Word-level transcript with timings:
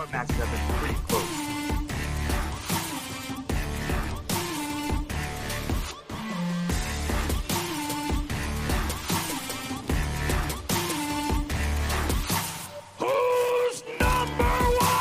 our 0.00 0.06
matches 0.06 0.36
have 0.36 0.50
been 0.50 0.60
pretty 0.78 0.94
close. 1.08 1.22
Who's 12.98 13.82
number 14.00 14.44
one? 14.44 15.00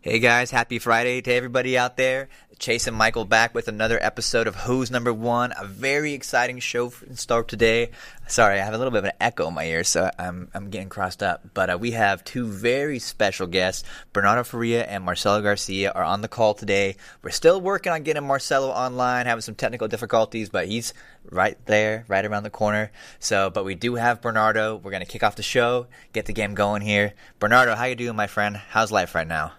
Hey 0.00 0.18
guys, 0.20 0.50
happy 0.50 0.78
Friday 0.78 1.20
to 1.20 1.30
everybody 1.34 1.76
out 1.76 1.98
there. 1.98 2.30
Chase 2.62 2.86
and 2.86 2.96
Michael 2.96 3.24
back 3.24 3.56
with 3.56 3.66
another 3.66 3.98
episode 4.00 4.46
of 4.46 4.54
Who's 4.54 4.88
Number 4.88 5.12
One. 5.12 5.52
A 5.58 5.64
very 5.66 6.12
exciting 6.12 6.60
show 6.60 6.92
in 7.04 7.16
store 7.16 7.42
today. 7.42 7.90
Sorry, 8.28 8.60
I 8.60 8.64
have 8.64 8.72
a 8.72 8.78
little 8.78 8.92
bit 8.92 8.98
of 8.98 9.06
an 9.06 9.16
echo 9.20 9.48
in 9.48 9.54
my 9.54 9.64
ear, 9.64 9.82
so 9.82 10.08
I'm 10.16 10.48
I'm 10.54 10.70
getting 10.70 10.88
crossed 10.88 11.24
up. 11.24 11.42
But 11.54 11.70
uh, 11.70 11.78
we 11.80 11.90
have 11.90 12.22
two 12.22 12.46
very 12.46 13.00
special 13.00 13.48
guests. 13.48 13.82
Bernardo 14.12 14.44
Faria 14.44 14.84
and 14.84 15.02
Marcelo 15.02 15.42
Garcia 15.42 15.90
are 15.90 16.04
on 16.04 16.20
the 16.20 16.28
call 16.28 16.54
today. 16.54 16.94
We're 17.20 17.30
still 17.30 17.60
working 17.60 17.90
on 17.90 18.04
getting 18.04 18.24
Marcelo 18.24 18.68
online, 18.68 19.26
having 19.26 19.42
some 19.42 19.56
technical 19.56 19.88
difficulties, 19.88 20.48
but 20.48 20.68
he's 20.68 20.94
right 21.32 21.58
there, 21.66 22.04
right 22.06 22.24
around 22.24 22.44
the 22.44 22.50
corner. 22.50 22.92
So, 23.18 23.50
but 23.50 23.64
we 23.64 23.74
do 23.74 23.96
have 23.96 24.22
Bernardo. 24.22 24.76
We're 24.76 24.92
gonna 24.92 25.04
kick 25.04 25.24
off 25.24 25.34
the 25.34 25.42
show, 25.42 25.88
get 26.12 26.26
the 26.26 26.32
game 26.32 26.54
going 26.54 26.82
here. 26.82 27.14
Bernardo, 27.40 27.74
how 27.74 27.86
you 27.86 27.96
doing, 27.96 28.14
my 28.14 28.28
friend? 28.28 28.56
How's 28.56 28.92
life 28.92 29.16
right 29.16 29.26
now? 29.26 29.54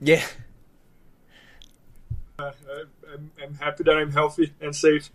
Yeah. 0.00 0.24
Uh, 2.38 2.50
I'm, 3.12 3.30
I'm 3.42 3.54
happy 3.54 3.84
that 3.84 3.96
I'm 3.96 4.10
healthy 4.12 4.52
and 4.60 4.74
safe. 4.74 5.10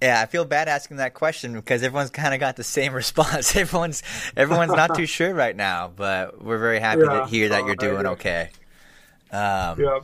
Yeah, 0.00 0.20
I 0.20 0.26
feel 0.26 0.44
bad 0.44 0.68
asking 0.68 0.98
that 0.98 1.14
question 1.14 1.54
because 1.54 1.82
everyone's 1.82 2.10
kind 2.10 2.32
of 2.32 2.38
got 2.40 2.54
the 2.56 2.62
same 2.64 2.92
response. 2.94 3.56
Everyone's 3.56 4.02
everyone's 4.36 4.74
not 4.74 4.94
too 4.94 5.06
sure 5.06 5.34
right 5.34 5.56
now, 5.56 5.88
but 5.94 6.42
we're 6.42 6.58
very 6.58 6.78
happy 6.80 7.06
Yeah, 7.06 7.14
to 7.14 7.22
hear 7.22 7.48
that 7.50 7.64
uh, 7.64 7.66
you're 7.66 7.76
doing 7.76 8.06
agree. 8.06 8.06
okay. 8.06 8.50
Um, 9.30 9.76
Yeah. 9.76 10.00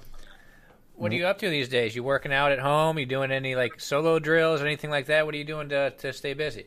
What 0.94 1.12
are 1.12 1.14
you 1.16 1.26
up 1.26 1.38
to 1.38 1.50
these 1.50 1.68
days? 1.68 1.94
You 1.96 2.02
working 2.04 2.32
out 2.32 2.52
at 2.52 2.58
home? 2.60 2.98
You 2.98 3.06
doing 3.06 3.30
any 3.32 3.54
like 3.56 3.80
solo 3.80 4.18
drills 4.18 4.60
or 4.62 4.66
anything 4.66 4.90
like 4.90 5.06
that? 5.06 5.24
What 5.26 5.34
are 5.34 5.38
you 5.38 5.44
doing 5.44 5.68
to 5.70 5.90
to 5.90 6.12
stay 6.12 6.34
busy? 6.34 6.66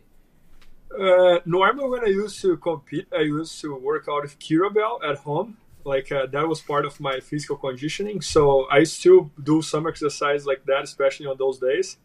Uh, 0.91 1.39
normally, 1.45 1.89
when 1.89 2.03
I 2.03 2.07
used 2.07 2.41
to 2.41 2.57
compete, 2.57 3.07
I 3.13 3.21
used 3.21 3.59
to 3.61 3.75
work 3.75 4.05
out 4.09 4.23
with 4.23 4.39
kettlebell 4.39 5.03
at 5.03 5.17
home. 5.19 5.57
Like 5.87 6.11
uh, 6.11 6.25
that 6.27 6.47
was 6.47 6.61
part 6.61 6.85
of 6.85 6.99
my 6.99 7.19
physical 7.21 7.55
conditioning. 7.55 8.19
So 8.21 8.67
I 8.69 8.83
still 8.83 9.31
do 9.41 9.61
some 9.61 9.87
exercise 9.87 10.45
like 10.45 10.65
that, 10.65 10.83
especially 10.83 11.27
on 11.27 11.37
those 11.37 11.59
days. 11.59 11.97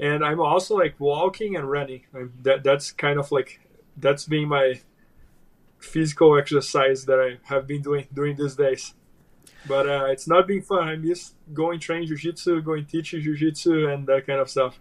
And 0.00 0.24
I'm 0.24 0.40
also 0.40 0.76
like 0.76 0.96
walking 0.98 1.56
and 1.56 1.70
running. 1.70 2.02
I'm, 2.14 2.32
that 2.42 2.64
that's 2.64 2.90
kind 2.90 3.18
of 3.20 3.30
like 3.30 3.60
that's 3.96 4.26
been 4.26 4.48
my 4.48 4.80
physical 5.78 6.36
exercise 6.36 7.04
that 7.04 7.20
I 7.20 7.38
have 7.52 7.66
been 7.66 7.82
doing 7.82 8.08
during 8.12 8.36
these 8.36 8.56
days. 8.56 8.94
But 9.68 9.88
uh, 9.88 10.06
it's 10.06 10.26
not 10.26 10.48
been 10.48 10.62
fun. 10.62 10.88
I 10.88 10.96
miss 10.96 11.34
going 11.52 11.80
train 11.80 12.06
jiu-jitsu, 12.06 12.62
going 12.62 12.86
teach 12.86 13.10
jiu-jitsu, 13.10 13.88
and 13.88 14.06
that 14.06 14.26
kind 14.26 14.40
of 14.40 14.48
stuff. 14.48 14.80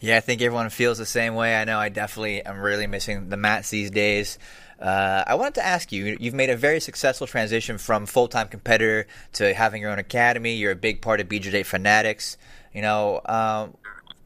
Yeah, 0.00 0.16
I 0.16 0.20
think 0.20 0.42
everyone 0.42 0.70
feels 0.70 0.98
the 0.98 1.06
same 1.06 1.34
way. 1.34 1.56
I 1.56 1.64
know 1.64 1.78
I 1.78 1.88
definitely 1.88 2.44
am 2.44 2.58
really 2.58 2.86
missing 2.86 3.28
the 3.28 3.36
mats 3.36 3.70
these 3.70 3.90
days. 3.90 4.38
Uh, 4.80 5.24
I 5.26 5.34
wanted 5.36 5.54
to 5.54 5.64
ask 5.64 5.90
you, 5.90 6.16
you've 6.20 6.34
made 6.34 6.50
a 6.50 6.56
very 6.56 6.80
successful 6.80 7.26
transition 7.26 7.78
from 7.78 8.04
full-time 8.04 8.48
competitor 8.48 9.06
to 9.34 9.54
having 9.54 9.80
your 9.80 9.90
own 9.90 9.98
academy. 9.98 10.54
You're 10.56 10.72
a 10.72 10.76
big 10.76 11.00
part 11.00 11.20
of 11.20 11.28
BJJ 11.28 11.64
Fanatics. 11.64 12.36
You 12.74 12.82
know, 12.82 13.22
um, 13.24 13.76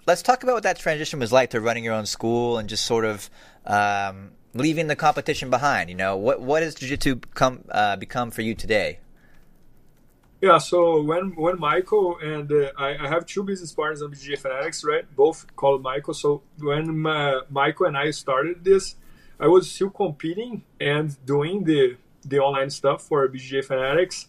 let's 0.07 0.23
talk 0.23 0.43
about 0.43 0.55
what 0.55 0.63
that 0.65 0.79
transition 0.79 1.21
was 1.21 1.33
like 1.33 1.51
to 1.51 1.61
running 1.61 1.85
your 1.85 1.95
own 1.95 2.07
school 2.07 2.59
and 2.59 2.69
just 2.69 2.85
sort 2.85 3.05
of 3.05 3.31
um, 3.65 4.33
leaving 4.55 4.89
the 4.89 4.97
competition 4.97 5.51
behind. 5.51 5.89
You 5.89 5.97
know, 5.97 6.17
what 6.17 6.41
what 6.41 6.63
has 6.63 6.75
jiu-jitsu 6.75 7.21
come 7.35 7.65
uh, 7.71 7.97
become 7.97 8.33
for 8.33 8.43
you 8.43 8.55
today? 8.55 8.99
Yeah, 10.41 10.57
so 10.57 11.03
when 11.03 11.37
when 11.37 11.61
Michael 11.61 12.19
and 12.19 12.51
uh, 12.51 12.73
I, 12.77 12.97
I 13.05 13.09
have 13.09 13.27
two 13.27 13.45
business 13.45 13.73
partners 13.73 14.03
on 14.03 14.11
BJJ 14.11 14.39
Fanatics, 14.39 14.83
right? 14.85 15.05
Both 15.15 15.55
called 15.55 15.83
Michael. 15.83 16.15
So 16.15 16.43
when 16.59 17.07
uh, 17.07 17.43
Michael 17.51 17.87
and 17.87 17.97
I 17.97 18.11
started 18.11 18.65
this, 18.65 18.97
I 19.41 19.47
was 19.47 19.71
still 19.71 19.91
competing 19.91 20.63
and 20.79 21.17
doing 21.25 21.65
the 21.65 21.97
the 22.23 22.39
online 22.39 22.69
stuff 22.69 23.03
for 23.03 23.27
BJJ 23.27 23.65
Fanatics, 23.65 24.29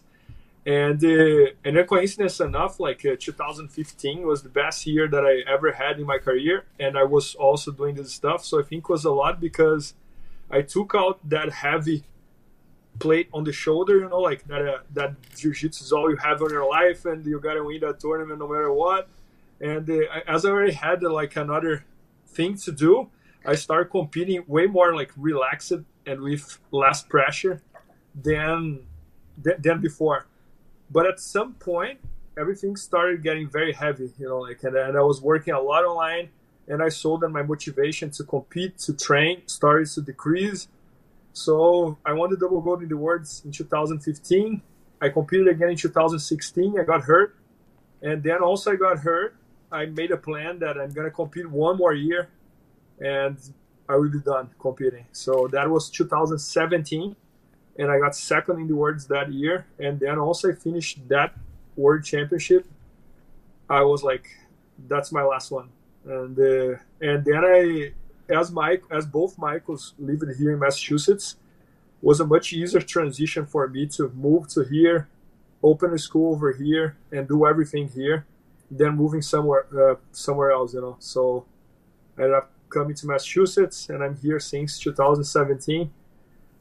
and 0.64 1.04
uh, 1.04 1.52
and 1.64 1.86
coincidence 1.86 2.40
enough, 2.40 2.80
like 2.80 3.04
uh, 3.04 3.16
2015 3.18 4.26
was 4.26 4.42
the 4.42 4.48
best 4.48 4.86
year 4.86 5.06
that 5.08 5.24
I 5.24 5.50
ever 5.50 5.72
had 5.72 6.00
in 6.00 6.06
my 6.06 6.16
career, 6.18 6.64
and 6.80 6.96
I 6.96 7.04
was 7.04 7.34
also 7.34 7.70
doing 7.70 7.96
this 7.96 8.12
stuff. 8.12 8.44
So 8.44 8.60
I 8.60 8.62
think 8.62 8.88
was 8.88 9.04
a 9.04 9.10
lot 9.10 9.38
because 9.38 9.94
I 10.50 10.62
took 10.62 10.94
out 10.96 11.18
that 11.28 11.52
heavy 11.52 12.04
plate 12.98 13.28
on 13.32 13.44
the 13.44 13.52
shoulder, 13.52 13.98
you 13.98 14.08
know, 14.08 14.20
like 14.20 14.46
that 14.46 14.62
uh, 14.66 14.78
that 14.94 15.14
jiu-jitsu 15.36 15.84
is 15.84 15.92
all 15.92 16.10
you 16.10 16.16
have 16.16 16.40
in 16.40 16.48
your 16.48 16.68
life, 16.68 17.04
and 17.04 17.26
you 17.26 17.38
gotta 17.38 17.62
win 17.62 17.80
that 17.80 18.00
tournament 18.00 18.38
no 18.38 18.48
matter 18.48 18.72
what. 18.72 19.08
And 19.60 19.88
uh, 19.90 20.20
as 20.26 20.46
I 20.46 20.50
already 20.50 20.72
had 20.72 21.04
uh, 21.04 21.12
like 21.12 21.36
another 21.36 21.84
thing 22.28 22.56
to 22.56 22.72
do, 22.72 23.10
I 23.44 23.54
started 23.54 23.90
competing 23.90 24.44
way 24.46 24.66
more 24.66 24.94
like 24.94 25.12
relaxed 25.16 25.72
and 26.06 26.20
with 26.20 26.58
less 26.70 27.02
pressure 27.02 27.60
than 28.14 28.86
than, 29.36 29.80
before. 29.80 30.26
But 30.90 31.06
at 31.06 31.18
some 31.18 31.54
point, 31.54 31.98
everything 32.38 32.76
started 32.76 33.22
getting 33.22 33.48
very 33.48 33.72
heavy, 33.72 34.12
you 34.18 34.28
know, 34.28 34.40
like 34.40 34.62
and, 34.62 34.76
and 34.76 34.96
I 34.96 35.02
was 35.02 35.20
working 35.20 35.54
a 35.54 35.60
lot 35.60 35.84
online, 35.84 36.28
and 36.68 36.82
I 36.82 36.90
saw 36.90 37.16
that 37.18 37.28
my 37.30 37.42
motivation 37.42 38.10
to 38.12 38.24
compete, 38.24 38.78
to 38.78 38.92
train, 38.94 39.42
started 39.46 39.88
to 39.94 40.02
decrease. 40.02 40.68
So 41.32 41.96
I 42.04 42.12
won 42.12 42.30
the 42.30 42.36
double 42.36 42.60
gold 42.60 42.82
in 42.82 42.88
the 42.88 42.96
worlds 42.96 43.42
in 43.44 43.52
2015. 43.52 44.60
I 45.00 45.08
competed 45.08 45.48
again 45.48 45.70
in 45.70 45.76
2016. 45.76 46.78
I 46.78 46.84
got 46.84 47.02
hurt, 47.02 47.36
and 48.02 48.22
then 48.22 48.42
also 48.42 48.72
I 48.72 48.76
got 48.76 48.98
hurt. 48.98 49.34
I 49.72 49.86
made 49.86 50.10
a 50.10 50.18
plan 50.18 50.58
that 50.58 50.78
I'm 50.78 50.90
gonna 50.90 51.10
compete 51.10 51.50
one 51.50 51.78
more 51.78 51.94
year, 51.94 52.28
and 53.02 53.36
I 53.88 53.96
will 53.96 54.10
be 54.10 54.20
done 54.20 54.50
competing. 54.58 55.06
So 55.12 55.48
that 55.52 55.68
was 55.68 55.90
2017, 55.90 57.16
and 57.78 57.90
I 57.90 57.98
got 57.98 58.14
second 58.14 58.60
in 58.60 58.68
the 58.68 58.76
worlds 58.76 59.06
that 59.08 59.32
year. 59.32 59.66
And 59.78 59.98
then 59.98 60.18
also 60.18 60.50
I 60.50 60.54
finished 60.54 61.08
that 61.08 61.34
world 61.76 62.04
championship. 62.04 62.66
I 63.68 63.82
was 63.82 64.02
like, 64.02 64.26
that's 64.88 65.12
my 65.12 65.22
last 65.22 65.50
one, 65.50 65.68
and 66.04 66.38
uh, 66.38 66.78
and 67.00 67.24
then 67.24 67.44
I 67.44 67.92
as 68.28 68.50
Mike, 68.50 68.82
as 68.90 69.06
both 69.06 69.38
Michaels 69.38 69.94
lived 69.98 70.24
here 70.38 70.52
in 70.52 70.58
Massachusetts, 70.58 71.36
was 72.00 72.20
a 72.20 72.26
much 72.26 72.52
easier 72.52 72.80
transition 72.80 73.46
for 73.46 73.68
me 73.68 73.86
to 73.86 74.08
move 74.10 74.48
to 74.48 74.62
here, 74.64 75.08
open 75.62 75.92
a 75.92 75.98
school 75.98 76.34
over 76.34 76.52
here, 76.52 76.96
and 77.10 77.28
do 77.28 77.46
everything 77.46 77.88
here, 77.88 78.26
than 78.70 78.96
moving 78.96 79.22
somewhere 79.22 79.66
uh, 79.78 79.96
somewhere 80.12 80.50
else. 80.50 80.74
You 80.74 80.80
know, 80.80 80.96
so 80.98 81.44
I 82.18 82.22
ended 82.22 82.36
up 82.36 82.51
coming 82.72 82.94
to 82.96 83.06
Massachusetts, 83.06 83.88
and 83.88 84.02
I'm 84.02 84.16
here 84.16 84.40
since 84.40 84.78
2017, 84.78 85.90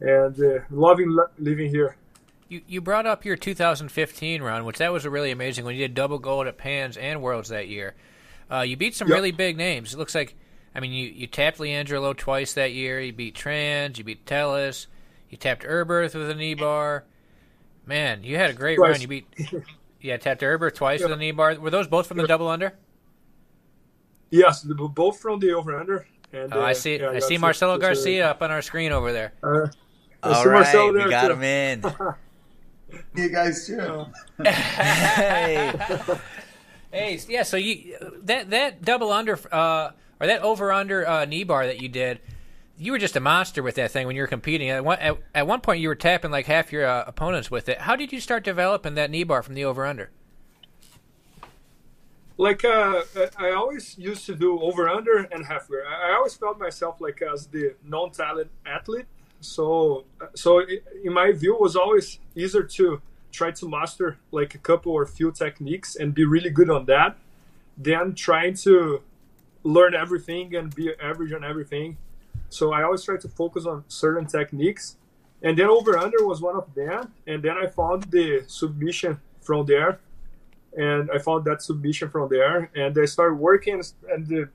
and 0.01 0.43
uh, 0.43 0.59
loving 0.69 1.09
li- 1.15 1.23
living 1.39 1.69
here. 1.69 1.95
You 2.49 2.61
you 2.67 2.81
brought 2.81 3.05
up 3.05 3.23
your 3.23 3.35
2015 3.37 4.41
run, 4.43 4.65
which 4.65 4.77
that 4.79 4.91
was 4.91 5.05
a 5.05 5.09
really 5.09 5.31
amazing 5.31 5.63
when 5.65 5.75
you 5.75 5.81
did 5.87 5.93
double 5.93 6.19
gold 6.19 6.47
at 6.47 6.57
Pans 6.57 6.97
and 6.97 7.21
Worlds 7.21 7.49
that 7.49 7.67
year. 7.69 7.95
Uh, 8.51 8.61
you 8.61 8.75
beat 8.75 8.93
some 8.95 9.07
Yep. 9.07 9.15
really 9.15 9.31
big 9.31 9.55
names. 9.55 9.93
It 9.93 9.97
looks 9.97 10.13
like, 10.13 10.35
I 10.75 10.81
mean, 10.81 10.91
you, 10.91 11.07
you 11.07 11.27
tapped 11.27 11.59
Leandro 11.61 12.11
twice 12.13 12.53
that 12.55 12.73
year. 12.73 12.99
You 12.99 13.13
beat 13.13 13.33
Trans. 13.35 13.97
You 13.97 14.03
beat 14.03 14.25
Tellis. 14.25 14.87
You 15.29 15.37
tapped 15.37 15.63
Erberth 15.63 16.13
with 16.13 16.29
a 16.29 16.35
knee 16.35 16.55
bar. 16.55 17.05
Man, 17.85 18.23
you 18.25 18.35
had 18.35 18.49
a 18.49 18.53
great 18.53 18.75
Twice. 18.75 18.91
run. 18.91 19.01
You 19.01 19.07
beat, 19.07 19.27
yeah, 20.01 20.17
tapped 20.17 20.41
Erberth 20.41 20.75
twice 20.75 21.01
with 21.01 21.11
a 21.13 21.15
knee 21.15 21.31
bar. 21.31 21.55
Were 21.57 21.69
those 21.69 21.87
both 21.87 22.07
from 22.07 22.17
the 22.17 22.27
double 22.27 22.49
under? 22.49 22.73
Yes, 24.31 24.63
both 24.63 25.19
from 25.19 25.39
the 25.39 25.51
over 25.53 25.77
under. 25.77 26.07
And 26.33 26.53
Oh, 26.53 26.61
I 26.61 26.71
uh, 26.71 26.73
see. 26.73 26.97
yeah, 26.97 27.09
I 27.09 27.13
got 27.13 27.23
see 27.23 27.35
to- 27.35 27.41
Marcelo 27.41 27.75
to- 27.75 27.81
Garcia 27.81 28.29
up 28.29 28.41
on 28.41 28.49
our 28.51 28.61
screen 28.61 28.91
over 28.91 29.11
there. 29.11 29.33
Uh, 29.43 29.67
I 30.23 30.33
All 30.33 30.45
Marcelo 30.45 30.93
we 30.93 31.09
got 31.09 31.27
too. 31.27 31.33
him 31.33 31.43
in. 31.43 31.83
You 33.15 33.29
guys 33.29 33.67
too. 33.67 34.05
hey. 34.43 35.71
Hey, 36.93 37.19
yeah. 37.29 37.43
So 37.43 37.55
you 37.55 37.95
that 38.23 38.49
that 38.49 38.81
double 38.83 39.13
under 39.13 39.39
uh, 39.49 39.91
or 40.19 40.27
that 40.27 40.41
over 40.41 40.73
under 40.73 41.07
uh, 41.07 41.23
knee 41.23 41.45
bar 41.45 41.65
that 41.65 41.81
you 41.81 41.87
did, 41.87 42.19
you 42.77 42.91
were 42.91 42.97
just 42.97 43.15
a 43.15 43.21
monster 43.21 43.63
with 43.63 43.75
that 43.75 43.91
thing 43.91 44.07
when 44.07 44.17
you 44.17 44.21
were 44.23 44.27
competing. 44.27 44.69
At 44.69 44.83
one, 44.83 44.99
at, 44.99 45.17
at 45.33 45.47
one 45.47 45.61
point, 45.61 45.79
you 45.79 45.87
were 45.87 45.95
tapping 45.95 46.31
like 46.31 46.47
half 46.47 46.69
your 46.73 46.85
uh, 46.85 47.05
opponents 47.07 47.49
with 47.49 47.69
it. 47.69 47.77
How 47.79 47.95
did 47.95 48.11
you 48.11 48.19
start 48.19 48.43
developing 48.43 48.95
that 48.95 49.09
knee 49.09 49.23
bar 49.23 49.41
from 49.41 49.53
the 49.55 49.63
over 49.63 49.85
under? 49.85 50.09
Like 52.47 52.61
uh, 52.65 53.03
I 53.37 53.51
always 53.51 53.85
used 54.09 54.25
to 54.29 54.35
do 54.35 54.59
over 54.67 54.83
under 54.97 55.15
and 55.33 55.41
half 55.51 55.69
wear. 55.69 55.83
I 55.87 56.13
always 56.17 56.35
felt 56.43 56.57
myself 56.67 56.95
like 56.99 57.19
as 57.33 57.39
the 57.55 57.65
non-talent 57.95 58.49
athlete. 58.65 59.05
So 59.53 60.05
so 60.43 60.49
i- 60.73 60.81
in 61.07 61.13
my 61.21 61.29
view, 61.41 61.53
was 61.67 61.75
always 61.83 62.07
easier 62.43 62.63
to 62.79 62.85
try 63.39 63.49
to 63.59 63.65
master 63.77 64.09
like 64.31 64.51
a 64.55 64.61
couple 64.69 64.91
or 64.99 65.05
few 65.19 65.29
techniques 65.43 65.89
and 66.01 66.07
be 66.19 66.25
really 66.35 66.49
good 66.59 66.69
on 66.77 66.83
that, 66.93 67.11
then 67.87 68.05
trying 68.27 68.55
to 68.67 68.75
learn 69.63 69.93
everything 70.03 70.45
and 70.57 70.65
be 70.75 70.85
average 71.09 71.33
on 71.33 71.43
everything. 71.51 71.89
So 72.49 72.63
I 72.77 72.79
always 72.83 73.03
try 73.03 73.17
to 73.25 73.29
focus 73.41 73.63
on 73.65 73.77
certain 73.87 74.25
techniques. 74.37 74.83
And 75.43 75.53
then 75.57 75.67
over 75.77 75.91
under 76.05 76.19
was 76.31 76.39
one 76.41 76.55
of 76.63 76.67
them. 76.75 77.13
And 77.27 77.39
then 77.45 77.55
I 77.63 77.67
found 77.67 77.99
the 78.17 78.43
submission 78.47 79.19
from 79.41 79.65
there. 79.65 79.91
And 80.75 81.09
I 81.11 81.17
found 81.17 81.45
that 81.45 81.61
submission 81.61 82.09
from 82.09 82.29
there. 82.29 82.69
And 82.75 82.97
I 82.97 83.05
started 83.05 83.35
working 83.35 83.81
and 84.09 84.27
the, 84.27 84.49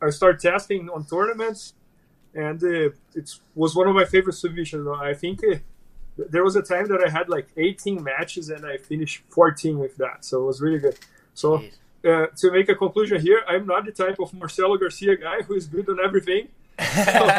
I 0.00 0.10
started 0.10 0.40
testing 0.40 0.88
on 0.88 1.04
tournaments. 1.04 1.74
And 2.34 2.62
uh, 2.62 2.90
it 3.14 3.30
was 3.54 3.74
one 3.74 3.88
of 3.88 3.94
my 3.94 4.04
favorite 4.04 4.34
submissions. 4.34 4.86
I 4.86 5.14
think 5.14 5.40
uh, 5.42 5.56
there 6.16 6.44
was 6.44 6.56
a 6.56 6.62
time 6.62 6.86
that 6.88 7.02
I 7.04 7.10
had 7.10 7.28
like 7.28 7.48
18 7.56 8.02
matches 8.02 8.50
and 8.50 8.64
I 8.64 8.76
finished 8.76 9.22
14 9.30 9.78
with 9.78 9.96
that. 9.96 10.24
So 10.24 10.42
it 10.42 10.46
was 10.46 10.60
really 10.60 10.78
good. 10.78 10.98
So 11.34 11.62
uh, 12.06 12.26
to 12.36 12.50
make 12.50 12.68
a 12.68 12.74
conclusion 12.74 13.20
here, 13.20 13.42
I'm 13.48 13.66
not 13.66 13.84
the 13.84 13.92
type 13.92 14.18
of 14.20 14.32
Marcelo 14.34 14.76
Garcia 14.76 15.16
guy 15.16 15.42
who 15.42 15.54
is 15.54 15.66
good 15.66 15.88
on 15.88 15.98
everything. 16.04 16.48
so, 16.78 17.30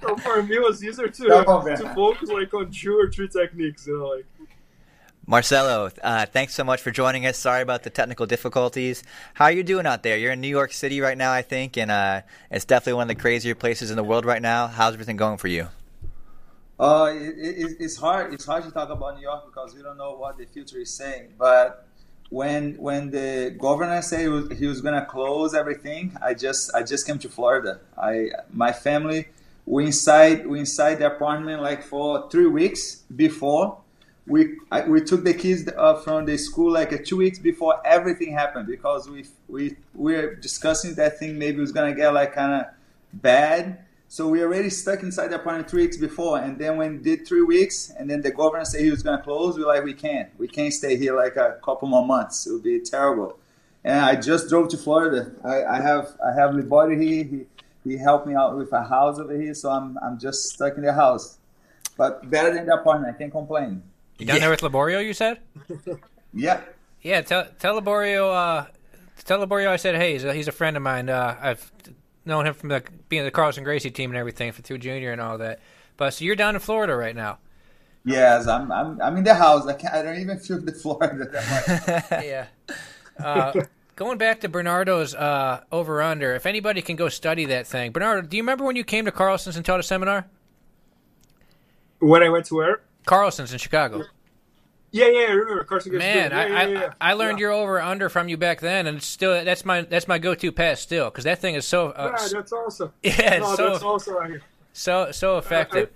so 0.02 0.16
for 0.16 0.42
me, 0.42 0.56
it 0.56 0.62
was 0.62 0.82
easier 0.82 1.08
to, 1.08 1.24
to 1.24 1.92
focus 1.94 2.30
like 2.30 2.52
on 2.54 2.70
two 2.70 2.98
or 2.98 3.10
three 3.10 3.28
techniques. 3.28 3.86
You 3.86 3.98
know, 3.98 4.06
like. 4.06 4.26
Marcelo, 5.28 5.90
uh, 6.02 6.24
thanks 6.24 6.54
so 6.54 6.64
much 6.64 6.80
for 6.80 6.90
joining 6.90 7.26
us. 7.26 7.36
Sorry 7.36 7.60
about 7.60 7.82
the 7.82 7.90
technical 7.90 8.24
difficulties. 8.24 9.02
How 9.34 9.44
are 9.44 9.52
you 9.52 9.62
doing 9.62 9.84
out 9.84 10.02
there? 10.02 10.16
You're 10.16 10.32
in 10.32 10.40
New 10.40 10.48
York 10.48 10.72
City 10.72 11.02
right 11.02 11.18
now, 11.18 11.32
I 11.32 11.42
think, 11.42 11.76
and 11.76 11.90
uh, 11.90 12.22
it's 12.50 12.64
definitely 12.64 12.94
one 12.94 13.10
of 13.10 13.14
the 13.14 13.20
crazier 13.20 13.54
places 13.54 13.90
in 13.90 13.96
the 13.96 14.02
world 14.02 14.24
right 14.24 14.40
now. 14.40 14.68
How's 14.68 14.94
everything 14.94 15.18
going 15.18 15.36
for 15.36 15.48
you? 15.48 15.68
Uh, 16.80 17.12
it, 17.14 17.34
it, 17.36 17.76
it's 17.78 17.98
hard. 17.98 18.32
It's 18.32 18.46
hard 18.46 18.64
to 18.64 18.70
talk 18.70 18.88
about 18.88 19.16
New 19.16 19.22
York 19.22 19.44
because 19.44 19.74
we 19.74 19.82
don't 19.82 19.98
know 19.98 20.16
what 20.16 20.38
the 20.38 20.46
future 20.46 20.78
is 20.78 20.94
saying. 20.94 21.34
But 21.36 21.86
when 22.30 22.78
when 22.78 23.10
the 23.10 23.54
governor 23.60 24.00
said 24.00 24.20
he 24.20 24.28
was, 24.28 24.58
he 24.58 24.66
was 24.66 24.80
gonna 24.80 25.04
close 25.04 25.52
everything, 25.52 26.16
I 26.22 26.32
just 26.32 26.74
I 26.74 26.82
just 26.82 27.06
came 27.06 27.18
to 27.18 27.28
Florida. 27.28 27.80
I 27.98 28.30
my 28.50 28.72
family 28.72 29.28
we 29.66 29.84
inside 29.84 30.46
we 30.46 30.60
inside 30.60 30.94
the 30.94 31.06
apartment 31.06 31.60
like 31.60 31.82
for 31.82 32.30
three 32.30 32.46
weeks 32.46 33.02
before 33.14 33.82
we 34.28 34.56
I, 34.70 34.82
we 34.82 35.00
took 35.00 35.24
the 35.24 35.34
kids 35.34 35.68
uh, 35.76 35.94
from 35.96 36.26
the 36.26 36.36
school 36.36 36.72
like 36.72 36.92
uh, 36.92 36.98
two 37.04 37.16
weeks 37.16 37.38
before 37.38 37.80
everything 37.84 38.32
happened 38.32 38.66
because 38.66 39.08
we 39.08 39.24
we 39.48 39.76
we 39.94 40.14
were 40.14 40.34
discussing 40.34 40.94
that 40.94 41.18
thing 41.18 41.38
maybe 41.38 41.58
it 41.58 41.60
was 41.60 41.72
gonna 41.72 41.94
get 41.94 42.12
like 42.12 42.34
kind 42.34 42.52
of 42.62 42.66
bad 43.12 43.84
so 44.10 44.26
we 44.26 44.42
already 44.42 44.70
stuck 44.70 45.02
inside 45.02 45.28
the 45.28 45.36
apartment 45.36 45.68
three 45.68 45.82
weeks 45.82 45.98
before, 45.98 46.38
and 46.38 46.58
then 46.58 46.78
when 46.78 47.02
did 47.02 47.28
three 47.28 47.42
weeks, 47.42 47.90
and 47.90 48.08
then 48.08 48.22
the 48.22 48.30
governor 48.30 48.64
said 48.64 48.80
he 48.80 48.90
was 48.90 49.02
to 49.02 49.18
close, 49.18 49.58
we 49.58 49.64
like, 49.64 49.84
we 49.84 49.92
can't, 49.92 50.30
we 50.38 50.48
can't 50.48 50.72
stay 50.72 50.96
here 50.96 51.14
like 51.14 51.36
a 51.36 51.58
couple 51.62 51.88
more 51.88 52.06
months. 52.06 52.46
It 52.46 52.54
would 52.54 52.62
be 52.62 52.80
terrible. 52.80 53.38
And 53.84 54.00
I 54.00 54.16
just 54.16 54.48
drove 54.48 54.70
to 54.70 54.78
Florida. 54.78 55.32
I, 55.44 55.62
I 55.62 55.80
have 55.82 56.16
I 56.26 56.32
have 56.32 56.52
Liborio 56.52 57.00
here. 57.00 57.24
He, 57.24 57.46
he 57.84 57.98
helped 57.98 58.26
me 58.26 58.34
out 58.34 58.56
with 58.56 58.72
a 58.72 58.82
house 58.82 59.18
over 59.18 59.38
here, 59.38 59.52
so 59.52 59.70
I'm 59.70 59.98
I'm 60.02 60.18
just 60.18 60.54
stuck 60.54 60.78
in 60.78 60.84
the 60.84 60.94
house. 60.94 61.36
But 61.98 62.30
better 62.30 62.52
than 62.54 62.64
the 62.64 62.74
apartment, 62.80 63.14
I 63.14 63.18
can't 63.18 63.30
complain. 63.30 63.82
You 64.18 64.26
down 64.26 64.36
yeah. 64.36 64.40
there 64.40 64.50
with 64.50 64.60
Liborio? 64.60 65.04
You 65.04 65.14
said. 65.14 65.40
yeah. 66.34 66.60
Yeah. 67.02 67.20
Tell 67.22 67.46
tell 67.58 67.80
Liborio. 67.80 68.32
Uh, 68.32 68.66
tell 69.24 69.44
Liborio 69.44 69.68
I 69.68 69.76
said, 69.76 69.94
hey, 69.94 70.12
he's 70.12 70.24
a, 70.24 70.34
he's 70.34 70.48
a 70.48 70.52
friend 70.52 70.76
of 70.76 70.82
mine. 70.82 71.08
Uh, 71.08 71.36
I've 71.40 71.72
known 72.24 72.46
him 72.46 72.54
from 72.54 72.68
the 72.68 72.82
being 73.08 73.24
the 73.24 73.30
Carlson 73.30 73.64
Gracie 73.64 73.90
team 73.90 74.10
and 74.10 74.18
everything 74.18 74.52
for 74.52 74.62
through 74.62 74.78
junior 74.78 75.12
and 75.12 75.20
all 75.20 75.38
that. 75.38 75.60
But 75.96 76.14
so 76.14 76.24
you're 76.24 76.36
down 76.36 76.54
in 76.54 76.60
Florida 76.60 76.94
right 76.94 77.16
now. 77.16 77.38
Yes, 78.04 78.46
I'm. 78.46 78.70
I'm. 78.72 79.00
I'm 79.02 79.16
in 79.16 79.24
the 79.24 79.34
house. 79.34 79.66
I 79.66 79.74
can't. 79.74 79.94
I 79.94 80.02
don't 80.02 80.18
even 80.18 80.38
feel 80.38 80.60
the 80.60 80.72
Florida 80.82 81.24
that 81.26 82.10
much. 82.10 82.24
yeah. 82.24 82.46
Uh, 83.22 83.52
going 83.96 84.18
back 84.18 84.40
to 84.40 84.48
Bernardo's 84.48 85.14
uh, 85.14 85.62
over 85.70 86.00
under, 86.00 86.34
if 86.34 86.46
anybody 86.46 86.80
can 86.80 86.96
go 86.96 87.08
study 87.08 87.44
that 87.46 87.66
thing, 87.66 87.92
Bernardo, 87.92 88.26
do 88.26 88.36
you 88.36 88.42
remember 88.42 88.64
when 88.64 88.76
you 88.76 88.84
came 88.84 89.04
to 89.04 89.12
Carlson's 89.12 89.56
and 89.56 89.64
taught 89.64 89.80
a 89.80 89.82
seminar? 89.82 90.26
When 91.98 92.22
I 92.22 92.28
went 92.28 92.46
to 92.46 92.54
where? 92.54 92.80
Carlson's 93.08 93.52
in 93.52 93.58
Chicago. 93.58 94.04
Yeah, 94.90 95.08
yeah, 95.08 95.26
I 95.28 95.32
remember 95.32 95.64
Carson 95.64 95.92
gets 95.92 96.00
Man, 96.00 96.30
yeah, 96.30 96.38
I, 96.38 96.46
yeah, 96.46 96.66
yeah, 96.66 96.92
I, 97.00 97.10
I 97.10 97.12
learned 97.14 97.38
your 97.38 97.52
over 97.52 97.80
under 97.80 98.08
from 98.08 98.28
you 98.28 98.36
back 98.38 98.60
then, 98.60 98.86
and 98.86 99.02
still 99.02 99.44
that's 99.44 99.64
my 99.64 99.82
that's 99.82 100.08
my 100.08 100.18
go 100.18 100.34
to 100.34 100.52
pass 100.52 100.80
still 100.80 101.10
because 101.10 101.24
that 101.24 101.40
thing 101.40 101.54
is 101.54 101.66
so. 101.66 101.88
Uh, 101.88 102.16
yeah, 102.18 102.28
that's 102.32 102.52
awesome. 102.52 102.92
Yeah, 103.02 103.38
no, 103.38 103.54
so, 103.54 103.70
that's 103.70 103.82
also 103.82 104.40
so 104.72 105.10
so 105.10 105.38
effective. 105.38 105.90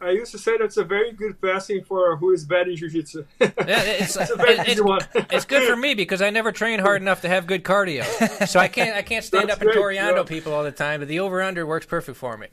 I, 0.00 0.06
I, 0.06 0.10
used 0.12 0.32
to 0.32 0.38
say 0.38 0.56
that's 0.56 0.78
a 0.78 0.84
very 0.84 1.12
good 1.12 1.40
passing 1.40 1.84
for 1.84 2.16
who 2.16 2.32
is 2.32 2.44
bad 2.44 2.68
in 2.68 2.76
jiu-jitsu. 2.76 3.24
yeah, 3.40 3.48
it's, 3.58 4.16
it's, 4.16 4.30
it's, 4.30 5.26
it's, 5.30 5.44
good 5.44 5.68
for 5.68 5.76
me 5.76 5.94
because 5.94 6.20
I 6.20 6.30
never 6.30 6.52
train 6.52 6.80
hard 6.80 7.00
enough 7.02 7.22
to 7.22 7.28
have 7.28 7.46
good 7.46 7.64
cardio, 7.64 8.04
so 8.46 8.60
I 8.60 8.68
can't 8.68 8.96
I 8.96 9.02
can't 9.02 9.24
stand 9.24 9.48
that's 9.48 9.60
up 9.60 9.62
great, 9.62 9.76
and 9.76 9.84
Toreando 9.84 10.16
yeah. 10.16 10.22
people 10.22 10.54
all 10.54 10.64
the 10.64 10.72
time. 10.72 11.00
But 11.00 11.08
the 11.08 11.20
over 11.20 11.42
under 11.42 11.66
works 11.66 11.86
perfect 11.86 12.16
for 12.16 12.38
me. 12.38 12.48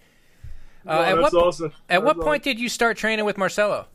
Uh, 0.86 1.02
at 1.08 1.18
what, 1.18 1.34
awesome. 1.34 1.68
At 1.68 1.74
that's 1.88 2.04
what 2.04 2.20
point 2.20 2.44
did 2.44 2.60
you 2.60 2.70
start 2.70 2.98
training 2.98 3.26
with 3.26 3.38
Marcelo? 3.38 3.88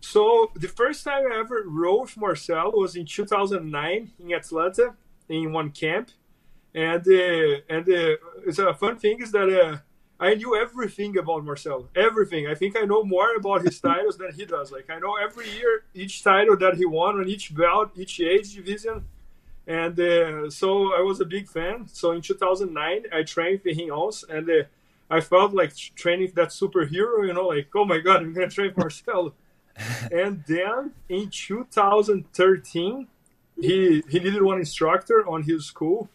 So 0.00 0.50
the 0.54 0.68
first 0.68 1.04
time 1.04 1.24
I 1.32 1.38
ever 1.38 1.64
rode 1.66 2.02
with 2.02 2.16
Marcelo 2.16 2.70
was 2.76 2.94
in 2.94 3.06
2009 3.06 4.12
in 4.20 4.32
Atlanta 4.32 4.94
in 5.28 5.52
one 5.52 5.70
camp, 5.70 6.10
and 6.74 7.06
uh, 7.06 7.74
and 7.74 7.88
uh, 7.88 8.16
it's 8.46 8.58
a 8.58 8.74
fun 8.74 8.98
thing 8.98 9.22
is 9.22 9.32
that 9.32 9.48
uh, 9.48 9.78
I 10.20 10.34
knew 10.34 10.56
everything 10.56 11.16
about 11.18 11.44
Marcelo, 11.44 11.88
everything. 11.96 12.46
I 12.46 12.54
think 12.54 12.76
I 12.76 12.84
know 12.84 13.02
more 13.02 13.34
about 13.36 13.62
his 13.62 13.80
titles 13.80 14.16
than 14.18 14.32
he 14.32 14.44
does. 14.44 14.70
Like 14.70 14.88
I 14.90 14.98
know 14.98 15.16
every 15.16 15.50
year 15.50 15.84
each 15.94 16.22
title 16.22 16.56
that 16.58 16.74
he 16.76 16.84
won 16.84 17.18
on 17.20 17.28
each 17.28 17.54
belt, 17.54 17.90
each 17.96 18.20
age 18.20 18.54
division, 18.54 19.04
and 19.66 19.98
uh, 19.98 20.50
so 20.50 20.94
I 20.94 21.00
was 21.00 21.20
a 21.20 21.24
big 21.24 21.48
fan. 21.48 21.88
So 21.88 22.12
in 22.12 22.20
2009 22.20 23.04
I 23.12 23.22
trained 23.22 23.62
with 23.64 23.76
him 23.76 23.90
also, 23.90 24.26
and 24.28 24.48
uh, 24.48 24.64
I 25.10 25.20
felt 25.20 25.52
like 25.52 25.74
training 25.76 26.32
that 26.34 26.48
superhero. 26.48 27.26
You 27.26 27.34
know, 27.34 27.48
like 27.48 27.68
oh 27.74 27.84
my 27.84 27.98
god, 27.98 28.22
I'm 28.22 28.32
gonna 28.32 28.48
train 28.48 28.72
Marcelo 28.76 29.34
and 30.12 30.44
then 30.46 30.92
in 31.08 31.30
2013, 31.30 33.08
he 33.60 34.02
he 34.08 34.18
needed 34.18 34.42
one 34.42 34.58
instructor 34.58 35.26
on 35.28 35.42
his 35.42 35.66
school, 35.66 36.08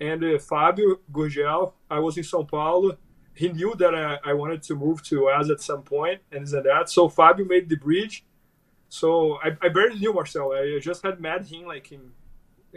and 0.00 0.24
uh, 0.24 0.38
Fabio 0.38 0.98
Gurgel. 1.12 1.72
I 1.90 1.98
was 1.98 2.16
in 2.16 2.24
São 2.24 2.48
Paulo. 2.48 2.96
He 3.34 3.48
knew 3.48 3.74
that 3.78 3.94
I, 3.94 4.18
I 4.30 4.32
wanted 4.34 4.62
to 4.64 4.74
move 4.74 5.02
to 5.04 5.26
US 5.28 5.50
at 5.50 5.60
some 5.60 5.82
point, 5.82 6.20
and 6.32 6.46
that. 6.48 6.88
So 6.88 7.08
Fabio 7.08 7.44
made 7.44 7.68
the 7.68 7.76
bridge. 7.76 8.24
So 8.88 9.38
I, 9.42 9.56
I 9.62 9.68
barely 9.68 9.98
knew 9.98 10.12
Marcel. 10.12 10.52
I 10.52 10.78
just 10.80 11.02
had 11.02 11.20
met 11.20 11.46
him 11.46 11.66
like 11.66 11.92
in 11.92 12.12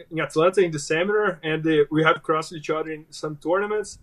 in 0.09 0.19
Atlanta 0.19 0.61
in 0.61 0.71
the 0.71 0.79
seminar, 0.79 1.39
and 1.43 1.65
uh, 1.67 1.85
we 1.91 2.03
had 2.03 2.21
crossed 2.23 2.53
each 2.53 2.69
other 2.69 2.91
in 2.91 3.05
some 3.09 3.35
tournaments. 3.37 3.99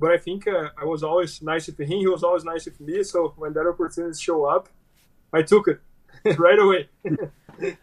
But 0.00 0.12
I 0.12 0.16
think 0.16 0.48
uh, 0.48 0.70
I 0.80 0.86
was 0.86 1.02
always 1.02 1.42
nice 1.42 1.66
with 1.66 1.78
him. 1.78 1.98
He 1.98 2.06
was 2.06 2.24
always 2.24 2.42
nice 2.42 2.64
with 2.64 2.80
me. 2.80 3.02
So 3.02 3.34
when 3.36 3.52
that 3.52 3.66
opportunity 3.66 4.18
showed 4.18 4.46
up, 4.46 4.70
I 5.32 5.42
took 5.42 5.68
it 5.68 5.80
right 6.38 6.58
away. 6.58 6.88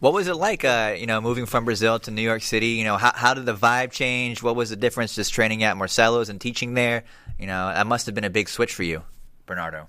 what 0.00 0.12
was 0.12 0.28
it 0.28 0.36
like, 0.36 0.64
uh, 0.64 0.94
you 0.96 1.06
know, 1.06 1.20
moving 1.20 1.44
from 1.44 1.64
Brazil 1.64 1.98
to 1.98 2.12
New 2.12 2.22
York 2.22 2.42
City? 2.42 2.68
You 2.68 2.84
know, 2.84 2.96
how, 2.96 3.12
how 3.12 3.34
did 3.34 3.46
the 3.46 3.54
vibe 3.54 3.90
change? 3.90 4.44
What 4.44 4.54
was 4.54 4.70
the 4.70 4.76
difference 4.76 5.16
just 5.16 5.34
training 5.34 5.64
at 5.64 5.76
Marcelo's 5.76 6.28
and 6.28 6.40
teaching 6.40 6.74
there? 6.74 7.02
You 7.36 7.48
know, 7.48 7.68
that 7.68 7.86
must 7.86 8.06
have 8.06 8.14
been 8.14 8.24
a 8.24 8.30
big 8.30 8.48
switch 8.48 8.72
for 8.72 8.84
you, 8.84 9.02
Bernardo. 9.44 9.88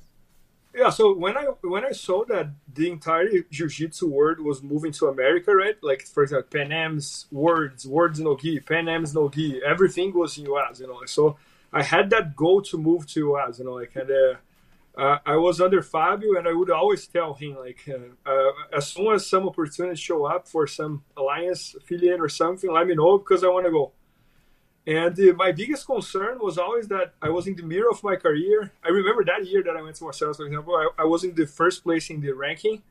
Yeah, 0.76 0.92
so 0.92 1.16
when 1.16 1.36
I 1.36 1.46
when 1.64 1.86
I 1.86 1.92
saw 1.92 2.24
that 2.26 2.52
the 2.72 2.92
entire 2.92 3.28
jiu-jitsu 3.50 4.08
world 4.08 4.40
was 4.40 4.62
moving 4.62 4.92
to 4.94 5.08
America, 5.08 5.56
right? 5.56 5.76
Like 5.82 6.04
for 6.04 6.22
example, 6.22 6.50
Pan 6.52 6.72
Am's 6.72 7.26
words, 7.32 7.88
words 7.88 8.20
no 8.20 8.38
gi, 8.38 8.60
Pan 8.60 8.88
Am's 8.88 9.16
no 9.16 9.28
gi, 9.28 9.60
everything 9.66 10.14
was 10.14 10.38
in 10.38 10.46
US, 10.46 10.80
you 10.80 10.86
know. 10.86 11.02
So 11.08 11.38
I 11.72 11.84
had 11.84 12.10
that 12.12 12.36
goal 12.36 12.62
to 12.64 12.78
move 12.78 13.08
to 13.08 13.34
US, 13.34 13.60
you 13.60 13.66
know, 13.66 13.74
like 13.74 13.96
and 13.96 14.10
uh, 14.10 14.36
uh, 14.98 15.20
I 15.26 15.36
was 15.36 15.62
under 15.62 15.84
Fabio, 15.84 16.38
and 16.38 16.48
I 16.48 16.54
would 16.54 16.72
always 16.72 17.06
tell 17.06 17.36
him 17.36 17.56
like, 17.56 17.88
uh, 17.88 18.30
uh, 18.30 18.52
as 18.76 18.88
soon 18.88 19.14
as 19.14 19.28
some 19.28 19.48
opportunities 19.48 20.00
show 20.00 20.26
up 20.26 20.48
for 20.48 20.66
some 20.66 21.04
alliance 21.16 21.76
affiliate 21.76 22.20
or 22.20 22.30
something, 22.30 22.72
let 22.72 22.88
me 22.88 22.96
know 22.96 23.20
because 23.20 23.44
I 23.44 23.48
want 23.48 23.68
to 23.68 23.72
go. 23.72 23.92
And 24.88 25.20
uh, 25.20 25.34
my 25.34 25.52
biggest 25.52 25.86
concern 25.86 26.40
was 26.40 26.58
always 26.58 26.88
that 26.88 27.14
I 27.22 27.30
was 27.30 27.46
in 27.46 27.56
the 27.56 27.62
middle 27.62 27.92
of 27.92 28.04
my 28.04 28.16
career. 28.16 28.72
I 28.84 28.90
remember 28.90 29.24
that 29.26 29.46
year 29.46 29.62
that 29.64 29.78
I 29.78 29.82
went 29.84 29.98
to 29.98 30.06
Marcelo, 30.06 30.34
for 30.34 30.48
example, 30.48 30.76
I, 30.76 31.04
I 31.04 31.06
was 31.06 31.24
in 31.24 31.36
the 31.36 31.46
first 31.46 31.84
place 31.84 32.10
in 32.10 32.20
the 32.22 32.32
ranking. 32.32 32.82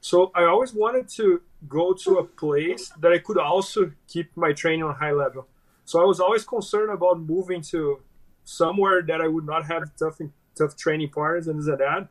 So 0.00 0.30
I 0.36 0.44
always 0.44 0.72
wanted 0.72 1.08
to 1.16 1.40
go 1.68 1.92
to 1.92 2.18
a 2.18 2.24
place 2.24 2.92
that 3.00 3.12
I 3.12 3.18
could 3.18 3.38
also 3.38 3.90
keep 4.06 4.36
my 4.36 4.52
training 4.52 4.84
on 4.84 4.94
high 4.94 5.10
level. 5.10 5.48
So 5.84 6.00
I 6.00 6.04
was 6.04 6.20
always 6.20 6.44
concerned 6.44 6.90
about 6.90 7.18
moving 7.18 7.62
to 7.62 8.00
somewhere 8.48 9.02
that 9.02 9.20
I 9.20 9.28
would 9.28 9.44
not 9.44 9.66
have 9.66 9.94
tough 9.96 10.18
tough 10.56 10.74
training 10.76 11.10
partners 11.10 11.46
and 11.48 11.60
this 11.60 11.68
and 11.68 11.78
that. 11.78 12.08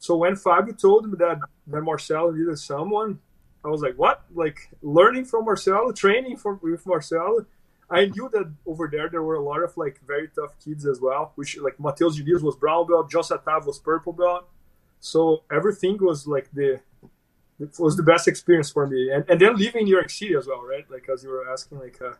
So 0.00 0.16
when 0.16 0.34
Fabio 0.34 0.74
told 0.74 1.08
me 1.08 1.16
that 1.18 1.38
that 1.68 1.82
Marcelo 1.82 2.30
needed 2.32 2.58
someone, 2.58 3.20
I 3.64 3.68
was 3.68 3.80
like, 3.80 3.94
what? 3.94 4.24
Like 4.34 4.70
learning 4.82 5.26
from 5.26 5.44
Marcelo, 5.44 5.92
training 5.92 6.36
from 6.36 6.58
with 6.62 6.84
Marcelo. 6.84 7.46
I 7.90 8.06
knew 8.06 8.28
that 8.32 8.52
over 8.66 8.88
there 8.92 9.08
there 9.08 9.22
were 9.22 9.36
a 9.36 9.42
lot 9.42 9.62
of 9.62 9.76
like 9.76 10.00
very 10.06 10.28
tough 10.28 10.52
kids 10.62 10.84
as 10.84 11.00
well, 11.00 11.32
which 11.36 11.56
like 11.58 11.78
Mateus 11.78 12.18
Diniz 12.18 12.42
was 12.42 12.56
brown 12.56 12.86
belt, 12.88 13.10
Satav 13.10 13.64
was 13.64 13.78
purple 13.78 14.12
belt. 14.12 14.48
So 15.00 15.42
everything 15.50 15.96
was 16.00 16.26
like 16.26 16.50
the 16.52 16.80
it 17.60 17.70
was 17.78 17.96
the 17.96 18.02
best 18.02 18.26
experience 18.28 18.70
for 18.70 18.86
me, 18.86 19.10
and 19.12 19.24
and 19.30 19.40
then 19.40 19.56
living 19.56 19.82
in 19.82 19.84
New 19.84 19.96
York 20.00 20.10
City 20.10 20.34
as 20.34 20.46
well, 20.48 20.62
right? 20.62 20.86
Like 20.90 21.08
as 21.12 21.22
you 21.22 21.30
were 21.30 21.48
asking, 21.48 21.78
like 21.78 21.98
uh, 22.02 22.14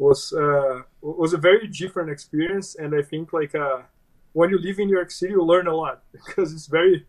was 0.00 0.32
uh, 0.32 0.80
was 1.02 1.34
a 1.34 1.36
very 1.36 1.68
different 1.68 2.10
experience, 2.10 2.74
and 2.74 2.94
I 2.94 3.02
think 3.02 3.32
like 3.32 3.54
uh, 3.54 3.82
when 4.32 4.50
you 4.50 4.58
live 4.58 4.78
in 4.78 4.86
New 4.88 4.96
York 4.96 5.10
City, 5.10 5.32
you 5.32 5.42
learn 5.42 5.66
a 5.66 5.74
lot 5.74 6.02
because 6.12 6.52
it's 6.52 6.66
very 6.66 7.06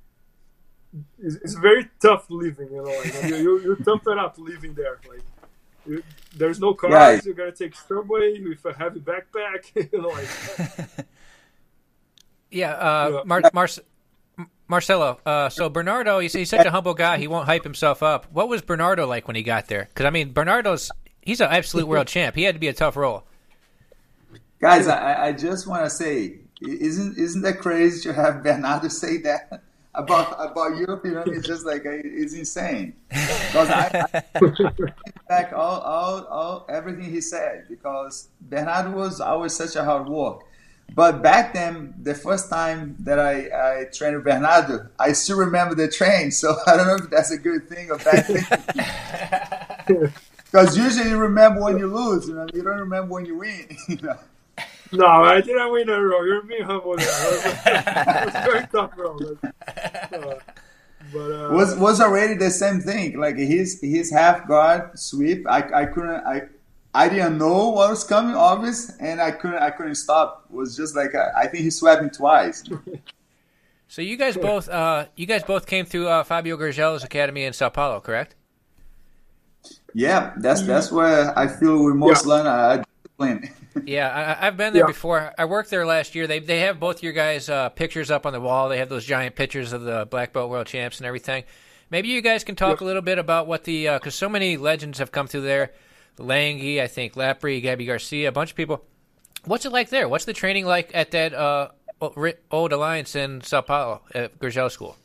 it's, 1.18 1.36
it's 1.36 1.54
very 1.56 1.90
tough 2.02 2.26
living, 2.30 2.70
you 2.70 2.84
know. 2.84 2.92
Like, 2.92 3.30
you, 3.30 3.36
you 3.38 3.60
you 3.62 3.76
tough 3.78 4.06
it 4.08 4.18
up 4.18 4.38
living 4.38 4.74
there, 4.76 5.00
like. 5.10 5.24
You, 5.84 6.04
there's 6.38 6.60
no 6.60 6.76
cars. 6.76 6.94
Right. 6.94 7.26
You 7.26 7.34
gotta 7.34 7.52
take 7.52 7.74
subway 7.76 8.40
with 8.40 8.64
a 8.66 8.74
heavy 8.74 9.00
backpack. 9.00 9.64
you 9.92 10.00
know, 10.00 10.10
like 10.10 11.08
Yeah, 12.52 12.74
uh, 12.74 13.24
Mar- 13.26 13.50
Mar- 13.52 14.48
Marcelo. 14.68 15.20
Uh, 15.26 15.50
so 15.50 15.70
Bernardo, 15.70 16.20
he's, 16.20 16.34
he's 16.34 16.50
such 16.52 16.68
a 16.68 16.70
humble 16.70 16.94
guy. 16.94 17.18
He 17.18 17.28
won't 17.28 17.48
hype 17.48 17.64
himself 17.64 18.04
up. 18.04 18.32
What 18.32 18.48
was 18.48 18.62
Bernardo 18.62 19.08
like 19.08 19.28
when 19.28 19.36
he 19.36 19.42
got 19.42 19.70
there? 19.70 19.88
Because 19.90 20.06
I 20.06 20.12
mean, 20.12 20.34
Bernardo's 20.34 20.92
he's 21.22 21.42
an 21.42 21.50
absolute 21.50 21.88
world 21.88 22.08
champ. 22.16 22.36
He 22.36 22.44
had 22.44 22.56
to 22.56 22.60
be 22.60 22.68
a 22.68 22.74
tough 22.74 22.96
role. 22.96 23.24
Guys, 24.60 24.88
I, 24.88 25.28
I 25.28 25.32
just 25.32 25.68
want 25.68 25.84
to 25.86 25.90
say, 25.90 26.36
isn't 26.62 27.18
isn't 27.18 27.42
that 27.42 27.60
crazy 27.60 28.02
to 28.04 28.14
have 28.14 28.44
Bernardo 28.44 28.88
say 28.90 29.18
that 29.18 29.64
about 29.96 30.34
about 30.40 30.78
you? 30.78 31.00
You 31.04 31.12
know, 31.12 31.24
it's 31.26 31.48
just 31.48 31.66
like 31.66 31.86
uh, 31.86 31.92
it's 31.92 32.34
insane. 32.34 32.94
Because 33.10 33.70
I, 33.70 34.06
I 34.36 34.42
back 35.28 35.54
all, 35.54 35.80
all 35.82 36.26
all 36.26 36.66
everything 36.70 37.06
he 37.06 37.22
said 37.22 37.66
because 37.70 38.28
Bernardo 38.40 38.92
was 38.92 39.20
always 39.20 39.56
such 39.56 39.76
a 39.76 39.84
hard 39.84 40.08
work. 40.08 40.44
But 40.94 41.24
back 41.24 41.54
then, 41.54 41.94
the 42.02 42.14
first 42.14 42.50
time 42.50 42.98
that 43.00 43.18
I, 43.18 43.82
I 43.82 43.86
trained 43.86 44.18
with 44.18 44.26
Bernardo, 44.26 44.90
I 45.00 45.14
still 45.14 45.38
remember 45.38 45.74
the 45.74 45.88
train. 45.88 46.32
So 46.32 46.54
I 46.68 46.76
don't 46.76 46.88
know 46.88 46.96
if 46.96 47.10
that's 47.10 47.32
a 47.32 47.38
good 47.38 47.70
thing 47.70 47.90
or 47.92 47.98
bad 47.98 48.26
thing. 49.88 50.14
Because 50.52 50.78
usually 50.78 51.10
you 51.10 51.18
remember 51.18 51.62
when 51.62 51.78
you 51.78 51.88
lose, 51.88 52.28
you 52.28 52.36
know, 52.36 52.46
you 52.54 52.62
don't 52.62 52.80
remember 52.80 53.14
when 53.14 53.26
you 53.26 53.38
win. 53.38 53.78
You 53.88 53.98
know. 54.02 54.18
No, 54.94 55.06
I 55.06 55.40
didn't 55.40 55.72
win 55.72 55.90
a 55.90 56.02
row. 56.02 56.24
You're 56.24 56.42
being 56.42 56.64
humble 56.64 56.98
there. 56.98 57.08
It 57.08 58.26
was, 58.26 58.34
very 58.34 58.68
tough 58.68 58.92
row. 58.98 59.18
But, 59.18 59.54
uh, 60.12 60.40
but 61.14 61.20
uh, 61.20 61.54
was 61.54 61.76
was 61.78 62.02
already 62.02 62.36
the 62.36 62.50
same 62.50 62.82
thing. 62.82 63.18
Like 63.18 63.38
his 63.38 63.80
his 63.80 64.12
half 64.12 64.46
guard 64.48 65.00
sweep, 65.00 65.48
I, 65.48 65.64
I 65.74 65.86
couldn't 65.86 66.26
I 66.26 66.42
I 66.94 67.08
didn't 67.08 67.38
know 67.38 67.70
what 67.70 67.90
was 67.90 68.04
coming, 68.04 68.36
obvious, 68.36 68.92
and 69.00 69.22
I 69.22 69.32
couldn't 69.32 69.64
I 69.64 69.70
couldn't 69.70 69.96
stop. 69.96 70.46
It 70.50 70.56
was 70.56 70.76
just 70.76 70.94
like 70.94 71.16
I, 71.16 71.44
I 71.44 71.48
think 71.48 71.64
he 71.64 71.70
swept 71.70 72.04
me 72.04 72.10
twice. 72.10 72.64
So 73.88 74.02
you 74.02 74.18
guys 74.18 74.36
both 74.36 74.68
uh, 74.68 75.06
you 75.16 75.26
guys 75.26 75.44
both 75.44 75.68
came 75.68 75.86
through 75.86 76.10
uh, 76.10 76.24
Fabio 76.26 76.58
Gurgel's 76.58 77.06
academy 77.06 77.46
in 77.46 77.54
Sao 77.54 77.70
Paulo, 77.70 78.02
correct? 78.02 78.36
Yeah, 79.94 80.34
that's 80.38 80.62
that's 80.62 80.92
where 80.92 81.38
I 81.38 81.48
feel 81.48 81.84
we 81.84 81.94
most 81.94 82.26
Yeah. 82.26 82.30
learn 82.30 82.48
uh, 82.48 82.84
discipline. 83.04 83.50
Yeah, 83.86 84.38
I, 84.42 84.48
I've 84.48 84.58
been 84.58 84.74
there 84.74 84.84
Yeah. 84.84 84.88
before. 84.88 85.34
I 85.38 85.46
worked 85.46 85.70
there 85.70 85.86
last 85.86 86.16
year. 86.16 86.28
They 86.28 86.40
they 86.40 86.60
have 86.62 86.80
both 86.80 87.04
your 87.04 87.14
guys' 87.14 87.50
uh, 87.50 87.70
pictures 87.70 88.12
up 88.12 88.26
on 88.26 88.34
the 88.34 88.42
wall. 88.42 88.70
They 88.70 88.78
have 88.78 88.90
those 88.90 89.06
giant 89.06 89.36
pictures 89.36 89.74
of 89.74 89.82
the 89.84 90.08
black 90.10 90.34
belt 90.34 90.50
world 90.50 90.68
champs 90.68 90.98
and 91.00 91.06
everything. 91.08 91.44
Maybe 91.90 92.08
you 92.08 92.22
guys 92.22 92.44
can 92.44 92.56
talk 92.56 92.80
a 92.82 92.86
little 92.86 93.02
bit 93.02 93.18
about 93.20 93.48
what 93.48 93.66
the 93.66 93.88
because 93.88 94.16
so 94.16 94.30
many 94.30 94.56
legends 94.58 95.00
have 95.00 95.12
come 95.12 95.28
through 95.28 95.42
there. 95.42 95.72
Langhi, 96.18 96.80
I 96.82 96.88
think 96.88 97.16
Lepri, 97.16 97.62
Gabby 97.62 97.86
Garcia, 97.86 98.30
a 98.30 98.32
bunch 98.32 98.52
of 98.52 98.56
people. 98.58 98.84
What's 99.46 99.66
it 99.66 99.72
like 99.72 99.90
there? 99.90 100.08
What's 100.08 100.26
the 100.26 100.34
training 100.34 100.66
like 100.66 100.92
at 100.94 101.12
that 101.12 101.34
uh, 101.34 101.70
old 102.52 102.72
alliance 102.74 103.16
in 103.16 103.42
Sao 103.42 103.62
Paulo 103.62 104.02
at 104.14 104.38
Gurgel 104.40 104.70
School? 104.70 104.98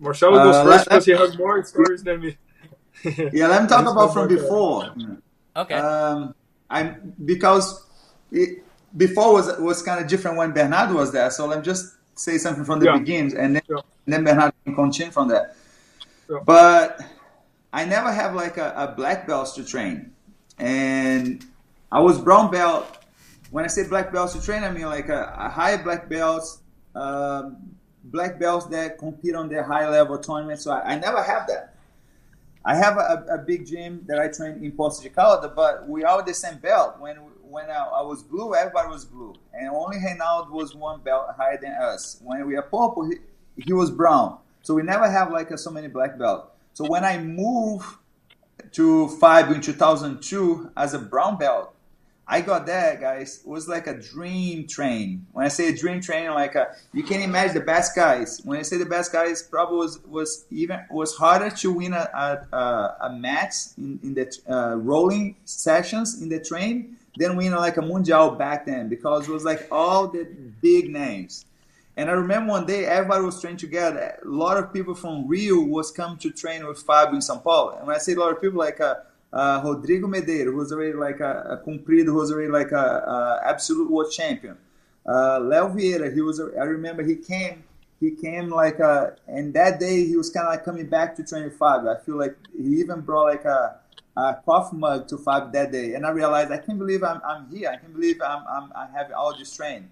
Marcelo 0.00 0.42
goes 0.42 0.54
Uh, 0.56 0.64
first 0.64 0.84
because 0.88 1.04
he 1.06 1.12
has 1.12 1.38
more 1.38 1.62
stories 1.64 2.02
than 2.02 2.20
me. 2.20 2.36
Yeah, 3.32 3.46
let 3.46 3.62
me 3.62 3.68
talk 3.74 3.86
about 3.86 4.12
from 4.12 4.28
before. 4.28 4.94
Okay. 5.56 5.74
Um, 5.74 6.34
I'm 6.68 7.14
because 7.24 7.86
it, 8.32 8.64
before 8.96 9.32
was 9.32 9.58
was 9.58 9.82
kind 9.82 10.02
of 10.02 10.08
different 10.08 10.36
when 10.36 10.52
Bernardo 10.52 10.94
was 10.94 11.12
there. 11.12 11.30
So 11.30 11.46
let 11.46 11.58
me 11.58 11.64
just 11.64 11.94
say 12.14 12.38
something 12.38 12.64
from 12.64 12.80
the 12.80 12.86
Yeah. 12.86 12.98
beginning, 12.98 13.36
and 13.36 13.56
then, 13.56 13.62
Yeah. 13.68 13.76
and 14.06 14.14
then 14.14 14.24
Bernardo 14.24 14.54
can 14.64 14.74
continue 14.74 15.12
from 15.12 15.28
there. 15.28 15.54
Yeah. 16.28 16.38
But 16.44 17.00
I 17.72 17.84
never 17.84 18.10
have 18.12 18.34
like 18.34 18.56
a, 18.56 18.72
a 18.76 18.94
black 18.96 19.26
belt 19.26 19.54
to 19.54 19.64
train, 19.64 20.12
and 20.58 21.44
I 21.92 22.00
was 22.00 22.18
brown 22.18 22.50
belt. 22.50 22.86
When 23.50 23.64
I 23.64 23.68
say 23.68 23.86
black 23.86 24.12
belts 24.12 24.32
to 24.34 24.42
train, 24.42 24.64
I 24.64 24.70
mean 24.70 24.86
like 24.86 25.08
a, 25.08 25.32
a 25.38 25.48
high 25.48 25.76
black 25.82 26.08
belts, 26.08 26.58
um, 26.96 27.58
black 28.04 28.40
belts 28.40 28.66
that 28.66 28.98
compete 28.98 29.36
on 29.36 29.48
their 29.48 29.62
high 29.62 29.88
level 29.88 30.18
tournaments. 30.18 30.64
So 30.64 30.72
I, 30.72 30.94
I 30.94 30.98
never 30.98 31.22
have 31.22 31.46
that. 31.46 31.75
I 32.66 32.74
have 32.74 32.96
a, 32.96 33.24
a 33.30 33.38
big 33.38 33.64
gym 33.64 34.02
that 34.08 34.18
I 34.18 34.26
train 34.26 34.62
in 34.64 34.72
Poços 34.72 35.00
de 35.00 35.08
Calda, 35.08 35.48
but 35.48 35.88
we 35.88 36.02
all 36.02 36.22
the 36.24 36.34
same 36.34 36.58
belt. 36.58 36.96
When 36.98 37.16
when 37.48 37.70
I, 37.70 37.84
I 37.84 38.02
was 38.02 38.24
blue, 38.24 38.56
everybody 38.56 38.88
was 38.88 39.04
blue, 39.04 39.34
and 39.54 39.68
only 39.68 39.98
Reinaldo 39.98 40.50
was 40.50 40.74
one 40.74 41.00
belt 41.00 41.28
higher 41.36 41.58
than 41.62 41.74
us. 41.74 42.20
When 42.24 42.44
we 42.44 42.56
are 42.56 42.62
purple, 42.62 43.08
he, 43.08 43.62
he 43.62 43.72
was 43.72 43.92
brown. 43.92 44.38
So 44.62 44.74
we 44.74 44.82
never 44.82 45.08
have 45.08 45.30
like 45.30 45.52
a, 45.52 45.58
so 45.58 45.70
many 45.70 45.86
black 45.86 46.18
belt. 46.18 46.52
So 46.72 46.84
when 46.88 47.04
I 47.04 47.18
moved 47.18 47.86
to 48.72 49.08
Fabio 49.20 49.54
in 49.54 49.60
2002 49.60 50.72
as 50.76 50.92
a 50.92 50.98
brown 50.98 51.38
belt, 51.38 51.72
I 52.28 52.40
got 52.40 52.66
that, 52.66 53.00
guys. 53.00 53.42
It 53.44 53.48
was 53.48 53.68
like 53.68 53.86
a 53.86 53.94
dream 53.94 54.66
train. 54.66 55.26
When 55.32 55.44
I 55.44 55.48
say 55.48 55.68
a 55.68 55.76
dream 55.76 56.00
train, 56.00 56.30
like 56.30 56.56
a, 56.56 56.74
you 56.92 57.04
can 57.04 57.20
imagine 57.20 57.54
the 57.54 57.60
best 57.60 57.94
guys. 57.94 58.40
When 58.42 58.58
I 58.58 58.62
say 58.62 58.78
the 58.78 58.86
best 58.86 59.12
guys, 59.12 59.42
probably 59.42 59.78
was 59.78 60.00
was 60.06 60.44
even 60.50 60.80
was 60.90 61.14
harder 61.14 61.50
to 61.50 61.72
win 61.72 61.92
a 61.92 62.08
a, 62.52 62.96
a, 63.00 63.10
match 63.12 63.54
in, 63.78 64.00
in 64.02 64.14
the 64.14 64.36
uh, 64.48 64.74
rolling 64.74 65.36
sessions 65.44 66.20
in 66.20 66.28
the 66.28 66.40
train 66.40 66.96
than 67.16 67.36
win 67.36 67.52
like 67.54 67.76
a 67.76 67.82
mundial 67.82 68.36
back 68.36 68.66
then 68.66 68.88
because 68.88 69.28
it 69.28 69.32
was 69.32 69.44
like 69.44 69.68
all 69.70 70.08
the 70.08 70.24
big 70.60 70.90
names. 70.90 71.46
And 71.96 72.10
I 72.10 72.12
remember 72.12 72.50
one 72.50 72.66
day 72.66 72.84
everybody 72.84 73.24
was 73.24 73.40
training 73.40 73.58
together. 73.58 74.18
A 74.22 74.28
lot 74.28 74.58
of 74.58 74.72
people 74.72 74.94
from 74.94 75.26
Rio 75.26 75.60
was 75.60 75.90
come 75.90 76.18
to 76.18 76.30
train 76.30 76.66
with 76.66 76.78
Fabio 76.78 77.14
in 77.14 77.20
São 77.20 77.42
Paulo. 77.42 77.76
And 77.78 77.86
when 77.86 77.96
I 77.96 77.98
say 77.98 78.12
a 78.12 78.18
lot 78.18 78.32
of 78.32 78.40
people, 78.40 78.58
like 78.58 78.80
uh, 78.80 78.96
uh, 79.32 79.60
Rodrigo 79.64 80.06
Medeiros, 80.06 80.52
who's 80.52 80.72
already 80.72 80.92
like 80.94 81.20
a, 81.20 81.60
a 81.62 81.68
Comprido, 81.68 82.06
who's 82.06 82.32
already 82.32 82.50
like 82.50 82.72
a, 82.72 82.76
a 82.76 83.40
absolute 83.44 83.90
world 83.90 84.10
champion. 84.12 84.56
Uh, 85.04 85.38
Léo 85.40 85.74
Vieira, 85.74 86.12
he 86.12 86.20
was. 86.20 86.40
I 86.40 86.64
remember 86.64 87.02
he 87.02 87.16
came. 87.16 87.64
He 87.98 88.10
came 88.10 88.50
like 88.50 88.78
uh 88.78 89.12
and 89.26 89.54
that 89.54 89.80
day 89.80 90.04
he 90.04 90.18
was 90.18 90.28
kind 90.28 90.46
of 90.46 90.52
like 90.52 90.64
coming 90.64 90.86
back 90.86 91.16
to 91.16 91.24
train 91.24 91.44
with 91.44 91.56
Fabio. 91.56 91.94
I 91.94 91.98
feel 91.98 92.18
like 92.18 92.36
he 92.54 92.80
even 92.80 93.00
brought 93.00 93.24
like 93.24 93.44
a, 93.46 93.76
a 94.16 94.36
coffee 94.44 94.76
mug 94.76 95.08
to 95.08 95.16
Fabio 95.16 95.50
that 95.52 95.72
day, 95.72 95.94
and 95.94 96.04
I 96.04 96.10
realized 96.10 96.50
I 96.52 96.58
can't 96.58 96.78
believe 96.78 97.02
I'm, 97.02 97.22
I'm 97.26 97.48
here. 97.48 97.70
I 97.70 97.76
can't 97.76 97.94
believe 97.94 98.20
I'm, 98.20 98.44
I'm 98.48 98.70
I 98.76 98.86
have 98.94 99.12
all 99.12 99.36
this 99.36 99.56
training. 99.56 99.90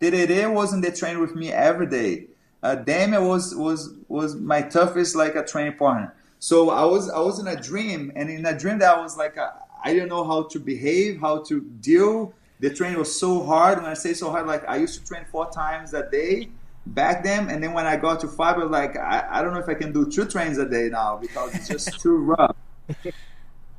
Tererê 0.00 0.52
was 0.52 0.72
in 0.72 0.80
the 0.80 0.92
train 0.92 1.20
with 1.20 1.34
me 1.34 1.50
every 1.50 1.86
day. 1.86 2.26
Uh, 2.62 2.76
Demian 2.76 3.26
was 3.26 3.54
was 3.54 3.94
was 4.08 4.34
my 4.36 4.62
toughest 4.62 5.16
like 5.16 5.34
a 5.34 5.44
training 5.44 5.76
partner. 5.78 6.14
So 6.38 6.70
I 6.70 6.84
was 6.84 7.10
I 7.10 7.20
was 7.20 7.38
in 7.38 7.48
a 7.48 7.60
dream, 7.60 8.12
and 8.14 8.30
in 8.30 8.46
a 8.46 8.56
dream 8.56 8.78
that 8.78 8.96
I 8.96 9.00
was 9.00 9.16
like 9.16 9.36
uh, 9.36 9.50
I 9.82 9.92
didn't 9.92 10.08
know 10.08 10.24
how 10.24 10.44
to 10.44 10.60
behave, 10.60 11.20
how 11.20 11.42
to 11.44 11.60
deal. 11.80 12.34
The 12.60 12.70
training 12.70 12.98
was 12.98 13.18
so 13.18 13.44
hard. 13.44 13.78
When 13.78 13.86
I 13.86 13.94
say 13.94 14.14
so 14.14 14.30
hard, 14.30 14.46
like 14.46 14.68
I 14.68 14.76
used 14.76 14.98
to 15.00 15.06
train 15.06 15.24
four 15.30 15.50
times 15.50 15.94
a 15.94 16.08
day 16.08 16.48
back 16.86 17.24
then, 17.24 17.48
and 17.48 17.62
then 17.62 17.72
when 17.72 17.86
I 17.86 17.96
got 17.96 18.20
to 18.20 18.28
Fabio, 18.28 18.62
I 18.62 18.64
was 18.64 18.72
like 18.72 18.96
I, 18.96 19.26
I 19.30 19.42
don't 19.42 19.52
know 19.52 19.60
if 19.60 19.68
I 19.68 19.74
can 19.74 19.92
do 19.92 20.10
two 20.10 20.24
trains 20.26 20.58
a 20.58 20.68
day 20.68 20.88
now 20.88 21.16
because 21.16 21.54
it's 21.54 21.68
just 21.68 22.00
too 22.00 22.16
rough. 22.38 22.56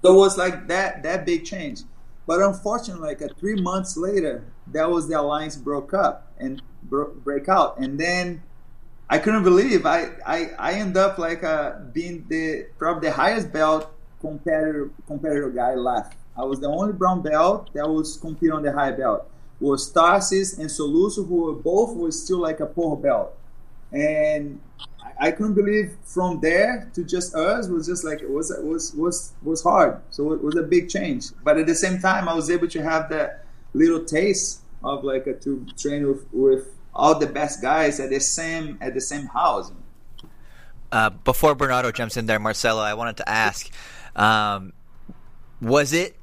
So 0.02 0.14
it 0.14 0.18
was 0.18 0.38
like 0.38 0.68
that 0.68 1.04
that 1.04 1.26
big 1.26 1.46
change. 1.46 1.82
But 2.28 2.42
unfortunately, 2.42 3.08
like 3.08 3.22
uh, 3.22 3.30
three 3.40 3.56
months 3.56 3.98
later, 3.98 4.44
that 4.68 4.90
was 4.90 5.08
the 5.08 5.20
alliance 5.20 5.56
broke 5.56 5.94
up 5.94 6.32
and 6.38 6.62
bro- 6.84 7.14
break 7.14 7.50
out, 7.50 7.80
and 7.80 8.00
then 8.00 8.44
I 9.10 9.18
couldn't 9.18 9.44
believe 9.44 9.86
I 9.86 10.10
I, 10.26 10.52
I 10.60 10.74
end 10.74 10.96
up 10.96 11.18
like 11.18 11.44
uh, 11.44 11.80
being 11.94 12.26
the 12.30 12.68
probably 12.78 13.10
the 13.10 13.16
highest 13.16 13.52
belt 13.52 13.92
competitor 14.22 14.92
competitor 15.08 15.50
guy 15.50 15.74
left. 15.74 16.16
I 16.38 16.44
was 16.44 16.60
the 16.60 16.68
only 16.68 16.94
brown 16.94 17.22
belt 17.22 17.70
that 17.74 17.90
was 17.90 18.18
competing 18.18 18.54
on 18.54 18.64
the 18.64 18.72
high 18.72 18.92
belt. 18.92 19.30
Was 19.60 19.92
Tarsis 19.92 20.58
and 20.58 20.70
Soluso, 20.70 21.28
who 21.28 21.36
were 21.46 21.54
both 21.54 21.96
were 21.98 22.12
still 22.12 22.40
like 22.40 22.60
a 22.60 22.66
poor 22.66 22.96
belt, 22.96 23.36
and 23.92 24.62
I, 25.02 25.28
I 25.28 25.32
couldn't 25.32 25.56
believe 25.56 25.98
from 26.06 26.40
there 26.40 26.90
to 26.94 27.04
just 27.04 27.36
us 27.36 27.68
was 27.68 27.88
just 27.88 28.04
like 28.04 28.22
it 28.22 28.30
was 28.30 28.52
it 28.52 28.64
was 28.64 28.94
was 28.94 29.34
was 29.42 29.64
hard. 29.64 30.02
So 30.12 30.34
it 30.34 30.44
was 30.44 30.56
a 30.56 30.64
big 30.64 30.88
change. 30.88 31.26
But 31.44 31.58
at 31.58 31.66
the 31.66 31.76
same 31.76 32.00
time, 32.00 32.30
I 32.30 32.36
was 32.36 32.50
able 32.50 32.68
to 32.70 32.82
have 32.84 33.10
that 33.10 33.44
little 33.74 34.06
taste 34.06 34.62
of 34.84 35.04
like 35.04 35.28
a, 35.28 35.34
to 35.34 35.66
train 35.78 36.08
with 36.08 36.26
with 36.32 36.79
all 36.94 37.18
the 37.18 37.28
best 37.28 37.62
guys 37.62 38.00
at 38.00 38.10
the 38.10 38.20
same 38.20 38.78
at 38.82 38.94
the 38.94 39.02
same 39.02 39.28
house. 39.28 39.72
Uh, 40.92 41.10
before 41.10 41.56
Bernardo 41.56 41.92
jumps 41.92 42.18
in 42.18 42.26
there, 42.26 42.40
Marcelo, 42.40 42.82
I 42.82 42.94
wanted 42.96 43.18
to 43.18 43.30
ask: 43.30 43.70
um, 44.16 44.74
Was 45.62 45.94
it 45.94 46.16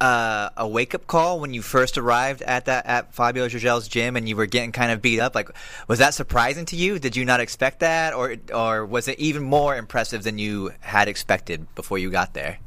uh, 0.00 0.50
a 0.56 0.66
wake 0.66 0.94
up 0.94 1.06
call 1.06 1.40
when 1.40 1.54
you 1.54 1.62
first 1.62 1.98
arrived 1.98 2.42
at 2.42 2.66
that 2.66 2.86
at 2.86 3.14
Fabio 3.14 3.48
Gurgel's 3.48 3.88
gym 3.88 4.16
and 4.16 4.28
you 4.28 4.36
were 4.36 4.46
getting 4.46 4.72
kind 4.72 4.90
of 4.90 5.02
beat 5.02 5.20
up? 5.20 5.34
Like, 5.34 5.50
was 5.88 5.98
that 5.98 6.14
surprising 6.14 6.64
to 6.66 6.76
you? 6.76 6.98
Did 6.98 7.16
you 7.16 7.24
not 7.24 7.40
expect 7.40 7.80
that, 7.80 8.14
or 8.14 8.36
or 8.52 8.86
was 8.86 9.08
it 9.08 9.18
even 9.18 9.42
more 9.42 9.76
impressive 9.76 10.22
than 10.22 10.38
you 10.38 10.72
had 10.80 11.08
expected 11.08 11.74
before 11.74 11.98
you 11.98 12.10
got 12.10 12.34
there? 12.34 12.58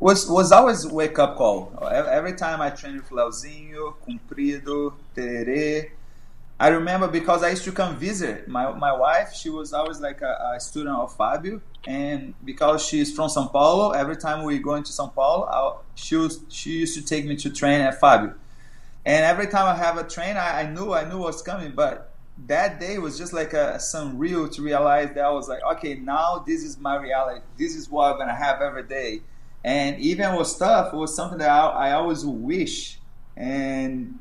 Was 0.00 0.28
was 0.28 0.50
always 0.50 0.86
wake 0.86 1.18
up 1.18 1.36
call. 1.36 1.78
Every 1.90 2.34
time 2.34 2.60
I 2.60 2.70
train 2.70 2.96
with 2.96 3.10
Leozinho, 3.10 3.94
Comprido, 4.06 4.94
Tererê, 5.14 5.90
I 6.62 6.68
remember 6.68 7.08
because 7.08 7.42
I 7.42 7.50
used 7.50 7.64
to 7.64 7.72
come 7.72 7.96
visit 7.96 8.46
my, 8.46 8.70
my 8.70 8.96
wife. 8.96 9.34
She 9.34 9.50
was 9.50 9.72
always 9.72 10.00
like 10.00 10.22
a, 10.22 10.52
a, 10.54 10.60
student 10.60 10.96
of 10.96 11.12
Fabio, 11.16 11.60
and 11.88 12.34
because 12.44 12.86
she's 12.86 13.12
from 13.12 13.28
São 13.28 13.50
Paulo, 13.50 13.90
every 13.90 14.16
time 14.16 14.44
we 14.44 14.60
go 14.60 14.76
into 14.76 14.92
São 14.92 15.12
Paulo, 15.12 15.44
I, 15.46 15.82
she 15.96 16.14
was, 16.14 16.38
she 16.48 16.70
used 16.78 16.94
to 16.94 17.04
take 17.04 17.26
me 17.26 17.34
to 17.34 17.50
train 17.50 17.80
at 17.80 17.98
Fabio. 17.98 18.34
And 19.04 19.24
every 19.24 19.48
time 19.48 19.66
I 19.66 19.74
have 19.76 19.98
a 19.98 20.04
train, 20.04 20.36
I, 20.36 20.60
I 20.60 20.70
knew 20.70 20.92
I 20.92 21.04
knew 21.08 21.18
what's 21.18 21.42
coming, 21.42 21.72
but 21.72 22.12
that 22.46 22.78
day 22.78 22.96
was 22.98 23.18
just 23.18 23.32
like 23.32 23.54
a, 23.54 23.80
some 23.80 24.16
real 24.16 24.48
to 24.50 24.62
realize 24.62 25.08
that 25.16 25.24
I 25.24 25.30
was 25.30 25.48
like, 25.48 25.64
okay, 25.72 25.94
now 25.94 26.44
this 26.46 26.62
is 26.62 26.78
my 26.78 26.94
reality. 26.94 27.40
This 27.58 27.74
is 27.74 27.90
what 27.90 28.12
I'm 28.12 28.18
gonna 28.18 28.36
have 28.36 28.60
every 28.62 28.84
day. 28.84 29.22
And 29.64 29.98
even 29.98 30.36
with 30.36 30.46
stuff, 30.46 30.94
it 30.94 30.96
was 30.96 31.12
something 31.12 31.38
that 31.38 31.50
I, 31.50 31.88
I 31.88 31.92
always 31.94 32.24
wish. 32.24 33.00
And 33.36 34.20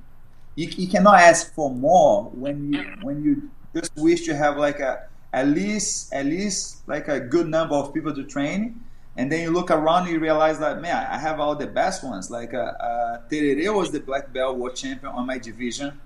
you, 0.55 0.67
you 0.77 0.87
cannot 0.87 1.19
ask 1.19 1.53
for 1.53 1.69
more 1.69 2.25
when 2.31 2.73
you 2.73 2.83
when 3.01 3.23
you 3.23 3.49
just 3.73 3.95
wish 3.95 4.25
to 4.25 4.35
have 4.35 4.57
like 4.57 4.79
a 4.79 5.07
at 5.33 5.47
least 5.47 6.13
at 6.13 6.25
least 6.25 6.87
like 6.87 7.07
a 7.07 7.19
good 7.19 7.47
number 7.47 7.75
of 7.75 7.93
people 7.93 8.13
to 8.13 8.23
train. 8.23 8.83
And 9.17 9.29
then 9.29 9.41
you 9.41 9.51
look 9.51 9.71
around 9.71 10.03
and 10.03 10.13
you 10.13 10.19
realize 10.19 10.59
that 10.59 10.81
man 10.81 11.07
I 11.09 11.17
have 11.17 11.39
all 11.39 11.55
the 11.55 11.67
best 11.67 12.03
ones. 12.03 12.29
Like 12.29 12.53
uh, 12.53 12.73
uh, 12.79 13.21
Tererê 13.29 13.73
was 13.73 13.91
the 13.91 13.99
black 13.99 14.33
belt 14.33 14.57
world 14.57 14.75
champion 14.75 15.11
on 15.11 15.25
my 15.25 15.37
division 15.37 15.99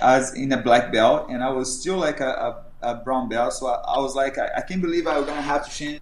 as 0.00 0.34
in 0.34 0.52
a 0.52 0.60
black 0.60 0.92
belt. 0.92 1.28
And 1.30 1.42
I 1.42 1.50
was 1.50 1.80
still 1.80 1.96
like 1.96 2.20
a, 2.20 2.64
a, 2.82 2.92
a 2.92 2.94
brown 2.96 3.28
belt. 3.28 3.52
So 3.54 3.66
I, 3.66 3.96
I 3.96 3.98
was 4.00 4.14
like 4.14 4.38
I, 4.38 4.50
I, 4.58 4.60
can't 4.62 4.80
believe 4.80 5.06
I 5.06 5.18
was 5.18 5.26
gonna 5.26 5.42
have 5.42 5.68
to 5.68 5.70
change 5.70 6.00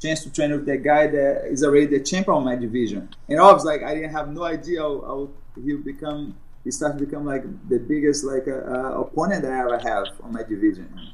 chance 0.00 0.22
to 0.22 0.30
train 0.30 0.50
with 0.50 0.66
the 0.66 0.76
guy 0.76 1.06
that 1.06 1.46
is 1.46 1.64
already 1.64 1.86
the 1.86 2.00
champion 2.00 2.36
on 2.36 2.44
my 2.44 2.56
division. 2.56 3.08
And 3.28 3.40
I 3.40 3.52
was 3.52 3.64
like 3.64 3.82
I 3.82 3.94
didn't 3.94 4.12
have 4.12 4.28
no 4.28 4.44
idea 4.44 4.80
how, 4.80 5.00
how 5.00 5.30
he 5.62 5.74
would 5.74 5.84
become 5.84 6.36
he 6.66 6.72
started 6.72 6.98
to 6.98 7.06
become 7.06 7.24
like 7.24 7.44
the 7.68 7.78
biggest 7.78 8.24
like 8.24 8.48
uh, 8.48 8.56
uh, 8.56 9.00
opponent 9.02 9.42
that 9.42 9.52
I 9.52 9.60
ever 9.60 9.78
have 9.78 10.08
on 10.20 10.32
my 10.32 10.42
division. 10.42 11.12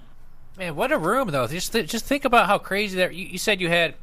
Man, 0.57 0.75
what 0.75 0.91
a 0.91 0.97
room 0.97 1.29
though! 1.29 1.47
Just 1.47 1.73
th- 1.73 1.91
just 1.91 2.07
think 2.07 2.25
about 2.25 2.47
how 2.47 2.57
crazy 2.57 2.97
that. 2.97 3.15
You, 3.15 3.27
you, 3.27 3.39
said 3.39 3.61
you 3.61 3.69
had, 3.69 3.95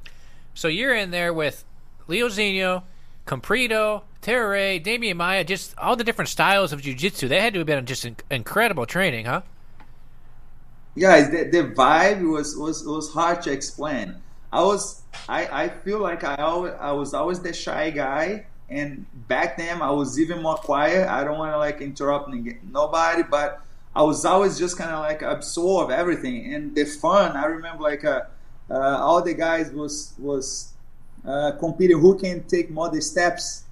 so 0.53 0.67
you're 0.67 0.93
in 0.93 1.09
there 1.09 1.33
with 1.33 1.65
Leozinho, 2.07 2.83
Comprido, 3.25 4.03
Tererê, 4.21 4.83
Demian 4.83 5.15
Maia, 5.15 5.43
just 5.43 5.75
all 5.79 5.95
the 5.95 6.03
different 6.03 6.29
styles 6.29 6.71
of 6.71 6.83
jiu-jitsu. 6.83 7.27
They 7.27 7.41
had 7.41 7.53
to 7.53 7.61
have 7.61 7.67
been 7.67 7.83
just 7.87 8.05
in- 8.05 8.17
incredible 8.29 8.85
training, 8.85 9.25
huh? 9.25 9.41
Guys, 10.99 11.31
the, 11.31 11.45
the 11.45 11.63
vibe 11.73 12.29
was, 12.29 12.55
was 12.55 12.85
was 12.85 13.11
hard 13.11 13.41
to 13.41 13.51
explain. 13.51 14.13
I 14.53 14.61
was 14.61 15.01
I, 15.27 15.63
I 15.63 15.69
feel 15.69 15.97
like 15.97 16.23
I 16.23 16.35
always 16.35 16.73
I 16.79 16.91
was 16.91 17.15
always 17.15 17.39
the 17.39 17.53
shy 17.53 17.89
guy 17.89 18.45
and 18.69 19.05
back 19.27 19.57
then 19.57 19.81
I 19.81 19.91
was 19.91 20.19
even 20.19 20.41
more 20.41 20.55
quiet. 20.55 21.07
I 21.07 21.23
don't 21.23 21.37
want 21.37 21.53
to 21.53 21.57
like 21.57 21.81
interrupt 21.81 22.29
nobody, 22.71 23.23
but 23.23 23.61
I 23.95 24.03
was 24.03 24.23
always 24.25 24.59
just 24.59 24.77
kind 24.77 24.91
of 24.91 24.99
like 24.99 25.21
absorb 25.21 25.89
everything 25.89 26.53
and 26.53 26.75
the 26.75 26.85
fun. 26.85 27.35
I 27.35 27.45
remember 27.45 27.83
like 27.83 28.05
uh, 28.05 28.21
uh, 28.69 28.73
all 28.73 29.21
the 29.21 29.33
guys 29.33 29.71
was 29.71 30.13
was 30.19 30.73
uh, 31.25 31.53
competing 31.59 31.99
who 31.99 32.17
can 32.17 32.43
take 32.43 32.69
more 32.69 32.89
the 32.89 33.01
steps 33.01 33.63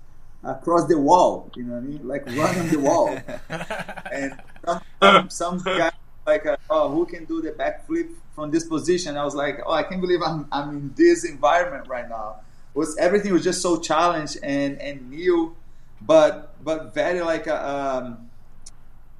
across 0.43 0.87
the 0.87 0.97
wall. 0.97 1.51
You 1.55 1.63
know 1.63 1.73
what 1.73 1.79
I 1.79 1.81
mean? 1.81 2.07
Like 2.07 2.25
run 2.25 2.57
on 2.57 2.69
the 2.69 2.79
wall. 2.79 3.17
and 4.11 4.39
some, 4.65 5.29
some, 5.29 5.57
guys 5.63 5.93
like 6.25 6.45
uh, 6.45 6.57
oh 6.69 6.89
who 6.89 7.05
can 7.05 7.25
do 7.25 7.41
the 7.41 7.51
backflip 7.51 8.09
from 8.33 8.49
this 8.49 8.65
position? 8.65 9.15
I 9.15 9.23
was 9.23 9.35
like 9.35 9.59
oh 9.65 9.71
I 9.71 9.83
can't 9.83 10.01
believe 10.01 10.21
I'm 10.25 10.47
I'm 10.51 10.69
in 10.69 10.93
this 10.95 11.25
environment 11.25 11.87
right 11.87 12.09
now 12.09 12.41
was 12.77 12.95
everything 12.97 13.33
was 13.33 13.43
just 13.43 13.61
so 13.61 13.79
challenged 13.79 14.37
and 14.43 14.79
and 14.79 15.09
new, 15.09 15.55
but 15.99 16.63
but 16.63 16.93
very 16.93 17.21
like 17.21 17.47
a, 17.47 17.57
um, 17.69 18.29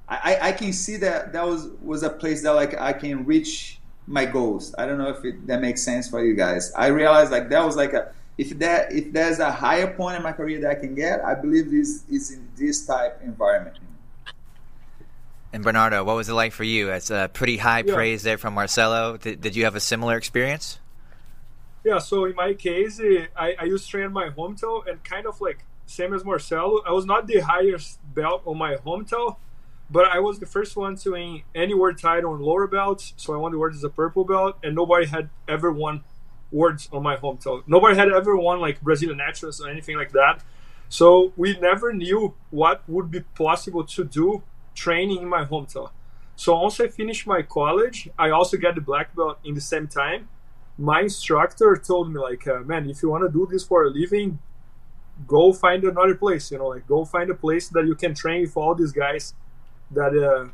I 0.08 0.38
I 0.40 0.52
can 0.52 0.72
see 0.72 0.96
that 0.98 1.32
that 1.32 1.44
was 1.44 1.68
was 1.82 2.02
a 2.04 2.10
place 2.10 2.42
that 2.44 2.52
like 2.52 2.80
I 2.80 2.92
can 2.92 3.26
reach 3.26 3.80
my 4.06 4.24
goals. 4.24 4.74
I 4.78 4.86
don't 4.86 4.96
know 4.96 5.08
if 5.10 5.24
it, 5.24 5.46
that 5.48 5.60
makes 5.60 5.82
sense 5.82 6.08
for 6.08 6.24
you 6.24 6.34
guys. 6.34 6.72
I 6.72 6.86
realized 6.86 7.32
like 7.32 7.50
that 7.50 7.64
was 7.64 7.76
like 7.76 7.92
a 7.92 8.12
if 8.38 8.56
that 8.60 8.92
if 8.92 9.12
there's 9.12 9.40
a 9.40 9.50
higher 9.50 9.92
point 9.92 10.16
in 10.16 10.22
my 10.22 10.32
career 10.32 10.60
that 10.60 10.70
I 10.70 10.76
can 10.76 10.94
get, 10.94 11.24
I 11.24 11.34
believe 11.34 11.70
this 11.70 12.04
is 12.08 12.30
in 12.30 12.48
this 12.56 12.86
type 12.86 13.20
environment. 13.24 13.78
And 15.52 15.64
Bernardo, 15.64 16.04
what 16.04 16.14
was 16.14 16.28
it 16.28 16.34
like 16.34 16.52
for 16.52 16.64
you? 16.64 16.90
It's 16.90 17.10
a 17.10 17.28
pretty 17.32 17.56
high 17.56 17.82
yeah. 17.84 17.94
praise 17.94 18.22
there 18.22 18.38
from 18.38 18.54
Marcelo. 18.54 19.16
Did, 19.16 19.40
did 19.40 19.56
you 19.56 19.64
have 19.64 19.74
a 19.74 19.80
similar 19.80 20.16
experience? 20.16 20.78
Yeah, 21.88 22.00
so 22.00 22.26
in 22.26 22.34
my 22.34 22.52
case, 22.52 23.00
I, 23.34 23.56
I 23.58 23.64
used 23.64 23.86
to 23.86 23.90
train 23.92 24.12
my 24.12 24.28
hometown 24.28 24.86
and 24.86 25.02
kind 25.02 25.26
of 25.26 25.40
like 25.40 25.64
same 25.86 26.12
as 26.12 26.22
Marcelo. 26.22 26.82
I 26.86 26.92
was 26.92 27.06
not 27.06 27.26
the 27.26 27.40
highest 27.40 27.98
belt 28.14 28.42
on 28.44 28.58
my 28.58 28.74
hometown, 28.74 29.36
but 29.88 30.04
I 30.04 30.18
was 30.18 30.38
the 30.38 30.44
first 30.44 30.76
one 30.76 30.96
to 30.96 31.12
win 31.12 31.44
any 31.54 31.72
world 31.72 31.96
title 31.96 32.34
on 32.34 32.40
lower 32.42 32.66
belts. 32.66 33.14
So 33.16 33.32
I 33.32 33.38
won 33.38 33.52
the 33.52 33.58
world 33.58 33.74
as 33.74 33.84
a 33.84 33.88
purple 33.88 34.24
belt, 34.24 34.58
and 34.62 34.74
nobody 34.74 35.06
had 35.06 35.30
ever 35.48 35.72
won 35.72 36.04
words 36.52 36.90
on 36.92 37.02
my 37.02 37.16
hometown. 37.16 37.62
Nobody 37.66 37.96
had 37.96 38.12
ever 38.12 38.36
won 38.36 38.60
like 38.60 38.82
Brazilian 38.82 39.16
Nationals 39.16 39.58
or 39.58 39.70
anything 39.70 39.96
like 39.96 40.12
that. 40.12 40.42
So 40.90 41.32
we 41.38 41.58
never 41.58 41.94
knew 41.94 42.34
what 42.50 42.82
would 42.86 43.10
be 43.10 43.20
possible 43.44 43.84
to 43.96 44.04
do 44.04 44.42
training 44.74 45.22
in 45.22 45.28
my 45.28 45.46
hometown. 45.46 45.88
So 46.36 46.60
once 46.60 46.78
I 46.80 46.88
finished 46.88 47.26
my 47.26 47.40
college, 47.40 48.10
I 48.18 48.28
also 48.28 48.58
got 48.58 48.74
the 48.74 48.82
black 48.82 49.16
belt 49.16 49.38
in 49.42 49.54
the 49.54 49.62
same 49.62 49.88
time 49.88 50.28
my 50.78 51.02
instructor 51.02 51.76
told 51.76 52.12
me 52.12 52.20
like 52.20 52.46
uh, 52.46 52.60
man 52.60 52.88
if 52.88 53.02
you 53.02 53.10
want 53.10 53.24
to 53.24 53.30
do 53.30 53.46
this 53.50 53.64
for 53.64 53.84
a 53.84 53.90
living 53.90 54.38
go 55.26 55.52
find 55.52 55.82
another 55.82 56.14
place 56.14 56.50
you 56.52 56.58
know 56.58 56.68
like 56.68 56.86
go 56.86 57.04
find 57.04 57.28
a 57.30 57.34
place 57.34 57.68
that 57.68 57.84
you 57.84 57.94
can 57.94 58.14
train 58.14 58.42
with 58.42 58.56
all 58.56 58.74
these 58.74 58.92
guys 58.92 59.34
that 59.90 60.12
uh, 60.16 60.46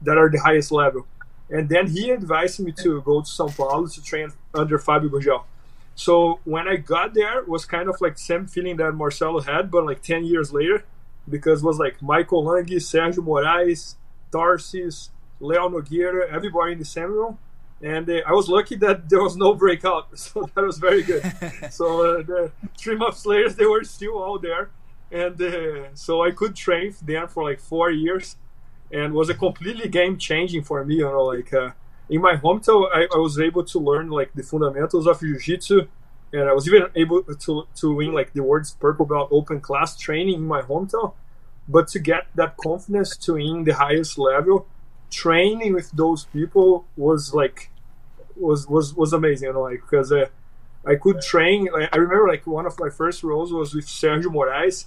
that 0.00 0.16
are 0.16 0.30
the 0.30 0.38
highest 0.38 0.70
level 0.70 1.06
and 1.48 1.68
then 1.68 1.88
he 1.88 2.10
advised 2.10 2.60
me 2.60 2.72
to 2.72 3.00
go 3.02 3.20
to 3.20 3.26
São 3.26 3.54
Paulo 3.54 3.86
to 3.86 4.02
train 4.02 4.32
under 4.54 4.78
Fabio 4.78 5.08
Gurgel. 5.08 5.44
So 5.94 6.40
when 6.44 6.66
I 6.68 6.76
got 6.76 7.14
there, 7.14 7.42
was 7.44 7.64
kind 7.64 7.88
of 7.88 8.00
like 8.00 8.18
same 8.18 8.46
feeling 8.46 8.76
that 8.78 8.92
Marcelo 8.92 9.40
had, 9.40 9.70
but 9.70 9.86
like 9.86 10.02
10 10.02 10.24
years 10.24 10.52
later, 10.52 10.84
because 11.28 11.62
was 11.62 11.78
like 11.78 12.02
Michael 12.02 12.44
Langhi, 12.44 12.76
Sergio 12.76 13.24
Moraes, 13.24 13.94
Tarsis, 14.32 15.10
Leo 15.40 15.68
Nogueira, 15.68 16.28
everybody 16.30 16.72
in 16.72 16.78
the 16.78 16.84
same 16.84 17.12
room 17.12 17.38
and 17.82 18.08
uh, 18.08 18.20
I 18.26 18.32
was 18.32 18.48
lucky 18.48 18.76
that 18.76 19.08
there 19.08 19.22
was 19.22 19.36
no 19.36 19.54
breakout, 19.54 20.18
so 20.18 20.48
that 20.54 20.64
was 20.64 20.78
very 20.78 21.02
good. 21.02 21.22
so 21.70 22.18
uh, 22.18 22.22
the 22.22 22.50
three 22.78 22.96
months 22.96 23.26
later, 23.26 23.50
they 23.50 23.66
were 23.66 23.84
still 23.84 24.18
all 24.22 24.38
there, 24.38 24.70
and 25.10 25.40
uh, 25.40 25.94
so 25.94 26.24
I 26.24 26.30
could 26.30 26.56
train 26.56 26.94
them 27.02 27.28
for 27.28 27.44
like 27.44 27.60
four 27.60 27.90
years, 27.90 28.36
and 28.90 29.12
was 29.12 29.28
a 29.28 29.34
completely 29.34 29.88
game 29.88 30.16
changing 30.18 30.62
for 30.62 30.84
me. 30.84 30.96
You 30.96 31.04
know, 31.04 31.24
like 31.24 31.52
uh, 31.52 31.70
in 32.08 32.20
my 32.20 32.36
hometown, 32.36 32.88
I, 32.94 33.06
I, 33.14 33.18
was 33.18 33.38
able 33.38 33.64
to 33.64 33.78
learn 33.78 34.08
like 34.08 34.32
the 34.34 34.42
fundamentals 34.42 35.06
of 35.06 35.20
jiu-jitsu, 35.20 35.86
and 36.32 36.48
I 36.48 36.52
was 36.52 36.66
even 36.66 36.86
able 36.94 37.22
to 37.22 37.68
to 37.74 37.94
win 37.94 38.12
like 38.12 38.32
the 38.32 38.42
world's 38.42 38.72
purple 38.72 39.04
belt 39.04 39.28
open 39.30 39.60
class 39.60 39.98
training 39.98 40.34
in 40.34 40.46
my 40.46 40.62
hometown. 40.62 41.12
But 41.68 41.88
to 41.88 41.98
get 41.98 42.28
that 42.36 42.56
confidence 42.56 43.16
to 43.18 43.34
win 43.34 43.64
the 43.64 43.74
highest 43.74 44.18
level 44.18 44.68
training 45.16 45.72
with 45.72 45.90
those 45.92 46.26
people 46.26 46.84
was 46.96 47.32
like 47.32 47.70
was 48.36 48.68
was 48.68 48.94
was 48.94 49.12
amazing. 49.12 49.48
You 49.48 49.54
know, 49.54 49.62
like 49.62 49.80
because 49.80 50.12
uh, 50.12 50.26
I 50.86 50.96
could 50.96 51.20
train. 51.22 51.68
Like, 51.72 51.88
I 51.94 51.96
remember 51.96 52.28
like 52.28 52.46
one 52.46 52.66
of 52.66 52.78
my 52.78 52.90
first 52.90 53.22
roles 53.22 53.52
was 53.52 53.74
with 53.74 53.86
Sergio 53.86 54.26
Moraes, 54.26 54.86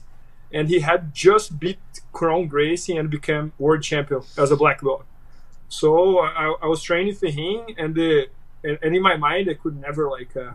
and 0.54 0.70
he 0.70 0.80
had 0.82 1.14
just 1.14 1.60
beat 1.60 1.80
Kron 2.14 2.48
Gracie 2.48 2.96
and 2.96 3.10
became 3.10 3.54
world 3.58 3.82
champion 3.82 4.22
as 4.38 4.52
a 4.52 4.56
black 4.56 4.82
belt. 4.82 5.06
So 5.68 6.20
I, 6.20 6.56
I 6.62 6.68
was 6.68 6.82
training 6.84 7.16
for 7.16 7.30
him, 7.30 7.62
and 7.78 7.96
the 7.96 8.30
and, 8.64 8.78
and, 8.84 8.96
in 8.96 9.02
my 9.02 9.18
mind 9.18 9.50
I 9.50 9.56
could 9.56 9.78
never 9.80 10.10
like 10.10 10.38
uh, 10.38 10.54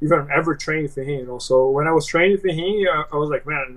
even 0.00 0.28
ever 0.30 0.54
train 0.54 0.86
for 0.88 1.02
him. 1.02 1.20
You 1.20 1.26
know, 1.26 1.38
so 1.38 1.68
when 1.68 1.86
I 1.88 1.92
was 1.92 2.06
training 2.06 2.38
for 2.38 2.48
him, 2.48 2.86
I, 2.92 3.04
I 3.12 3.16
was 3.16 3.28
like, 3.28 3.44
man. 3.44 3.76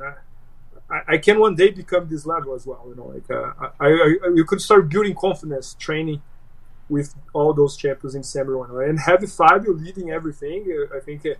I, 0.89 1.17
can 1.17 1.39
one 1.39 1.55
day 1.55 1.69
become 1.71 2.07
this 2.09 2.25
level 2.25 2.55
as 2.55 2.65
well. 2.65 2.85
You 2.87 2.95
know, 2.95 3.07
like 3.07 3.29
uh, 3.29 3.69
I, 3.79 3.87
I, 3.87 4.17
you 4.33 4.45
could 4.45 4.61
start 4.61 4.89
building 4.89 5.15
confidence 5.15 5.75
training 5.77 6.21
with 6.89 7.13
all 7.33 7.53
those 7.53 7.75
champions 7.75 8.15
in 8.15 8.23
Samuel 8.23 8.65
right? 8.67 8.89
and 8.89 8.99
have 9.01 9.29
Fabio 9.31 9.73
leading 9.73 10.11
everything. 10.11 10.65
Uh, 10.71 10.95
I 10.95 11.01
think 11.01 11.25
uh, 11.25 11.31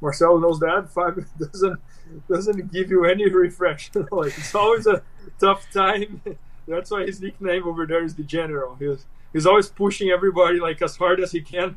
Marcelo 0.00 0.38
knows 0.38 0.60
that 0.60 0.88
Fabio 0.94 1.24
doesn't 1.38 1.80
doesn't 2.28 2.72
give 2.72 2.90
you 2.90 3.04
any 3.04 3.28
refresh. 3.28 3.90
like 4.12 4.38
it's 4.38 4.54
always 4.54 4.86
a 4.86 5.02
tough 5.40 5.66
time. 5.72 6.22
That's 6.68 6.90
why 6.90 7.04
his 7.04 7.20
nickname 7.20 7.66
over 7.66 7.86
there 7.86 8.04
is 8.04 8.14
the 8.14 8.22
General. 8.22 8.76
He's 8.76 9.04
he's 9.32 9.46
always 9.46 9.68
pushing 9.68 10.10
everybody 10.10 10.60
like 10.60 10.80
as 10.80 10.96
hard 10.96 11.20
as 11.20 11.32
he 11.32 11.40
can, 11.40 11.76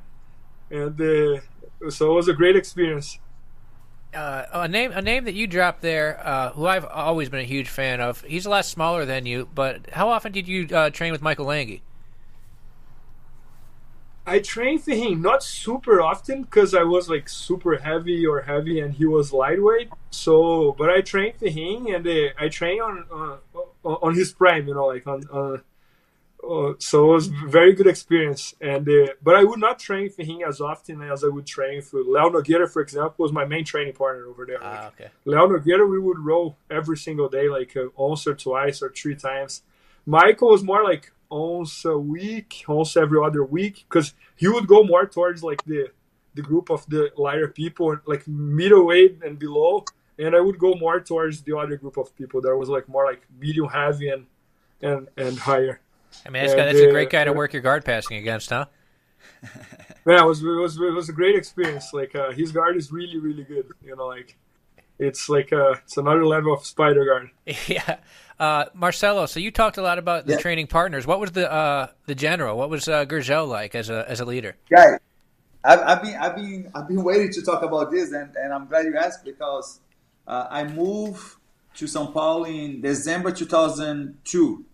and 0.70 1.00
uh, 1.02 1.40
so 1.90 2.12
it 2.12 2.16
was 2.16 2.28
a 2.28 2.34
great 2.34 2.56
experience. 2.56 3.18
Uh, 4.16 4.46
a 4.54 4.68
name 4.68 4.92
a 4.92 5.02
name 5.02 5.26
that 5.26 5.34
you 5.34 5.48
dropped 5.48 5.82
there, 5.82 6.20
uh, 6.24 6.52
who 6.52 6.66
I've 6.66 6.86
always 6.86 7.30
been 7.30 7.42
a 7.42 7.44
huge 7.44 7.70
fan 7.70 8.02
of. 8.02 8.22
He's 8.22 8.46
a 8.46 8.50
lot 8.50 8.66
smaller 8.66 9.06
than 9.06 9.26
you, 9.26 9.48
but 9.54 9.90
how 9.92 10.10
often 10.10 10.32
did 10.32 10.48
you 10.48 10.68
uh, 10.76 10.90
train 10.90 11.12
with 11.12 11.22
Michael 11.22 11.46
Langhi? 11.46 11.82
I 14.28 14.40
trained 14.40 14.84
for 14.84 14.96
him 14.96 15.22
not 15.22 15.44
super 15.44 16.02
often 16.02 16.42
because 16.44 16.74
I 16.74 16.82
was 16.82 17.08
like 17.08 17.30
super 17.30 17.78
heavy 17.78 18.26
or 18.26 18.42
heavy 18.42 18.80
and 18.80 18.94
he 18.96 19.06
was 19.06 19.32
lightweight. 19.32 19.90
So, 20.10 20.72
but 20.78 20.90
I 20.90 21.02
trained 21.02 21.36
for 21.38 21.48
him 21.48 21.86
and 21.86 22.08
uh, 22.08 22.30
I 22.40 22.50
trained 22.50 22.82
on 22.82 23.06
uh, 23.12 23.58
on 23.84 24.16
his 24.16 24.34
prime, 24.34 24.68
you 24.68 24.74
know, 24.74 24.88
like 24.88 25.06
on. 25.06 25.62
Uh, 26.48 26.74
so 26.78 27.10
it 27.10 27.14
was 27.14 27.28
very 27.28 27.74
good 27.74 27.88
experience, 27.88 28.54
and 28.62 28.88
uh, 28.88 29.08
but 29.24 29.36
I 29.36 29.44
would 29.44 29.60
not 29.60 29.80
train 29.80 30.10
for 30.10 30.24
him 30.24 30.42
as 30.48 30.62
often 30.62 31.02
as 31.02 31.24
I 31.24 31.28
would 31.28 31.48
train 31.48 31.82
for 31.82 32.02
Leo 32.02 32.30
Nogueira, 32.30 32.70
for 32.70 32.82
example, 32.82 33.16
was 33.18 33.32
my 33.32 33.46
main 33.46 33.66
training 33.66 33.94
partner 33.94 34.26
over 34.28 34.46
there. 34.46 34.60
Ah, 34.62 34.88
okay. 34.88 35.10
Leo 35.26 35.48
Nogueira, 35.48 35.90
we 35.90 36.00
would 36.00 36.20
roll 36.20 36.58
every 36.70 36.98
single 36.98 37.30
day, 37.30 37.50
like 37.50 37.76
uh, 37.76 37.86
once 37.96 38.28
or 38.28 38.36
twice 38.36 38.82
or 38.82 38.90
three 38.90 39.16
times. 39.16 39.64
Michael 40.06 40.50
was 40.50 40.64
more 40.64 40.84
like 40.84 41.12
once 41.32 41.84
a 41.86 41.98
week, 41.98 42.64
once 42.68 42.96
every 42.96 43.20
other 43.24 43.44
week, 43.44 43.86
because 43.90 44.14
he 44.36 44.48
would 44.48 44.68
go 44.68 44.84
more 44.84 45.06
towards 45.08 45.44
like 45.44 45.64
the 45.66 45.90
the 46.36 46.42
group 46.42 46.70
of 46.70 46.86
the 46.90 47.12
lighter 47.18 47.48
people, 47.48 47.98
like 48.06 48.28
middleweight 48.28 49.24
and 49.24 49.40
below, 49.40 49.86
and 50.20 50.36
I 50.36 50.42
would 50.42 50.60
go 50.60 50.76
more 50.76 51.00
towards 51.00 51.42
the 51.42 51.58
other 51.58 51.78
group 51.78 51.98
of 51.98 52.16
people 52.16 52.42
that 52.42 52.56
was 52.56 52.70
like 52.70 52.88
more 52.88 53.06
like 53.06 53.26
medium 53.40 53.70
heavy 53.70 54.10
and 54.10 54.28
and 54.82 55.08
and 55.18 55.40
higher. 55.40 55.80
I 56.26 56.30
mean, 56.30 56.44
that's, 56.44 56.54
and, 56.54 56.62
that's 56.62 56.80
a 56.80 56.90
great 56.90 57.10
guy 57.10 57.24
to 57.24 57.34
work 57.34 57.54
your 57.54 57.62
guard 57.62 57.86
passing 57.86 58.18
against, 58.18 58.50
huh? 58.50 58.66
yeah, 60.06 60.22
it 60.22 60.26
was 60.26 60.42
it 60.42 60.48
was 60.48 60.78
it 60.78 60.94
was 60.94 61.10
a 61.10 61.14
great 61.14 61.36
experience. 61.36 61.94
Like 61.94 62.16
uh, 62.16 62.32
his 62.32 62.52
guard 62.52 62.78
is 62.78 62.92
really 62.92 63.20
really 63.20 63.44
good. 63.44 63.68
You 63.84 63.96
know, 63.96 64.08
like 64.08 64.38
it's 65.00 65.30
like 65.30 65.52
uh, 65.52 65.76
it's 65.84 65.98
another 65.98 66.26
level 66.26 66.54
of 66.54 66.66
spider 66.66 67.06
guard. 67.06 67.30
Yeah, 67.68 67.98
uh, 68.40 68.66
Marcelo. 68.74 69.26
So 69.26 69.40
you 69.40 69.52
talked 69.52 69.78
a 69.78 69.82
lot 69.82 69.98
about 69.98 70.26
the 70.26 70.34
yeah. 70.34 70.40
training 70.40 70.68
partners. 70.68 71.06
What 71.08 71.20
was 71.20 71.32
the 71.32 71.52
uh, 71.52 71.88
the 72.06 72.16
general? 72.16 72.58
What 72.58 72.70
was 72.70 72.88
uh, 72.88 73.06
Gurgel 73.06 73.48
like 73.48 73.76
as 73.76 73.90
a 73.90 74.10
as 74.10 74.20
a 74.20 74.26
leader? 74.26 74.56
Guy, 74.70 74.98
I've, 75.64 75.80
I've, 75.80 76.02
been 76.02 76.16
I've 76.16 76.36
been 76.36 76.72
I've 76.76 76.88
been 76.88 77.04
waiting 77.04 77.32
to 77.34 77.42
talk 77.42 77.64
about 77.64 77.92
this, 77.92 78.12
and, 78.12 78.36
and 78.36 78.54
I'm 78.54 78.68
glad 78.68 78.86
you 78.86 78.98
asked 78.98 79.24
because 79.26 79.80
uh, 80.28 80.48
I 80.50 80.64
moved 80.66 81.38
to 81.76 81.86
São 81.86 82.14
Paulo 82.14 82.46
in 82.46 82.82
December 82.82 83.32
2002 83.32 84.66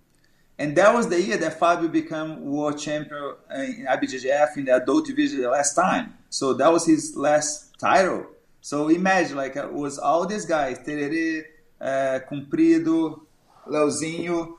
and 0.57 0.75
that 0.75 0.93
was 0.93 1.07
the 1.09 1.21
year 1.21 1.37
that 1.37 1.59
Fabio 1.59 1.87
became 1.87 2.45
world 2.45 2.77
champion 2.77 3.33
in 3.55 3.85
IBJJF 3.89 4.57
in 4.57 4.65
the 4.65 4.75
adult 4.75 5.05
division 5.07 5.41
the 5.41 5.49
last 5.49 5.73
time. 5.73 6.13
So 6.29 6.53
that 6.53 6.71
was 6.71 6.85
his 6.85 7.15
last 7.15 7.77
title. 7.79 8.27
So 8.61 8.89
imagine, 8.89 9.37
like, 9.37 9.55
it 9.55 9.73
was 9.73 9.97
all 9.97 10.27
these 10.27 10.45
guys, 10.45 10.77
Tererê, 10.79 11.43
uh, 11.79 12.19
Comprido, 12.29 13.21
Leozinho, 13.67 14.57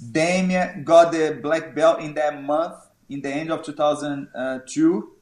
Demian 0.00 0.84
got 0.84 1.12
the 1.12 1.38
black 1.42 1.74
belt 1.74 2.00
in 2.00 2.14
that 2.14 2.42
month, 2.42 2.74
in 3.08 3.20
the 3.20 3.28
end 3.28 3.52
of 3.52 3.62
2002. 3.62 5.12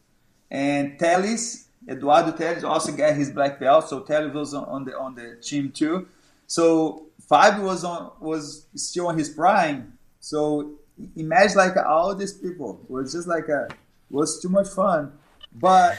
And 0.50 0.98
Teles, 0.98 1.66
Eduardo 1.88 2.32
Teles 2.32 2.62
also 2.62 2.92
got 2.92 3.14
his 3.14 3.30
black 3.30 3.58
belt. 3.58 3.88
So 3.88 4.00
Teles 4.02 4.32
was 4.32 4.54
on 4.54 4.84
the, 4.84 4.98
on 4.98 5.14
the 5.16 5.36
team 5.42 5.72
too. 5.72 6.08
So 6.46 7.06
Fabio 7.28 7.64
was 7.64 7.84
on 7.84 8.10
was 8.20 8.66
still 8.74 9.06
on 9.08 9.16
his 9.16 9.28
prime, 9.28 9.96
so 10.20 10.74
imagine 11.16 11.56
like 11.56 11.76
all 11.76 12.14
these 12.14 12.34
people 12.34 12.80
it 12.84 12.90
was 12.90 13.12
just 13.12 13.26
like 13.26 13.48
a 13.48 13.68
was 14.10 14.40
too 14.40 14.48
much 14.48 14.68
fun, 14.68 15.12
but 15.54 15.96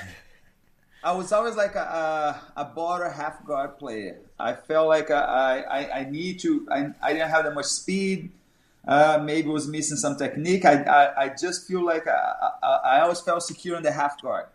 I 1.03 1.13
was 1.13 1.31
always 1.31 1.55
like 1.55 1.75
a, 1.75 2.41
a, 2.55 2.61
a 2.61 2.65
border 2.65 3.09
half 3.09 3.43
guard 3.45 3.79
player. 3.79 4.19
I 4.39 4.53
felt 4.53 4.87
like 4.87 5.09
I, 5.09 5.61
I, 5.61 5.99
I 5.99 6.09
need 6.09 6.39
to, 6.41 6.67
I, 6.71 6.89
I 7.01 7.13
didn't 7.13 7.29
have 7.29 7.45
that 7.45 7.55
much 7.55 7.65
speed. 7.65 8.31
Uh, 8.87 9.21
maybe 9.23 9.47
was 9.47 9.67
missing 9.67 9.97
some 9.97 10.15
technique. 10.17 10.65
I, 10.65 10.81
I, 10.83 11.23
I 11.23 11.29
just 11.29 11.67
feel 11.67 11.85
like 11.85 12.07
I, 12.07 12.33
I, 12.63 12.67
I, 12.67 13.01
always 13.01 13.21
felt 13.21 13.43
secure 13.43 13.77
in 13.77 13.83
the 13.83 13.91
half 13.91 14.19
guard. 14.21 14.47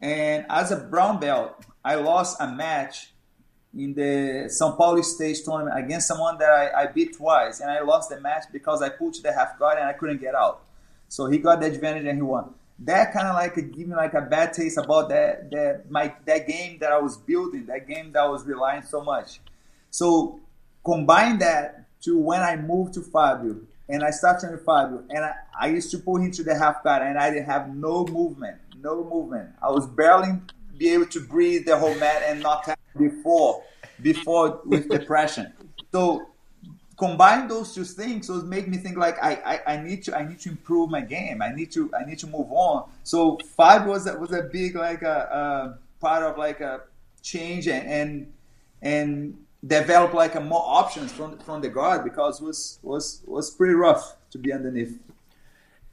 And 0.00 0.46
as 0.48 0.70
a 0.70 0.76
brown 0.76 1.18
belt, 1.18 1.64
I 1.84 1.96
lost 1.96 2.36
a 2.40 2.46
match 2.46 3.11
in 3.76 3.94
the 3.94 4.48
São 4.48 4.76
Paulo 4.76 5.00
stage 5.02 5.42
tournament 5.42 5.78
against 5.78 6.06
someone 6.06 6.36
that 6.38 6.50
I, 6.50 6.82
I, 6.82 6.86
beat 6.86 7.16
twice, 7.16 7.60
and 7.60 7.70
I 7.70 7.80
lost 7.80 8.10
the 8.10 8.20
match 8.20 8.44
because 8.52 8.82
I 8.82 8.90
pushed 8.90 9.22
the 9.22 9.32
half 9.32 9.58
guard 9.58 9.78
and 9.78 9.88
I 9.88 9.94
couldn't 9.94 10.20
get 10.20 10.34
out. 10.34 10.62
So 11.08 11.26
he 11.26 11.38
got 11.38 11.60
the 11.60 11.66
advantage 11.66 12.06
and 12.06 12.16
he 12.16 12.22
won. 12.22 12.54
That 12.80 13.12
kind 13.12 13.28
of 13.28 13.34
like 13.34 13.54
gave 13.54 13.88
me 13.88 13.94
like 13.94 14.14
a 14.14 14.22
bad 14.22 14.52
taste 14.52 14.76
about 14.76 15.08
that 15.10 15.50
that 15.52 15.90
my 15.90 16.12
that 16.24 16.46
game 16.46 16.78
that 16.80 16.90
I 16.90 16.98
was 16.98 17.16
building, 17.16 17.66
that 17.66 17.86
game 17.86 18.12
that 18.12 18.22
I 18.22 18.28
was 18.28 18.44
relying 18.44 18.82
so 18.82 19.02
much. 19.02 19.40
So 19.90 20.40
combine 20.84 21.38
that 21.38 21.86
to 22.02 22.18
when 22.18 22.42
I 22.42 22.56
moved 22.56 22.94
to 22.94 23.02
Fabio 23.02 23.56
and 23.88 24.02
I 24.02 24.10
started 24.10 24.52
with 24.52 24.64
Fabio, 24.64 25.04
and 25.10 25.24
I, 25.24 25.34
I 25.58 25.66
used 25.68 25.90
to 25.90 25.98
pull 25.98 26.16
him 26.16 26.30
to 26.32 26.42
the 26.42 26.56
half 26.56 26.82
guard, 26.82 27.02
and 27.02 27.18
I 27.18 27.30
didn't 27.30 27.46
have 27.46 27.74
no 27.74 28.06
movement, 28.06 28.58
no 28.80 29.04
movement. 29.04 29.50
I 29.62 29.70
was 29.70 29.86
barely 29.86 30.32
be 30.78 30.90
able 30.90 31.06
to 31.06 31.20
breathe 31.20 31.66
the 31.66 31.76
whole 31.76 31.94
mat 31.96 32.22
and 32.26 32.40
not 32.40 32.64
before 32.96 33.62
before 34.00 34.60
with 34.64 34.88
depression. 34.88 35.52
So 35.92 36.28
combine 36.98 37.48
those 37.48 37.74
two 37.74 37.84
things 37.84 38.26
so 38.26 38.36
it 38.38 38.44
make 38.44 38.68
me 38.68 38.76
think 38.76 38.96
like 38.96 39.16
I, 39.22 39.60
I, 39.66 39.74
I 39.74 39.82
need 39.82 40.04
to 40.04 40.16
I 40.16 40.26
need 40.28 40.40
to 40.40 40.50
improve 40.50 40.90
my 40.90 41.00
game. 41.00 41.42
I 41.42 41.52
need 41.52 41.72
to 41.72 41.90
I 41.94 42.04
need 42.04 42.18
to 42.20 42.26
move 42.26 42.50
on. 42.50 42.88
So 43.02 43.38
Fabio 43.56 43.92
was 43.92 44.06
a, 44.06 44.18
was 44.18 44.32
a 44.32 44.42
big 44.42 44.74
like 44.74 45.02
a, 45.02 45.76
a 45.76 45.78
part 46.00 46.22
of 46.22 46.38
like 46.38 46.60
a 46.60 46.82
change 47.22 47.68
and 47.68 47.86
and, 47.88 48.32
and 48.82 49.38
develop 49.66 50.12
like 50.12 50.34
a 50.34 50.40
more 50.40 50.64
options 50.64 51.12
from 51.12 51.38
from 51.38 51.60
the 51.60 51.68
guard 51.68 52.04
because 52.04 52.40
was 52.40 52.78
was 52.82 53.22
was 53.26 53.50
pretty 53.50 53.74
rough 53.74 54.16
to 54.30 54.38
be 54.38 54.52
underneath 54.52 54.98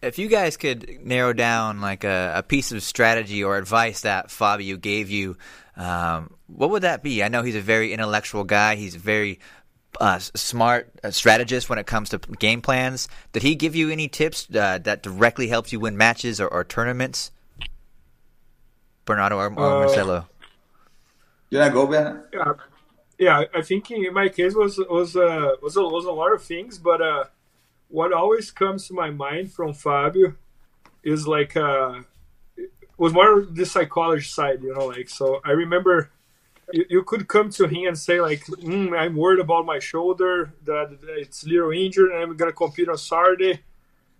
if 0.01 0.17
you 0.17 0.27
guys 0.27 0.57
could 0.57 1.05
narrow 1.05 1.33
down 1.33 1.81
like 1.81 2.03
a, 2.03 2.33
a, 2.37 2.43
piece 2.43 2.71
of 2.71 2.81
strategy 2.83 3.43
or 3.43 3.57
advice 3.57 4.01
that 4.01 4.31
Fabio 4.31 4.77
gave 4.77 5.09
you, 5.09 5.37
um, 5.75 6.33
what 6.55 6.69
would 6.71 6.83
that 6.83 7.03
be? 7.03 7.23
I 7.23 7.27
know 7.27 7.43
he's 7.43 7.55
a 7.55 7.61
very 7.61 7.93
intellectual 7.93 8.43
guy. 8.43 8.75
He's 8.75 8.95
a 8.95 8.99
very 8.99 9.39
uh, 9.99 10.19
smart 10.19 10.91
uh, 11.03 11.11
strategist 11.11 11.69
when 11.69 11.79
it 11.79 11.87
comes 11.87 12.09
to 12.09 12.17
game 12.17 12.61
plans. 12.61 13.07
Did 13.31 13.43
he 13.43 13.55
give 13.55 13.75
you 13.75 13.89
any 13.89 14.07
tips 14.07 14.47
uh, 14.53 14.79
that 14.79 15.03
directly 15.03 15.47
helps 15.47 15.71
you 15.71 15.79
win 15.79 15.97
matches 15.97 16.39
or, 16.39 16.47
or 16.47 16.63
tournaments? 16.63 17.31
Bernardo 19.05 19.37
or, 19.37 19.47
or 19.47 19.51
uh, 19.51 19.79
Marcelo? 19.85 20.27
Did 21.49 21.61
I 21.61 21.69
go, 21.69 21.87
Ben? 21.87 22.23
Yeah, 22.31 22.53
yeah. 23.17 23.43
I 23.55 23.61
think 23.61 23.89
in 23.89 24.13
my 24.13 24.29
case 24.29 24.53
was 24.53 24.77
was 24.77 25.15
uh, 25.15 25.55
was 25.61 25.75
a, 25.77 25.81
was 25.81 26.05
a 26.05 26.11
lot 26.11 26.33
of 26.33 26.43
things, 26.43 26.77
but 26.77 27.01
uh, 27.01 27.25
what 27.87 28.13
always 28.13 28.51
comes 28.51 28.87
to 28.87 28.93
my 28.93 29.09
mind 29.09 29.51
from 29.51 29.73
Fabio 29.73 30.35
is 31.03 31.27
like 31.27 31.55
uh 31.55 32.01
was 32.97 33.13
more 33.13 33.41
the 33.49 33.65
psychology 33.65 34.25
side, 34.25 34.61
you 34.61 34.73
know, 34.73 34.87
like 34.87 35.09
so 35.09 35.41
I 35.43 35.51
remember 35.51 36.11
you, 36.71 36.85
you 36.89 37.03
could 37.03 37.27
come 37.27 37.49
to 37.51 37.67
him 37.67 37.87
and 37.87 37.97
say 37.97 38.21
like, 38.21 38.45
mm, 38.45 38.97
I'm 38.97 39.15
worried 39.15 39.39
about 39.39 39.65
my 39.65 39.79
shoulder, 39.79 40.53
that 40.65 40.97
it's 41.17 41.43
little 41.45 41.71
injured 41.71 42.11
and 42.11 42.23
I'm 42.23 42.37
gonna 42.37 42.53
compete 42.53 42.89
on 42.89 42.97
Saturday. 42.97 43.61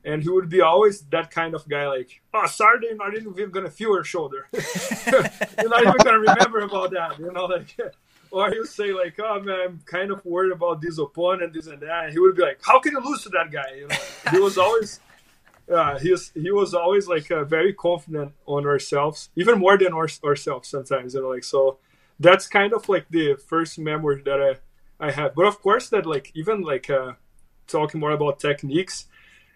And 0.06 0.24
he 0.24 0.30
would 0.30 0.48
be 0.50 0.62
always 0.62 1.02
that 1.12 1.30
kind 1.30 1.54
of 1.54 1.68
guy, 1.68 1.86
like, 1.88 2.22
oh, 2.34 2.48
Saturday, 2.48 2.88
you're 2.88 2.96
not 2.96 3.16
even 3.16 3.52
gonna 3.52 3.70
feel 3.70 3.90
your 3.90 4.04
shoulder. 4.04 4.48
you're 4.54 5.70
not 5.70 5.82
even 5.82 5.98
gonna 6.04 6.20
remember 6.20 6.60
about 6.60 6.92
that, 6.92 7.20
you 7.20 7.32
know, 7.32 7.46
like 7.46 7.76
or 8.32 8.50
he'll 8.52 8.66
say 8.66 8.92
like, 8.92 9.20
"Oh 9.20 9.40
man, 9.42 9.60
I'm 9.60 9.80
kind 9.86 10.12
of 10.12 10.24
worried 10.26 10.52
about 10.52 10.82
this 10.82 10.98
opponent, 10.98 11.54
this 11.54 11.68
and 11.68 11.82
that." 11.82 12.06
And 12.06 12.14
he 12.14 12.20
would 12.20 12.36
be 12.36 12.44
like, 12.44 12.60
"How 12.62 12.80
can 12.80 12.94
you 12.94 13.02
lose 13.02 13.24
to 13.24 13.30
that 13.30 13.52
guy?" 13.52 13.74
You 13.76 13.88
know, 13.88 13.96
he 14.32 14.40
was 14.40 14.58
always, 14.58 15.00
uh, 15.74 15.98
he 16.00 16.12
was 16.12 16.32
he 16.34 16.52
was 16.52 16.74
always 16.74 17.08
like 17.08 17.30
uh, 17.32 17.44
very 17.44 17.74
confident 17.74 18.34
on 18.46 18.66
ourselves, 18.66 19.30
even 19.36 19.60
more 19.60 19.78
than 19.78 19.94
our, 19.94 20.08
ourselves 20.24 20.70
sometimes. 20.70 21.14
You 21.14 21.22
know, 21.22 21.30
like 21.30 21.44
so. 21.44 21.78
That's 22.20 22.48
kind 22.48 22.74
of 22.74 22.90
like 22.90 23.06
the 23.10 23.36
first 23.36 23.80
memory 23.80 24.22
that 24.24 24.42
I 24.42 24.58
I 25.00 25.12
had. 25.12 25.34
But 25.36 25.46
of 25.46 25.62
course, 25.62 25.90
that 25.90 26.06
like 26.06 26.32
even 26.36 26.62
like 26.62 26.90
uh, 26.90 27.14
talking 27.68 28.00
more 28.00 28.12
about 28.12 28.40
techniques, 28.40 29.06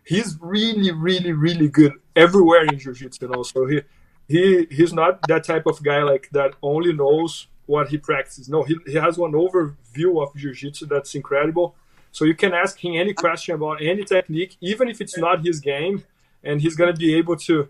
he's 0.06 0.38
really, 0.39 0.91
really, 0.91 1.34
really 1.34 1.67
good 1.67 1.93
everywhere 2.15 2.63
in 2.65 2.80
jiu-jitsu. 2.80 3.26
You 3.26 3.32
know, 3.32 3.43
so 3.43 3.65
he 3.65 3.82
he 4.28 4.67
he's 4.71 4.93
not 4.93 5.19
that 5.28 5.43
type 5.43 5.65
of 5.65 5.84
guy 5.84 6.02
like 6.04 6.30
that 6.32 6.56
only 6.62 6.93
knows 6.93 7.47
what 7.65 7.89
he 7.89 7.97
practices. 7.97 8.49
No, 8.49 8.63
he, 8.63 8.78
he 8.86 8.95
has 8.95 9.17
one 9.17 9.34
overview 9.34 10.21
of 10.21 10.36
jiu-jitsu 10.36 10.86
that's 10.86 11.15
incredible. 11.15 11.76
So 12.12 12.26
you 12.26 12.36
can 12.36 12.54
ask 12.54 12.78
him 12.78 12.93
any 12.95 13.13
question 13.13 13.56
about 13.56 13.82
any 13.82 14.04
technique, 14.04 14.56
even 14.62 14.88
if 14.88 15.02
it's 15.02 15.17
not 15.17 15.45
his 15.45 15.60
game, 15.60 16.04
and 16.43 16.62
he's 16.62 16.76
gonna 16.76 16.93
be 16.93 17.15
able 17.15 17.36
to 17.38 17.67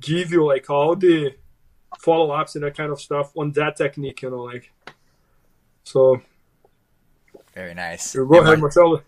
give 0.00 0.32
you 0.32 0.44
like 0.44 0.70
all 0.70 0.96
the 0.96 1.34
follow-ups 1.98 2.54
and 2.54 2.64
that 2.64 2.76
kind 2.76 2.90
of 2.90 3.00
stuff 3.00 3.32
on 3.36 3.52
that 3.52 3.76
technique. 3.76 4.22
You 4.22 4.30
know, 4.30 4.42
like 4.42 4.72
so. 5.84 6.20
Very 7.54 7.74
nice. 7.74 8.14
Go 8.14 8.40
ahead, 8.40 8.58
Marcelo. 8.58 9.02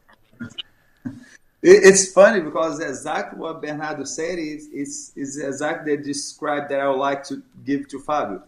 It's 1.63 2.13
funny 2.13 2.41
because 2.43 2.79
exactly 2.79 3.41
what 3.41 3.61
Bernardo 3.61 4.05
said 4.05 4.39
is, 4.39 4.69
is, 4.69 5.13
is 5.17 5.43
exactly 5.43 5.97
the 5.97 6.03
describe 6.03 6.69
that 6.69 6.79
I 6.79 6.89
would 6.89 6.99
like 6.99 7.25
to 7.25 7.43
give 7.65 7.89
to 7.89 7.99
Fabio. 7.99 8.43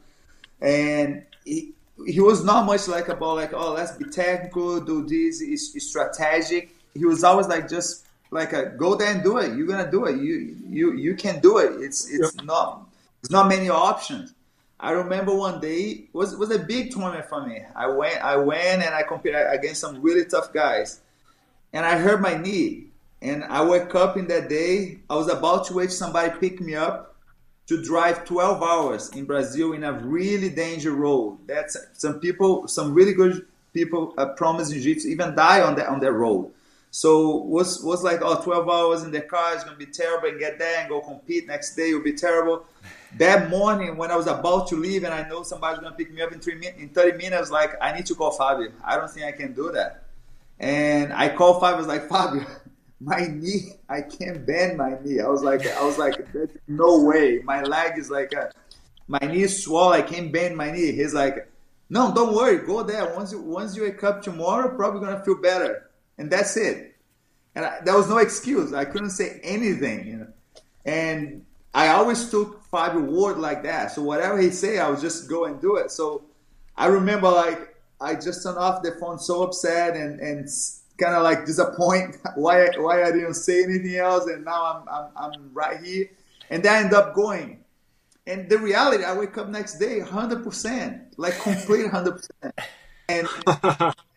And 0.60 1.24
he 1.44 2.20
was 2.20 2.44
not 2.44 2.64
much 2.66 2.86
like 2.86 3.08
about 3.08 3.36
like 3.36 3.52
oh 3.52 3.72
let's 3.72 3.92
be 3.92 4.04
technical, 4.04 4.80
do 4.80 5.06
this, 5.06 5.40
is 5.40 5.74
strategic. 5.88 6.74
He 6.94 7.04
was 7.04 7.24
always 7.24 7.48
like 7.48 7.68
just 7.68 8.06
like 8.30 8.52
a 8.52 8.66
go 8.66 8.94
there 8.94 9.12
and 9.12 9.22
do 9.22 9.38
it. 9.38 9.56
You're 9.56 9.66
gonna 9.66 9.90
do 9.90 10.04
it. 10.06 10.16
You 10.16 10.56
you 10.68 10.92
you 10.94 11.16
can 11.16 11.40
do 11.40 11.58
it. 11.58 11.80
It's 11.80 12.10
it's 12.10 12.36
yeah. 12.36 12.44
not 12.44 12.87
it's 13.20 13.30
not 13.30 13.48
many 13.48 13.68
options. 13.68 14.34
I 14.80 14.92
remember 14.92 15.34
one 15.34 15.60
day 15.60 16.08
was 16.12 16.36
was 16.36 16.50
a 16.50 16.58
big 16.58 16.92
tournament 16.92 17.28
for 17.28 17.44
me. 17.46 17.62
I 17.74 17.88
went 17.88 18.22
I 18.22 18.36
went 18.36 18.82
and 18.82 18.94
I 18.94 19.02
competed 19.02 19.46
against 19.50 19.80
some 19.80 20.00
really 20.00 20.24
tough 20.24 20.52
guys, 20.52 21.00
and 21.72 21.84
I 21.84 21.98
hurt 21.98 22.20
my 22.20 22.36
knee. 22.36 22.84
And 23.20 23.42
I 23.42 23.62
woke 23.62 23.96
up 23.96 24.16
in 24.16 24.28
that 24.28 24.48
day. 24.48 25.00
I 25.10 25.16
was 25.16 25.28
about 25.28 25.66
to 25.66 25.74
wait 25.74 25.90
somebody 25.90 26.32
pick 26.38 26.60
me 26.60 26.76
up 26.76 27.16
to 27.66 27.82
drive 27.82 28.24
12 28.24 28.62
hours 28.62 29.10
in 29.10 29.26
Brazil 29.26 29.72
in 29.72 29.84
a 29.84 29.92
really 29.92 30.48
dangerous 30.48 30.94
road. 30.94 31.38
That's 31.46 31.76
some 31.92 32.18
people, 32.18 32.66
some 32.66 32.94
really 32.94 33.12
good 33.12 33.46
people 33.74 34.14
uh, 34.16 34.26
promise 34.34 34.70
jiu-jitsu 34.70 35.08
even 35.08 35.34
die 35.34 35.60
on 35.60 35.74
that 35.76 35.88
on 35.88 36.00
that 36.00 36.12
road. 36.12 36.50
So 36.90 37.36
was 37.36 37.82
was 37.84 38.02
like 38.02 38.20
oh 38.22 38.40
12 38.42 38.68
hours 38.68 39.02
in 39.02 39.10
the 39.10 39.20
car 39.20 39.54
is 39.54 39.64
gonna 39.64 39.76
be 39.76 39.86
terrible 39.86 40.28
and 40.28 40.40
get 40.40 40.58
there 40.58 40.80
and 40.80 40.88
go 40.88 41.00
compete 41.00 41.46
next 41.46 41.76
day 41.76 41.92
will 41.92 42.02
be 42.02 42.14
terrible. 42.14 42.64
That 43.16 43.48
morning 43.48 43.96
when 43.96 44.10
I 44.10 44.16
was 44.16 44.26
about 44.26 44.68
to 44.68 44.76
leave 44.76 45.04
and 45.04 45.14
I 45.14 45.26
know 45.28 45.42
somebody's 45.42 45.80
gonna 45.80 45.94
pick 45.94 46.12
me 46.12 46.20
up 46.20 46.32
in 46.32 46.40
three 46.40 46.60
in 46.76 46.90
30 46.90 47.16
minutes, 47.16 47.50
like 47.50 47.72
I 47.80 47.92
need 47.92 48.06
to 48.06 48.14
call 48.14 48.32
Fabio. 48.32 48.70
I 48.84 48.96
don't 48.96 49.10
think 49.10 49.26
I 49.26 49.32
can 49.32 49.54
do 49.54 49.72
that. 49.72 50.04
And 50.60 51.12
I 51.12 51.34
called 51.34 51.60
Fabio, 51.60 51.76
I 51.76 51.78
was 51.78 51.86
like 51.86 52.08
Fabio, 52.08 52.44
my 53.00 53.26
knee, 53.30 53.74
I 53.88 54.02
can't 54.02 54.44
bend 54.44 54.76
my 54.76 54.98
knee. 55.02 55.20
I 55.20 55.28
was 55.28 55.42
like 55.42 55.66
I 55.66 55.84
was 55.84 55.96
like 55.96 56.16
no 56.66 57.02
way. 57.02 57.40
My 57.42 57.62
leg 57.62 57.98
is 57.98 58.10
like 58.10 58.32
a, 58.32 58.52
my 59.06 59.20
knee 59.20 59.42
is 59.42 59.64
swollen. 59.64 60.00
I 60.00 60.02
can't 60.02 60.30
bend 60.30 60.56
my 60.56 60.70
knee. 60.70 60.92
He's 60.92 61.14
like, 61.14 61.50
no, 61.88 62.12
don't 62.14 62.34
worry, 62.34 62.58
go 62.66 62.82
there. 62.82 63.14
Once 63.14 63.32
you 63.32 63.40
once 63.40 63.74
you 63.74 63.84
wake 63.84 64.04
up 64.04 64.20
tomorrow, 64.22 64.76
probably 64.76 65.00
gonna 65.00 65.24
feel 65.24 65.40
better 65.40 65.88
and 66.18 66.30
that's 66.30 66.56
it. 66.56 66.96
And 67.54 67.64
I, 67.64 67.80
there 67.84 67.96
was 67.96 68.08
no 68.08 68.18
excuse. 68.18 68.72
I 68.72 68.84
couldn't 68.84 69.10
say 69.10 69.40
anything, 69.42 70.06
you 70.06 70.16
know. 70.18 70.28
And 70.84 71.44
I 71.72 71.88
always 71.88 72.30
took 72.30 72.57
Fabio 72.70 73.00
word 73.00 73.38
like 73.38 73.62
that. 73.62 73.92
So 73.92 74.02
whatever 74.02 74.38
he 74.38 74.50
say, 74.50 74.78
I 74.78 74.88
would 74.90 75.00
just 75.00 75.28
go 75.28 75.46
and 75.46 75.60
do 75.60 75.76
it. 75.76 75.90
So 75.90 76.24
I 76.76 76.86
remember 76.86 77.30
like 77.30 77.74
I 78.00 78.14
just 78.14 78.42
turned 78.42 78.58
off 78.58 78.82
the 78.82 78.92
phone 79.00 79.18
so 79.18 79.42
upset 79.42 79.96
and 79.96 80.20
and 80.20 80.48
kind 80.98 81.14
of 81.14 81.22
like 81.22 81.46
disappointed 81.46 82.20
why 82.36 82.68
why 82.76 83.04
I 83.04 83.12
didn't 83.12 83.34
say 83.34 83.62
anything 83.62 83.96
else. 83.96 84.26
And 84.26 84.44
now 84.44 84.64
I'm 84.64 84.88
I'm, 84.88 85.32
I'm 85.32 85.54
right 85.54 85.82
here. 85.82 86.10
And 86.50 86.66
I 86.66 86.80
end 86.80 86.94
up 86.94 87.14
going. 87.14 87.64
And 88.26 88.48
the 88.50 88.58
reality, 88.58 89.04
I 89.04 89.16
wake 89.16 89.38
up 89.38 89.48
next 89.48 89.78
day, 89.78 90.00
hundred 90.00 90.44
percent, 90.44 91.14
like 91.16 91.38
complete 91.40 91.90
hundred 91.90 92.16
percent. 92.16 92.54
And 93.08 93.26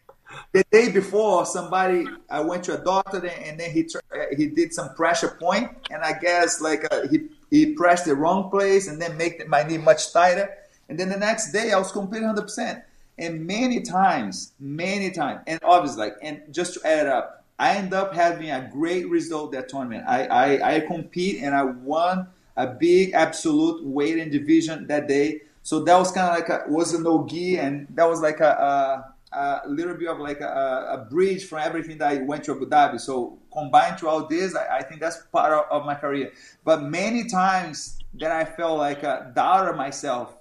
the 0.54 0.66
day 0.72 0.92
before, 0.92 1.46
somebody 1.46 2.06
I 2.30 2.42
went 2.42 2.64
to 2.66 2.80
a 2.80 2.84
doctor 2.84 3.26
and 3.26 3.60
then 3.60 3.72
he 3.72 3.88
he 4.36 4.48
did 4.48 4.74
some 4.74 4.94
pressure 4.96 5.30
point, 5.40 5.72
and 5.90 6.04
I 6.04 6.18
guess 6.20 6.60
like 6.60 6.86
uh, 6.92 7.08
he 7.08 7.30
he 7.50 7.74
pressed 7.74 8.06
the 8.06 8.16
wrong 8.16 8.50
place 8.50 8.88
and 8.88 9.02
then 9.02 9.16
make 9.18 9.48
my 9.48 9.64
knee 9.64 9.78
much 9.78 10.12
tighter. 10.12 10.50
And 10.90 11.00
then 11.00 11.08
the 11.08 11.18
next 11.18 11.52
day, 11.52 11.72
I 11.72 11.78
was 11.78 11.92
hundred 11.92 12.42
percent. 12.42 12.84
And 13.18 13.46
many 13.46 13.82
times, 13.82 14.54
many 14.60 15.12
times, 15.12 15.42
and 15.48 15.60
obviously, 15.64 16.06
like, 16.06 16.16
and 16.22 16.42
just 16.52 16.74
to 16.74 16.88
add 16.88 17.08
up, 17.08 17.46
I 17.60 17.76
end 17.76 17.94
up 17.94 18.14
having 18.14 18.50
a 18.50 18.70
great 18.74 19.08
result 19.10 19.54
that 19.54 19.70
tournament. 19.70 20.04
I 20.08 20.26
I, 20.26 20.76
I 20.76 20.80
compete 20.82 21.42
and 21.44 21.56
I 21.56 21.64
won 21.64 22.28
a 22.58 22.68
big 22.68 23.14
absolute 23.14 23.86
weight 23.86 24.18
and 24.18 24.32
division 24.32 24.88
that 24.88 25.08
day. 25.08 25.42
So 25.64 25.82
that 25.84 25.98
was 25.98 26.12
kind 26.12 26.28
of 26.30 26.36
like 26.36 26.50
a 26.50 26.70
was 26.70 26.94
a 26.94 27.02
no 27.02 27.26
gi, 27.26 27.58
and 27.58 27.88
that 27.92 28.10
was 28.10 28.20
like 28.20 28.42
a, 28.42 28.50
a 28.50 29.14
a 29.34 29.62
little 29.68 29.96
bit 29.96 30.10
of 30.10 30.20
like 30.20 30.42
a, 30.42 30.88
a, 30.92 31.08
bridge 31.10 31.46
from 31.46 31.60
everything 31.60 31.98
that 32.00 32.10
I 32.10 32.18
went 32.18 32.44
to 32.46 32.52
Abu 32.52 32.68
Dhabi. 32.68 33.00
So 33.00 33.40
combined 33.54 33.98
to 34.00 34.08
all 34.10 34.28
this, 34.28 34.56
I, 34.56 34.78
I 34.80 34.84
think 34.84 35.00
that's 35.00 35.24
part 35.32 35.54
of, 35.54 35.66
of, 35.72 35.86
my 35.86 35.96
career. 35.96 36.34
But 36.66 36.84
many 36.84 37.26
times 37.26 38.00
that 38.16 38.32
I 38.32 38.44
felt 38.44 38.78
like 38.78 39.04
a 39.04 39.32
doubter 39.34 39.74
myself. 39.74 40.36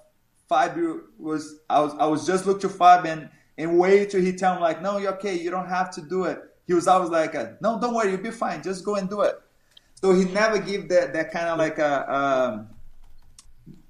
Fabio 0.49 1.01
was 1.17 1.59
I 1.69 1.79
was 1.79 1.93
I 1.97 2.05
was 2.05 2.27
just 2.27 2.45
looking 2.45 2.61
to 2.61 2.69
Fab 2.69 3.05
and, 3.05 3.29
and 3.57 3.79
wait 3.79 4.09
till 4.09 4.21
he 4.21 4.33
tell 4.33 4.55
me 4.55 4.61
like, 4.61 4.81
no, 4.81 4.97
you're 4.97 5.13
okay, 5.13 5.37
you 5.37 5.49
don't 5.49 5.69
have 5.69 5.89
to 5.91 6.01
do 6.01 6.25
it. 6.25 6.39
He 6.67 6.73
was 6.73 6.87
always 6.87 7.09
like, 7.09 7.33
no, 7.61 7.79
don't 7.79 7.93
worry, 7.93 8.11
you'll 8.11 8.21
be 8.21 8.31
fine, 8.31 8.61
just 8.61 8.83
go 8.83 8.95
and 8.95 9.09
do 9.09 9.21
it. 9.21 9.41
So 9.95 10.13
he 10.13 10.25
never 10.25 10.59
give 10.59 10.89
that 10.89 11.13
that 11.13 11.31
kind 11.31 11.47
of 11.47 11.57
like 11.57 11.77
a 11.77 12.13
um, 12.13 12.67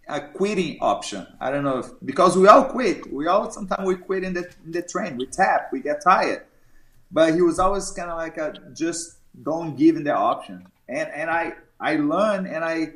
a 0.08 0.22
quitting 0.22 0.78
option. 0.82 1.26
I 1.40 1.52
don't 1.52 1.64
know 1.64 1.80
if 1.80 1.88
because 2.04 2.38
we 2.38 2.48
all 2.48 2.66
quit. 2.66 3.12
We 3.12 3.28
all 3.28 3.50
sometimes 3.52 3.88
we 3.88 3.96
quit 3.96 4.24
in 4.24 4.34
the 4.34 4.50
in 4.66 4.72
the 4.72 4.82
train. 4.82 5.18
We 5.18 5.26
tap. 5.28 5.70
We 5.72 5.80
get 5.80 6.04
tired. 6.04 6.46
But 7.12 7.34
he 7.34 7.42
was 7.42 7.60
always 7.60 7.90
kind 7.92 8.10
of 8.10 8.18
like 8.18 8.38
a 8.38 8.54
just 8.74 9.18
don't 9.44 9.76
give 9.76 9.96
him 9.96 10.04
the 10.04 10.14
option. 10.14 10.68
And 10.88 11.10
and 11.10 11.30
I 11.30 11.54
I 11.80 11.96
learned 11.96 12.48
and 12.48 12.64
I 12.64 12.94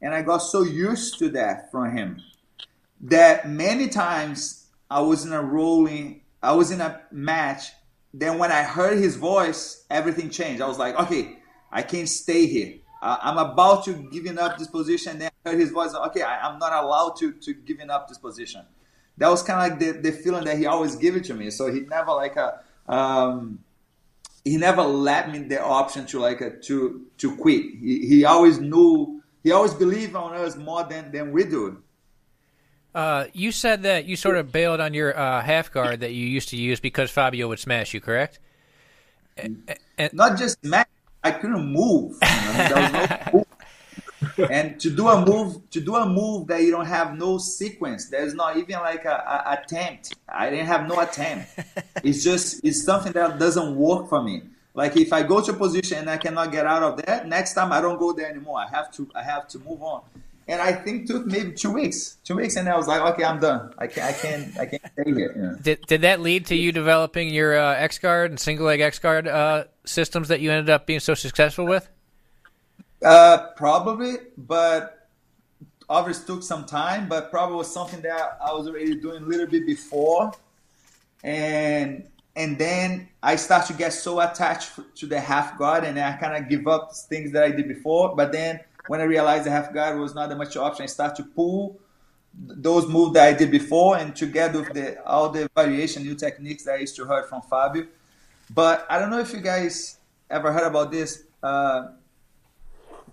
and 0.00 0.14
I 0.14 0.22
got 0.22 0.38
so 0.38 0.62
used 0.62 1.18
to 1.20 1.28
that 1.30 1.70
from 1.70 1.96
him 1.96 2.20
that 3.00 3.48
many 3.48 3.88
times 3.88 4.66
I 4.90 5.00
was 5.00 5.24
in 5.24 5.32
a 5.32 5.42
rolling. 5.42 6.22
I 6.42 6.52
was 6.52 6.70
in 6.70 6.80
a 6.80 7.00
match. 7.10 7.72
Then 8.14 8.38
when 8.38 8.52
I 8.52 8.62
heard 8.62 8.98
his 8.98 9.16
voice, 9.16 9.84
everything 9.90 10.28
changed. 10.28 10.60
I 10.60 10.68
was 10.68 10.78
like, 10.78 10.94
okay, 10.96 11.38
I 11.70 11.82
can't 11.82 12.08
stay 12.08 12.46
here 12.46 12.74
I'm 13.02 13.38
about 13.38 13.84
to 13.86 13.94
giving 13.94 14.38
up 14.38 14.58
this 14.58 14.68
position. 14.68 15.18
Then 15.18 15.30
I 15.44 15.50
heard 15.50 15.58
his 15.60 15.70
voice. 15.70 15.92
Okay, 15.94 16.22
I, 16.22 16.48
am 16.48 16.58
not 16.58 16.72
allowed 16.72 17.16
to 17.18 17.32
to 17.32 17.52
giving 17.52 17.90
up 17.90 18.08
this 18.08 18.18
position. 18.18 18.62
That 19.18 19.28
was 19.28 19.42
kind 19.42 19.72
of 19.72 19.80
like 19.80 19.94
the, 19.94 20.00
the 20.00 20.12
feeling 20.12 20.44
that 20.44 20.56
he 20.56 20.66
always 20.66 20.96
gave 20.96 21.16
it 21.16 21.24
to 21.24 21.34
me. 21.34 21.50
So 21.50 21.72
he 21.72 21.80
never 21.80 22.12
like 22.12 22.36
a 22.36 22.60
um, 22.88 23.58
he 24.44 24.56
never 24.56 24.82
let 24.82 25.30
me 25.30 25.40
the 25.40 25.62
option 25.62 26.06
to 26.06 26.20
like 26.20 26.40
a, 26.40 26.50
to 26.50 27.06
to 27.18 27.36
quit. 27.36 27.64
He, 27.80 28.06
he 28.06 28.24
always 28.24 28.58
knew. 28.58 29.22
He 29.42 29.50
always 29.50 29.74
believed 29.74 30.14
on 30.14 30.34
us 30.34 30.56
more 30.56 30.84
than 30.84 31.10
than 31.10 31.32
we 31.32 31.44
do. 31.44 31.82
Uh, 32.94 33.24
you 33.32 33.50
said 33.50 33.82
that 33.84 34.04
you 34.04 34.16
sort 34.16 34.36
of 34.36 34.52
bailed 34.52 34.78
on 34.78 34.92
your 34.92 35.18
uh, 35.18 35.40
half 35.40 35.72
guard 35.72 36.00
that 36.00 36.12
you 36.12 36.26
used 36.26 36.50
to 36.50 36.56
use 36.56 36.78
because 36.78 37.10
Fabio 37.10 37.48
would 37.48 37.58
smash 37.58 37.94
you, 37.94 38.00
correct? 38.00 38.38
And, 39.36 39.66
Not 40.12 40.38
just 40.38 40.60
smash, 40.60 40.86
I 41.24 41.30
couldn't 41.30 41.72
move. 41.72 42.18
You 42.22 42.58
know? 42.58 43.30
no 43.32 43.44
and 44.50 44.80
to 44.80 44.90
do 44.90 45.08
a 45.08 45.24
move, 45.24 45.68
to 45.70 45.80
do 45.80 45.96
a 45.96 46.06
move 46.06 46.46
that 46.48 46.62
you 46.62 46.70
don't 46.70 46.86
have 46.86 47.16
no 47.16 47.38
sequence, 47.38 48.08
there's 48.08 48.34
not 48.34 48.56
even 48.56 48.76
like 48.76 49.04
a, 49.04 49.10
a 49.46 49.58
attempt. 49.60 50.14
I 50.28 50.50
didn't 50.50 50.66
have 50.66 50.86
no 50.86 51.00
attempt. 51.00 51.48
It's 52.04 52.24
just 52.24 52.64
it's 52.64 52.82
something 52.82 53.12
that 53.12 53.38
doesn't 53.38 53.76
work 53.76 54.08
for 54.08 54.22
me. 54.22 54.42
Like 54.74 54.96
if 54.96 55.12
I 55.12 55.22
go 55.22 55.40
to 55.40 55.52
a 55.52 55.54
position 55.54 55.98
and 55.98 56.10
I 56.10 56.16
cannot 56.16 56.50
get 56.50 56.66
out 56.66 56.82
of 56.82 57.04
that, 57.04 57.28
next 57.28 57.54
time 57.54 57.70
I 57.72 57.80
don't 57.80 57.98
go 57.98 58.12
there 58.12 58.28
anymore. 58.28 58.58
I 58.58 58.68
have 58.68 58.92
to 58.94 59.08
I 59.14 59.22
have 59.22 59.46
to 59.48 59.58
move 59.60 59.82
on. 59.82 60.02
And 60.48 60.60
I 60.60 60.72
think 60.72 61.06
took 61.06 61.24
maybe 61.26 61.52
two 61.52 61.72
weeks, 61.72 62.16
two 62.24 62.36
weeks, 62.36 62.56
and 62.56 62.68
I 62.68 62.76
was 62.76 62.88
like, 62.88 63.00
okay, 63.14 63.24
I'm 63.24 63.38
done. 63.38 63.72
I 63.78 63.86
can't, 63.86 64.08
I 64.08 64.12
can't, 64.12 64.58
I 64.58 64.66
can't 64.66 64.82
stay 64.92 65.12
here. 65.12 65.32
You 65.36 65.42
know? 65.42 65.56
Did 65.62 65.86
Did 65.86 66.00
that 66.02 66.20
lead 66.20 66.46
to 66.46 66.56
you 66.56 66.72
developing 66.72 67.28
your 67.32 67.56
uh, 67.56 67.74
X 67.74 67.98
guard 67.98 68.30
and 68.30 68.40
single 68.40 68.66
leg 68.66 68.80
X 68.80 68.98
guard 68.98 69.28
uh, 69.28 69.64
systems 69.84 70.28
that 70.28 70.40
you 70.40 70.50
ended 70.50 70.70
up 70.70 70.86
being 70.86 71.00
so 71.00 71.14
successful 71.14 71.64
with? 71.64 71.88
Uh, 73.04 73.48
probably, 73.56 74.14
but 74.36 75.08
obviously 75.88 76.26
took 76.26 76.42
some 76.42 76.64
time. 76.64 77.08
But 77.08 77.30
probably 77.30 77.56
was 77.56 77.72
something 77.72 78.00
that 78.02 78.38
I 78.44 78.52
was 78.52 78.66
already 78.68 78.96
doing 78.96 79.22
a 79.22 79.26
little 79.26 79.46
bit 79.46 79.64
before, 79.64 80.32
and 81.22 82.08
and 82.34 82.58
then 82.58 83.08
I 83.22 83.36
start 83.36 83.66
to 83.66 83.74
get 83.74 83.92
so 83.92 84.20
attached 84.20 84.72
to 84.96 85.06
the 85.06 85.20
half 85.20 85.56
guard, 85.58 85.84
and 85.84 85.98
I 86.00 86.16
kind 86.16 86.36
of 86.36 86.48
give 86.48 86.66
up 86.66 86.94
things 86.94 87.30
that 87.32 87.44
I 87.44 87.50
did 87.50 87.68
before. 87.68 88.16
But 88.16 88.32
then 88.32 88.60
when 88.92 89.00
I 89.00 89.04
realized 89.04 89.46
the 89.46 89.50
half 89.50 89.72
guard 89.72 89.98
was 89.98 90.14
not 90.14 90.36
much 90.36 90.54
option, 90.54 90.82
I 90.82 90.86
start 90.86 91.16
to 91.16 91.22
pull 91.22 91.80
those 92.34 92.86
moves 92.86 93.14
that 93.14 93.26
I 93.26 93.32
did 93.32 93.50
before 93.50 93.96
and 93.96 94.14
together 94.14 94.58
with 94.60 94.74
the 94.74 95.02
all 95.06 95.30
the 95.30 95.48
variation, 95.56 96.02
new 96.02 96.14
techniques 96.14 96.64
that 96.64 96.74
I 96.74 96.80
used 96.80 96.96
to 96.96 97.06
heard 97.06 97.26
from 97.26 97.40
Fabio. 97.40 97.86
But 98.50 98.86
I 98.90 98.98
don't 98.98 99.08
know 99.08 99.18
if 99.18 99.32
you 99.32 99.40
guys 99.40 99.96
ever 100.28 100.52
heard 100.52 100.66
about 100.66 100.90
this. 100.90 101.22
Uh, 101.42 101.92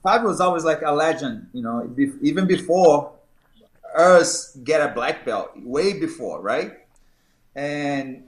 Fabio 0.04 0.28
was 0.28 0.42
always 0.42 0.66
like 0.66 0.82
a 0.82 0.92
legend, 0.92 1.48
you 1.54 1.62
know, 1.62 1.90
even 2.22 2.46
before 2.46 3.14
us 3.96 4.58
get 4.58 4.82
a 4.82 4.94
black 4.94 5.24
belt, 5.24 5.52
way 5.56 5.98
before, 5.98 6.42
right? 6.42 6.74
And 7.56 8.26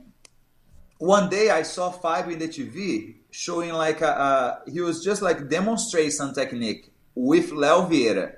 one 1.00 1.28
day 1.30 1.50
I 1.50 1.64
saw 1.64 1.92
Fabio 1.92 2.32
in 2.32 2.40
the 2.40 2.48
TV 2.48 3.16
showing 3.30 3.74
like 3.74 4.00
a, 4.00 4.62
a 4.66 4.72
he 4.72 4.80
was 4.80 5.04
just 5.04 5.22
like 5.22 5.50
demonstrate 5.50 6.14
some 6.14 6.34
technique 6.34 6.91
with 7.16 7.52
Léo 7.52 7.90
Vieira 7.90 8.36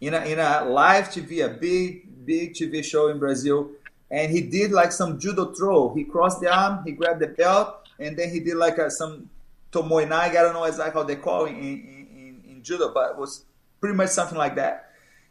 in 0.00 0.14
a, 0.14 0.20
in 0.24 0.38
a 0.38 0.64
live 0.64 1.08
TV, 1.08 1.44
a 1.44 1.48
big, 1.48 2.24
big 2.24 2.54
TV 2.54 2.84
show 2.84 3.08
in 3.08 3.18
Brazil. 3.18 3.70
And 4.10 4.32
he 4.32 4.40
did 4.40 4.72
like 4.72 4.92
some 4.92 5.18
judo 5.18 5.52
throw. 5.52 5.94
He 5.94 6.04
crossed 6.04 6.40
the 6.40 6.52
arm, 6.52 6.82
he 6.84 6.92
grabbed 6.92 7.20
the 7.20 7.28
belt, 7.28 7.88
and 7.98 8.16
then 8.16 8.30
he 8.30 8.40
did 8.40 8.56
like 8.56 8.78
a, 8.78 8.90
some 8.90 9.30
tomoe 9.70 10.06
nage. 10.06 10.30
I 10.30 10.42
don't 10.42 10.54
know 10.54 10.64
exactly 10.64 11.00
how 11.00 11.06
they 11.06 11.16
call 11.16 11.44
it 11.44 11.50
in, 11.50 11.56
in, 11.58 12.42
in, 12.48 12.62
judo, 12.62 12.92
but 12.92 13.12
it 13.12 13.16
was 13.16 13.44
pretty 13.80 13.94
much 13.94 14.10
something 14.10 14.38
like 14.38 14.56
that. 14.56 14.86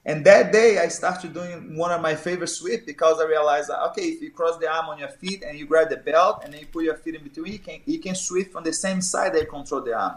And 0.05 0.25
that 0.25 0.53
day, 0.53 0.79
I 0.79 0.87
started 0.87 1.33
doing 1.33 1.75
one 1.75 1.91
of 1.91 2.01
my 2.01 2.15
favorite 2.15 2.47
sweep 2.47 2.85
because 2.85 3.19
I 3.19 3.25
realized, 3.25 3.69
okay, 3.69 4.03
if 4.03 4.21
you 4.21 4.31
cross 4.31 4.57
the 4.57 4.71
arm 4.71 4.87
on 4.87 4.97
your 4.97 5.09
feet 5.09 5.43
and 5.45 5.59
you 5.59 5.65
grab 5.65 5.89
the 5.89 5.97
belt 5.97 6.41
and 6.43 6.53
then 6.53 6.61
you 6.61 6.67
put 6.67 6.85
your 6.85 6.95
feet 6.95 7.15
in 7.15 7.23
between, 7.23 7.51
you 7.51 7.59
can 7.59 7.81
you 7.85 7.99
can 7.99 8.15
sweep 8.15 8.53
from 8.53 8.63
the 8.63 8.71
same 8.71 9.01
side 9.01 9.33
that 9.33 9.41
you 9.41 9.47
control 9.47 9.81
the 9.81 9.93
arm. 9.93 10.15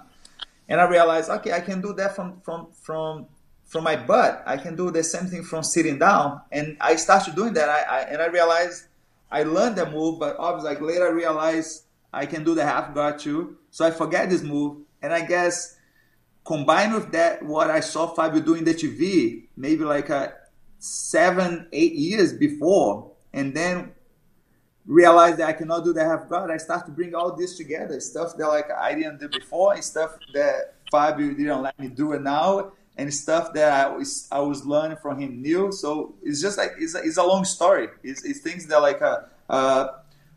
And 0.68 0.80
I 0.80 0.88
realized, 0.88 1.30
okay, 1.30 1.52
I 1.52 1.60
can 1.60 1.80
do 1.80 1.92
that 1.94 2.14
from 2.14 2.40
from 2.40 2.68
from 2.72 3.26
from 3.66 3.84
my 3.84 3.96
butt. 3.96 4.42
I 4.46 4.56
can 4.56 4.76
do 4.76 4.90
the 4.90 5.02
same 5.02 5.26
thing 5.26 5.42
from 5.42 5.62
sitting 5.62 5.98
down. 5.98 6.40
And 6.50 6.76
I 6.80 6.96
started 6.96 7.34
doing 7.34 7.54
that. 7.54 7.68
I, 7.68 7.82
I 7.82 8.00
and 8.02 8.22
I 8.22 8.26
realized 8.26 8.84
I 9.30 9.42
learned 9.44 9.76
the 9.76 9.90
move, 9.90 10.18
but 10.18 10.36
obviously, 10.38 10.74
like 10.74 10.82
later 10.82 11.08
I 11.08 11.10
realized 11.10 11.84
I 12.12 12.26
can 12.26 12.44
do 12.44 12.54
the 12.54 12.64
half 12.64 12.94
guard 12.94 13.18
too. 13.18 13.56
So 13.70 13.84
I 13.86 13.90
forget 13.90 14.28
this 14.28 14.42
move, 14.42 14.78
and 15.02 15.12
I 15.12 15.24
guess 15.24 15.76
combined 16.44 16.94
with 16.94 17.12
that, 17.12 17.42
what 17.42 17.70
I 17.70 17.80
saw 17.80 18.14
Fabio 18.14 18.40
doing 18.40 18.64
the 18.64 18.74
TV, 18.74 19.44
maybe 19.56 19.84
like 19.84 20.10
a 20.10 20.34
seven, 20.78 21.68
eight 21.72 21.92
years 21.92 22.32
before, 22.32 23.12
and 23.32 23.54
then 23.54 23.92
realized 24.86 25.38
that 25.38 25.48
I 25.48 25.52
cannot 25.52 25.84
do 25.84 25.92
the 25.92 26.04
half 26.04 26.28
guard. 26.28 26.50
I 26.50 26.56
start 26.56 26.86
to 26.86 26.92
bring 26.92 27.14
all 27.14 27.34
this 27.36 27.56
together, 27.56 27.98
stuff 28.00 28.36
that 28.36 28.48
like 28.48 28.70
I 28.70 28.94
didn't 28.94 29.20
do 29.20 29.28
before, 29.28 29.74
and 29.74 29.84
stuff 29.84 30.16
that 30.34 30.74
Fabio 30.90 31.32
didn't 31.32 31.62
let 31.62 31.78
me 31.78 31.88
do 31.88 32.12
it 32.12 32.22
now, 32.22 32.72
and 32.96 33.12
stuff 33.12 33.52
that 33.54 33.72
I 33.72 33.88
was 33.88 34.28
I 34.30 34.40
was 34.40 34.64
learning 34.64 34.98
from 35.00 35.18
him 35.20 35.40
new. 35.40 35.72
So 35.72 36.14
it's 36.22 36.40
just 36.40 36.58
like 36.58 36.72
it's 36.78 36.94
a, 36.94 37.02
it's 37.02 37.16
a 37.16 37.24
long 37.24 37.44
story. 37.44 37.88
It's, 38.02 38.24
it's 38.24 38.40
things 38.40 38.66
that 38.66 38.78
like 38.78 39.00
uh, 39.02 39.20
uh, 39.48 39.88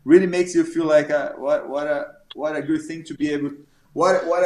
really 0.04 0.26
makes 0.26 0.54
you 0.54 0.64
feel 0.64 0.86
like 0.86 1.10
a, 1.10 1.34
what 1.36 1.68
what 1.68 1.86
a 1.86 2.12
what 2.34 2.54
a 2.56 2.62
good 2.62 2.82
thing 2.82 3.02
to 3.04 3.14
be 3.14 3.30
able 3.30 3.50
what 3.92 4.26
what 4.26 4.42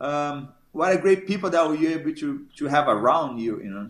a 0.00 0.04
um, 0.04 0.52
what 0.72 0.92
a 0.92 0.98
great 0.98 1.26
people 1.26 1.50
that 1.50 1.80
you're 1.80 1.92
able 1.92 2.12
to 2.14 2.46
to 2.56 2.66
have 2.66 2.88
around 2.88 3.38
you, 3.38 3.62
you 3.62 3.70
know. 3.70 3.88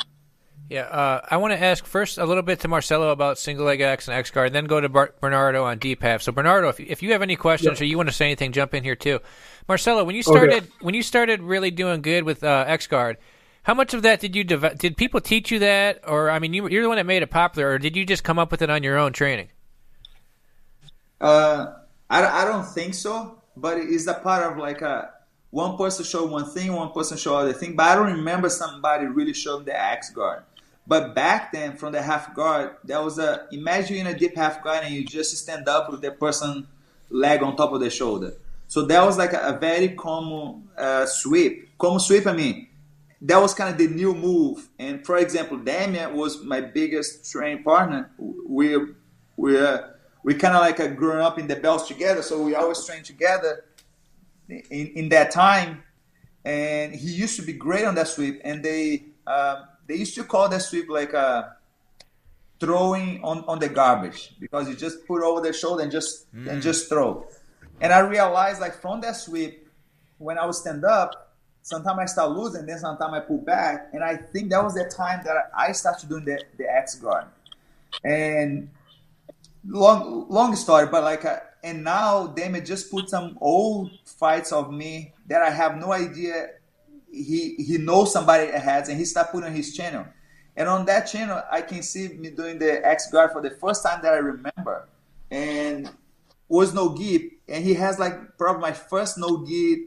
Yeah, 0.70 0.82
uh, 0.82 1.22
I 1.30 1.38
want 1.38 1.54
to 1.54 1.62
ask 1.62 1.86
first 1.86 2.18
a 2.18 2.26
little 2.26 2.42
bit 2.42 2.60
to 2.60 2.68
Marcelo 2.68 3.10
about 3.10 3.38
single 3.38 3.64
leg 3.64 3.80
X 3.80 4.06
and 4.06 4.14
X 4.14 4.30
guard, 4.30 4.48
and 4.48 4.54
then 4.54 4.66
go 4.66 4.80
to 4.80 4.88
Bar- 4.90 5.14
Bernardo 5.18 5.64
on 5.64 5.78
DPAF. 5.78 6.20
So 6.20 6.30
Bernardo, 6.30 6.68
if, 6.68 6.78
if 6.78 7.02
you 7.02 7.12
have 7.12 7.22
any 7.22 7.36
questions 7.36 7.80
Yeah. 7.80 7.84
or 7.84 7.86
you 7.88 7.96
want 7.96 8.10
to 8.10 8.14
say 8.14 8.26
anything, 8.26 8.52
jump 8.52 8.74
in 8.74 8.84
here 8.84 8.94
too. 8.96 9.20
Marcelo, 9.66 10.04
when 10.04 10.14
you 10.14 10.22
started 10.22 10.64
Okay. 10.64 10.66
when 10.80 10.94
you 10.94 11.02
started 11.02 11.40
really 11.40 11.70
doing 11.70 12.02
good 12.02 12.24
with 12.24 12.44
uh, 12.44 12.64
X 12.66 12.86
guard, 12.86 13.16
how 13.62 13.72
much 13.72 13.94
of 13.94 14.02
that 14.02 14.20
did 14.20 14.36
you 14.36 14.44
did 14.44 14.96
people 14.98 15.22
teach 15.22 15.50
you 15.50 15.58
that, 15.60 16.00
or 16.06 16.28
I 16.30 16.38
mean, 16.38 16.52
you, 16.52 16.68
you're 16.68 16.82
the 16.82 16.88
one 16.88 16.98
that 16.98 17.06
made 17.06 17.22
it 17.22 17.30
popular, 17.30 17.70
or 17.70 17.78
did 17.78 17.96
you 17.96 18.04
just 18.04 18.22
come 18.22 18.38
up 18.38 18.50
with 18.50 18.60
it 18.60 18.68
on 18.68 18.82
your 18.82 18.98
own 18.98 19.14
training? 19.14 19.48
Uh, 21.20 21.72
I, 22.10 22.24
I 22.24 22.44
don't 22.44 22.64
think 22.66 22.92
so, 22.94 23.42
but 23.56 23.78
it's 23.78 24.06
a 24.06 24.14
part 24.14 24.52
of 24.52 24.58
like 24.58 24.82
a 24.82 25.12
one 25.50 25.78
person 25.78 26.04
show 26.04 26.26
one 26.26 26.44
thing, 26.50 26.74
one 26.74 26.92
person 26.92 27.16
show 27.16 27.36
other 27.36 27.54
thing. 27.54 27.74
But 27.74 27.86
I 27.86 27.94
don't 27.94 28.12
remember 28.12 28.50
somebody 28.50 29.06
really 29.06 29.32
showing 29.32 29.64
the 29.64 29.78
X 29.78 30.10
guard. 30.10 30.42
But 30.88 31.14
back 31.14 31.52
then, 31.52 31.76
from 31.76 31.92
the 31.92 32.00
half 32.00 32.34
guard, 32.34 32.76
there 32.82 33.02
was 33.02 33.18
a 33.18 33.46
imagine 33.52 33.98
in 33.98 34.06
a 34.06 34.18
deep 34.18 34.34
half 34.34 34.64
guard 34.64 34.84
and 34.84 34.94
you 34.94 35.04
just 35.04 35.36
stand 35.36 35.68
up 35.68 35.90
with 35.90 36.00
the 36.00 36.12
person 36.12 36.66
leg 37.10 37.42
on 37.42 37.56
top 37.56 37.72
of 37.72 37.80
the 37.80 37.90
shoulder. 37.90 38.32
So 38.68 38.86
that 38.86 39.04
was 39.04 39.18
like 39.18 39.34
a, 39.34 39.40
a 39.40 39.58
very 39.58 39.90
common 39.90 40.68
uh, 40.78 41.04
sweep. 41.04 41.76
Common 41.78 42.00
sweep, 42.00 42.26
I 42.26 42.32
mean, 42.32 42.68
that 43.20 43.38
was 43.38 43.52
kind 43.52 43.70
of 43.70 43.76
the 43.78 43.94
new 43.94 44.14
move. 44.14 44.66
And 44.78 45.04
for 45.04 45.18
example, 45.18 45.58
Demian 45.58 46.12
was 46.12 46.42
my 46.42 46.62
biggest 46.62 47.30
training 47.30 47.64
partner. 47.64 48.10
We 48.18 48.78
we 49.36 49.60
uh, 49.60 49.88
we 50.22 50.34
kind 50.34 50.54
of 50.54 50.62
like 50.62 50.80
uh, 50.80 50.88
growing 50.88 51.20
up 51.20 51.38
in 51.38 51.46
the 51.46 51.56
belts 51.56 51.86
together, 51.86 52.22
so 52.22 52.42
we 52.42 52.54
always 52.54 52.84
trained 52.84 53.04
together 53.04 53.64
in, 54.48 54.62
in 54.70 55.08
that 55.10 55.30
time. 55.32 55.82
And 56.44 56.94
he 56.94 57.10
used 57.10 57.36
to 57.36 57.42
be 57.42 57.52
great 57.52 57.84
on 57.84 57.94
that 57.96 58.08
sweep, 58.08 58.40
and 58.42 58.64
they 58.64 59.04
um, 59.26 59.64
they 59.88 59.96
used 59.96 60.14
to 60.14 60.24
call 60.24 60.48
that 60.48 60.62
sweep 60.62 60.88
like 60.88 61.14
uh, 61.14 61.48
throwing 62.60 63.22
on, 63.24 63.44
on 63.48 63.58
the 63.58 63.68
garbage 63.68 64.34
because 64.38 64.68
you 64.68 64.76
just 64.76 65.06
put 65.06 65.22
over 65.22 65.40
the 65.40 65.52
shoulder 65.52 65.82
and 65.82 65.90
just 65.90 66.26
and 66.32 66.62
just 66.62 66.88
throw. 66.88 67.26
And 67.80 67.92
I 67.92 68.00
realized 68.00 68.60
like 68.60 68.74
from 68.74 69.00
that 69.00 69.16
sweep, 69.16 69.66
when 70.18 70.38
I 70.38 70.44
would 70.44 70.54
stand 70.54 70.84
up, 70.84 71.32
sometimes 71.62 71.98
I 71.98 72.04
start 72.06 72.30
losing, 72.32 72.66
then 72.66 72.78
sometimes 72.78 73.14
I 73.14 73.20
pull 73.20 73.38
back, 73.38 73.88
and 73.92 74.04
I 74.04 74.16
think 74.16 74.50
that 74.50 74.62
was 74.62 74.74
the 74.74 74.84
time 74.84 75.22
that 75.24 75.50
I 75.56 75.72
started 75.72 76.08
doing 76.08 76.24
the 76.24 76.42
the 76.58 76.70
X 76.70 76.96
guard. 76.96 77.24
And 78.04 78.70
long 79.66 80.26
long 80.28 80.54
story, 80.56 80.86
but 80.86 81.02
like, 81.02 81.24
uh, 81.24 81.40
and 81.64 81.82
now 81.82 82.26
Demian 82.26 82.66
just 82.66 82.90
put 82.90 83.08
some 83.08 83.38
old 83.40 83.90
fights 84.04 84.52
of 84.52 84.72
me 84.72 85.12
that 85.26 85.42
I 85.42 85.50
have 85.50 85.76
no 85.76 85.92
idea. 85.92 86.50
He 87.22 87.54
he 87.56 87.78
knows 87.78 88.12
somebody 88.12 88.50
has, 88.50 88.88
and 88.88 88.98
he 88.98 89.04
start 89.04 89.30
putting 89.30 89.50
on 89.50 89.56
his 89.56 89.76
channel. 89.76 90.06
And 90.56 90.68
on 90.68 90.84
that 90.86 91.02
channel, 91.02 91.40
I 91.50 91.62
can 91.62 91.82
see 91.82 92.08
me 92.08 92.30
doing 92.30 92.58
the 92.58 92.84
X 92.84 93.10
guard 93.10 93.32
for 93.32 93.40
the 93.40 93.50
first 93.50 93.84
time 93.84 94.00
that 94.02 94.12
I 94.12 94.18
remember, 94.18 94.88
and 95.30 95.90
was 96.48 96.74
no 96.74 96.96
gi, 96.96 97.32
and 97.48 97.64
he 97.64 97.74
has 97.74 97.98
like 97.98 98.36
probably 98.38 98.62
my 98.62 98.72
first 98.72 99.18
no 99.18 99.44
gi, 99.46 99.86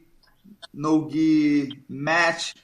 no 0.74 1.10
gi 1.10 1.80
match 1.90 2.56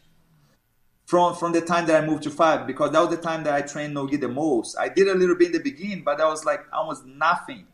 from 1.05 1.35
from 1.35 1.53
the 1.53 1.61
time 1.61 1.87
that 1.87 2.03
I 2.03 2.05
moved 2.05 2.23
to 2.23 2.29
five 2.29 2.67
because 2.67 2.91
that 2.91 2.99
was 2.99 3.09
the 3.09 3.21
time 3.21 3.43
that 3.45 3.53
I 3.53 3.61
trained 3.61 3.93
no 3.93 4.07
gi 4.07 4.17
the 4.17 4.27
most. 4.27 4.77
I 4.77 4.89
did 4.89 5.07
a 5.07 5.15
little 5.15 5.35
bit 5.35 5.47
in 5.47 5.53
the 5.53 5.59
beginning, 5.59 6.03
but 6.03 6.17
that 6.19 6.27
was 6.27 6.45
like 6.45 6.61
almost 6.71 7.05
nothing. 7.05 7.65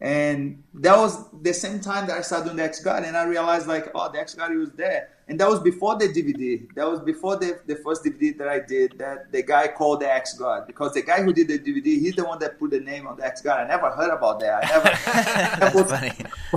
And 0.00 0.62
that 0.74 0.96
was 0.96 1.30
the 1.40 1.54
same 1.54 1.80
time 1.80 2.06
that 2.08 2.18
I 2.18 2.20
started 2.20 2.46
doing 2.46 2.56
the 2.56 2.64
X 2.64 2.82
guard, 2.82 3.04
and 3.04 3.16
I 3.16 3.24
realized 3.24 3.66
like, 3.66 3.90
oh, 3.94 4.10
the 4.12 4.18
X 4.18 4.34
guard 4.34 4.56
was 4.56 4.72
there, 4.72 5.10
and 5.28 5.38
that 5.40 5.48
was 5.48 5.60
before 5.60 5.96
the 5.96 6.08
DVD. 6.08 6.66
That 6.74 6.86
was 6.86 7.00
before 7.00 7.36
the, 7.36 7.60
the 7.66 7.76
first 7.76 8.04
DVD 8.04 8.36
that 8.38 8.48
I 8.48 8.58
did. 8.58 8.98
That 8.98 9.30
the 9.32 9.42
guy 9.42 9.68
called 9.68 10.00
the 10.00 10.12
X 10.12 10.36
guard 10.36 10.66
because 10.66 10.94
the 10.94 11.02
guy 11.02 11.22
who 11.22 11.32
did 11.32 11.48
the 11.48 11.58
DVD, 11.58 11.84
he's 11.84 12.16
the 12.16 12.24
one 12.24 12.38
that 12.40 12.58
put 12.58 12.72
the 12.72 12.80
name 12.80 13.06
on 13.06 13.16
the 13.16 13.24
X 13.24 13.40
guard. 13.40 13.64
I 13.64 13.68
never 13.68 13.90
heard 13.90 14.10
about 14.10 14.40
that. 14.40 14.64
I 14.64 14.68
never. 15.60 15.78
That's 15.78 15.90
funny. 15.90 16.12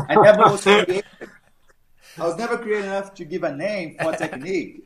I 0.10 0.16
never 0.16 0.52
was 0.52 0.64
creative. 0.64 1.04
I 2.20 2.26
was 2.26 2.38
never 2.38 2.58
creative 2.58 2.86
enough 2.86 3.14
to 3.14 3.26
give 3.26 3.44
a 3.44 3.56
name 3.56 3.98
for 4.02 4.14
a 4.14 4.18
technique. 4.18 4.84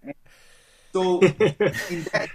So 0.93 1.21
in 1.21 2.03
that 2.11 2.29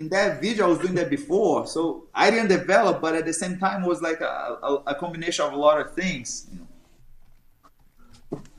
in 0.00 0.08
that 0.08 0.40
video, 0.40 0.64
I 0.64 0.68
was 0.68 0.78
doing 0.78 0.94
that 0.94 1.10
before. 1.10 1.66
So 1.66 2.08
I 2.14 2.30
didn't 2.30 2.48
develop, 2.48 3.00
but 3.02 3.14
at 3.14 3.26
the 3.26 3.32
same 3.32 3.58
time, 3.58 3.84
it 3.84 3.86
was 3.86 4.00
like 4.00 4.20
a, 4.22 4.58
a, 4.62 4.82
a 4.88 4.94
combination 4.94 5.44
of 5.44 5.52
a 5.52 5.56
lot 5.56 5.78
of 5.78 5.94
things. 5.94 6.48
You 6.50 6.58
know. 6.58 6.66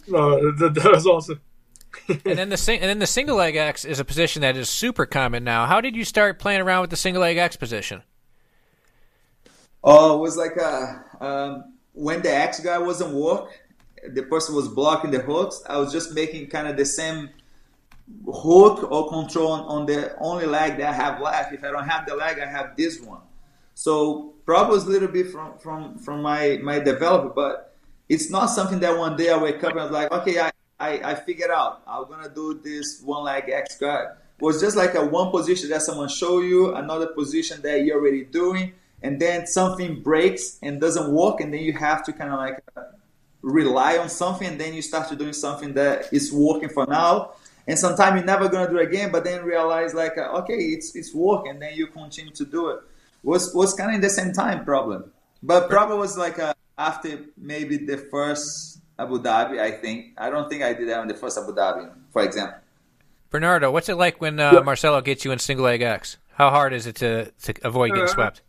No, 0.08 0.52
that, 0.52 0.76
that 0.76 0.92
was 0.92 1.08
awesome. 1.08 1.42
and 2.08 2.38
then 2.38 2.50
the 2.50 2.58
sing- 2.58 2.80
and 2.80 2.90
then 2.90 3.00
the 3.00 3.08
single 3.08 3.36
leg 3.36 3.56
X 3.56 3.84
is 3.84 4.00
a 4.00 4.06
position 4.06 4.42
that 4.44 4.56
is 4.56 4.70
super 4.70 5.06
common 5.06 5.44
now. 5.44 5.66
How 5.66 5.82
did 5.82 5.96
you 5.96 6.06
start 6.06 6.40
playing 6.40 6.62
around 6.62 6.82
with 6.82 6.90
the 6.90 6.96
single 6.96 7.22
leg 7.22 7.38
X 7.38 7.58
position? 7.58 8.04
Oh, 9.84 10.18
it 10.18 10.22
was 10.22 10.38
like 10.38 10.56
a, 10.58 11.04
um, 11.20 11.74
when 11.94 12.22
the 12.22 12.34
X 12.34 12.60
guy 12.60 12.78
wasn't 12.78 13.14
work, 13.16 13.60
the 14.14 14.24
person 14.24 14.56
was 14.56 14.68
blocking 14.68 15.12
the 15.12 15.20
hooks. 15.20 15.64
I 15.68 15.78
was 15.78 15.92
just 15.92 16.14
making 16.14 16.48
kind 16.48 16.68
of 16.68 16.78
the 16.78 16.86
same 16.86 17.30
hook 18.26 18.92
or 18.92 19.10
control 19.10 19.52
on, 19.52 19.86
the 19.86 20.16
only 20.20 20.46
leg 20.46 20.78
that 20.78 20.90
I 20.90 20.94
have 20.94 21.22
left. 21.22 21.54
If 21.54 21.64
I 21.64 21.72
don't 21.72 21.88
have 21.88 22.06
the 22.06 22.16
leg, 22.16 22.40
I 22.40 22.46
have 22.46 22.76
this 22.76 23.02
one. 23.02 23.22
So 23.74 24.34
probably 24.46 24.78
a 24.78 24.82
little 24.82 25.08
bit 25.08 25.32
from 25.32 25.58
from 25.58 25.98
from 25.98 26.22
my 26.22 26.60
my 26.62 26.80
developer, 26.80 27.30
but 27.30 27.76
it's 28.10 28.30
not 28.30 28.48
something 28.48 28.80
that 28.80 28.98
one 28.98 29.16
day 29.16 29.30
I 29.30 29.38
wake 29.38 29.64
up 29.64 29.72
and 29.72 29.80
I 29.80 29.84
was 29.84 29.92
like, 29.92 30.12
okay, 30.12 30.40
I 30.40 30.52
I, 30.80 31.12
I 31.12 31.16
figured 31.16 31.52
out 31.52 31.82
I'm 31.88 32.08
gonna 32.10 32.30
do 32.30 32.60
this 32.64 33.02
one 33.02 33.24
leg 33.24 33.50
X 33.50 33.78
guard. 33.78 34.18
Was 34.40 34.60
just 34.60 34.76
like 34.76 34.96
a 34.96 35.06
one 35.06 35.30
position 35.30 35.70
that 35.70 35.84
someone 35.84 36.10
show 36.10 36.42
you, 36.42 36.74
another 36.76 37.08
position 37.08 37.62
that 37.62 37.86
you're 37.86 38.00
already 38.00 38.24
doing, 38.24 38.74
and 39.04 39.20
then 39.20 39.46
something 39.46 40.02
breaks 40.02 40.58
and 40.64 40.82
doesn't 40.82 41.12
work, 41.12 41.42
and 41.42 41.54
then 41.54 41.62
you 41.62 41.74
have 41.74 42.04
to 42.06 42.14
kind 42.14 42.34
of 42.34 42.40
like 42.40 42.64
rely 43.42 43.98
on 43.98 44.10
something, 44.10 44.48
and 44.48 44.60
then 44.60 44.74
you 44.74 44.82
start 44.82 45.08
to 45.10 45.16
doing 45.16 45.34
something 45.34 45.74
that 45.74 46.12
is 46.12 46.34
working 46.34 46.70
for 46.70 46.86
now. 46.88 47.34
And 47.68 47.78
sometimes 47.78 48.16
you're 48.18 48.26
never 48.26 48.50
gonna 48.50 48.70
do 48.70 48.78
it 48.80 48.88
again, 48.88 49.12
but 49.12 49.24
then 49.24 49.44
realize 49.44 49.94
like, 49.94 50.18
uh, 50.18 50.40
okay, 50.40 50.56
it's 50.58 50.96
it's 50.96 51.14
work 51.14 51.46
and 51.48 51.62
then 51.62 51.74
you 51.76 51.88
continue 51.88 52.32
to 52.34 52.46
do 52.46 52.70
it. 52.70 52.80
Was 53.24 53.54
was 53.54 53.74
kind 53.74 53.92
of 53.92 53.96
in 53.96 54.02
the 54.02 54.10
same 54.10 54.34
time 54.34 54.66
problem, 54.66 55.12
but 55.44 55.70
probably 55.70 55.98
was 55.98 56.18
like 56.18 56.40
uh, 56.40 56.54
after 56.78 57.20
maybe 57.38 57.78
the 57.78 57.98
first 57.98 58.80
Abu 58.98 59.22
Dhabi. 59.22 59.60
I 59.60 59.72
think 59.72 60.14
I 60.18 60.30
don't 60.32 60.50
think 60.50 60.64
I 60.64 60.74
did 60.74 60.90
that 60.90 61.00
on 61.00 61.08
the 61.08 61.14
first 61.14 61.38
Abu 61.38 61.54
Dhabi, 61.54 61.92
for 62.12 62.24
example. 62.24 62.58
Bernardo, 63.30 63.72
what's 63.72 63.88
it 63.90 63.96
like 63.96 64.20
when 64.20 64.40
uh, 64.40 64.52
Yeah. 64.56 64.60
Marcelo 64.62 65.00
gets 65.02 65.24
you 65.24 65.32
in 65.32 65.40
single 65.40 65.66
leg 65.66 65.82
X? 65.82 66.18
How 66.34 66.50
hard 66.50 66.74
is 66.74 66.88
it 66.88 66.96
to, 66.98 67.32
to 67.44 67.54
avoid 67.64 67.90
getting 67.90 68.04
Uh, 68.06 68.08
swept? 68.08 68.42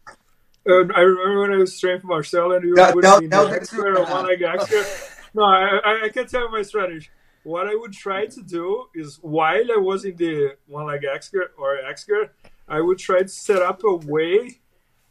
Um, 0.69 0.91
I 0.97 1.01
remember 1.01 1.41
when 1.43 1.53
I 1.53 1.57
was 1.57 1.79
training 1.79 2.01
for 2.01 2.07
Marcelo 2.09 2.53
and 2.57 2.65
you 2.65 2.71
were 2.71 2.77
That- 2.77 2.95
putting 2.95 3.11
that- 3.11 3.19
me 3.21 3.25
in 3.27 3.31
that 3.31 3.43
the 3.43 3.45
was 3.49 3.57
X 3.59 3.71
the 3.71 3.77
square 3.77 4.03
one 4.05 4.27
leg 4.27 4.43
X. 4.43 5.19
No, 5.35 5.45
I, 5.45 5.79
I, 5.85 6.01
I 6.05 6.09
can 6.11 6.27
tell 6.27 6.43
you 6.43 6.51
my 6.51 6.61
strategy. 6.63 7.09
What 7.45 7.67
I 7.67 7.75
would 7.75 7.93
try 7.93 8.27
to 8.27 8.43
do 8.43 8.87
is 8.95 9.19
while 9.21 9.73
I 9.73 9.77
was 9.77 10.05
in 10.05 10.17
the 10.17 10.57
one 10.67 10.87
leg 10.87 11.05
square 11.21 11.51
or 11.59 11.79
square, 11.97 12.33
I 12.69 12.81
would 12.81 12.99
try 12.99 13.23
to 13.23 13.29
set 13.29 13.63
up 13.63 13.83
a 13.85 13.97
way 13.97 14.61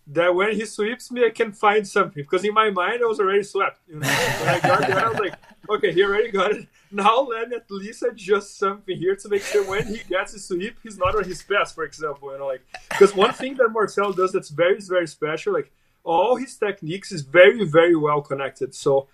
that 0.07 0.34
when 0.34 0.53
he 0.53 0.65
sweeps 0.65 1.11
me, 1.11 1.25
I 1.25 1.29
can 1.29 1.51
find 1.51 1.88
something 1.88 2.23
because 2.23 2.43
in 2.43 2.53
my 2.53 2.69
mind 2.69 3.01
I 3.01 3.05
was 3.05 3.19
already 3.19 3.43
swept. 3.43 3.79
You 3.88 3.99
know, 3.99 4.07
when 4.07 4.49
I 4.49 4.59
got 4.59 4.88
there, 4.88 5.05
I 5.05 5.09
was 5.09 5.19
like, 5.19 5.34
okay, 5.69 5.91
he 5.91 6.03
already 6.03 6.32
got 6.32 6.51
it. 6.51 6.67
Now 6.91 7.21
let 7.21 7.53
at 7.53 7.69
least 7.69 8.03
adjust 8.03 8.57
something 8.57 8.97
here 8.97 9.15
to 9.15 9.29
make 9.29 9.43
sure 9.43 9.65
when 9.65 9.88
he 9.88 10.01
gets 10.09 10.34
a 10.34 10.39
sweep, 10.39 10.77
he's 10.84 10.97
not 10.97 11.15
on 11.15 11.23
his 11.23 11.41
pass, 11.43 11.73
for 11.73 11.84
example. 11.84 12.32
You 12.32 12.39
know, 12.39 12.47
like 12.47 12.63
because 12.89 13.15
one 13.15 13.34
thing 13.34 13.55
that 13.55 13.69
Marcelo 13.69 14.11
does 14.11 14.32
that's 14.32 14.49
very 14.49 14.79
very 14.82 15.07
special, 15.07 15.53
like 15.53 15.71
all 16.03 16.36
his 16.36 16.55
techniques 16.57 17.11
is 17.11 17.21
very 17.21 17.63
very 17.65 17.95
well 17.95 18.21
connected. 18.21 18.73
So 18.73 19.07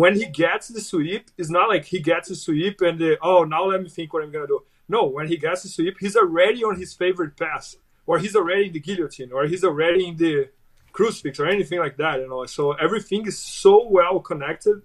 when 0.00 0.14
he 0.14 0.26
gets 0.26 0.68
the 0.68 0.80
sweep, 0.80 1.30
it's 1.38 1.50
not 1.50 1.68
like 1.68 1.84
he 1.86 2.00
gets 2.00 2.28
the 2.28 2.34
sweep 2.34 2.80
and 2.80 2.98
the, 2.98 3.18
oh 3.22 3.44
now 3.44 3.64
let 3.64 3.82
me 3.82 3.88
think 3.88 4.12
what 4.12 4.22
I'm 4.22 4.32
gonna 4.32 4.46
do. 4.46 4.60
No, 4.88 5.04
when 5.16 5.26
he 5.28 5.36
gets 5.36 5.62
the 5.62 5.68
sweep, 5.68 5.96
he's 6.00 6.16
already 6.16 6.62
on 6.62 6.78
his 6.78 6.92
favorite 6.92 7.36
pass 7.36 7.76
or 8.06 8.18
he's 8.18 8.36
already 8.36 8.66
in 8.66 8.72
the 8.72 8.80
guillotine, 8.80 9.32
or 9.32 9.46
he's 9.46 9.64
already 9.64 10.06
in 10.08 10.16
the 10.16 10.48
crucifix, 10.92 11.40
or 11.40 11.46
anything 11.46 11.78
like 11.78 11.96
that. 11.96 12.20
You 12.20 12.28
know, 12.28 12.46
so 12.46 12.72
everything 12.72 13.26
is 13.26 13.38
so 13.38 13.86
well 13.88 14.20
connected 14.20 14.82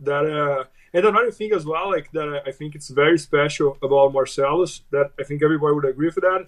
that. 0.00 0.26
Uh, 0.26 0.64
and 0.92 1.04
another 1.04 1.32
thing 1.32 1.52
as 1.52 1.64
well, 1.66 1.90
like 1.90 2.12
that, 2.12 2.42
I 2.46 2.52
think 2.52 2.76
it's 2.76 2.88
very 2.88 3.18
special 3.18 3.76
about 3.82 4.12
Marcellus. 4.12 4.82
That 4.90 5.12
I 5.18 5.24
think 5.24 5.42
everybody 5.42 5.74
would 5.74 5.84
agree 5.84 6.06
with 6.06 6.16
that. 6.16 6.46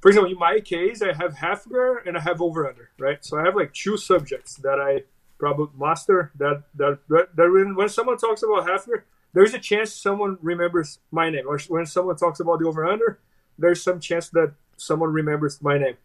For 0.00 0.08
example, 0.08 0.32
in 0.32 0.38
my 0.38 0.60
case, 0.60 1.02
I 1.02 1.12
have 1.12 1.34
half 1.34 1.66
and 2.06 2.16
I 2.16 2.20
have 2.20 2.40
over 2.40 2.68
under, 2.68 2.90
right? 2.98 3.24
So 3.24 3.38
I 3.38 3.44
have 3.44 3.56
like 3.56 3.72
two 3.72 3.96
subjects 3.96 4.54
that 4.56 4.78
I 4.80 5.02
probably 5.38 5.68
master. 5.78 6.32
That 6.36 6.64
that 6.74 6.98
that, 7.08 7.28
when, 7.36 7.74
when 7.74 7.88
someone 7.88 8.18
talks 8.18 8.42
about 8.42 8.66
guard, 8.66 9.04
there's 9.32 9.54
a 9.54 9.58
chance 9.58 9.92
someone 9.92 10.38
remembers 10.40 10.98
my 11.10 11.30
name, 11.30 11.46
or 11.46 11.58
when 11.68 11.86
someone 11.86 12.16
talks 12.16 12.40
about 12.40 12.58
the 12.58 12.66
over 12.66 12.86
under, 12.86 13.18
there's 13.58 13.82
some 13.82 14.00
chance 14.00 14.28
that 14.30 14.54
someone 14.76 15.12
remembers 15.12 15.60
my 15.62 15.78
name. 15.78 15.96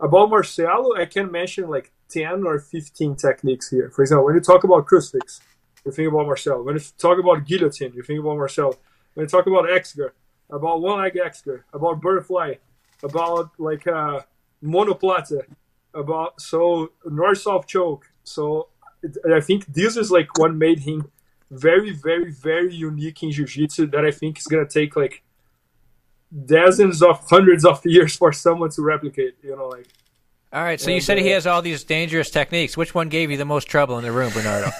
About 0.00 0.30
Marcelo, 0.30 0.96
I 0.96 1.06
can 1.06 1.30
mention 1.30 1.68
like 1.68 1.92
10 2.08 2.44
or 2.44 2.58
15 2.58 3.16
techniques 3.16 3.70
here. 3.70 3.90
For 3.90 4.02
example, 4.02 4.24
when 4.24 4.34
you 4.34 4.40
talk 4.40 4.64
about 4.64 4.86
crucifix, 4.86 5.40
you 5.84 5.92
think 5.92 6.08
about 6.08 6.26
Marcelo. 6.26 6.62
When 6.62 6.74
you 6.74 6.82
talk 6.98 7.18
about 7.18 7.46
guillotine, 7.46 7.92
you 7.94 8.02
think 8.02 8.20
about 8.20 8.36
Marcelo. 8.36 8.74
When 9.14 9.24
you 9.24 9.28
talk 9.28 9.46
about 9.46 9.70
X-guard, 9.70 10.12
about 10.50 10.80
one 10.80 11.00
leg 11.00 11.16
X-guard, 11.16 11.64
about 11.72 12.00
butterfly, 12.00 12.54
about 13.02 13.50
like 13.58 13.86
uh, 13.86 14.20
omoplata, 14.62 15.42
about 15.92 16.40
so 16.40 16.92
north 17.04 17.38
south 17.38 17.66
choke. 17.66 18.10
So 18.24 18.68
I 19.32 19.40
think 19.40 19.66
this 19.66 19.96
is 19.96 20.10
like 20.10 20.38
what 20.38 20.54
made 20.54 20.80
him 20.80 21.10
very, 21.50 21.92
very, 21.92 22.30
very 22.30 22.74
unique 22.74 23.22
in 23.22 23.30
jiu-jitsu 23.30 23.86
that 23.88 24.04
I 24.04 24.10
think 24.10 24.38
is 24.38 24.46
gonna 24.46 24.68
take 24.68 24.96
like 24.96 25.22
dozens 26.46 27.02
of 27.02 27.28
hundreds 27.28 27.64
of 27.64 27.84
years 27.84 28.16
for 28.16 28.32
someone 28.32 28.70
to 28.70 28.82
replicate. 28.82 29.36
You 29.42 29.56
know, 29.56 29.68
like. 29.68 29.88
All 30.52 30.62
right, 30.62 30.80
so 30.80 30.90
you 30.90 31.00
said 31.00 31.18
he 31.18 31.30
has 31.30 31.48
all 31.48 31.62
these 31.62 31.82
dangerous 31.82 32.30
techniques. 32.30 32.76
Which 32.76 32.94
one 32.94 33.08
gave 33.08 33.28
you 33.30 33.36
the 33.36 33.44
most 33.44 33.64
trouble 33.66 33.98
in 33.98 34.04
the 34.04 34.12
room, 34.12 34.32
Bernardo? 34.32 34.70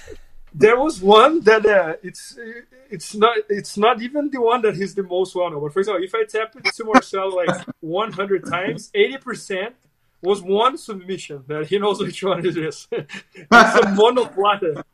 there 0.54 0.78
was 0.78 1.00
one 1.00 1.40
that 1.40 1.64
uh, 1.64 1.94
it's 2.02 2.38
it's 2.90 3.14
not 3.14 3.36
it's 3.48 3.78
not 3.78 4.02
even 4.02 4.30
the 4.30 4.40
one 4.40 4.60
that 4.62 4.76
he's 4.76 4.94
the 4.94 5.02
most 5.02 5.34
well 5.34 5.50
known. 5.50 5.62
But 5.62 5.72
for 5.72 5.80
example, 5.80 6.04
if 6.04 6.14
I 6.14 6.24
tap 6.24 6.54
into 6.56 6.84
Marcel 6.84 7.34
like 7.34 7.66
100 7.80 8.44
times, 8.44 8.90
80 8.94 9.16
percent 9.18 9.74
was 10.24 10.42
one 10.42 10.76
submission 10.78 11.44
that 11.46 11.66
he 11.66 11.78
knows 11.78 12.00
which 12.00 12.22
one 12.22 12.44
it 12.44 12.56
is. 12.56 12.88
it's 12.92 13.08
a 13.52 13.84
omoplata. 14.06 14.82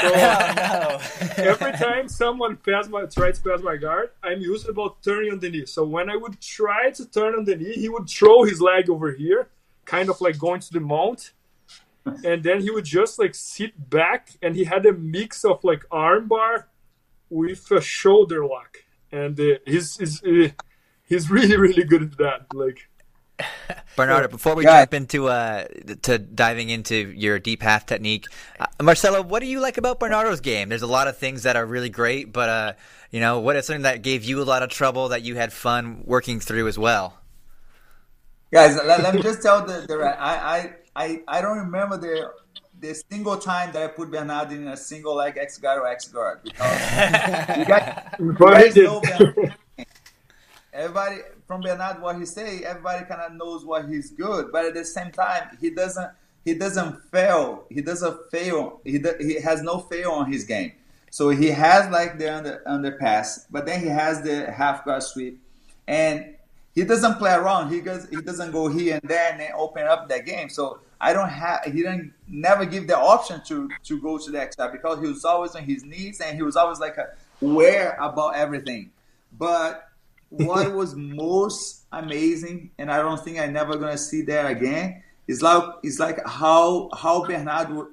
So, 0.00 0.08
no. 0.08 0.98
every 1.36 1.72
time 1.72 2.08
someone 2.08 2.56
pass 2.56 2.88
my 2.88 3.04
tries 3.04 3.38
to 3.38 3.50
pass 3.50 3.60
my 3.60 3.76
guard, 3.76 4.10
I'm 4.22 4.40
used 4.40 4.66
about 4.66 5.02
turning 5.02 5.30
on 5.32 5.40
the 5.40 5.50
knee. 5.50 5.66
So 5.66 5.84
when 5.84 6.08
I 6.08 6.16
would 6.16 6.40
try 6.40 6.90
to 6.92 7.04
turn 7.04 7.34
on 7.34 7.44
the 7.44 7.54
knee, 7.54 7.74
he 7.74 7.90
would 7.90 8.08
throw 8.08 8.44
his 8.44 8.62
leg 8.62 8.88
over 8.88 9.12
here, 9.12 9.48
kind 9.84 10.08
of 10.08 10.22
like 10.22 10.38
going 10.38 10.60
to 10.60 10.72
the 10.72 10.80
mount, 10.80 11.32
and 12.24 12.42
then 12.42 12.62
he 12.62 12.70
would 12.70 12.86
just 12.86 13.18
like 13.18 13.34
sit 13.34 13.90
back, 13.90 14.30
and 14.40 14.56
he 14.56 14.64
had 14.64 14.86
a 14.86 14.92
mix 14.94 15.44
of 15.44 15.62
like 15.64 15.82
armbar 15.90 16.64
with 17.28 17.70
a 17.70 17.82
shoulder 17.82 18.46
lock, 18.46 18.78
and 19.12 19.38
uh, 19.38 19.58
he's 19.66 19.98
he's 19.98 20.22
uh, 20.24 20.48
he's 21.04 21.30
really 21.30 21.56
really 21.56 21.84
good 21.84 22.02
at 22.04 22.16
that. 22.18 22.54
Like 22.54 22.88
Bernardo, 23.96 24.28
before 24.28 24.54
we 24.54 24.64
jump 24.64 24.94
into 24.94 25.28
uh, 25.28 25.64
to 26.02 26.18
diving 26.18 26.70
into 26.70 27.12
your 27.16 27.38
deep 27.38 27.62
half 27.62 27.86
technique, 27.86 28.26
uh, 28.60 28.66
Marcelo, 28.82 29.22
what 29.22 29.40
do 29.40 29.46
you 29.46 29.60
like 29.60 29.78
about 29.78 30.00
Bernardo's 30.00 30.40
game? 30.40 30.68
There's 30.68 30.82
a 30.82 30.86
lot 30.86 31.08
of 31.08 31.16
things 31.16 31.42
that 31.42 31.56
are 31.56 31.66
really 31.66 31.90
great, 31.90 32.32
but 32.32 32.48
uh, 32.48 32.72
you 33.10 33.20
know, 33.20 33.40
what 33.40 33.56
is 33.56 33.66
something 33.66 33.82
that 33.82 34.02
gave 34.02 34.24
you 34.24 34.42
a 34.42 34.44
lot 34.44 34.62
of 34.62 34.70
trouble 34.70 35.08
that 35.08 35.22
you 35.22 35.36
had 35.36 35.52
fun 35.52 36.02
working 36.04 36.40
through 36.40 36.68
as 36.68 36.78
well? 36.78 37.18
Guys, 38.52 38.76
let, 38.76 39.02
let 39.02 39.14
me 39.14 39.22
just 39.22 39.42
tell 39.42 39.64
the, 39.66 39.84
the 39.86 40.16
I, 40.18 40.70
I 40.96 41.22
I 41.28 41.40
don't 41.40 41.58
remember 41.58 41.98
the 41.98 42.30
the 42.80 42.94
single 43.10 43.36
time 43.36 43.72
that 43.72 43.82
I 43.82 43.86
put 43.88 44.10
Bernardo 44.10 44.54
in 44.54 44.68
a 44.68 44.76
single 44.76 45.16
leg 45.16 45.36
X 45.36 45.58
guard 45.58 45.80
or 45.80 45.86
X 45.86 46.08
guard 46.08 46.40
because 46.44 46.80
you 47.58 47.64
guys, 47.64 48.14
you 48.18 48.32
guys 48.32 48.76
know 48.76 49.00
Bernardo. 49.00 49.54
Everybody 50.72 51.16
from 51.48 51.62
Bernard, 51.62 52.00
what 52.00 52.18
he 52.18 52.26
say, 52.26 52.62
everybody 52.62 53.06
kind 53.06 53.22
of 53.22 53.32
knows 53.32 53.64
what 53.64 53.88
he's 53.88 54.10
good, 54.10 54.52
but 54.52 54.66
at 54.66 54.74
the 54.74 54.84
same 54.84 55.10
time, 55.10 55.56
he 55.60 55.70
doesn't 55.70 56.12
he 56.44 56.54
doesn't 56.54 57.02
fail. 57.10 57.64
He 57.68 57.82
doesn't 57.82 58.30
fail. 58.30 58.80
He 58.84 58.98
do, 58.98 59.12
he 59.18 59.40
has 59.40 59.62
no 59.62 59.80
fail 59.80 60.12
on 60.12 60.30
his 60.32 60.44
game. 60.44 60.72
So 61.10 61.30
he 61.30 61.48
has 61.48 61.90
like 61.90 62.18
the 62.18 62.32
under 62.32 62.62
underpass, 62.66 63.46
but 63.50 63.66
then 63.66 63.80
he 63.80 63.88
has 63.88 64.22
the 64.22 64.50
half 64.52 64.84
guard 64.84 65.02
sweep, 65.02 65.40
and 65.86 66.36
he 66.74 66.84
doesn't 66.84 67.14
play 67.14 67.32
around. 67.32 67.72
He 67.72 67.80
goes 67.80 68.06
he 68.10 68.20
doesn't 68.20 68.52
go 68.52 68.68
here 68.68 68.98
and 69.00 69.10
there 69.10 69.32
and 69.32 69.40
then 69.40 69.52
open 69.56 69.86
up 69.86 70.08
that 70.10 70.26
game. 70.26 70.50
So 70.50 70.80
I 71.00 71.14
don't 71.14 71.30
have 71.30 71.64
he 71.64 71.72
didn't 71.82 72.12
never 72.28 72.66
give 72.66 72.86
the 72.86 72.98
option 72.98 73.40
to 73.46 73.70
to 73.84 74.00
go 74.00 74.18
to 74.18 74.30
the 74.30 74.40
X 74.40 74.54
because 74.70 75.00
he 75.00 75.06
was 75.06 75.24
always 75.24 75.54
on 75.56 75.62
his 75.64 75.82
knees 75.82 76.20
and 76.20 76.36
he 76.36 76.42
was 76.42 76.56
always 76.56 76.78
like 76.78 76.96
aware 77.40 77.96
about 78.00 78.36
everything. 78.36 78.90
But 79.32 79.87
what 80.30 80.72
was 80.74 80.94
most 80.94 81.84
amazing, 81.92 82.70
and 82.78 82.90
I 82.90 82.98
don't 82.98 83.22
think 83.22 83.38
I'm 83.38 83.52
never 83.52 83.76
gonna 83.76 83.98
see 83.98 84.22
that 84.22 84.50
again, 84.50 85.02
is 85.26 85.42
like 85.42 85.62
is 85.82 85.98
like 85.98 86.18
how 86.26 86.90
how 86.96 87.24
Bernardo 87.24 87.88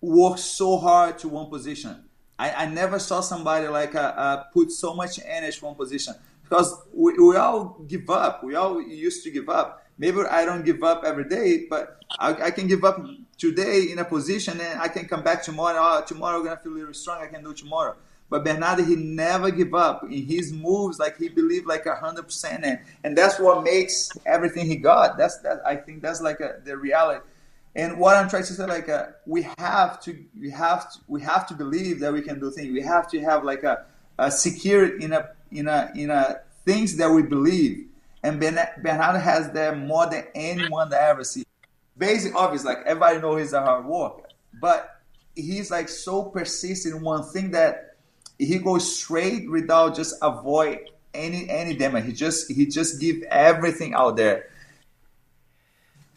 worked 0.00 0.40
so 0.40 0.76
hard 0.78 1.18
to 1.18 1.28
one 1.28 1.50
position. 1.50 2.04
I, 2.38 2.50
I 2.50 2.66
never 2.66 2.98
saw 2.98 3.20
somebody 3.20 3.66
like 3.68 3.94
uh, 3.94 4.12
uh, 4.16 4.44
put 4.52 4.70
so 4.70 4.94
much 4.94 5.18
energy 5.24 5.58
one 5.60 5.74
position 5.74 6.14
because 6.42 6.74
we, 6.92 7.14
we 7.14 7.36
all 7.36 7.80
give 7.88 8.08
up. 8.10 8.44
We 8.44 8.54
all 8.54 8.80
used 8.80 9.24
to 9.24 9.30
give 9.30 9.48
up. 9.48 9.84
Maybe 9.98 10.20
I 10.20 10.44
don't 10.44 10.64
give 10.64 10.82
up 10.82 11.04
every 11.04 11.28
day, 11.28 11.66
but 11.70 12.02
I, 12.18 12.34
I 12.34 12.50
can 12.50 12.66
give 12.66 12.84
up 12.84 13.00
today 13.38 13.88
in 13.90 13.98
a 13.98 14.04
position 14.04 14.60
and 14.60 14.80
I 14.80 14.88
can 14.88 15.06
come 15.06 15.22
back 15.22 15.42
tomorrow. 15.42 15.78
Oh, 15.80 16.04
tomorrow 16.06 16.38
I'm 16.38 16.44
gonna 16.44 16.58
feel 16.58 16.72
really 16.72 16.92
strong. 16.92 17.22
I 17.22 17.26
can 17.26 17.42
do 17.42 17.54
tomorrow. 17.54 17.96
But 18.28 18.44
Bernardo, 18.44 18.84
he 18.84 18.96
never 18.96 19.50
give 19.50 19.72
up 19.74 20.02
in 20.04 20.24
his 20.24 20.52
moves. 20.52 20.98
Like 20.98 21.16
he 21.16 21.28
believed 21.28 21.66
like 21.66 21.86
hundred 21.86 22.24
percent, 22.24 22.64
and 22.64 22.80
and 23.04 23.16
that's 23.16 23.38
what 23.38 23.62
makes 23.62 24.10
everything 24.26 24.66
he 24.66 24.76
got. 24.76 25.16
That's 25.16 25.38
that. 25.38 25.60
I 25.64 25.76
think 25.76 26.02
that's 26.02 26.20
like 26.20 26.40
a, 26.40 26.60
the 26.64 26.76
reality. 26.76 27.24
And 27.76 27.98
what 27.98 28.16
I'm 28.16 28.28
trying 28.30 28.44
to 28.44 28.52
say, 28.54 28.64
like, 28.64 28.88
uh, 28.88 29.08
we 29.26 29.42
have 29.58 30.00
to, 30.00 30.18
we 30.40 30.48
have 30.50 30.90
to, 30.90 30.98
we 31.08 31.20
have 31.20 31.46
to 31.48 31.54
believe 31.54 32.00
that 32.00 32.10
we 32.10 32.22
can 32.22 32.40
do 32.40 32.50
things. 32.50 32.72
We 32.72 32.80
have 32.80 33.06
to 33.10 33.20
have 33.20 33.44
like 33.44 33.64
a, 33.64 33.84
a 34.18 34.30
security 34.30 35.04
in 35.04 35.12
a, 35.12 35.28
in 35.52 35.68
a, 35.68 35.92
in 35.94 36.10
a 36.10 36.40
things 36.64 36.96
that 36.96 37.10
we 37.10 37.22
believe. 37.22 37.86
And 38.22 38.40
Bernardo 38.40 39.18
has 39.18 39.52
that 39.52 39.76
more 39.76 40.08
than 40.08 40.24
anyone 40.34 40.88
that 40.88 41.02
I 41.02 41.10
ever 41.10 41.22
see. 41.22 41.44
Basic, 41.98 42.34
obvious, 42.34 42.64
like 42.64 42.78
everybody 42.86 43.20
knows 43.20 43.40
he's 43.42 43.52
a 43.52 43.60
hard 43.60 43.84
worker, 43.84 44.24
but 44.58 45.02
he's 45.34 45.70
like 45.70 45.90
so 45.90 46.24
persistent 46.24 46.96
in 46.96 47.02
one 47.02 47.24
thing 47.24 47.50
that 47.50 47.85
he 48.38 48.58
goes 48.58 48.96
straight 48.96 49.50
without 49.50 49.94
just 49.94 50.14
avoid 50.22 50.90
any 51.14 51.48
any 51.48 51.74
damage. 51.74 52.04
He 52.04 52.12
just 52.12 52.50
he 52.50 52.66
just 52.66 53.00
give 53.00 53.22
everything 53.24 53.94
out 53.94 54.16
there. 54.16 54.50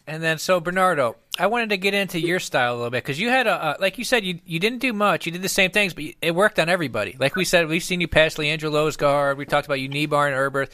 And 0.06 0.22
then 0.22 0.38
so 0.38 0.58
Bernardo, 0.60 1.16
I 1.38 1.46
wanted 1.46 1.70
to 1.70 1.76
get 1.76 1.94
into 1.94 2.20
your 2.20 2.40
style 2.40 2.74
a 2.74 2.76
little 2.76 2.90
bit 2.90 3.04
because 3.04 3.20
you 3.20 3.28
had 3.28 3.46
a, 3.46 3.76
like 3.80 3.96
you 3.96 4.04
said 4.04 4.24
you 4.24 4.40
you 4.44 4.58
didn't 4.58 4.80
do 4.80 4.92
much. 4.92 5.24
You 5.24 5.32
did 5.32 5.42
the 5.42 5.48
same 5.48 5.70
things, 5.70 5.94
but 5.94 6.04
it 6.20 6.34
worked 6.34 6.58
on 6.58 6.68
everybody. 6.68 7.16
Like 7.18 7.36
we 7.36 7.44
said, 7.44 7.68
we've 7.68 7.82
seen 7.82 8.00
you 8.00 8.08
pass 8.08 8.36
Leandro 8.36 8.70
Lo's 8.70 8.96
guard. 8.96 9.38
We 9.38 9.46
talked 9.46 9.66
about 9.66 9.80
you 9.80 9.88
knee 9.88 10.06
bar 10.06 10.26
and 10.26 10.34
Herbert. 10.34 10.72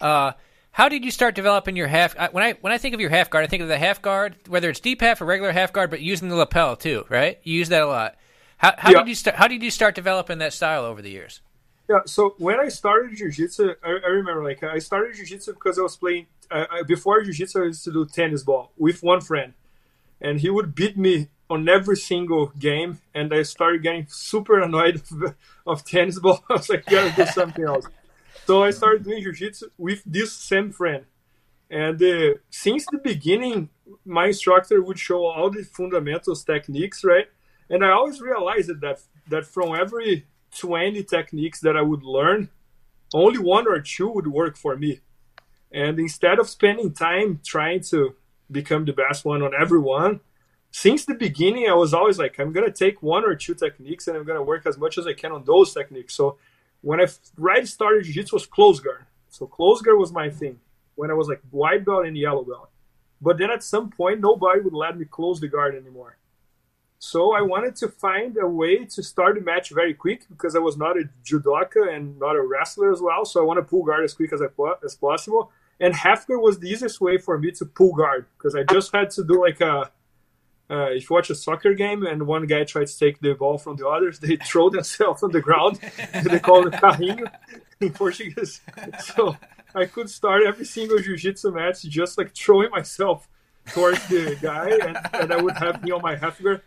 Uh, 0.00 0.32
how 0.70 0.88
did 0.88 1.04
you 1.04 1.10
start 1.10 1.34
developing 1.34 1.76
your 1.76 1.88
half? 1.88 2.16
When 2.32 2.42
I 2.42 2.52
when 2.60 2.72
I 2.72 2.78
think 2.78 2.94
of 2.94 3.00
your 3.00 3.10
half 3.10 3.30
guard, 3.30 3.44
I 3.44 3.48
think 3.48 3.62
of 3.62 3.68
the 3.68 3.78
half 3.78 4.00
guard, 4.00 4.36
whether 4.48 4.70
it's 4.70 4.80
deep 4.80 5.00
half 5.00 5.20
or 5.20 5.26
regular 5.26 5.52
half 5.52 5.72
guard, 5.72 5.90
but 5.90 6.00
using 6.00 6.28
the 6.28 6.36
lapel 6.36 6.76
too, 6.76 7.04
right? 7.08 7.38
You 7.42 7.54
use 7.54 7.68
that 7.68 7.82
a 7.82 7.86
lot. 7.86 8.16
How, 8.58 8.74
how 8.76 8.90
yeah. 8.90 8.98
did 8.98 9.08
you 9.08 9.14
start? 9.14 9.36
How 9.36 9.48
did 9.48 9.62
you 9.62 9.70
start 9.70 9.94
developing 9.94 10.38
that 10.38 10.52
style 10.52 10.84
over 10.84 11.00
the 11.00 11.10
years? 11.10 11.40
Yeah, 11.88 12.00
so 12.04 12.34
when 12.38 12.60
I 12.60 12.68
started 12.68 13.16
jiu-jitsu, 13.16 13.74
I, 13.82 13.88
I 13.88 14.08
remember 14.08 14.44
like 14.44 14.62
I 14.62 14.78
started 14.78 15.14
jiu-jitsu 15.14 15.54
because 15.54 15.78
I 15.78 15.82
was 15.82 15.96
playing 15.96 16.26
uh, 16.50 16.66
before 16.86 17.22
jiu-jitsu. 17.22 17.62
I 17.62 17.64
used 17.66 17.84
to 17.84 17.92
do 17.92 18.04
tennis 18.04 18.42
ball 18.42 18.72
with 18.76 19.02
one 19.02 19.20
friend, 19.20 19.54
and 20.20 20.40
he 20.40 20.50
would 20.50 20.74
beat 20.74 20.98
me 20.98 21.28
on 21.48 21.66
every 21.68 21.96
single 21.96 22.48
game, 22.58 22.98
and 23.14 23.32
I 23.32 23.42
started 23.42 23.82
getting 23.82 24.06
super 24.10 24.58
annoyed 24.62 24.96
of, 24.96 25.34
of 25.66 25.84
tennis 25.84 26.18
ball. 26.18 26.44
I 26.50 26.54
was 26.54 26.68
like, 26.68 26.84
gotta 26.84 27.14
do 27.14 27.26
something 27.30 27.64
else. 27.64 27.86
So 28.44 28.64
I 28.64 28.70
started 28.70 29.04
doing 29.04 29.22
jiu-jitsu 29.22 29.70
with 29.78 30.02
this 30.04 30.32
same 30.32 30.72
friend, 30.72 31.04
and 31.70 32.02
uh, 32.02 32.34
since 32.50 32.84
the 32.86 32.98
beginning, 32.98 33.70
my 34.04 34.26
instructor 34.26 34.82
would 34.82 34.98
show 34.98 35.26
all 35.26 35.48
the 35.48 35.62
fundamentals 35.62 36.44
techniques, 36.44 37.04
right? 37.04 37.28
And 37.70 37.84
I 37.84 37.90
always 37.90 38.20
realized 38.20 38.68
that 38.80 39.00
that 39.28 39.46
from 39.46 39.74
every 39.74 40.26
20 40.56 41.02
techniques 41.04 41.60
that 41.60 41.76
I 41.76 41.82
would 41.82 42.02
learn, 42.02 42.48
only 43.12 43.38
one 43.38 43.66
or 43.68 43.80
two 43.80 44.08
would 44.08 44.26
work 44.26 44.56
for 44.56 44.76
me. 44.76 45.00
And 45.70 45.98
instead 45.98 46.38
of 46.38 46.48
spending 46.48 46.92
time 46.92 47.40
trying 47.44 47.80
to 47.90 48.14
become 48.50 48.86
the 48.86 48.92
best 48.92 49.24
one 49.24 49.42
on 49.42 49.52
everyone, 49.54 50.20
since 50.70 51.04
the 51.04 51.14
beginning, 51.14 51.68
I 51.68 51.74
was 51.74 51.92
always 51.94 52.18
like, 52.18 52.38
I'm 52.38 52.52
gonna 52.52 52.70
take 52.70 53.02
one 53.02 53.24
or 53.24 53.34
two 53.34 53.54
techniques 53.54 54.08
and 54.08 54.16
I'm 54.16 54.24
gonna 54.24 54.42
work 54.42 54.66
as 54.66 54.78
much 54.78 54.98
as 54.98 55.06
I 55.06 55.12
can 55.12 55.32
on 55.32 55.44
those 55.44 55.74
techniques. 55.74 56.14
So 56.14 56.38
when 56.80 57.00
I 57.00 57.06
right 57.36 57.66
started 57.66 58.04
jiu-jitsu 58.04 58.36
was 58.36 58.46
close 58.46 58.80
guard. 58.80 59.04
So 59.30 59.46
close 59.46 59.82
guard 59.82 59.98
was 59.98 60.12
my 60.12 60.30
thing 60.30 60.60
when 60.94 61.10
I 61.10 61.14
was 61.14 61.28
like 61.28 61.40
white 61.50 61.84
belt 61.84 62.06
and 62.06 62.16
yellow 62.16 62.44
belt. 62.44 62.70
But 63.20 63.38
then 63.38 63.50
at 63.50 63.64
some 63.64 63.90
point, 63.90 64.20
nobody 64.20 64.60
would 64.60 64.74
let 64.74 64.96
me 64.96 65.04
close 65.04 65.40
the 65.40 65.48
guard 65.48 65.74
anymore. 65.74 66.17
So 67.00 67.32
I 67.32 67.42
wanted 67.42 67.76
to 67.76 67.88
find 67.88 68.36
a 68.38 68.46
way 68.46 68.84
to 68.84 69.02
start 69.02 69.36
the 69.36 69.40
match 69.40 69.70
very 69.70 69.94
quick 69.94 70.26
because 70.28 70.56
I 70.56 70.58
was 70.58 70.76
not 70.76 70.96
a 70.96 71.08
judoka 71.24 71.94
and 71.94 72.18
not 72.18 72.34
a 72.34 72.42
wrestler 72.42 72.92
as 72.92 73.00
well. 73.00 73.24
So 73.24 73.40
I 73.40 73.44
want 73.44 73.58
to 73.58 73.62
pull 73.62 73.84
guard 73.84 74.04
as 74.04 74.14
quick 74.14 74.32
as 74.32 74.42
I 74.42 74.46
as 74.84 74.96
possible. 74.96 75.52
And 75.78 75.94
half 75.94 76.26
guard 76.26 76.40
was 76.40 76.58
the 76.58 76.68
easiest 76.68 77.00
way 77.00 77.16
for 77.16 77.38
me 77.38 77.52
to 77.52 77.64
pull 77.64 77.94
guard 77.94 78.26
because 78.36 78.56
I 78.56 78.64
just 78.64 78.92
had 78.92 79.10
to 79.10 79.24
do 79.24 79.40
like 79.40 79.60
a. 79.60 79.90
Uh, 80.70 80.90
if 80.90 81.08
you 81.08 81.14
watch 81.14 81.30
a 81.30 81.34
soccer 81.34 81.72
game 81.72 82.04
and 82.04 82.26
one 82.26 82.44
guy 82.46 82.62
tries 82.62 82.92
to 82.92 83.06
take 83.06 83.18
the 83.20 83.32
ball 83.32 83.56
from 83.56 83.76
the 83.76 83.88
others, 83.88 84.18
they 84.20 84.36
throw 84.36 84.68
themselves 84.68 85.22
on 85.22 85.30
the 85.30 85.40
ground. 85.40 85.78
they 86.24 86.40
call 86.40 86.66
it 86.66 86.74
carrinho 86.74 87.24
in 87.80 87.90
Portuguese. 87.90 88.60
So 88.98 89.36
I 89.74 89.86
could 89.86 90.10
start 90.10 90.42
every 90.42 90.66
single 90.66 90.98
jiu-jitsu 90.98 91.52
match 91.52 91.82
just 91.84 92.18
like 92.18 92.34
throwing 92.34 92.70
myself 92.70 93.28
towards 93.72 94.06
the 94.08 94.36
guy, 94.42 94.68
and, 94.68 94.98
and 95.14 95.32
I 95.32 95.40
would 95.40 95.56
have 95.56 95.82
me 95.82 95.90
on 95.90 96.02
my 96.02 96.16
half 96.16 96.42
guard 96.42 96.60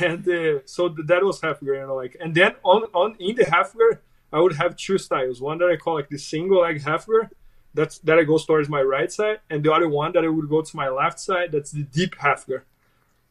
and 0.00 0.28
uh, 0.28 0.58
so 0.64 0.88
that 0.88 1.22
was 1.22 1.40
half 1.40 1.60
guard, 1.60 1.76
you 1.78 1.86
know, 1.86 1.94
like, 1.94 2.16
and 2.20 2.34
then 2.34 2.52
on 2.62 2.82
on 2.94 3.16
in 3.18 3.36
the 3.36 3.44
half 3.50 3.76
guard, 3.76 4.00
I 4.32 4.40
would 4.40 4.56
have 4.56 4.76
two 4.76 4.98
styles. 4.98 5.40
One 5.40 5.58
that 5.58 5.68
I 5.68 5.76
call 5.76 5.94
like 5.94 6.08
the 6.08 6.18
single 6.18 6.60
leg 6.60 6.82
half 6.82 7.06
guard, 7.06 7.30
that's 7.74 7.98
that 8.00 8.18
I 8.18 8.24
go 8.24 8.38
towards 8.38 8.68
my 8.68 8.82
right 8.82 9.10
side, 9.10 9.40
and 9.48 9.64
the 9.64 9.72
other 9.72 9.88
one 9.88 10.12
that 10.12 10.24
I 10.24 10.28
would 10.28 10.48
go 10.48 10.62
to 10.62 10.76
my 10.76 10.88
left 10.88 11.18
side, 11.20 11.52
that's 11.52 11.70
the 11.70 11.84
deep 11.84 12.16
half 12.18 12.46
guard. 12.46 12.64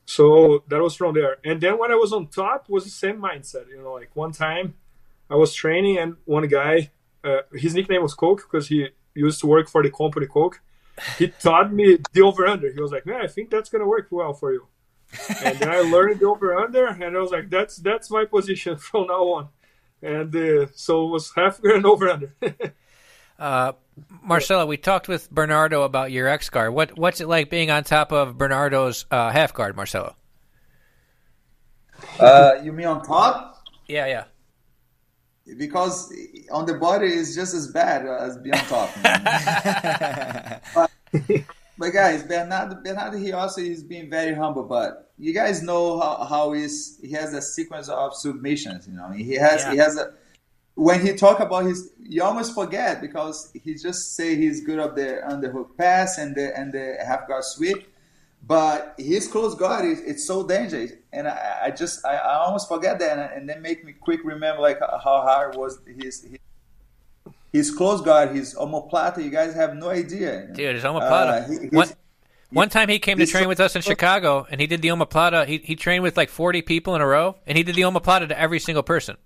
So 0.05 0.63
that 0.69 0.81
was 0.81 0.95
from 0.95 1.15
there. 1.15 1.37
And 1.43 1.59
then 1.59 1.77
when 1.77 1.91
I 1.91 1.95
was 1.95 2.13
on 2.13 2.27
top, 2.27 2.69
was 2.69 2.85
the 2.85 2.89
same 2.89 3.17
mindset. 3.17 3.67
You 3.69 3.81
know, 3.81 3.93
like 3.93 4.09
one 4.15 4.31
time 4.31 4.75
I 5.29 5.35
was 5.35 5.53
training, 5.53 5.97
and 5.97 6.15
one 6.25 6.47
guy, 6.47 6.91
uh, 7.23 7.41
his 7.53 7.75
nickname 7.75 8.01
was 8.01 8.13
Coke 8.13 8.43
because 8.49 8.69
he 8.69 8.87
used 9.13 9.41
to 9.41 9.47
work 9.47 9.69
for 9.69 9.83
the 9.83 9.91
company 9.91 10.27
Coke. 10.27 10.61
He 11.19 11.27
taught 11.27 11.71
me 11.71 11.97
the 12.13 12.21
over 12.21 12.47
under. 12.47 12.71
He 12.71 12.81
was 12.81 12.91
like, 12.91 13.05
"Man, 13.05 13.21
I 13.21 13.27
think 13.27 13.49
that's 13.49 13.69
gonna 13.69 13.85
work 13.85 14.07
well 14.09 14.33
for 14.33 14.51
you." 14.53 14.65
And 15.43 15.59
then 15.59 15.69
I 15.69 15.79
learned 15.79 16.19
the 16.19 16.27
over 16.27 16.55
under, 16.55 16.87
and 16.87 17.03
I 17.03 17.19
was 17.19 17.31
like, 17.31 17.49
that's 17.49 17.77
that's 17.77 18.11
my 18.11 18.25
position 18.25 18.77
from 18.77 19.07
now 19.07 19.23
on. 19.23 19.49
And 20.01 20.35
uh, 20.35 20.67
so 20.73 21.05
it 21.07 21.09
was 21.11 21.31
half 21.35 21.61
guard 21.61 21.77
and 21.77 21.85
over 21.85 22.09
under. 22.09 22.33
uh, 23.39 23.73
Marcelo, 24.21 24.65
we 24.65 24.77
talked 24.77 25.07
with 25.07 25.31
Bernardo 25.31 25.83
about 25.83 26.11
your 26.11 26.27
X 26.27 26.49
guard. 26.49 26.73
What 26.73 26.97
what's 26.97 27.21
it 27.21 27.27
like 27.27 27.49
being 27.49 27.71
on 27.71 27.83
top 27.83 28.11
of 28.11 28.37
Bernardo's 28.37 29.05
uh, 29.09 29.31
half 29.31 29.53
guard, 29.53 29.75
Marcelo? 29.75 30.15
Uh, 32.19 32.53
you 32.63 32.71
mean 32.71 32.85
on 32.85 33.03
top? 33.03 33.65
Yeah, 33.87 34.05
yeah. 34.05 34.25
Because 35.57 36.13
on 36.51 36.65
the 36.65 36.73
body 36.73 37.07
is 37.07 37.33
just 37.33 37.53
as 37.53 37.69
bad 37.71 38.05
as 38.05 38.37
being 38.37 38.53
on 38.53 38.65
top. 38.65 38.89
but, 40.75 40.91
but 41.77 41.91
guys, 41.91 42.23
Bernardo, 42.23 42.81
Bernardo, 42.83 43.17
he 43.17 43.31
also 43.31 43.61
is 43.61 43.83
being 43.83 44.09
very 44.09 44.33
humble. 44.33 44.63
But 44.63 45.11
you 45.17 45.33
guys 45.33 45.61
know 45.61 45.99
how, 45.99 46.25
how 46.25 46.53
is 46.53 46.99
he 47.01 47.11
has 47.11 47.33
a 47.33 47.41
sequence 47.41 47.89
of 47.89 48.15
submissions. 48.15 48.87
You 48.87 48.93
know, 48.93 49.11
he 49.11 49.35
has 49.35 49.61
yeah. 49.61 49.71
he 49.71 49.77
has 49.77 49.97
a 49.97 50.13
when 50.77 51.03
he 51.03 51.13
talk 51.13 51.39
about 51.39 51.65
his, 51.65 51.91
you 51.99 52.23
almost 52.23 52.53
forget 52.53 53.01
because 53.01 53.51
he 53.63 53.73
just 53.73 54.15
say 54.15 54.35
he's 54.35 54.63
good 54.63 54.77
up 54.77 54.95
the 54.95 55.21
underhook 55.27 55.75
pass 55.75 56.19
and 56.19 56.35
the 56.35 56.55
and 56.55 56.71
the 56.71 56.97
half 57.03 57.27
guard 57.27 57.43
sweep, 57.43 57.91
but 58.43 58.93
his 58.95 59.27
close 59.27 59.55
guard 59.55 59.85
is 59.85 60.01
it's 60.01 60.25
so 60.27 60.45
dangerous, 60.45 60.91
and 61.11 61.27
I, 61.27 61.61
I 61.63 61.71
just 61.71 62.05
I, 62.05 62.15
I, 62.17 62.35
almost 62.45 62.67
forget 62.67 62.99
that, 62.99 63.17
and, 63.17 63.39
and 63.39 63.49
then 63.49 63.59
make 63.63 63.83
me 63.83 63.93
quick 63.93 64.19
remember 64.23 64.61
like 64.61 64.79
how 64.79 65.21
hard 65.21 65.55
was 65.55 65.79
his, 65.87 66.21
his 66.21 66.37
his 67.57 67.71
close 67.71 68.01
guard, 68.01 68.35
his 68.35 68.55
omoplata, 68.55 69.23
you 69.23 69.29
guys 69.29 69.53
have 69.55 69.75
no 69.75 69.89
idea. 69.89 70.47
Dude, 70.53 70.75
his 70.75 70.83
omoplata. 70.83 71.43
Uh, 71.43 71.61
he, 71.61 71.67
one, 71.75 71.89
one 72.51 72.69
time 72.69 72.87
he 72.87 72.99
came 72.99 73.17
to 73.17 73.25
train 73.25 73.47
with 73.47 73.59
us 73.59 73.75
in 73.75 73.81
Chicago, 73.81 74.47
and 74.49 74.61
he 74.61 74.67
did 74.67 74.81
the 74.81 74.89
omoplata. 74.89 75.45
He, 75.45 75.57
he 75.57 75.75
trained 75.75 76.03
with 76.03 76.15
like 76.15 76.29
40 76.29 76.61
people 76.61 76.95
in 76.95 77.01
a 77.01 77.07
row, 77.07 77.35
and 77.45 77.57
he 77.57 77.63
did 77.63 77.75
the 77.75 77.81
omoplata 77.81 78.29
to 78.29 78.39
every 78.39 78.59
single 78.59 78.83
person. 78.83 79.17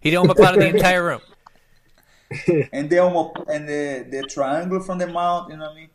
he 0.00 0.10
did 0.10 0.16
omoplata 0.16 0.56
the 0.56 0.68
entire 0.68 1.04
room. 1.04 1.20
and 2.72 2.90
the 2.90 2.96
omo, 2.96 3.32
and 3.48 3.68
the, 3.68 4.06
the 4.10 4.22
triangle 4.24 4.80
from 4.80 4.98
the 4.98 5.06
mount, 5.06 5.50
you 5.50 5.56
know 5.56 5.64
what 5.64 5.72
I 5.72 5.76
mean? 5.76 5.88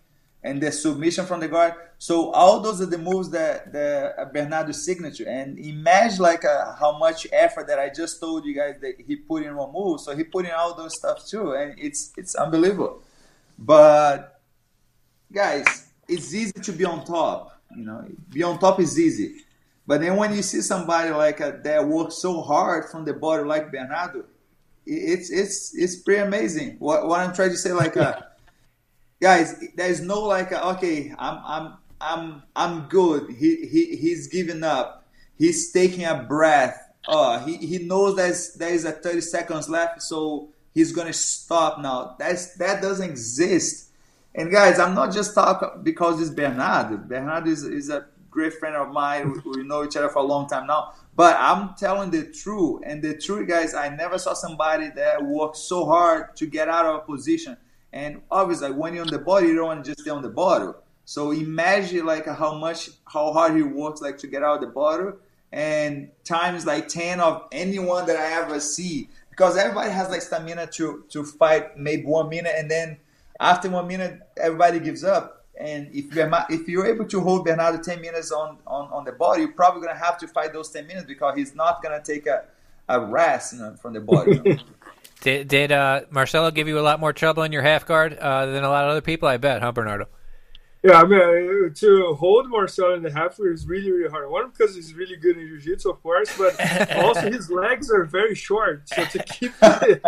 And 0.43 0.61
the 0.61 0.71
submission 0.71 1.25
from 1.25 1.39
the 1.39 1.47
guard. 1.47 1.73
So 1.97 2.31
all 2.31 2.59
those 2.59 2.81
are 2.81 2.85
the 2.85 2.97
moves 2.97 3.29
that 3.29 3.71
the 3.71 4.13
uh, 4.17 4.25
Bernardo's 4.25 4.83
signature. 4.83 5.25
And 5.27 5.57
imagine 5.57 6.19
like 6.19 6.43
uh, 6.43 6.75
how 6.75 6.97
much 6.97 7.25
effort 7.31 7.67
that 7.67 7.79
I 7.79 7.89
just 7.89 8.19
told 8.19 8.45
you 8.45 8.53
guys 8.53 8.75
that 8.81 8.95
he 9.05 9.15
put 9.15 9.43
in 9.43 9.55
one 9.55 9.71
move. 9.71 10.01
So 10.01 10.15
he 10.15 10.23
put 10.23 10.45
in 10.45 10.51
all 10.51 10.75
those 10.75 10.97
stuff 10.97 11.25
too, 11.25 11.53
and 11.53 11.79
it's 11.79 12.11
it's 12.17 12.35
unbelievable. 12.35 13.01
But 13.57 14.41
guys, 15.31 15.87
it's 16.07 16.33
easy 16.33 16.51
to 16.51 16.71
be 16.73 16.83
on 16.83 17.05
top. 17.05 17.61
You 17.75 17.85
know, 17.85 18.05
be 18.29 18.43
on 18.43 18.59
top 18.59 18.79
is 18.81 18.99
easy. 18.99 19.37
But 19.87 20.01
then 20.01 20.15
when 20.17 20.33
you 20.33 20.41
see 20.41 20.61
somebody 20.61 21.09
like 21.11 21.39
uh, 21.39 21.53
that 21.63 21.87
works 21.87 22.15
so 22.15 22.41
hard 22.41 22.89
from 22.89 23.05
the 23.05 23.13
body 23.13 23.43
like 23.43 23.71
Bernardo, 23.71 24.25
it's 24.85 25.29
it's 25.31 25.73
it's 25.73 25.95
pretty 25.95 26.21
amazing. 26.21 26.75
What, 26.79 27.07
what 27.07 27.21
I'm 27.21 27.33
trying 27.33 27.51
to 27.51 27.57
say, 27.57 27.71
like. 27.71 27.95
Uh, 27.95 28.19
guys, 29.23 29.63
there's 29.75 30.01
no 30.01 30.19
like, 30.19 30.51
uh, 30.51 30.73
okay, 30.75 31.15
I'm, 31.17 31.39
I'm, 31.45 31.73
I'm, 32.01 32.43
I'm 32.57 32.89
good. 32.89 33.29
He, 33.29 33.65
he, 33.65 33.95
he's 33.95 34.27
giving 34.27 34.63
up. 34.63 35.05
He's 35.37 35.71
taking 35.71 36.03
a 36.03 36.23
breath. 36.23 36.77
Oh, 37.07 37.39
he, 37.39 37.55
he 37.55 37.79
knows 37.79 38.17
there's 38.17 38.53
there 38.55 38.73
is 38.73 38.83
a 38.83 38.91
30 38.91 39.21
seconds 39.21 39.69
left, 39.69 40.01
so 40.01 40.49
he's 40.73 40.91
gonna 40.91 41.13
stop 41.13 41.79
now. 41.79 42.15
That's 42.19 42.55
that 42.55 42.81
doesn't 42.81 43.09
exist. 43.09 43.91
And 44.35 44.51
guys, 44.51 44.77
I'm 44.79 44.93
not 44.93 45.13
just 45.13 45.33
talking 45.33 45.83
because 45.83 46.21
it's 46.21 46.29
Bernardo. 46.29 46.97
Bernardo 46.97 47.49
is, 47.49 47.63
is 47.63 47.89
a 47.89 48.07
great 48.29 48.53
friend 48.53 48.75
of 48.75 48.91
mine. 48.91 49.33
We, 49.45 49.51
we 49.51 49.63
know 49.63 49.83
each 49.85 49.95
other 49.95 50.09
for 50.09 50.19
a 50.19 50.23
long 50.23 50.47
time 50.47 50.67
now. 50.67 50.93
But 51.15 51.37
I'm 51.39 51.75
telling 51.75 52.09
the 52.09 52.25
truth. 52.31 52.81
And 52.85 53.01
the 53.01 53.17
truth, 53.17 53.47
guys, 53.47 53.73
I 53.73 53.89
never 53.89 54.17
saw 54.17 54.33
somebody 54.33 54.89
that 54.95 55.23
worked 55.23 55.57
so 55.57 55.85
hard 55.85 56.35
to 56.37 56.45
get 56.45 56.67
out 56.67 56.85
of 56.85 56.95
a 56.95 56.99
position. 56.99 57.57
And 57.93 58.23
obviously, 58.31 58.71
when 58.71 58.95
you're 58.95 59.05
on 59.05 59.11
the 59.11 59.19
bottle, 59.19 59.47
you 59.47 59.55
don't 59.55 59.67
want 59.67 59.85
to 59.85 59.91
just 59.91 60.01
stay 60.01 60.09
on 60.09 60.23
the 60.23 60.29
bottle. 60.29 60.75
So 61.05 61.31
imagine 61.31 62.05
like 62.07 62.25
how 62.25 62.55
much, 62.55 62.89
how 63.05 63.31
hard 63.31 63.55
he 63.55 63.61
works 63.61 64.01
like 64.01 64.17
to 64.19 64.27
get 64.27 64.41
out 64.41 64.61
the 64.61 64.67
bottle, 64.67 65.13
and 65.51 66.09
times 66.23 66.65
like 66.65 66.87
ten 66.87 67.19
of 67.19 67.47
anyone 67.51 68.07
that 68.07 68.17
I 68.17 68.41
ever 68.41 68.59
see. 68.59 69.09
Because 69.29 69.57
everybody 69.57 69.91
has 69.91 70.09
like 70.09 70.23
stamina 70.23 70.67
to 70.67 71.05
to 71.09 71.23
fight 71.23 71.77
maybe 71.77 72.03
one 72.03 72.29
minute, 72.29 72.55
and 72.57 72.69
then 72.69 72.97
after 73.39 73.69
one 73.69 73.87
minute, 73.87 74.21
everybody 74.37 74.79
gives 74.79 75.03
up. 75.03 75.45
And 75.59 75.87
if 75.93 76.15
you're 76.15 76.31
if 76.49 76.67
you're 76.67 76.87
able 76.87 77.05
to 77.05 77.21
hold 77.21 77.45
Bernardo 77.45 77.77
ten 77.81 78.01
minutes 78.01 78.31
on 78.31 78.57
on, 78.65 78.89
on 78.91 79.05
the 79.05 79.11
body, 79.11 79.43
you're 79.43 79.51
probably 79.51 79.85
gonna 79.85 79.99
have 79.99 80.17
to 80.17 80.27
fight 80.27 80.51
those 80.51 80.69
ten 80.69 80.87
minutes 80.87 81.05
because 81.05 81.37
he's 81.37 81.53
not 81.53 81.83
gonna 81.83 82.01
take 82.03 82.25
a 82.25 82.45
a 82.89 82.99
rest 82.99 83.53
you 83.53 83.59
know, 83.59 83.75
from 83.75 83.93
the 83.93 84.01
body. 84.01 84.41
You 84.43 84.43
know? 84.55 84.57
Did, 85.23 85.47
did 85.47 85.71
uh, 85.71 86.01
Marcelo 86.09 86.51
give 86.51 86.67
you 86.67 86.77
a 86.77 86.81
lot 86.81 86.99
more 86.99 87.13
trouble 87.13 87.43
in 87.43 87.53
your 87.53 87.61
half 87.61 87.85
guard 87.85 88.13
uh, 88.17 88.45
than 88.47 88.65
a 88.65 88.69
lot 88.69 88.83
of 88.83 88.91
other 88.91 88.99
people? 88.99 89.29
I 89.29 89.37
bet, 89.37 89.61
huh, 89.61 89.71
Bernardo? 89.71 90.07
Yeah, 90.83 90.99
I 90.99 91.05
mean, 91.05 91.73
to 91.75 92.13
hold 92.15 92.49
Marcelo 92.49 92.93
in 92.93 93.03
the 93.03 93.09
half 93.09 93.37
guard 93.37 93.53
is 93.53 93.65
really, 93.65 93.89
really 93.89 94.09
hard. 94.09 94.29
One, 94.29 94.49
because 94.49 94.75
he's 94.75 94.93
really 94.93 95.15
good 95.15 95.37
in 95.37 95.47
jiu-jitsu, 95.47 95.91
of 95.91 96.03
course, 96.03 96.37
but 96.37 96.59
also 96.97 97.31
his 97.31 97.49
legs 97.49 97.89
are 97.89 98.03
very 98.03 98.35
short. 98.35 98.89
So 98.89 99.05
to 99.05 99.23
keep 99.23 99.57
to 99.59 100.01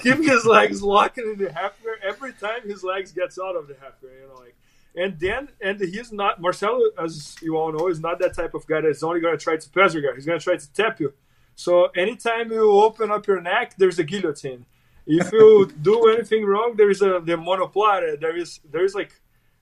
keep 0.00 0.18
his 0.18 0.46
legs 0.46 0.84
locked 0.84 1.18
in 1.18 1.36
the 1.36 1.52
half 1.52 1.82
guard 1.82 1.98
every 2.04 2.32
time 2.32 2.60
his 2.64 2.84
legs 2.84 3.10
gets 3.10 3.40
out 3.40 3.56
of 3.56 3.66
the 3.66 3.74
half 3.74 4.00
guard, 4.00 4.14
you 4.22 4.28
know, 4.28 4.40
like. 4.40 4.54
And 4.94 5.18
then, 5.18 5.48
and 5.60 5.80
he's 5.80 6.12
not 6.12 6.40
Marcelo, 6.40 6.80
as 6.96 7.36
you 7.42 7.56
all 7.56 7.72
know, 7.72 7.88
is 7.88 7.98
not 7.98 8.20
that 8.20 8.34
type 8.34 8.54
of 8.54 8.68
guy 8.68 8.82
that's 8.82 9.02
only 9.02 9.20
going 9.20 9.36
to 9.36 9.42
try 9.42 9.56
to 9.56 9.70
pass 9.70 9.94
your 9.94 10.02
guy. 10.04 10.14
He's 10.14 10.26
going 10.26 10.38
to 10.38 10.44
try 10.44 10.56
to 10.56 10.72
tap 10.72 11.00
you. 11.00 11.12
So 11.60 11.88
anytime 11.94 12.50
you 12.50 12.70
open 12.70 13.10
up 13.10 13.26
your 13.26 13.42
neck, 13.42 13.74
there's 13.76 13.98
a 13.98 14.04
guillotine. 14.04 14.64
If 15.06 15.30
you 15.30 15.70
do 15.82 16.08
anything 16.08 16.46
wrong, 16.46 16.74
there 16.74 16.88
is 16.88 17.02
a 17.02 17.20
the 17.22 17.36
omoplata. 17.36 18.18
There 18.18 18.34
is 18.34 18.60
there 18.72 18.82
is 18.82 18.94
like 18.94 19.12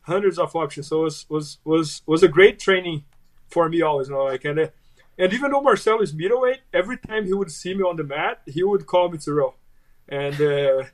hundreds 0.02 0.38
of 0.38 0.54
options. 0.54 0.86
So 0.86 1.00
it 1.00 1.04
was 1.04 1.26
was 1.28 1.58
was, 1.64 2.02
was 2.06 2.22
a 2.22 2.28
great 2.28 2.60
training 2.60 3.04
for 3.48 3.68
me 3.68 3.82
always. 3.82 4.08
You 4.08 4.14
know, 4.14 4.24
like 4.24 4.44
and 4.44 4.60
uh, 4.60 4.68
and 5.18 5.32
even 5.32 5.50
though 5.50 5.60
Marcelo 5.60 6.00
is 6.00 6.14
middleweight, 6.14 6.60
every 6.72 6.98
time 6.98 7.26
he 7.26 7.32
would 7.32 7.50
see 7.50 7.74
me 7.74 7.82
on 7.82 7.96
the 7.96 8.04
mat, 8.04 8.42
he 8.46 8.62
would 8.62 8.86
call 8.86 9.08
me 9.10 9.18
to 9.18 9.32
row. 9.32 9.54
And 10.08 10.40
uh, 10.40 10.84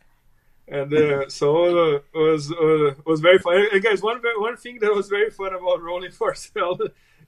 and 0.66 0.90
uh, 0.94 1.28
so 1.28 1.48
uh, 1.66 1.96
it 1.96 2.22
was 2.28 2.50
uh, 2.50 2.94
was 3.04 3.20
very 3.20 3.38
fun. 3.38 3.66
And 3.70 3.82
guys, 3.82 4.00
one 4.00 4.22
one 4.38 4.56
thing 4.56 4.78
that 4.78 4.94
was 4.94 5.08
very 5.08 5.30
fun 5.30 5.52
about 5.52 5.82
rolling 5.82 6.12
for 6.20 6.34
Cell 6.34 6.78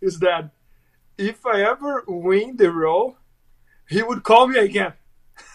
is 0.01 0.19
that 0.21 0.49
if 1.19 1.45
I 1.45 1.61
ever 1.61 2.05
win 2.09 2.57
the 2.57 2.71
roll, 2.73 3.19
he 3.89 4.03
would 4.03 4.23
call 4.23 4.47
me 4.49 4.59
again. 4.59 4.93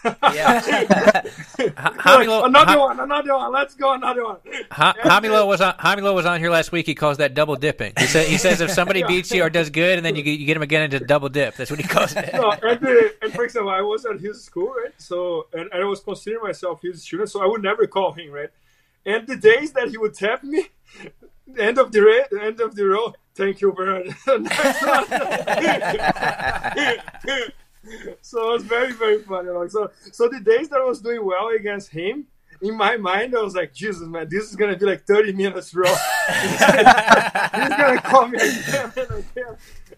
Yeah. 0.04 1.22
Like, 1.58 1.76
Hamilo, 2.00 2.44
another 2.44 2.76
one, 2.78 2.98
another 2.98 3.34
one. 3.34 3.52
Let's 3.52 3.74
go, 3.76 3.92
another 3.92 4.24
one. 4.24 4.38
Ha- 4.72 4.94
And, 5.00 5.10
Hamilo 5.12 5.46
was 5.46 5.60
on. 5.60 5.74
Hamilo 5.78 6.12
was 6.12 6.26
on 6.26 6.40
here 6.40 6.50
last 6.50 6.72
week. 6.72 6.86
He 6.86 6.94
calls 6.94 7.18
that 7.18 7.34
double 7.34 7.54
dipping. 7.54 7.92
He 7.98 8.06
said 8.06 8.26
he 8.26 8.36
says 8.36 8.60
if 8.60 8.70
somebody 8.70 9.00
Yeah. 9.00 9.06
beats 9.06 9.30
you 9.32 9.44
or 9.44 9.50
does 9.50 9.70
good, 9.70 9.96
and 9.98 10.04
then 10.04 10.16
you 10.16 10.22
get, 10.24 10.40
you 10.40 10.46
get 10.46 10.56
him 10.56 10.62
again 10.62 10.82
into 10.82 10.98
double 11.00 11.28
dip. 11.28 11.54
That's 11.54 11.70
what 11.70 11.78
he 11.80 11.86
calls 11.86 12.14
it. 12.16 12.30
no, 12.34 12.50
and, 12.50 12.84
uh, 12.84 12.94
and 13.22 13.32
for 13.32 13.44
example, 13.44 13.70
I 13.70 13.80
was 13.80 14.04
at 14.04 14.18
his 14.20 14.42
school, 14.42 14.74
right? 14.74 14.92
So, 14.98 15.46
and, 15.52 15.68
and 15.72 15.82
I 15.82 15.84
was 15.84 16.00
considering 16.00 16.42
myself 16.42 16.82
his 16.82 17.02
student, 17.02 17.30
so 17.30 17.40
I 17.42 17.46
would 17.46 17.62
never 17.62 17.86
call 17.86 18.10
him, 18.12 18.32
right? 18.32 18.50
And 19.06 19.26
the 19.28 19.36
days 19.36 19.72
that 19.74 19.88
he 19.88 19.98
would 19.98 20.14
tap 20.14 20.42
me, 20.42 20.66
end 21.58 21.78
of 21.78 21.92
the 21.92 22.00
ra- 22.02 22.40
end 22.40 22.60
of 22.60 22.74
the 22.74 22.86
row, 22.86 23.14
thank 23.36 23.60
you, 23.60 23.72
Bernard. 23.72 24.16
So 28.22 28.50
it 28.50 28.52
was 28.52 28.62
very, 28.62 28.92
very 28.92 29.22
funny. 29.22 29.50
Like, 29.50 29.70
so, 29.70 29.90
so 30.12 30.28
the 30.28 30.40
days 30.40 30.68
that 30.68 30.78
I 30.78 30.84
was 30.84 31.00
doing 31.00 31.24
well 31.24 31.48
against 31.48 31.90
him, 31.90 32.26
in 32.60 32.76
my 32.76 32.96
mind, 32.96 33.34
I 33.36 33.42
was 33.42 33.56
like, 33.56 33.74
Jesus, 33.74 34.06
man, 34.06 34.28
this 34.30 34.48
is 34.48 34.56
gonna 34.56 34.76
be 34.76 34.86
like 34.86 35.04
30 35.04 35.32
minutes 35.32 35.74
row. 35.74 35.92
He's 36.30 36.58
gonna 36.60 38.00
call 38.04 38.28
me 38.28 38.38
again 38.38 38.92
and 38.96 39.10
again. 39.10 39.56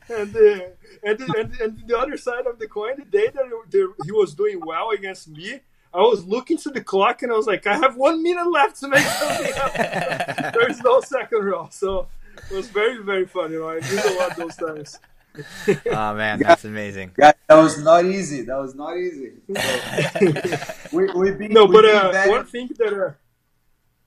And, 0.08 0.36
uh, 0.36 0.64
and, 1.02 1.18
the, 1.18 1.34
and, 1.38 1.60
and 1.60 1.82
the 1.86 1.98
other 1.98 2.16
side 2.16 2.46
of 2.46 2.58
the 2.58 2.66
coin, 2.66 2.94
the 2.96 3.04
day 3.04 3.26
that 3.26 3.44
the, 3.70 3.92
he 4.04 4.12
was 4.12 4.34
doing 4.34 4.60
well 4.64 4.90
against 4.90 5.28
me, 5.28 5.60
I 5.92 6.00
was 6.00 6.24
looking 6.24 6.56
to 6.58 6.70
the 6.70 6.82
clock 6.82 7.22
and 7.22 7.30
I 7.30 7.36
was 7.36 7.46
like, 7.46 7.66
I 7.66 7.76
have 7.76 7.96
one 7.96 8.22
minute 8.22 8.50
left 8.50 8.80
to 8.80 8.88
make 8.88 9.04
something 9.04 9.52
happen. 9.52 10.52
There's 10.60 10.80
no 10.80 11.00
second 11.00 11.44
row. 11.44 11.68
So 11.70 12.08
it 12.50 12.54
was 12.54 12.68
very, 12.68 13.02
very 13.02 13.26
fun. 13.26 13.52
You 13.52 13.60
know, 13.60 13.68
I 13.68 13.80
did 13.80 14.04
a 14.04 14.14
lot 14.18 14.36
those 14.36 14.56
times. 14.56 14.98
Oh 15.86 16.14
man, 16.14 16.38
that's 16.38 16.64
amazing. 16.64 17.10
Guys, 17.16 17.34
that 17.48 17.56
was 17.56 17.82
not 17.82 18.04
easy. 18.04 18.42
That 18.42 18.56
was 18.56 18.74
not 18.74 18.96
easy. 18.96 19.32
So, 19.54 20.92
we, 20.96 21.10
we've 21.12 21.38
been, 21.38 21.52
No, 21.52 21.64
we've 21.64 21.72
but 21.72 21.82
been 21.82 21.96
uh, 21.96 22.26
one 22.26 22.46
thing 22.46 22.70
that 22.78 22.92
uh, 22.92 23.12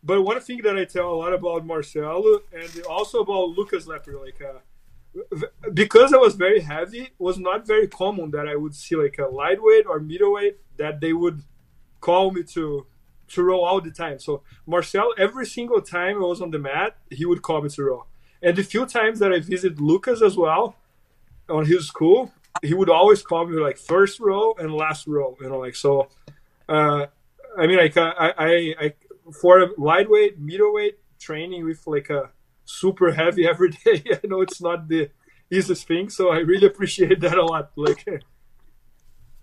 but 0.03 0.21
one 0.21 0.39
thing 0.39 0.61
that 0.63 0.77
I 0.77 0.85
tell 0.85 1.13
a 1.13 1.17
lot 1.17 1.33
about 1.33 1.65
Marcelo 1.65 2.39
and 2.53 2.85
also 2.89 3.19
about 3.19 3.49
Lucas 3.49 3.85
Lepri, 3.85 4.19
like 4.19 4.41
uh, 4.41 4.59
because 5.73 6.13
I 6.13 6.17
was 6.17 6.35
very 6.35 6.61
heavy, 6.61 7.01
it 7.01 7.13
was 7.19 7.37
not 7.37 7.67
very 7.67 7.87
common 7.87 8.31
that 8.31 8.47
I 8.47 8.55
would 8.55 8.75
see 8.75 8.95
like 8.95 9.17
a 9.19 9.25
lightweight 9.25 9.85
or 9.85 9.99
middleweight 9.99 10.57
that 10.77 11.01
they 11.01 11.13
would 11.13 11.43
call 11.99 12.31
me 12.31 12.43
to 12.43 12.85
to 13.29 13.43
row 13.43 13.61
all 13.61 13.81
the 13.81 13.91
time. 13.91 14.19
So 14.19 14.43
Marcel, 14.65 15.13
every 15.17 15.45
single 15.45 15.81
time 15.81 16.15
I 16.17 16.25
was 16.25 16.41
on 16.41 16.51
the 16.51 16.59
mat, 16.59 16.95
he 17.11 17.25
would 17.25 17.41
call 17.41 17.61
me 17.61 17.69
to 17.69 17.83
row. 17.83 18.05
And 18.41 18.55
the 18.55 18.63
few 18.63 18.85
times 18.85 19.19
that 19.19 19.33
I 19.33 19.39
visited 19.39 19.81
Lucas 19.81 20.21
as 20.21 20.37
well 20.37 20.75
on 21.49 21.65
his 21.65 21.87
school, 21.87 22.31
he 22.61 22.73
would 22.73 22.89
always 22.89 23.21
call 23.21 23.45
me 23.45 23.59
like 23.59 23.77
first 23.77 24.19
row 24.19 24.53
and 24.57 24.73
last 24.73 25.07
row. 25.07 25.37
You 25.41 25.49
know, 25.49 25.59
like 25.59 25.75
so. 25.75 26.09
Uh, 26.67 27.07
I 27.57 27.67
mean, 27.67 27.77
like 27.77 27.97
uh, 27.97 28.13
I, 28.17 28.33
I, 28.37 28.75
I 28.79 28.93
for 29.41 29.59
a 29.59 29.69
lightweight, 29.77 30.39
middleweight 30.39 30.99
training 31.19 31.65
with 31.65 31.85
like 31.87 32.09
a 32.09 32.29
super 32.65 33.11
heavy 33.11 33.47
every 33.49 33.71
day. 33.71 34.03
I 34.11 34.27
know 34.27 34.41
it's 34.41 34.61
not 34.61 34.87
the 34.87 35.09
easiest 35.51 35.87
thing, 35.87 36.09
so 36.09 36.29
I 36.29 36.39
really 36.39 36.67
appreciate 36.67 37.19
that 37.21 37.37
a 37.37 37.45
lot. 37.45 37.71
Like, 37.75 38.05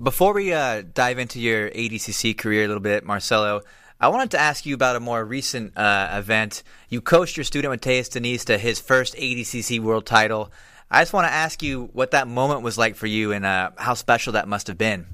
Before 0.02 0.34
we 0.34 0.52
uh, 0.52 0.82
dive 0.92 1.18
into 1.18 1.40
your 1.40 1.70
ADCC 1.70 2.36
career 2.36 2.64
a 2.64 2.68
little 2.68 2.82
bit, 2.82 3.04
Marcelo, 3.04 3.62
I 4.00 4.08
wanted 4.08 4.32
to 4.32 4.38
ask 4.38 4.66
you 4.66 4.74
about 4.74 4.96
a 4.96 5.00
more 5.00 5.24
recent 5.24 5.76
uh, 5.78 6.08
event. 6.12 6.62
You 6.88 7.00
coached 7.00 7.36
your 7.36 7.44
student 7.44 7.80
Matheus 7.80 8.10
Diniz 8.10 8.44
to 8.46 8.58
his 8.58 8.80
first 8.80 9.14
ADCC 9.14 9.80
world 9.80 10.04
title. 10.04 10.52
I 10.94 11.00
just 11.00 11.12
want 11.12 11.26
to 11.26 11.32
ask 11.32 11.60
you 11.60 11.90
what 11.92 12.12
that 12.12 12.28
moment 12.28 12.62
was 12.62 12.78
like 12.78 12.94
for 12.94 13.08
you 13.08 13.32
and 13.32 13.44
uh, 13.44 13.70
how 13.76 13.94
special 13.94 14.34
that 14.34 14.46
must 14.46 14.68
have 14.68 14.78
been. 14.78 15.06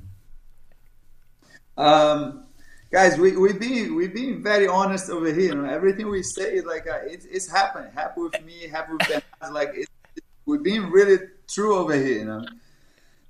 Um, 1.79 2.45
guys, 2.93 3.17
we 3.17 3.35
we 3.35 3.55
been 3.55 3.95
we 3.95 4.07
been 4.07 4.43
very 4.43 4.69
honest 4.69 5.09
over 5.09 5.33
here. 5.33 5.55
You 5.55 5.63
know, 5.63 5.65
everything 5.65 6.11
we 6.11 6.23
say 6.23 6.53
is 6.57 6.67
like 6.67 6.87
uh, 6.87 6.99
it's 7.05 7.25
it's 7.25 7.51
happened. 7.51 7.93
Happy 7.95 8.21
with 8.21 8.45
me, 8.45 8.69
happy 8.69 8.93
with 8.93 9.09
them. 9.09 9.23
Like 9.53 9.71
it, 9.71 9.89
it, 10.17 10.25
we're 10.45 10.59
being 10.59 10.91
really 10.91 11.17
true 11.49 11.75
over 11.75 11.95
here. 11.95 12.19
You 12.19 12.25
know, 12.27 12.45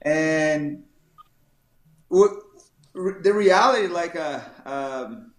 and 0.03 0.83
the 2.11 3.33
reality, 3.33 3.87
like 3.87 4.17
uh, 4.17 4.41
um, 4.67 5.31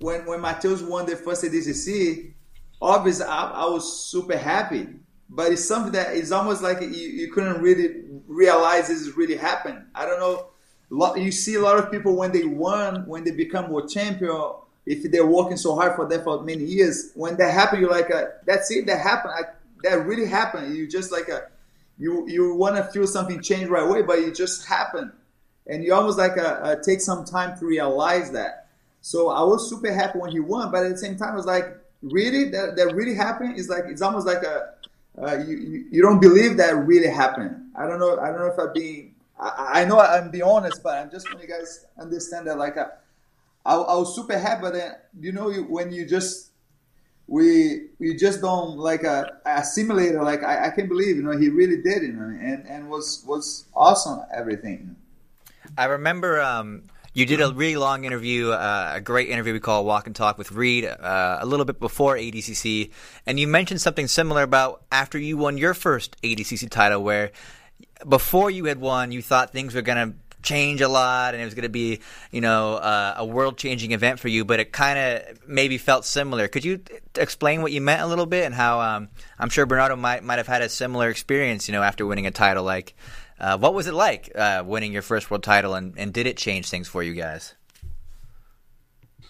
when 0.00 0.26
when 0.26 0.40
Matheus 0.40 0.86
won 0.86 1.06
the 1.06 1.16
first 1.16 1.42
ADCC, 1.42 2.34
obviously 2.82 3.24
I, 3.24 3.50
I 3.50 3.64
was 3.64 4.10
super 4.10 4.36
happy. 4.36 4.88
But 5.28 5.52
it's 5.52 5.64
something 5.64 5.92
that 5.92 6.14
is 6.14 6.32
almost 6.32 6.62
like 6.62 6.80
you, 6.80 6.88
you 6.88 7.32
couldn't 7.32 7.60
really 7.60 8.04
realize 8.28 8.88
this 8.88 9.16
really 9.16 9.36
happened. 9.36 9.84
I 9.94 10.06
don't 10.06 10.20
know 10.20 10.48
you 10.90 11.32
see 11.32 11.54
a 11.56 11.60
lot 11.60 11.78
of 11.78 11.90
people 11.90 12.16
when 12.16 12.32
they 12.32 12.44
won, 12.44 13.06
when 13.06 13.24
they 13.24 13.30
become 13.30 13.70
world 13.70 13.90
champion, 13.90 14.52
if 14.84 15.10
they're 15.10 15.26
working 15.26 15.56
so 15.56 15.74
hard 15.74 15.96
for 15.96 16.08
that 16.08 16.22
for 16.22 16.42
many 16.42 16.64
years, 16.64 17.10
when 17.14 17.36
that 17.36 17.52
happen, 17.52 17.80
you're 17.80 17.90
like, 17.90 18.10
uh, 18.10 18.26
that's 18.46 18.70
it, 18.70 18.86
that 18.86 19.00
happened, 19.00 19.34
I, 19.36 19.42
that 19.82 20.06
really 20.06 20.26
happened. 20.26 20.76
You 20.76 20.86
just 20.86 21.10
like 21.10 21.28
a, 21.28 21.48
you 21.98 22.28
you 22.28 22.54
want 22.54 22.76
to 22.76 22.84
feel 22.84 23.06
something 23.06 23.40
change 23.40 23.68
right 23.68 23.82
away, 23.82 24.02
but 24.02 24.18
it 24.18 24.34
just 24.34 24.66
happened, 24.66 25.12
and 25.66 25.82
you 25.82 25.92
almost 25.94 26.18
like 26.18 26.36
a, 26.36 26.62
uh 26.62 26.76
take 26.82 27.00
some 27.00 27.24
time 27.24 27.58
to 27.58 27.66
realize 27.66 28.30
that. 28.32 28.68
So 29.00 29.30
I 29.30 29.42
was 29.42 29.68
super 29.68 29.92
happy 29.92 30.18
when 30.18 30.30
he 30.30 30.40
won, 30.40 30.70
but 30.70 30.84
at 30.84 30.92
the 30.92 30.98
same 30.98 31.16
time, 31.16 31.32
I 31.32 31.36
was 31.36 31.46
like, 31.46 31.76
really, 32.02 32.50
that 32.50 32.76
that 32.76 32.94
really 32.94 33.14
happened? 33.14 33.58
Is 33.58 33.68
like 33.68 33.84
it's 33.86 34.02
almost 34.02 34.26
like 34.26 34.42
a 34.42 34.74
uh, 35.20 35.38
you, 35.38 35.56
you 35.56 35.84
you 35.90 36.02
don't 36.02 36.20
believe 36.20 36.56
that 36.56 36.74
really 36.74 37.08
happened. 37.08 37.70
I 37.74 37.86
don't 37.86 37.98
know. 37.98 38.18
I 38.18 38.28
don't 38.28 38.38
know 38.38 38.46
if 38.46 38.58
I'm 38.58 38.72
being 38.72 39.16
I, 39.38 39.82
I 39.82 39.84
know 39.84 40.00
I'm 40.00 40.30
being 40.30 40.44
honest, 40.44 40.82
but 40.82 40.98
I'm 40.98 41.10
just 41.10 41.28
want 41.28 41.42
you 41.42 41.48
guys 41.48 41.86
understand 41.98 42.46
that 42.46 42.58
like 42.58 42.76
I, 42.76 42.86
I, 43.64 43.74
I 43.74 43.94
was 43.96 44.14
super 44.14 44.38
happy, 44.38 44.62
but 44.62 44.72
then 44.74 44.92
you 45.20 45.32
know 45.32 45.50
when 45.52 45.92
you 45.92 46.06
just 46.06 46.50
we 47.26 47.88
we 47.98 48.14
just 48.14 48.40
don't 48.40 48.78
like 48.78 49.04
uh, 49.04 49.26
assimilate. 49.44 50.14
Like 50.14 50.42
I, 50.42 50.66
I 50.66 50.70
can't 50.70 50.88
believe 50.88 51.16
you 51.16 51.22
know 51.22 51.36
he 51.36 51.48
really 51.48 51.82
did 51.82 52.02
it, 52.02 52.14
man, 52.14 52.38
and 52.42 52.66
and 52.66 52.88
was 52.88 53.24
was 53.26 53.66
awesome 53.74 54.20
everything. 54.34 54.96
I 55.76 55.86
remember 55.86 56.40
um, 56.40 56.84
you 57.16 57.24
did 57.24 57.40
a 57.40 57.50
really 57.50 57.76
long 57.76 58.04
interview, 58.04 58.50
uh, 58.50 58.92
a 58.96 59.00
great 59.00 59.30
interview 59.30 59.54
we 59.54 59.58
call 59.58 59.86
Walk 59.86 60.06
and 60.06 60.14
Talk 60.14 60.36
with 60.36 60.52
Reed, 60.52 60.84
uh, 60.84 61.38
a 61.40 61.46
little 61.46 61.64
bit 61.64 61.80
before 61.80 62.14
ADCC, 62.14 62.90
and 63.24 63.40
you 63.40 63.48
mentioned 63.48 63.80
something 63.80 64.06
similar 64.06 64.42
about 64.42 64.82
after 64.92 65.16
you 65.16 65.38
won 65.38 65.56
your 65.56 65.72
first 65.72 66.20
ADCC 66.20 66.68
title, 66.68 67.02
where 67.02 67.32
before 68.06 68.50
you 68.50 68.66
had 68.66 68.78
won, 68.78 69.12
you 69.12 69.22
thought 69.22 69.50
things 69.50 69.74
were 69.74 69.80
going 69.80 70.12
to 70.12 70.18
change 70.42 70.82
a 70.82 70.88
lot 70.88 71.32
and 71.32 71.42
it 71.42 71.46
was 71.46 71.54
going 71.54 71.62
to 71.62 71.70
be, 71.70 72.00
you 72.30 72.42
know, 72.42 72.74
uh, 72.74 73.14
a 73.16 73.24
world-changing 73.24 73.92
event 73.92 74.20
for 74.20 74.28
you, 74.28 74.44
but 74.44 74.60
it 74.60 74.70
kind 74.70 74.98
of 74.98 75.48
maybe 75.48 75.78
felt 75.78 76.04
similar. 76.04 76.48
Could 76.48 76.66
you 76.66 76.82
explain 77.16 77.62
what 77.62 77.72
you 77.72 77.80
meant 77.80 78.02
a 78.02 78.06
little 78.06 78.26
bit 78.26 78.44
and 78.44 78.54
how 78.54 78.82
um, 78.82 79.08
I'm 79.38 79.48
sure 79.48 79.64
Bernardo 79.64 79.96
might 79.96 80.22
might 80.22 80.36
have 80.36 80.46
had 80.46 80.60
a 80.60 80.68
similar 80.68 81.08
experience, 81.08 81.66
you 81.66 81.72
know, 81.72 81.82
after 81.82 82.04
winning 82.04 82.26
a 82.26 82.30
title 82.30 82.62
like 82.62 82.94
uh, 83.38 83.58
what 83.58 83.74
was 83.74 83.86
it 83.86 83.94
like 83.94 84.32
uh, 84.34 84.62
winning 84.66 84.92
your 84.92 85.02
first 85.02 85.30
world 85.30 85.42
title, 85.42 85.74
and, 85.74 85.96
and 85.98 86.12
did 86.12 86.26
it 86.26 86.36
change 86.36 86.68
things 86.70 86.88
for 86.88 87.02
you 87.02 87.14
guys? 87.14 87.54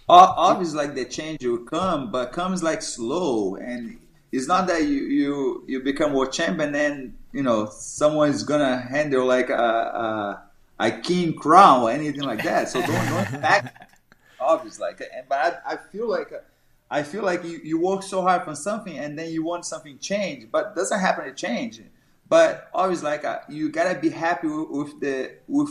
Obviously, 0.09 0.78
like 0.78 0.94
the 0.94 1.04
change 1.04 1.44
will 1.44 1.59
come, 1.59 2.12
but 2.12 2.32
comes 2.32 2.62
like 2.62 2.80
slow, 2.82 3.57
and 3.57 3.98
it's 4.30 4.46
not 4.46 4.68
that 4.68 4.84
you 4.84 5.02
you 5.02 5.64
you 5.66 5.82
become 5.82 6.12
world 6.12 6.32
champion 6.32 6.74
and 6.76 7.16
you 7.32 7.42
know 7.42 7.66
someone's 7.66 8.44
gonna 8.44 8.78
handle 8.78 9.26
like 9.26 9.50
a 9.50 9.54
a, 9.54 10.42
a 10.78 10.90
king 11.00 11.34
crown 11.34 11.82
or 11.82 11.90
anything 11.90 12.22
like 12.22 12.44
that. 12.44 12.68
So 12.68 12.80
don't 12.80 13.09
don't 13.09 13.40
back. 13.42 13.90
Obviously, 14.38 14.82
like, 14.86 15.00
and 15.00 15.28
but 15.28 15.62
I, 15.66 15.72
I 15.72 15.76
feel 15.76 16.09
like. 16.09 16.32
I 16.88 17.02
feel 17.02 17.24
like 17.24 17.42
you, 17.42 17.61
you 17.64 17.80
work 17.80 18.04
so 18.04 18.22
hard 18.22 18.44
for 18.44 18.54
something 18.54 18.96
and 18.96 19.18
then 19.18 19.32
you 19.32 19.42
want 19.42 19.64
something 19.64 19.98
change, 19.98 20.46
but 20.52 20.76
doesn't 20.76 21.00
happen 21.00 21.24
to 21.24 21.32
change. 21.32 21.80
But 22.28 22.68
always 22.74 23.02
like 23.02 23.24
uh, 23.24 23.40
you 23.48 23.70
gotta 23.70 23.98
be 23.98 24.10
happy 24.10 24.48
with, 24.48 25.00
the 25.00 25.36
with 25.46 25.70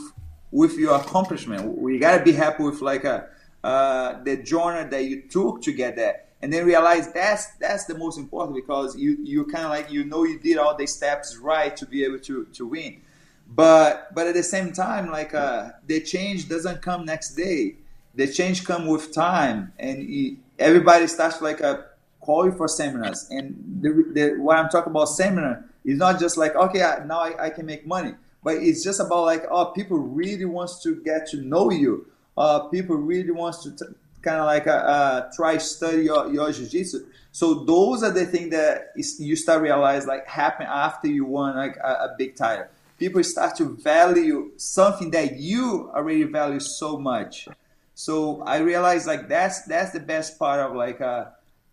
with 0.51 0.77
your 0.77 0.95
accomplishment. 0.95 1.77
We 1.77 1.99
gotta 1.99 2.23
be 2.23 2.31
happy 2.31 2.63
with 2.63 2.81
like 2.81 3.03
a 3.03 3.27
uh, 3.63 4.23
the 4.23 4.37
journey 4.37 4.89
that 4.89 5.03
you 5.03 5.23
took 5.23 5.61
to 5.63 5.73
get 5.73 5.95
there, 5.95 6.23
and 6.41 6.53
then 6.53 6.65
realize 6.65 7.11
that's 7.11 7.55
that's 7.55 7.85
the 7.85 7.97
most 7.97 8.17
important 8.17 8.55
because 8.55 8.95
you 8.95 9.17
you 9.23 9.45
kind 9.45 9.65
of 9.65 9.71
like 9.71 9.91
you 9.91 10.05
know 10.05 10.23
you 10.23 10.39
did 10.39 10.57
all 10.57 10.75
the 10.77 10.85
steps 10.85 11.35
right 11.37 11.75
to 11.75 11.85
be 11.85 12.05
able 12.05 12.19
to 12.19 12.45
to 12.53 12.65
win. 12.65 13.01
But 13.47 14.13
but 14.15 14.27
at 14.27 14.33
the 14.33 14.43
same 14.43 14.71
time, 14.71 15.11
like 15.11 15.33
uh, 15.33 15.71
the 15.85 15.99
change 16.01 16.47
doesn't 16.47 16.81
come 16.81 17.05
next 17.05 17.35
day. 17.35 17.75
The 18.15 18.27
change 18.27 18.63
come 18.63 18.87
with 18.87 19.13
time, 19.13 19.73
and 19.77 19.99
it, 20.09 20.37
everybody 20.57 21.07
starts 21.07 21.41
like 21.41 21.59
a 21.59 21.87
call 22.21 22.45
you 22.45 22.53
for 22.53 22.67
seminars. 22.67 23.27
And 23.29 23.79
the, 23.81 23.89
the, 24.13 24.41
what 24.41 24.57
I'm 24.57 24.69
talking 24.69 24.91
about 24.91 25.09
seminar 25.09 25.65
is 25.86 25.97
not 25.97 26.19
just 26.19 26.38
like 26.38 26.55
okay 26.55 26.81
I, 26.81 27.05
now 27.05 27.19
I, 27.19 27.45
I, 27.45 27.49
can 27.49 27.65
make 27.65 27.86
money, 27.86 28.13
but 28.43 28.55
it's 28.55 28.83
just 28.83 28.99
about 28.99 29.23
like 29.25 29.43
oh 29.49 29.67
people 29.67 29.97
really 29.97 30.45
wants 30.45 30.81
to 30.83 30.95
get 31.03 31.27
to 31.29 31.38
know 31.38 31.69
you. 31.71 32.07
Uh, 32.38 32.67
people 32.67 32.97
really 32.97 33.31
wants 33.31 33.63
to 33.63 33.71
t- 33.71 33.93
kind 34.25 34.38
of 34.38 34.45
like 34.45 34.65
a, 34.65 35.29
a 35.29 35.31
try 35.33 35.57
study 35.57 36.03
your, 36.03 36.33
your 36.33 36.51
jiu-jitsu. 36.51 37.05
So 37.31 37.53
those 37.53 38.03
are 38.03 38.11
the 38.11 38.25
things 38.25 38.51
that 38.51 38.91
is, 38.95 39.19
you 39.19 39.36
start 39.36 39.61
realize 39.61 40.05
like 40.05 40.27
happen 40.27 40.65
after 40.67 41.07
you 41.07 41.23
won 41.25 41.55
like 41.55 41.77
a, 41.77 41.89
a 42.07 42.15
big 42.17 42.36
title. 42.36 42.65
People 42.97 43.23
start 43.23 43.55
to 43.57 43.75
value 43.75 44.51
something 44.57 45.11
that 45.11 45.38
you 45.38 45.91
already 45.93 46.23
value 46.23 46.59
so 46.59 46.97
much. 46.97 47.47
So 47.93 48.41
I 48.41 48.57
realized 48.57 49.05
like 49.05 49.29
that's 49.29 49.61
that's 49.63 49.91
the 49.91 49.99
best 49.99 50.39
part 50.39 50.59
of 50.59 50.75
like 50.75 50.99
uh, 50.99 51.25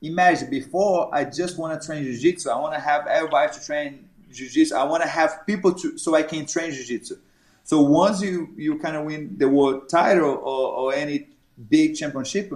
imagine 0.02 0.50
before 0.50 1.14
I 1.14 1.24
just 1.24 1.58
want 1.58 1.80
to 1.80 1.86
train 1.86 2.04
jiu-jitsu. 2.04 2.50
I 2.50 2.58
want 2.58 2.74
to 2.74 2.80
have 2.80 3.06
everybody 3.06 3.52
to 3.54 3.64
train 3.64 4.08
jiu-jitsu. 4.32 4.74
I 4.74 4.84
want 4.84 5.02
to 5.02 5.08
have 5.08 5.46
people 5.46 5.72
to 5.74 5.96
so 5.96 6.14
I 6.14 6.22
can 6.22 6.44
train 6.46 6.72
jiu-jitsu. 6.72 7.16
So 7.64 7.80
once 7.80 8.20
you 8.20 8.52
you 8.56 8.78
kind 8.78 8.96
of 8.96 9.04
win 9.04 9.36
the 9.38 9.48
world 9.48 9.88
title 9.88 10.30
or, 10.30 10.74
or 10.74 10.94
any 10.94 11.28
big 11.68 11.94
championship, 11.94 12.52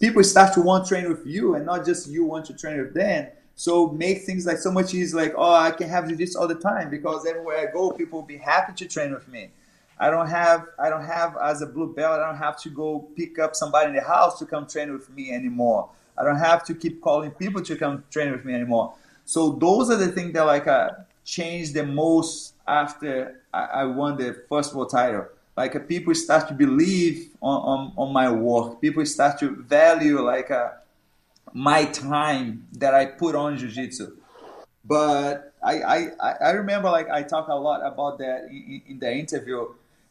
people 0.00 0.22
start 0.22 0.52
to 0.54 0.60
want 0.60 0.84
to 0.84 0.88
train 0.88 1.08
with 1.08 1.26
you 1.26 1.54
and 1.54 1.64
not 1.64 1.84
just 1.84 2.08
you 2.08 2.24
want 2.24 2.44
to 2.46 2.54
train 2.54 2.78
with 2.78 2.94
them. 2.94 3.28
So 3.56 3.88
make 3.90 4.22
things 4.22 4.46
like 4.46 4.58
so 4.58 4.70
much 4.70 4.92
easier. 4.94 5.20
Like 5.20 5.34
oh, 5.36 5.54
I 5.54 5.70
can 5.70 5.88
have 5.88 6.06
jiu-jitsu 6.08 6.38
all 6.38 6.48
the 6.48 6.54
time 6.54 6.90
because 6.90 7.26
everywhere 7.26 7.66
I 7.66 7.72
go, 7.72 7.90
people 7.92 8.20
will 8.20 8.26
be 8.26 8.36
happy 8.36 8.74
to 8.74 8.86
train 8.86 9.12
with 9.12 9.26
me. 9.28 9.50
I 9.98 10.10
don't 10.10 10.28
have 10.28 10.66
I 10.78 10.90
don't 10.90 11.04
have 11.04 11.36
as 11.42 11.62
a 11.62 11.66
blue 11.66 11.94
belt. 11.94 12.20
I 12.20 12.26
don't 12.26 12.36
have 12.36 12.60
to 12.62 12.68
go 12.68 13.08
pick 13.16 13.38
up 13.38 13.54
somebody 13.54 13.88
in 13.88 13.94
the 13.94 14.02
house 14.02 14.38
to 14.40 14.46
come 14.46 14.66
train 14.66 14.92
with 14.92 15.08
me 15.10 15.32
anymore. 15.32 15.88
I 16.16 16.24
don't 16.24 16.38
have 16.38 16.64
to 16.66 16.74
keep 16.74 17.00
calling 17.00 17.30
people 17.32 17.62
to 17.62 17.76
come 17.76 18.04
train 18.10 18.32
with 18.32 18.44
me 18.44 18.54
anymore. 18.54 18.94
So 19.24 19.52
those 19.52 19.90
are 19.90 19.96
the 19.96 20.08
things 20.08 20.32
that 20.34 20.42
like 20.42 20.66
uh, 20.66 20.90
changed 21.24 21.74
the 21.74 21.84
most 21.84 22.54
after 22.66 23.40
I, 23.52 23.64
I 23.64 23.84
won 23.84 24.16
the 24.16 24.42
first 24.48 24.74
world 24.74 24.90
title. 24.90 25.26
Like 25.56 25.76
uh, 25.76 25.80
people 25.80 26.14
start 26.14 26.48
to 26.48 26.54
believe 26.54 27.30
on, 27.40 27.60
on, 27.62 27.92
on, 27.96 28.12
my 28.12 28.30
work. 28.30 28.80
People 28.80 29.04
start 29.06 29.38
to 29.40 29.56
value 29.56 30.20
like 30.20 30.50
uh, 30.50 30.70
my 31.52 31.84
time 31.86 32.66
that 32.72 32.94
I 32.94 33.06
put 33.06 33.34
on 33.34 33.56
jiu-jitsu. 33.56 34.16
But 34.84 35.54
I, 35.62 36.10
I, 36.20 36.32
I 36.40 36.50
remember 36.50 36.90
like 36.90 37.08
I 37.08 37.22
talk 37.22 37.48
a 37.48 37.54
lot 37.54 37.80
about 37.84 38.18
that 38.18 38.48
in, 38.50 38.82
in 38.86 38.98
the 38.98 39.12
interview 39.12 39.68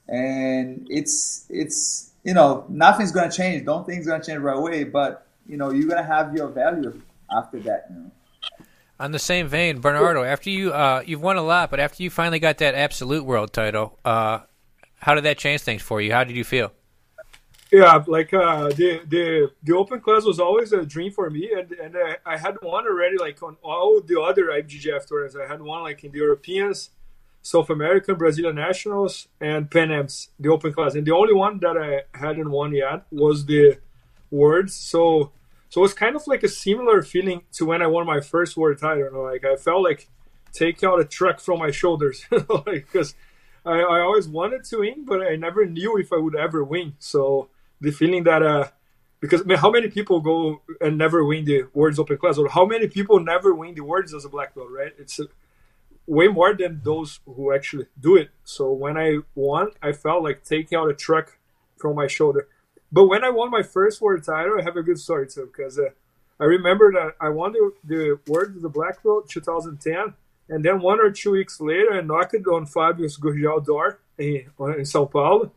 and 0.08 0.86
it's 0.90 1.46
it's 1.50 2.12
you 2.24 2.34
know 2.34 2.66
nothing's 2.70 3.12
gonna 3.12 3.32
change. 3.32 3.66
Don't 3.66 3.86
think 3.86 4.00
it's 4.00 4.08
gonna 4.08 4.24
change 4.24 4.40
right 4.40 4.58
away, 4.58 4.84
but 4.84 5.28
you 5.48 5.58
know 5.58 5.72
you're 5.72 5.88
gonna 5.88 6.04
have 6.04 6.36
your 6.36 6.48
value 6.48 7.02
after 7.36 7.60
that. 7.62 7.88
You 7.90 7.96
know. 7.96 8.12
On 9.00 9.12
the 9.12 9.20
same 9.20 9.48
vein, 9.48 9.80
Bernardo, 9.80 10.24
after 10.24 10.50
you 10.50 10.72
uh, 10.72 11.04
you've 11.06 11.22
won 11.22 11.38
a 11.38 11.42
lot, 11.42 11.70
but 11.70 11.80
after 11.80 12.04
you 12.04 12.10
finally 12.10 12.40
got 12.40 12.58
that 12.60 12.76
absolute 12.76 13.26
world 13.26 13.52
title, 13.52 14.00
uh, 14.06 14.40
how 14.98 15.16
did 15.16 15.24
that 15.26 15.38
change 15.38 15.62
things 15.62 15.82
for 15.82 16.02
you? 16.02 16.14
How 16.14 16.24
did 16.24 16.36
you 16.36 16.44
feel? 16.44 16.72
Yeah, 17.72 18.04
like 18.06 18.32
uh, 18.34 18.68
the 18.70 19.02
the 19.08 19.52
the 19.64 19.76
open 19.76 20.00
class 20.00 20.26
was 20.26 20.40
always 20.40 20.74
a 20.74 20.86
dream 20.86 21.12
for 21.12 21.30
me, 21.30 21.52
and 21.58 21.72
and 21.72 21.96
I, 21.98 22.18
I 22.34 22.38
had 22.38 22.58
won 22.62 22.86
already 22.86 23.18
like 23.18 23.42
on 23.42 23.58
all 23.64 24.00
the 24.00 24.22
other 24.22 24.46
IBJJF 24.46 25.10
tournaments. 25.10 25.36
I 25.36 25.48
had 25.48 25.60
won 25.60 25.82
like 25.82 26.04
in 26.04 26.12
the 26.12 26.20
Europeans, 26.20 26.92
South 27.42 27.72
American, 27.72 28.16
Brazilian 28.16 28.56
Nationals, 28.56 29.28
and 29.42 29.72
Pan 29.72 29.92
Am's, 29.92 30.30
the 30.40 30.50
open 30.50 30.72
class. 30.72 30.94
And 30.94 31.06
the 31.06 31.16
only 31.16 31.34
one 31.34 31.60
that 31.60 31.76
I 31.76 32.18
hadn't 32.18 32.52
won 32.52 32.74
yet 32.74 33.06
was 33.12 33.46
the 33.46 33.80
Worlds. 34.34 34.76
So 34.76 35.32
so 35.70 35.84
it's 35.84 35.94
kind 35.94 36.16
of 36.16 36.28
like 36.28 36.44
a 36.44 36.48
similar 36.48 37.02
feeling 37.02 37.42
to 37.54 37.66
when 37.66 37.82
I 37.82 37.88
won 37.88 38.06
my 38.06 38.20
first 38.20 38.58
world 38.58 38.78
title. 38.80 39.24
Like 39.24 39.46
I 39.46 39.56
felt 39.56 39.84
like 39.84 40.08
take 40.52 40.84
out 40.84 41.00
a 41.00 41.06
truck 41.06 41.40
from 41.40 41.60
my 41.60 41.72
shoulders, 41.72 42.26
because 42.30 43.16
like, 43.66 43.78
I, 43.78 43.80
I 43.80 44.00
always 44.02 44.28
wanted 44.28 44.66
to 44.66 44.80
win, 44.80 45.06
but 45.06 45.22
I 45.22 45.36
never 45.36 45.66
knew 45.66 45.98
if 45.98 46.14
I 46.14 46.18
would 46.18 46.36
ever 46.36 46.64
win. 46.64 46.94
So 47.00 47.50
the 47.82 47.92
feeling 47.92 48.24
that 48.26 48.44
uh, 48.44 48.68
because 49.20 49.42
I 49.42 49.46
mean, 49.46 49.58
how 49.58 49.72
many 49.72 49.88
people 49.90 50.20
go 50.20 50.62
and 50.82 50.98
never 50.98 51.24
win 51.24 51.46
the 51.46 51.64
words 51.74 51.98
Open 51.98 52.18
Class, 52.18 52.38
or 52.38 52.50
how 52.50 52.66
many 52.66 52.88
people 52.88 53.20
never 53.20 53.54
win 53.54 53.74
the 53.74 53.84
words 53.84 54.14
as 54.14 54.26
a 54.26 54.30
black 54.30 54.54
belt, 54.54 54.68
right? 54.70 54.94
It's 55.00 55.20
way 56.06 56.28
more 56.28 56.54
than 56.54 56.82
those 56.84 57.20
who 57.26 57.54
actually 57.54 57.88
do 58.00 58.16
it. 58.16 58.30
So 58.44 58.72
when 58.72 58.98
I 58.98 59.20
won, 59.34 59.72
I 59.82 59.94
felt 59.94 60.24
like 60.24 60.44
taking 60.44 60.78
out 60.78 60.90
a 60.90 60.94
truck 60.94 61.38
from 61.78 61.96
my 61.96 62.08
shoulder. 62.08 62.48
But 62.94 63.06
when 63.06 63.24
I 63.24 63.32
won 63.32 63.50
my 63.50 63.64
first 63.64 64.00
world 64.02 64.24
title, 64.24 64.60
I 64.60 64.62
have 64.62 64.78
a 64.78 64.84
good 64.84 65.00
story 65.00 65.28
too 65.28 65.50
because 65.52 65.80
uh, 65.80 65.90
I 66.40 66.44
remember 66.44 66.92
that 66.92 67.16
I 67.20 67.30
won 67.30 67.52
the, 67.54 67.72
the 67.84 68.20
world 68.28 68.56
of 68.56 68.62
the 68.62 68.70
black 68.70 69.02
belt 69.02 69.28
2010, 69.30 70.14
and 70.50 70.64
then 70.64 70.80
one 70.80 71.00
or 71.00 71.10
two 71.10 71.32
weeks 71.32 71.60
later, 71.60 71.92
I 71.92 72.02
knocked 72.02 72.36
on 72.48 72.68
Fabio's 72.68 73.18
Gurgel 73.18 73.66
door 73.66 74.00
in, 74.20 74.46
in 74.60 74.86
São 74.86 75.10
Paulo, 75.12 75.52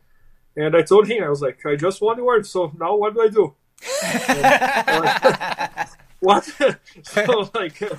and 0.55 0.75
I 0.75 0.81
told 0.81 1.07
him 1.07 1.23
I 1.23 1.29
was 1.29 1.43
like, 1.43 1.63
I 1.63 1.75
just 1.75 2.01
won 2.01 2.17
the 2.17 2.23
world, 2.23 2.47
so 2.47 2.71
now 2.79 2.95
what 2.95 3.13
do 3.13 3.21
I 3.21 3.27
do? 3.27 3.53
and, 4.03 5.89
what? 6.19 6.43
so 7.03 7.51
like 7.53 7.79
uh, 7.83 7.95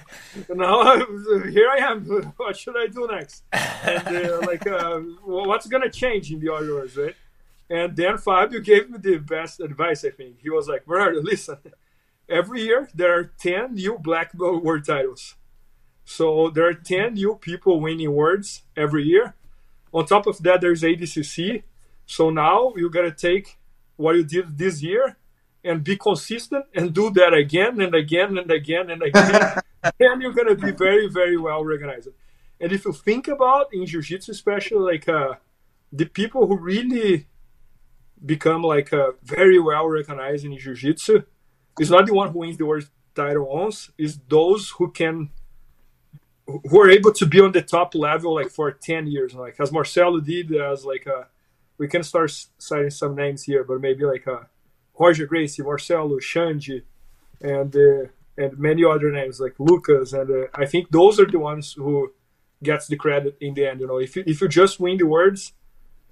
now 0.52 0.80
I'm, 0.80 1.52
here 1.52 1.70
I 1.70 1.76
am. 1.92 2.04
What 2.36 2.56
should 2.56 2.76
I 2.76 2.88
do 2.88 3.06
next? 3.08 3.44
And 3.52 4.08
uh, 4.08 4.40
like, 4.40 4.66
uh, 4.66 4.98
what's 5.22 5.68
gonna 5.68 5.90
change 5.90 6.32
in 6.32 6.40
the 6.40 6.48
audience, 6.48 6.96
right? 6.96 7.14
And 7.70 7.94
then 7.96 8.16
Fabio 8.16 8.60
gave 8.60 8.88
me 8.88 8.98
the 8.98 9.18
best 9.18 9.60
advice. 9.60 10.04
I 10.04 10.10
think 10.10 10.40
he 10.40 10.50
was 10.50 10.68
like, 10.68 10.86
Bernardo, 10.86 11.20
listen. 11.20 11.58
Every 12.28 12.62
year 12.62 12.88
there 12.94 13.18
are 13.18 13.32
ten 13.38 13.74
new 13.74 13.98
black 13.98 14.36
belt 14.36 14.62
world 14.62 14.84
titles. 14.86 15.34
So 16.04 16.50
there 16.50 16.68
are 16.68 16.74
ten 16.74 17.14
new 17.14 17.36
people 17.36 17.80
winning 17.80 18.12
worlds 18.12 18.62
every 18.76 19.04
year. 19.04 19.34
On 19.92 20.04
top 20.04 20.26
of 20.26 20.38
that, 20.42 20.60
there's 20.60 20.82
ADCC. 20.82 21.62
So 22.06 22.30
now 22.30 22.72
you 22.76 22.90
gotta 22.90 23.12
take 23.12 23.58
what 23.96 24.16
you 24.16 24.24
did 24.24 24.56
this 24.56 24.82
year 24.82 25.16
and 25.64 25.84
be 25.84 25.96
consistent 25.96 26.64
and 26.74 26.94
do 26.94 27.10
that 27.10 27.34
again 27.34 27.80
and 27.80 27.94
again 27.94 28.38
and 28.38 28.50
again 28.50 28.90
and 28.90 29.02
again, 29.02 29.60
and 30.00 30.22
you're 30.22 30.32
gonna 30.32 30.54
be 30.54 30.70
very, 30.70 31.08
very 31.08 31.36
well 31.36 31.58
organized. 31.58 32.08
And 32.60 32.72
if 32.72 32.84
you 32.84 32.92
think 32.92 33.28
about 33.28 33.72
in 33.72 33.86
jiu-jitsu, 33.86 34.32
especially 34.32 34.92
like 34.92 35.08
uh, 35.08 35.34
the 35.92 36.06
people 36.06 36.46
who 36.46 36.58
really 36.58 37.26
become 38.24 38.62
like 38.62 38.92
a 38.92 39.14
very 39.22 39.58
well 39.58 39.86
recognized 39.86 40.44
in 40.44 40.56
jiu-jitsu, 40.56 41.22
is 41.80 41.90
not 41.90 42.06
the 42.06 42.14
one 42.14 42.30
who 42.30 42.40
wins 42.40 42.56
the 42.56 42.66
world 42.66 42.88
title 43.14 43.48
once, 43.48 43.90
is 43.98 44.18
those 44.28 44.70
who 44.70 44.90
can 44.90 45.30
who 46.46 46.80
are 46.80 46.88
able 46.88 47.12
to 47.12 47.26
be 47.26 47.40
on 47.40 47.52
the 47.52 47.60
top 47.60 47.94
level 47.94 48.34
like 48.34 48.50
for 48.50 48.72
10 48.72 49.06
years. 49.06 49.34
Like 49.34 49.56
as 49.60 49.70
marcelo 49.70 50.20
did 50.20 50.54
as 50.54 50.84
like 50.84 51.06
uh 51.06 51.24
we 51.76 51.88
can 51.88 52.02
start 52.02 52.32
citing 52.56 52.90
some 52.90 53.14
names 53.14 53.44
here 53.44 53.62
but 53.64 53.80
maybe 53.80 54.04
like 54.04 54.26
uh 54.26 54.44
Roger 54.98 55.26
Gracie, 55.26 55.62
Marcelo, 55.62 56.18
Xande, 56.18 56.82
and 57.40 57.74
uh, 57.74 58.08
and 58.36 58.58
many 58.58 58.84
other 58.84 59.10
names 59.10 59.40
like 59.40 59.54
Lucas, 59.58 60.12
and 60.12 60.30
uh, 60.30 60.46
I 60.54 60.66
think 60.66 60.90
those 60.90 61.18
are 61.20 61.26
the 61.26 61.38
ones 61.38 61.72
who 61.72 62.12
gets 62.62 62.86
the 62.86 62.96
credit 62.96 63.36
in 63.40 63.54
the 63.54 63.66
end. 63.66 63.80
You 63.80 63.86
know, 63.86 63.98
if 63.98 64.16
you, 64.16 64.24
if 64.26 64.40
you 64.40 64.48
just 64.48 64.80
win 64.80 64.96
the 64.98 65.06
words 65.06 65.52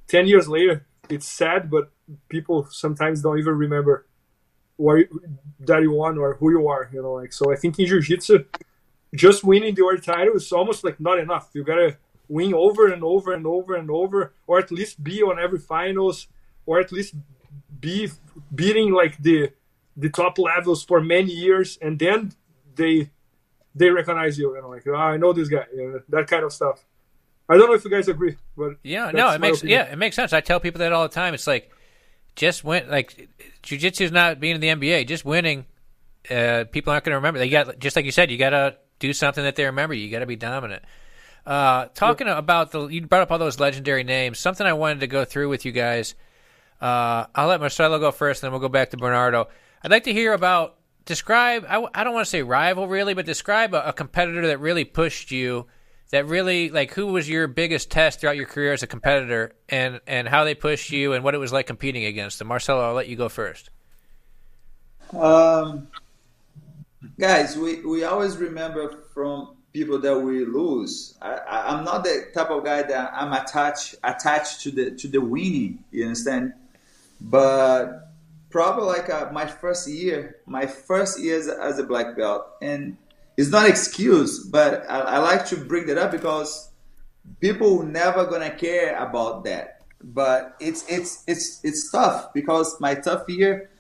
ten 0.07 0.27
years 0.27 0.49
later, 0.49 0.87
it's 1.09 1.29
sad, 1.29 1.71
but 1.71 1.91
people 2.29 2.67
sometimes 2.71 3.23
don't 3.23 3.39
even 3.39 3.55
remember 3.55 4.07
what 4.77 4.97
you, 4.97 5.21
that 5.61 5.83
you 5.83 5.93
won 5.93 6.19
or 6.19 6.35
who 6.35 6.51
you 6.51 6.69
are. 6.69 6.89
You 6.93 7.03
know, 7.03 7.15
like 7.15 7.33
so. 7.33 7.53
I 7.53 7.57
think 7.57 7.79
in 7.79 7.87
jiu-jitsu, 7.87 8.45
just 9.15 9.45
winning 9.45 9.75
the 9.75 9.83
world 9.83 10.03
title 10.03 10.35
is 10.35 10.53
almost 10.53 10.85
like 10.85 11.01
not 11.01 11.19
enough. 11.19 11.51
You 11.55 11.65
gotta 11.65 11.97
win 12.29 12.55
over 12.55 12.93
and 12.93 13.03
over 13.03 13.33
and 13.33 13.47
over 13.47 13.75
and 13.75 13.91
over, 13.91 14.33
or 14.47 14.59
at 14.59 14.71
least 14.71 15.03
be 15.03 15.23
on 15.23 15.39
every 15.39 15.59
finals, 15.59 16.29
or 16.65 16.81
at 16.81 16.93
least 16.93 17.15
be 17.81 18.11
beating 18.55 18.93
like 18.93 19.19
the 19.19 19.51
the 19.97 20.11
top 20.11 20.39
levels 20.39 20.85
for 20.85 21.01
many 21.01 21.33
years, 21.33 21.79
and 21.81 21.99
then 21.99 22.33
they 22.75 23.11
they 23.75 23.91
recognize 23.91 24.39
you, 24.39 24.55
you 24.55 24.63
know, 24.63 24.69
like 24.69 24.87
oh, 24.87 24.95
I 24.95 25.17
know 25.17 25.33
this 25.33 25.49
guy, 25.49 25.65
you 25.75 25.93
know, 25.93 26.01
that 26.09 26.27
kind 26.27 26.45
of 26.45 26.53
stuff. 26.53 26.85
I 27.49 27.57
don't 27.57 27.69
know 27.69 27.75
if 27.75 27.85
you 27.85 27.91
guys 27.91 28.09
agree, 28.09 28.37
but 28.57 28.77
yeah, 28.83 29.11
no, 29.13 29.31
it 29.31 29.41
makes 29.41 29.59
opinion. 29.59 29.79
yeah, 29.79 29.93
it 29.93 29.97
makes 29.97 30.17
sense. 30.17 30.33
I 30.33 30.41
tell 30.41 30.61
people 30.61 30.81
that 30.81 30.93
all 30.93 31.05
the 31.05 31.15
time. 31.15 31.35
It's 31.35 31.47
like 31.47 31.71
just 32.35 32.65
win, 32.65 32.89
like 32.89 33.29
jujitsu 33.63 34.03
is 34.03 34.13
not 34.13 34.41
being 34.41 34.55
in 34.57 34.61
the 34.61 34.69
NBA. 34.69 35.07
Just 35.07 35.25
winning, 35.25 35.65
uh, 36.31 36.65
people 36.71 36.93
aren't 36.93 37.05
going 37.05 37.13
to 37.13 37.19
remember. 37.19 37.39
They 37.39 37.49
got 37.49 37.79
just 37.79 37.97
like 37.97 38.05
you 38.05 38.13
said, 38.13 38.31
you 38.31 38.39
got 38.39 38.51
to 38.51 38.77
do 38.99 39.13
something 39.13 39.45
that 39.45 39.57
they 39.57 39.65
remember. 39.65 39.95
You 39.95 40.11
got 40.11 40.21
to 40.21 40.27
be 40.27 40.37
dominant. 40.37 40.83
Uh, 41.47 41.87
talking 41.95 42.27
yeah. 42.27 42.39
about 42.39 42.73
the, 42.73 42.89
you 42.89 43.07
brought 43.07 43.23
up 43.23 43.31
all 43.31 43.39
those 43.39 43.61
legendary 43.61 44.03
names. 44.03 44.39
Something 44.41 44.67
I 44.67 44.73
wanted 44.73 45.01
to 45.01 45.07
go 45.07 45.25
through 45.25 45.49
with 45.49 45.65
you 45.65 45.71
guys 45.71 46.17
uh, 46.81 47.27
I'll 47.35 47.49
let 47.49 47.61
Marcelo 47.61 47.99
go 47.99 48.11
first, 48.11 48.43
and 48.43 48.49
then 48.49 48.53
we'll 48.53 48.67
go 48.67 48.73
back 48.73 48.91
to 48.91 48.97
Bernardo. 48.97 49.49
I'd 49.83 49.91
like 49.91 50.05
to 50.05 50.13
hear 50.13 50.33
about 50.33 50.77
describe. 51.05 51.65
I, 51.69 51.85
I 51.95 52.05
don't 52.05 52.13
want 52.13 52.27
to 52.27 52.31
say 52.31 52.43
rival 52.43 52.89
really, 52.89 53.15
but 53.15 53.25
describe 53.25 53.75
a, 53.75 53.89
a, 53.89 53.93
competitor 53.93 54.47
that 54.49 54.61
really 54.61 54.85
pushed 54.85 55.31
you. 55.31 55.67
That 56.11 56.27
really 56.27 56.71
like 56.71 56.93
who 56.93 57.09
was 57.09 57.29
your 57.29 57.49
biggest 57.49 57.91
test 57.91 58.21
throughout 58.21 58.37
your 58.37 58.47
career 58.47 58.73
as 58.73 58.83
a 58.83 58.87
competitor, 58.87 59.53
and 59.69 60.01
and 60.07 60.29
how 60.29 60.45
they 60.45 60.55
pushed 60.55 60.91
you, 60.91 61.13
and 61.13 61.25
what 61.25 61.35
it 61.35 61.39
was 61.39 61.53
like 61.53 61.67
competing 61.67 62.05
against 62.05 62.39
them. 62.39 62.49
Marcelo, 62.49 62.87
I'll 62.87 62.95
let 62.95 63.09
you 63.09 63.17
go 63.17 63.29
first. 63.29 63.71
Um, 65.13 65.89
guys, 67.19 67.57
we 67.57 67.81
we 67.81 68.05
always 68.05 68.37
remember 68.37 69.03
from 69.13 69.57
people 69.73 69.99
that 69.99 70.19
we 70.19 70.45
lose. 70.45 71.15
I, 71.21 71.39
I'm 71.69 71.85
not 71.85 72.03
the 72.05 72.31
type 72.33 72.51
of 72.51 72.65
guy 72.65 72.83
that 72.83 73.13
I'm 73.13 73.33
attached 73.33 73.97
attached 74.03 74.63
to 74.63 74.71
the 74.71 74.91
to 74.93 75.09
the 75.09 75.21
winning. 75.21 75.85
You 75.91 76.05
understand? 76.05 76.55
But 77.21 78.11
probably 78.51 78.87
like 78.87 79.11
uh, 79.11 79.31
my 79.33 79.47
first 79.47 79.89
year, 79.89 80.37
my 80.47 80.67
first 80.67 81.21
year 81.21 81.39
as 81.61 81.79
a 81.79 81.85
black 81.85 82.17
belt, 82.17 82.47
and 82.63 82.97
it's 83.37 83.51
not 83.51 83.68
excuse, 83.68 84.45
but 84.45 84.89
I, 84.89 85.01
I 85.01 85.18
like 85.18 85.47
to 85.47 85.57
bring 85.57 85.87
that 85.87 85.99
up 85.99 86.11
because 86.11 86.70
people 87.41 87.82
never 87.82 88.24
gonna 88.26 88.51
care 88.51 88.97
about 88.97 89.45
that. 89.45 89.82
But 90.03 90.57
it's 90.61 90.84
it's 90.89 91.24
it's 91.26 91.61
it's 91.64 91.91
tough 91.91 92.32
because 92.32 92.80
my 92.80 92.95
tough 92.95 93.28
year. 93.28 93.70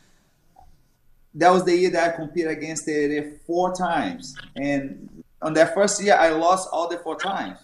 That 1.34 1.50
was 1.50 1.66
the 1.66 1.76
year 1.76 1.90
that 1.90 2.14
I 2.14 2.16
competed 2.16 2.50
against 2.50 2.88
it 2.88 3.42
four 3.46 3.74
times, 3.74 4.34
and 4.56 5.22
on 5.42 5.52
that 5.52 5.74
first 5.74 6.02
year 6.02 6.14
I 6.14 6.30
lost 6.30 6.68
all 6.72 6.88
the 6.88 6.96
four 6.98 7.16
times. 7.16 7.58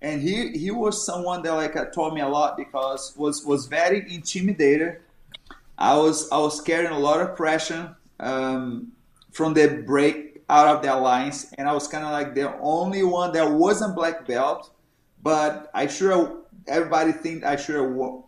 And 0.00 0.20
he 0.22 0.50
he 0.52 0.70
was 0.70 1.04
someone 1.04 1.42
that 1.42 1.52
like 1.52 1.76
uh, 1.76 1.86
taught 1.86 2.14
me 2.14 2.22
a 2.22 2.28
lot 2.28 2.56
because 2.56 3.14
was 3.16 3.44
was 3.44 3.66
very 3.66 4.12
intimidated. 4.12 5.00
I 5.76 5.96
was 5.96 6.30
I 6.32 6.38
was 6.38 6.60
carrying 6.62 6.92
a 6.92 6.98
lot 6.98 7.20
of 7.20 7.36
pressure 7.36 7.94
um, 8.18 8.92
from 9.30 9.52
the 9.52 9.82
break 9.86 10.31
out 10.52 10.68
of 10.68 10.82
the 10.82 10.94
alliance, 10.94 11.52
and 11.56 11.66
I 11.68 11.72
was 11.72 11.88
kind 11.88 12.04
of 12.04 12.12
like 12.12 12.34
the 12.34 12.54
only 12.60 13.02
one 13.02 13.32
that 13.32 13.50
wasn't 13.50 13.96
black 13.96 14.26
belt 14.26 14.72
but 15.22 15.70
I 15.72 15.86
sure 15.86 16.40
everybody 16.66 17.12
think 17.12 17.44
I 17.44 17.56
sure 17.56 18.24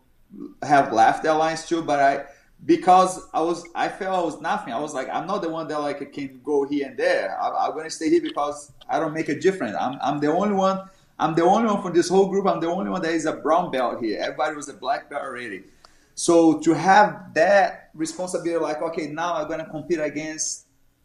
have 0.62 0.93
left 0.93 1.25
the 1.25 1.33
alliance 1.33 1.68
too. 1.68 1.83
But 1.83 2.01
I 2.01 2.25
because 2.64 3.20
I 3.35 3.41
was 3.41 3.64
I 3.75 3.89
felt 3.89 4.16
I 4.16 4.22
was 4.22 4.41
nothing. 4.41 4.72
I 4.72 4.79
was 4.79 4.95
like 4.95 5.09
I'm 5.09 5.27
not 5.27 5.43
the 5.43 5.49
one 5.49 5.66
that 5.68 5.81
like 5.81 6.12
can 6.12 6.41
go 6.45 6.66
here 6.66 6.87
and 6.89 6.97
there. 6.97 7.37
I, 7.41 7.66
am 7.66 7.75
gonna 7.75 7.91
stay 7.91 8.09
here 8.09 8.22
because 8.22 8.72
I 8.89 9.01
don't 9.01 9.12
make 9.12 9.29
a 9.29 9.39
difference. 9.39 9.77
I'm 9.79 9.99
I'm 10.01 10.20
the 10.20 10.29
only 10.29 10.55
one. 10.55 10.89
I'm 11.18 11.35
the 11.35 11.43
only 11.43 11.66
one 11.66 11.83
from 11.83 11.93
this 11.93 12.09
whole 12.09 12.29
group. 12.29 12.47
I'm 12.47 12.61
the 12.61 12.68
only 12.68 12.91
one 12.91 13.03
that 13.03 13.12
is 13.12 13.27
a 13.27 13.35
brown 13.35 13.70
belt 13.70 14.03
here. 14.03 14.20
Everybody 14.20 14.57
was 14.57 14.68
a 14.68 14.75
black 14.75 15.11
belt 15.11 15.22
already. 15.22 15.64
So 16.16 16.61
to 16.61 16.72
have 16.75 17.35
that 17.35 17.91
responsibility, 17.95 18.62
like 18.62 18.83
okay, 18.83 19.09
now 19.09 19.35
I'm 19.35 19.49
gonna 19.49 19.68
compete 19.68 19.99
against 19.99 20.64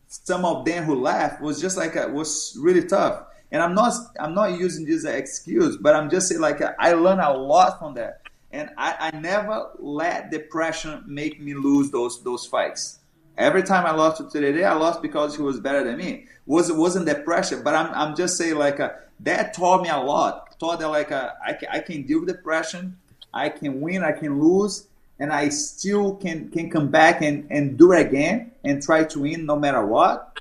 some 0.10 0.43
of 0.43 0.66
them 0.66 0.84
who 0.84 0.95
left, 0.95 1.39
was 1.39 1.62
just 1.62 1.78
like 1.78 1.95
a, 1.95 2.07
was 2.07 2.57
really 2.60 2.84
tough. 2.84 3.26
And 3.51 3.62
I'm 3.62 3.74
not 3.74 3.93
I'm 4.20 4.34
not 4.34 4.60
using 4.60 4.86
this 4.86 5.05
as 5.05 5.16
excuse, 5.16 5.78
but 5.78 5.95
I'm 5.95 6.10
just 6.10 6.28
saying 6.28 6.41
like 6.41 6.62
I 6.78 6.93
learned 6.93 7.22
a 7.22 7.34
lot 7.34 7.80
from 7.80 7.93
that. 7.95 8.22
And 8.51 8.72
I, 8.78 9.12
I 9.14 9.20
never 9.20 9.70
let 9.78 10.32
depression 10.32 11.03
make 11.07 11.39
me 11.39 11.53
lose 11.53 11.91
those 11.91 12.24
those 12.24 12.45
fights. 12.45 12.99
Every 13.38 13.64
time 13.64 13.86
I 13.86 13.91
lost 13.91 14.18
to 14.18 14.24
Tererê, 14.24 14.66
I 14.66 14.74
lost 14.74 15.01
because 15.01 15.36
he 15.36 15.41
was 15.41 15.60
better 15.60 15.84
than 15.84 15.97
me. 15.97 16.26
Was 16.45 16.72
wasn't 16.72 17.05
that 17.05 17.24
pressure, 17.26 17.62
but 17.62 17.74
I'm 17.74 17.93
I'm 17.93 18.16
just 18.16 18.38
saying 18.38 18.55
like 18.55 18.80
uh, 18.80 18.89
that 19.22 19.53
taught 19.53 19.82
me 19.82 19.89
a 19.89 19.97
lot. 19.97 20.60
Taught 20.60 20.80
that 20.80 20.89
like 20.89 21.12
uh, 21.12 21.32
I 21.43 21.53
can, 21.53 21.70
I 21.72 21.80
can 21.80 22.05
deal 22.05 22.20
with 22.20 22.30
depression, 22.30 22.97
I 23.34 23.49
can 23.49 23.80
win, 23.82 24.03
I 24.03 24.12
can 24.12 24.41
lose, 24.41 24.88
and 25.20 25.32
I 25.32 25.49
still 25.49 26.15
can 26.15 26.49
can 26.49 26.70
come 26.70 26.89
back 26.89 27.22
and 27.22 27.45
and 27.51 27.78
do 27.78 27.91
it 27.91 28.07
again 28.07 28.51
and 28.63 28.82
try 28.82 29.03
to 29.03 29.20
win 29.20 29.45
no 29.45 29.55
matter 29.55 29.86
what. 29.86 30.39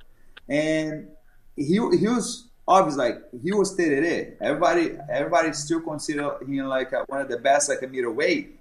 And 0.49 1.09
he 1.57 1.74
he 1.74 2.07
was 2.09 2.49
obviously 2.66 3.11
like 3.11 3.22
he 3.43 3.53
was 3.53 3.76
Tererê. 3.76 4.35
Everybody 4.41 4.97
everybody 5.11 5.53
still 5.53 5.81
consider 5.81 6.39
him 6.45 6.66
like 6.66 6.93
a, 6.93 7.05
one 7.09 7.20
of 7.20 7.29
the 7.29 7.39
best 7.39 7.68
like 7.68 7.83
a 7.83 7.89
middleweight. 7.89 8.57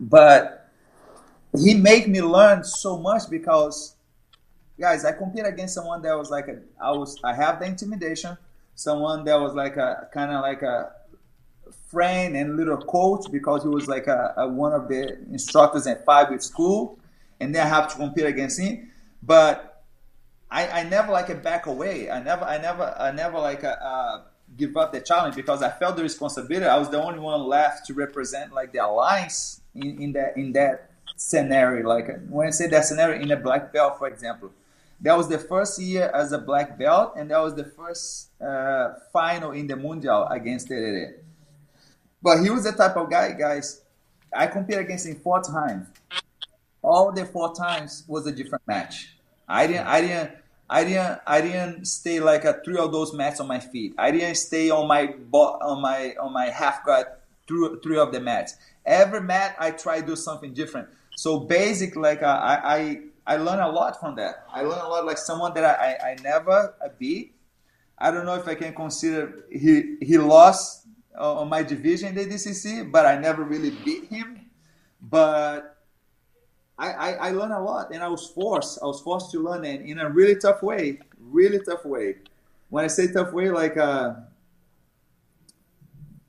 But 0.00 0.68
he 1.56 1.74
made 1.74 2.08
me 2.08 2.20
learn 2.20 2.64
so 2.64 2.98
much 2.98 3.30
because 3.30 3.94
guys, 4.78 5.04
I 5.04 5.12
compete 5.12 5.46
against 5.46 5.74
someone 5.74 6.02
that 6.02 6.16
was 6.16 6.30
like 6.30 6.48
a 6.48 6.58
I 6.80 6.90
was 6.90 7.18
I 7.22 7.34
have 7.34 7.60
the 7.60 7.66
intimidation, 7.66 8.36
someone 8.74 9.24
that 9.24 9.38
was 9.40 9.54
like 9.54 9.76
a 9.76 10.08
kind 10.12 10.32
of 10.32 10.42
like 10.42 10.62
a 10.62 10.92
friend 11.88 12.36
and 12.36 12.56
little 12.56 12.76
coach 12.76 13.30
because 13.30 13.62
he 13.62 13.68
was 13.68 13.88
like 13.88 14.06
a, 14.06 14.34
a 14.36 14.48
one 14.48 14.72
of 14.72 14.88
the 14.88 15.18
instructors 15.30 15.86
at 15.86 16.04
five 16.04 16.30
with 16.30 16.42
school, 16.42 16.98
and 17.40 17.54
then 17.54 17.66
I 17.66 17.68
have 17.68 17.88
to 17.92 17.96
compete 17.96 18.26
against 18.26 18.60
him. 18.60 18.90
But 19.22 19.82
I, 20.50 20.80
I 20.80 20.82
never 20.84 21.12
like 21.12 21.28
a 21.28 21.34
back 21.34 21.66
away. 21.66 22.10
I 22.10 22.22
never 22.22 22.44
I 22.44 22.58
never 22.58 22.94
I 22.98 23.10
never 23.10 23.38
like 23.38 23.62
a, 23.62 23.82
uh, 23.82 24.22
give 24.56 24.76
up 24.76 24.92
the 24.92 25.00
challenge 25.00 25.34
because 25.36 25.62
I 25.62 25.70
felt 25.70 25.96
the 25.96 26.02
responsibility. 26.02 26.66
I 26.66 26.78
was 26.78 26.90
the 26.90 27.02
only 27.02 27.18
one 27.18 27.42
left 27.42 27.86
to 27.86 27.94
represent 27.94 28.52
like 28.52 28.72
the 28.72 28.78
alliance 28.78 29.60
in, 29.74 30.00
in 30.00 30.12
that 30.12 30.36
in 30.36 30.52
that 30.52 30.90
scenario. 31.16 31.86
Like 31.86 32.08
when 32.28 32.46
I 32.46 32.50
say 32.50 32.66
that 32.68 32.84
scenario 32.84 33.20
in 33.20 33.30
a 33.30 33.36
black 33.36 33.72
belt, 33.72 33.98
for 33.98 34.08
example, 34.08 34.50
that 35.00 35.16
was 35.16 35.28
the 35.28 35.38
first 35.38 35.80
year 35.80 36.10
as 36.14 36.32
a 36.32 36.38
black 36.38 36.78
belt, 36.78 37.14
and 37.16 37.30
that 37.30 37.38
was 37.38 37.54
the 37.54 37.64
first 37.64 38.30
uh, 38.40 38.94
final 39.12 39.52
in 39.52 39.66
the 39.66 39.74
mundial 39.74 40.26
against 40.30 40.68
Tererê. 40.68 41.14
But 42.22 42.42
he 42.42 42.50
was 42.50 42.64
the 42.64 42.72
type 42.72 42.96
of 42.96 43.10
guy, 43.10 43.32
guys. 43.32 43.82
I 44.34 44.46
competed 44.46 44.84
against 44.84 45.06
him 45.06 45.16
four 45.16 45.40
times. 45.42 45.86
All 46.82 47.12
the 47.12 47.24
four 47.26 47.54
times 47.54 48.04
was 48.06 48.26
a 48.26 48.32
different 48.32 48.66
match 48.66 49.18
I 49.48 49.66
didn't, 49.66 49.86
I 49.86 50.00
didn't, 50.02 50.30
I 50.68 50.84
didn't, 50.84 51.20
I 51.26 51.40
didn't 51.40 51.84
stay 51.86 52.20
like 52.20 52.44
a 52.44 52.60
three 52.64 52.76
of 52.76 52.92
those 52.92 53.14
mats 53.14 53.40
on 53.40 53.48
my 53.48 53.58
feet. 53.58 53.94
I 53.96 54.10
didn't 54.10 54.34
stay 54.34 54.68
on 54.70 54.86
my 54.86 55.14
on 55.32 55.80
my 55.80 56.14
on 56.20 56.32
my 56.32 56.46
half 56.46 56.84
guard 56.84 57.06
through 57.46 57.80
three 57.80 57.98
of 57.98 58.12
the 58.12 58.20
mats. 58.20 58.56
Every 58.84 59.22
mat 59.22 59.56
I 59.58 59.70
try 59.70 60.00
to 60.00 60.06
do 60.06 60.16
something 60.16 60.52
different. 60.52 60.88
So 61.16 61.40
basically, 61.40 62.02
like 62.02 62.22
uh, 62.22 62.26
I 62.26 62.76
I 63.26 63.34
I 63.34 63.36
learned 63.36 63.62
a 63.62 63.68
lot 63.68 63.98
from 63.98 64.16
that. 64.16 64.44
I 64.52 64.60
learned 64.60 64.82
a 64.82 64.88
lot 64.88 65.06
like 65.06 65.18
someone 65.18 65.54
that 65.54 65.64
I 65.64 65.92
I, 65.92 66.10
I 66.10 66.16
never 66.22 66.74
beat. 66.98 67.34
I 67.98 68.10
don't 68.10 68.26
know 68.26 68.34
if 68.34 68.46
I 68.46 68.54
can 68.54 68.74
consider 68.74 69.44
he 69.50 69.96
he 70.02 70.18
lost 70.18 70.77
uh, 71.18 71.40
on 71.40 71.48
my 71.48 71.62
division 71.62 72.08
in 72.08 72.14
the 72.14 72.34
ADCC, 72.34 72.90
but 72.90 73.06
I 73.06 73.18
never 73.18 73.42
really 73.42 73.70
beat 73.70 74.04
him. 74.04 74.46
But 75.00 75.76
I, 76.78 76.92
I, 76.92 77.10
I 77.10 77.30
learned 77.30 77.52
a 77.52 77.60
lot 77.60 77.92
and 77.92 78.02
I 78.02 78.08
was 78.08 78.26
forced. 78.26 78.78
I 78.82 78.86
was 78.86 79.00
forced 79.00 79.30
to 79.32 79.42
learn 79.42 79.64
and 79.64 79.88
in 79.88 79.98
a 79.98 80.08
really 80.08 80.36
tough 80.36 80.62
way, 80.62 81.00
really 81.18 81.58
tough 81.58 81.84
way. 81.84 82.16
When 82.70 82.84
I 82.84 82.88
say 82.88 83.10
tough 83.10 83.32
way, 83.32 83.50
like 83.50 83.76
uh, 83.76 84.14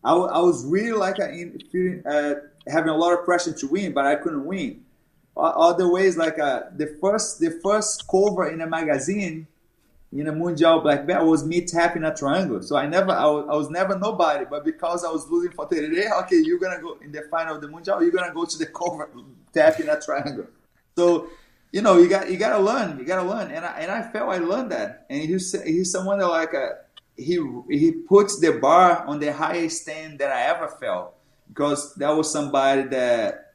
I, 0.04 0.14
I 0.14 0.40
was 0.40 0.66
really 0.66 0.94
like 0.94 1.20
uh, 1.20 1.28
in, 1.28 2.04
uh, 2.06 2.34
having 2.68 2.90
a 2.90 2.98
lot 2.98 3.14
of 3.14 3.26
pressure 3.26 3.54
to 3.54 3.68
win, 3.68 3.94
but 3.94 4.06
I 4.06 4.16
couldn't 4.16 4.46
win. 4.46 4.84
Other 5.36 5.90
ways, 5.90 6.18
like 6.18 6.38
uh, 6.38 6.64
the 6.76 6.98
first 7.00 7.40
the 7.40 7.52
first 7.64 8.06
cover 8.10 8.50
in 8.50 8.60
a 8.60 8.68
magazine 8.68 9.48
in 10.12 10.28
a 10.28 10.32
Mundial 10.32 10.82
black 10.82 11.06
belt 11.06 11.28
was 11.28 11.46
me 11.46 11.66
tapping 11.66 12.04
a 12.04 12.16
triangle. 12.16 12.62
So 12.64 12.76
I 12.76 12.88
never, 12.88 13.12
I 13.12 13.26
was, 13.26 13.46
I 13.50 13.56
was 13.56 13.70
never 13.70 13.98
nobody, 13.98 14.46
but 14.50 14.66
because 14.66 15.06
I 15.06 15.12
was 15.12 15.30
losing 15.30 15.52
for 15.52 15.68
Tererê, 15.68 16.12
okay, 16.24 16.38
you're 16.38 16.58
gonna 16.58 16.82
go 16.82 16.98
in 17.04 17.12
the 17.12 17.22
final 17.30 17.56
of 17.56 17.62
the 17.62 17.68
Mundial, 17.68 18.02
you're 18.02 18.12
gonna 18.12 18.34
go 18.34 18.46
to 18.46 18.58
the 18.58 18.66
cover 18.66 19.10
tapping 19.54 19.88
a 19.88 20.00
triangle. 20.00 20.48
So, 20.98 21.30
you 21.72 21.82
know, 21.82 21.98
you 21.98 22.10
got 22.10 22.30
you 22.30 22.38
gotta 22.38 22.62
learn, 22.62 22.98
you 22.98 23.06
gotta 23.06 23.28
learn, 23.28 23.52
and 23.52 23.64
I 23.64 23.80
and 23.80 23.92
I 23.92 24.02
felt 24.12 24.30
I 24.30 24.40
learned 24.40 24.72
that. 24.72 25.06
And 25.10 25.22
he's 25.22 25.62
he's 25.64 25.92
someone 25.92 26.18
that 26.18 26.28
like 26.28 26.54
a, 26.54 26.64
uh, 26.64 26.70
he 27.16 27.40
he 27.70 27.92
puts 27.92 28.40
the 28.40 28.54
bar 28.54 29.06
on 29.06 29.20
the 29.20 29.32
highest 29.32 29.84
stand 29.84 30.20
that 30.20 30.32
I 30.32 30.42
ever 30.44 30.68
felt 30.68 31.14
because 31.50 31.94
that 31.96 32.10
was 32.10 32.32
somebody 32.32 32.84
that 32.84 33.54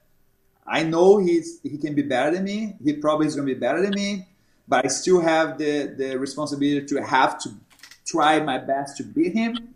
I 0.64 0.84
know 0.84 1.18
he's 1.18 1.60
he 1.64 1.78
can 1.78 1.96
be 1.96 2.02
better 2.02 2.30
than 2.30 2.44
me. 2.44 2.76
He 2.84 2.92
probably 2.92 3.26
is 3.26 3.34
gonna 3.34 3.46
be 3.46 3.54
better 3.54 3.82
than 3.82 3.94
me 3.94 4.28
but 4.66 4.84
I 4.84 4.88
still 4.88 5.20
have 5.20 5.58
the, 5.58 5.94
the 5.96 6.18
responsibility 6.18 6.86
to 6.86 7.02
have 7.04 7.38
to 7.40 7.50
try 8.06 8.40
my 8.40 8.58
best 8.58 8.96
to 8.98 9.04
beat 9.04 9.34
him. 9.34 9.74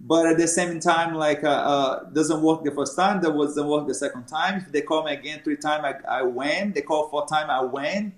But 0.00 0.26
at 0.26 0.38
the 0.38 0.46
same 0.46 0.78
time, 0.78 1.14
like 1.14 1.42
uh, 1.42 1.48
uh, 1.48 2.04
doesn't 2.10 2.40
work 2.40 2.62
the 2.62 2.70
first 2.70 2.94
time, 2.96 3.20
that 3.20 3.32
doesn't 3.32 3.66
work 3.66 3.88
the 3.88 3.94
second 3.94 4.26
time. 4.28 4.62
If 4.64 4.70
they 4.70 4.82
call 4.82 5.02
me 5.04 5.12
again 5.12 5.40
three 5.42 5.56
times, 5.56 5.84
I, 5.84 6.20
I 6.20 6.22
win. 6.22 6.72
They 6.72 6.82
call 6.82 7.08
four 7.08 7.26
time, 7.26 7.50
I 7.50 7.62
win. 7.62 8.12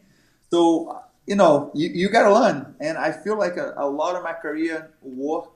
So 0.51 1.01
you 1.27 1.37
know, 1.37 1.71
you, 1.75 1.89
you 1.89 2.09
gotta 2.09 2.35
learn. 2.35 2.75
And 2.81 2.99
I 2.99 3.12
feel 3.12 3.39
like 3.39 3.57
a, 3.57 3.75
a 3.77 3.89
lot 3.89 4.16
of 4.16 4.25
my 4.25 4.33
career 4.33 4.91
work 5.01 5.51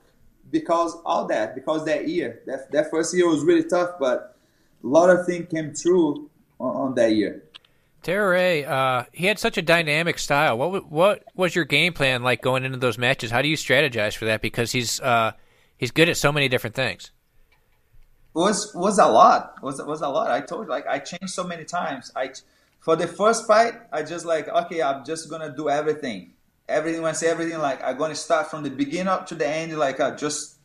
because 0.51 0.95
all 1.05 1.25
that, 1.27 1.53
because 1.53 1.85
that 1.85 2.07
year, 2.07 2.41
that 2.45 2.71
that 2.71 2.89
first 2.89 3.13
year 3.13 3.27
was 3.27 3.43
really 3.43 3.63
tough, 3.63 3.91
but 3.99 4.37
a 4.83 4.87
lot 4.87 5.09
of 5.09 5.25
things 5.25 5.49
came 5.49 5.73
true 5.75 6.29
on, 6.59 6.75
on 6.75 6.95
that 6.95 7.13
year. 7.13 7.43
Tererê, 8.05 8.67
uh, 8.67 9.05
he 9.11 9.25
had 9.25 9.39
such 9.39 9.57
a 9.57 9.63
dynamic 9.63 10.19
style. 10.19 10.59
What 10.59 10.91
what 10.91 11.23
was 11.33 11.55
your 11.55 11.65
game 11.65 11.91
plan 11.91 12.21
like 12.21 12.39
going 12.39 12.63
into 12.63 12.77
those 12.77 12.99
matches? 12.99 13.31
How 13.31 13.41
do 13.41 13.47
you 13.47 13.57
strategize 13.57 14.15
for 14.15 14.25
that? 14.25 14.41
Because 14.41 14.71
he's 14.71 15.01
uh, 15.01 15.31
he's 15.75 15.89
good 15.89 16.07
at 16.07 16.15
so 16.15 16.31
many 16.31 16.47
different 16.47 16.75
things. 16.75 17.11
Was 18.35 18.71
was 18.75 18.99
a 18.99 19.07
lot. 19.07 19.55
Was 19.63 19.81
was 19.81 20.01
a 20.01 20.07
lot. 20.07 20.29
I 20.29 20.41
told 20.41 20.65
you, 20.65 20.69
like 20.69 20.85
I 20.85 20.99
changed 20.99 21.33
so 21.33 21.43
many 21.43 21.65
times. 21.65 22.11
I 22.15 22.29
for 22.79 22.95
the 22.95 23.07
first 23.07 23.47
fight, 23.47 23.73
I 23.91 24.03
just 24.03 24.23
like 24.23 24.49
okay, 24.49 24.83
I'm 24.83 25.03
just 25.03 25.27
gonna 25.27 25.55
do 25.55 25.67
everything. 25.67 26.33
Everything 26.69 27.01
when 27.01 27.09
I 27.09 27.13
say 27.13 27.27
everything, 27.27 27.57
like 27.57 27.83
I'm 27.83 27.97
gonna 27.97 28.13
start 28.13 28.51
from 28.51 28.61
the 28.61 28.69
beginning 28.69 29.07
up 29.07 29.25
to 29.27 29.35
the 29.35 29.47
end, 29.47 29.75
like 29.79 29.99
uh, 29.99 30.15
just 30.15 30.57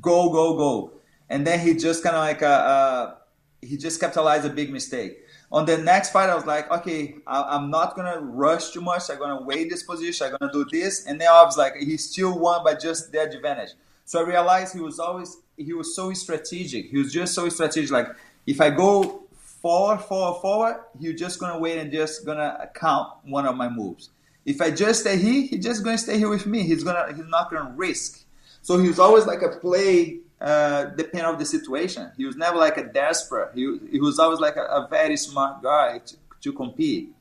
go 0.00 0.30
go 0.30 0.56
go. 0.56 0.92
And 1.28 1.46
then 1.46 1.60
he 1.60 1.74
just 1.74 2.02
kind 2.02 2.16
of 2.16 2.20
like 2.20 2.42
uh, 2.42 2.46
uh, 2.46 3.14
he 3.62 3.76
just 3.76 4.00
capitalized 4.00 4.44
a 4.44 4.50
big 4.50 4.70
mistake 4.70 5.18
on 5.50 5.64
the 5.64 5.78
next 5.78 6.10
fight, 6.10 6.28
I 6.28 6.34
was 6.34 6.44
like, 6.44 6.70
okay, 6.70 7.16
I, 7.26 7.56
am 7.56 7.70
not 7.70 7.96
gonna 7.96 8.20
rush 8.20 8.70
too 8.70 8.82
much. 8.82 9.08
I'm 9.10 9.18
gonna 9.18 9.42
wait 9.42 9.70
this 9.70 9.82
position. 9.82 10.26
I'm 10.26 10.36
gonna 10.38 10.52
do 10.52 10.66
this, 10.70 11.06
and 11.06 11.20
then 11.20 11.28
I 11.28 11.42
was 11.42 11.56
like, 11.56 11.76
he 11.76 11.96
still 11.96 12.38
won 12.38 12.62
by 12.64 12.74
just 12.74 13.12
the 13.12 13.22
advantage. 13.22 13.70
So 14.04 14.20
I 14.20 14.28
realized 14.28 14.74
he 14.74 14.80
was 14.80 14.98
always 14.98 15.38
he 15.56 15.72
was 15.72 15.96
so 15.96 16.12
strategic. 16.12 16.90
He 16.90 16.98
was 16.98 17.12
just 17.12 17.34
so 17.34 17.48
strategic. 17.48 17.90
Like 17.90 18.08
if 18.46 18.60
I 18.60 18.70
go 18.70 19.24
forward, 19.32 20.00
forward, 20.00 20.40
forward, 20.40 20.76
he's 21.00 21.18
just 21.18 21.40
gonna 21.40 21.58
wait 21.58 21.78
and 21.78 21.90
just 21.90 22.26
gonna 22.26 22.68
count 22.74 23.10
one 23.24 23.46
of 23.46 23.56
my 23.56 23.70
moves. 23.70 24.10
If 24.44 24.60
I 24.60 24.70
just 24.70 25.00
stay 25.00 25.16
here, 25.16 25.46
he's 25.48 25.64
just 25.64 25.82
gonna 25.82 25.98
stay 25.98 26.18
here 26.18 26.28
with 26.28 26.46
me. 26.46 26.62
He's 26.62 26.84
gonna 26.84 27.10
he's 27.14 27.26
not 27.26 27.50
gonna 27.50 27.72
risk. 27.74 28.24
So 28.60 28.76
he 28.78 28.88
was 28.88 28.98
always 28.98 29.24
like 29.24 29.40
a 29.40 29.48
play 29.48 30.18
uh, 30.40 30.84
depending 30.96 31.24
on 31.24 31.38
the 31.38 31.44
situation. 31.44 32.10
He 32.16 32.24
was 32.24 32.36
never 32.36 32.56
like 32.56 32.76
a 32.76 32.84
desperate. 32.84 33.52
He, 33.54 33.78
he 33.90 34.00
was 34.00 34.18
always 34.18 34.40
like 34.40 34.56
a, 34.56 34.62
a 34.64 34.88
very 34.88 35.16
smart 35.16 35.62
guy 35.62 35.98
to, 35.98 36.16
to 36.42 36.52
compete. 36.52 37.14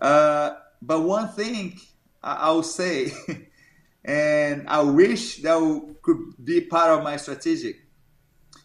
Uh, 0.00 0.56
but 0.80 1.00
one 1.00 1.28
thing 1.28 1.80
I, 2.22 2.50
will 2.50 2.62
say, 2.62 3.12
and 4.04 4.68
I 4.68 4.82
wish 4.82 5.38
that 5.38 5.94
could 6.02 6.34
be 6.42 6.60
part 6.60 6.90
of 6.90 7.02
my 7.02 7.16
strategic. 7.16 7.80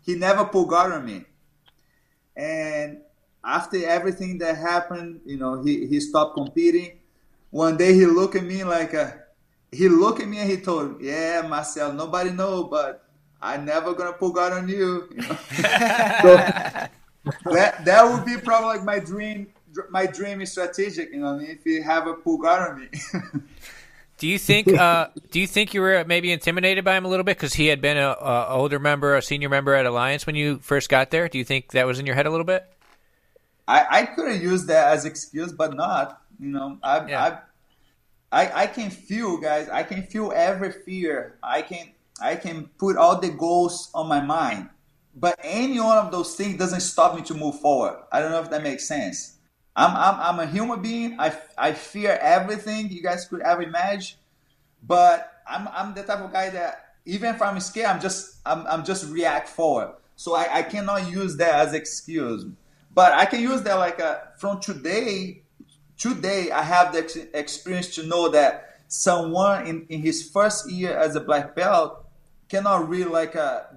He 0.06 0.16
never 0.16 0.46
pulled 0.46 0.70
guard 0.70 0.92
on 0.94 1.06
me. 1.06 1.26
And 2.36 3.02
after 3.44 3.86
everything 3.86 4.38
that 4.40 4.58
happened, 4.58 5.22
you 5.26 5.38
know, 5.38 5.62
he, 5.62 5.88
he 5.88 6.00
stopped 6.00 6.36
competing. 6.36 7.00
One 7.50 7.78
day 7.78 7.94
he 7.94 8.06
looked 8.06 8.36
at 8.36 8.44
me 8.44 8.64
like 8.64 8.94
a, 8.94 9.24
he 9.72 9.90
looked 9.90 10.22
at 10.22 10.28
me 10.28 10.40
and 10.40 10.50
he 10.50 10.58
told, 10.58 11.02
"Yeah, 11.02 11.46
Marcel, 11.48 11.94
nobody 11.94 12.32
know, 12.32 12.64
but 12.64 13.09
I 13.42 13.58
never 13.58 13.94
gonna 13.94 14.14
pull 14.14 14.32
guard 14.32 14.54
on 14.54 14.68
you." 14.68 15.08
you 15.12 15.22
know? 15.22 15.38
so 16.22 16.36
that 17.52 17.86
that 17.86 18.04
would 18.04 18.26
be 18.26 18.38
probably 18.38 18.78
like 18.78 18.84
my 18.84 19.00
dream, 19.00 19.48
my 19.90 20.06
dream 20.06 20.42
is 20.42 20.52
strategic. 20.52 21.12
You 21.12 21.22
know, 21.22 21.36
I 21.36 21.38
mean, 21.38 21.50
if 21.50 21.66
you 21.66 21.84
have 21.84 22.08
a 22.08 22.14
pull 22.14 22.38
guard 22.38 22.72
on 22.72 22.80
me. 22.80 23.42
Do 24.20 24.28
you 24.28 24.38
think? 24.38 24.68
Uh, 24.68 25.08
do 25.32 25.40
you 25.40 25.48
think 25.48 25.74
you 25.74 25.80
were 25.80 26.04
maybe 26.06 26.34
intimidated 26.34 26.84
by 26.84 26.98
him 26.98 27.06
a 27.06 27.08
little 27.08 27.24
bit 27.24 27.38
because 27.38 27.54
he 27.54 27.68
had 27.68 27.80
been 27.80 27.96
a, 27.96 28.10
a, 28.10 28.50
older 28.50 28.78
member, 28.78 29.16
a 29.16 29.22
senior 29.22 29.48
member 29.48 29.74
at 29.74 29.86
Alliance 29.86 30.28
when 30.28 30.36
you 30.36 30.60
first 30.60 30.90
got 30.90 31.10
there? 31.10 31.30
Do 31.30 31.38
you 31.38 31.46
think 31.46 31.72
that 31.72 31.88
was 31.88 32.00
in 32.00 32.06
your 32.06 32.16
head 32.16 32.26
a 32.26 32.30
little 32.30 32.46
bit? 32.46 32.70
I, 33.66 33.86
I 33.90 34.06
could 34.06 34.30
have 34.30 34.42
used 34.42 34.68
that 34.68 34.92
as 34.92 35.06
excuse, 35.06 35.54
but 35.54 35.74
not. 35.74 36.22
You 36.38 36.50
know, 36.50 36.78
I, 36.84 37.08
Yeah. 37.08 37.40
I, 38.32 38.42
I, 38.44 38.64
I 38.64 38.68
can 38.68 38.90
feel, 38.90 39.38
guys. 39.38 39.70
I 39.70 39.84
can 39.84 40.04
feel 40.04 40.34
every 40.36 40.72
fear. 40.74 41.38
I 41.42 41.62
can, 41.62 41.90
I 42.22 42.36
can 42.36 42.70
put 42.78 42.98
all 42.98 43.20
the 43.20 43.30
goals 43.30 43.90
on 43.94 44.08
my 44.08 44.22
mind, 44.22 44.70
but 45.16 45.40
any 45.44 45.80
one 45.80 45.98
of 45.98 46.12
those 46.12 46.36
things 46.36 46.58
doesn't 46.58 46.82
stop 46.82 47.16
me 47.16 47.22
to 47.24 47.34
move 47.34 47.60
forward. 47.60 47.98
I 48.12 48.22
don't 48.22 48.32
know 48.32 48.42
if 48.42 48.50
that 48.50 48.64
makes 48.64 48.88
sense. 48.88 49.38
I'm, 49.76 49.96
I'm, 49.96 50.20
I'm 50.20 50.40
a 50.40 50.52
human 50.52 50.82
being. 50.82 51.20
I, 51.20 51.36
I 51.58 51.74
fear 51.74 52.18
everything 52.22 52.90
you 52.90 53.02
guys 53.02 53.26
could 53.26 53.42
ever 53.42 53.62
imagine, 53.62 54.18
but 54.86 55.42
I'm, 55.48 55.68
I'm 55.70 55.94
the 55.94 56.04
type 56.04 56.20
of 56.20 56.34
guy 56.34 56.50
that 56.50 56.96
even 57.06 57.34
if 57.34 57.42
I'm 57.42 57.60
scared, 57.60 57.88
I'm 57.88 58.02
just, 58.02 58.38
I'm, 58.46 58.68
I'm 58.68 58.84
just 58.84 59.12
react 59.12 59.50
forward. 59.50 59.94
So 60.16 60.36
I, 60.36 60.48
I 60.52 60.64
cannot 60.64 61.10
use 61.10 61.38
that 61.38 61.56
as 61.56 61.74
excuse. 61.74 62.46
But 62.94 63.14
I 63.14 63.26
can 63.26 63.42
use 63.42 63.62
that 63.62 63.76
like 63.76 64.00
a, 64.00 64.34
from 64.38 64.60
today, 64.60 65.44
today 65.98 66.52
I 66.52 66.62
have 66.62 66.92
the 66.92 67.00
ex- 67.00 67.16
experience 67.34 67.96
to 67.96 68.06
know 68.06 68.30
that 68.30 68.82
someone 68.88 69.66
in, 69.66 69.86
in 69.90 70.02
his 70.02 70.30
first 70.30 70.70
year 70.70 70.98
as 70.98 71.16
a 71.16 71.22
black 71.22 71.56
belt 71.56 72.06
cannot 72.50 72.90
really 72.90 73.10
like 73.10 73.36
a 73.36 73.68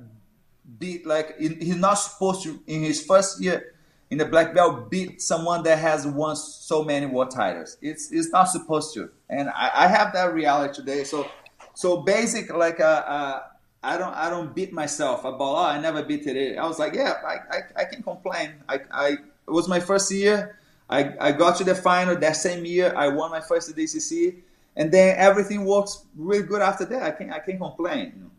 beat 0.79 1.07
like 1.07 1.39
he's 1.39 1.77
not 1.77 1.95
supposed 1.95 2.43
to 2.43 2.61
in 2.66 2.83
his 2.83 3.05
first 3.05 3.41
year 3.41 3.75
in 4.12 4.18
the 4.18 4.27
black 4.27 4.53
belt 4.53 4.91
beat 4.91 5.23
someone 5.23 5.62
that 5.62 5.79
has 5.79 6.07
won 6.07 6.37
so 6.37 6.85
many 6.85 7.07
world 7.07 7.31
titles. 7.31 7.79
It's 7.81 8.12
it's 8.12 8.29
not 8.29 8.45
supposed 8.45 8.93
to, 8.95 9.11
and 9.31 9.49
I, 9.49 9.70
I 9.75 9.87
have 9.87 10.12
that 10.12 10.35
reality 10.35 10.75
today. 10.75 11.05
So 11.05 11.27
so 11.75 12.03
basic 12.03 12.53
like 12.53 12.79
uh, 12.79 13.05
uh, 13.07 13.43
I 13.83 13.97
don't 13.97 14.14
I 14.14 14.29
don't 14.29 14.55
beat 14.55 14.70
myself 14.70 15.20
about 15.20 15.41
oh 15.41 15.64
I 15.64 15.81
never 15.81 16.03
beat 16.03 16.27
it. 16.27 16.59
I 16.59 16.66
was 16.66 16.79
like 16.79 16.95
yeah 16.95 17.14
I 17.27 17.37
I, 17.57 17.61
I 17.77 17.85
can 17.87 18.03
complain. 18.03 18.53
I, 18.68 18.81
I 18.91 19.09
it 19.12 19.18
was 19.51 19.66
my 19.66 19.81
first 19.81 20.12
year. 20.12 20.59
I, 20.91 21.14
I 21.18 21.33
got 21.33 21.57
to 21.57 21.64
the 21.64 21.75
final 21.75 22.14
that 22.16 22.37
same 22.37 22.66
year. 22.66 22.93
I 22.95 23.09
won 23.09 23.31
my 23.31 23.41
first 23.41 23.75
DCC, 23.75 24.43
and 24.77 24.93
then 24.93 25.16
everything 25.16 25.64
works 25.64 26.05
really 26.16 26.43
good 26.43 26.61
after 26.61 26.85
that. 26.85 27.03
I 27.03 27.11
can 27.12 27.33
I 27.33 27.39
can 27.39 27.57
complain. 27.57 28.31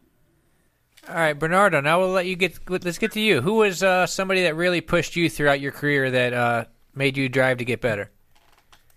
All 1.10 1.16
right, 1.16 1.34
Bernardo. 1.38 1.82
Now 1.82 2.00
we'll 2.00 2.10
let 2.10 2.26
you 2.26 2.36
get. 2.36 2.58
Let's 2.70 2.98
get 2.98 3.12
to 3.14 3.20
you. 3.20 3.42
Who 3.42 3.56
was 3.56 3.84
uh, 3.84 4.08
somebody 4.08 4.44
that 4.44 4.56
really 4.56 4.80
pushed 4.82 5.16
you 5.16 5.30
throughout 5.30 5.60
your 5.60 5.72
career 5.74 6.10
that 6.12 6.34
uh, 6.34 6.66
made 6.96 7.18
you 7.18 7.28
drive 7.28 7.58
to 7.58 7.66
get 7.66 7.82
better? 7.82 8.10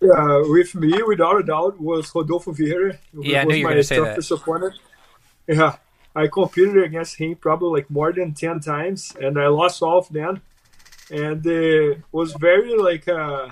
Yeah, 0.00 0.42
with 0.44 0.74
me, 0.74 1.02
without 1.02 1.40
a 1.40 1.42
doubt, 1.42 1.80
was 1.80 2.14
Rodolfo 2.14 2.52
Vieira. 2.52 2.98
who 3.12 3.24
Yeah, 3.24 3.40
I 3.40 3.44
knew 3.44 3.54
you 3.56 3.64
were 3.64 3.70
my 3.70 3.74
gonna 3.74 3.82
say 3.82 3.98
that. 3.98 4.30
opponent. 4.30 4.74
Yeah, 5.48 5.76
I 6.14 6.28
competed 6.28 6.82
against 6.84 7.16
him 7.16 7.34
probably 7.36 7.80
like 7.80 7.90
more 7.90 8.12
than 8.12 8.34
ten 8.34 8.60
times, 8.60 9.12
and 9.20 9.38
I 9.38 9.48
lost 9.48 9.82
all 9.82 9.98
of 9.98 10.08
them. 10.10 10.42
And 11.10 11.44
uh, 11.46 12.00
was 12.12 12.34
very 12.34 12.76
like 12.76 13.08
uh, 13.08 13.48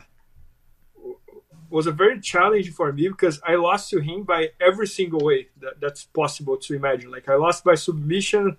was 1.74 1.88
a 1.88 1.92
very 1.92 2.20
challenge 2.20 2.72
for 2.72 2.92
me 2.92 3.08
because 3.08 3.40
I 3.44 3.56
lost 3.56 3.90
to 3.90 3.98
him 3.98 4.22
by 4.22 4.50
every 4.60 4.86
single 4.86 5.18
way 5.18 5.48
that, 5.60 5.80
that's 5.80 6.04
possible 6.04 6.56
to 6.56 6.74
imagine. 6.74 7.10
Like 7.10 7.28
I 7.28 7.34
lost 7.34 7.64
by 7.64 7.74
submission, 7.74 8.56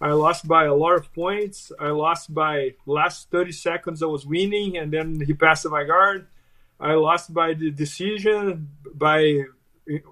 I 0.00 0.10
lost 0.10 0.48
by 0.48 0.64
a 0.64 0.74
lot 0.74 0.96
of 0.96 1.12
points, 1.14 1.70
I 1.78 1.90
lost 1.90 2.34
by 2.34 2.74
last 2.84 3.30
thirty 3.30 3.52
seconds 3.52 4.02
I 4.02 4.06
was 4.06 4.26
winning, 4.26 4.76
and 4.78 4.92
then 4.92 5.20
he 5.20 5.32
passed 5.32 5.64
my 5.70 5.84
guard. 5.84 6.26
I 6.80 6.94
lost 6.94 7.32
by 7.32 7.54
the 7.54 7.70
decision. 7.70 8.68
By 8.92 9.44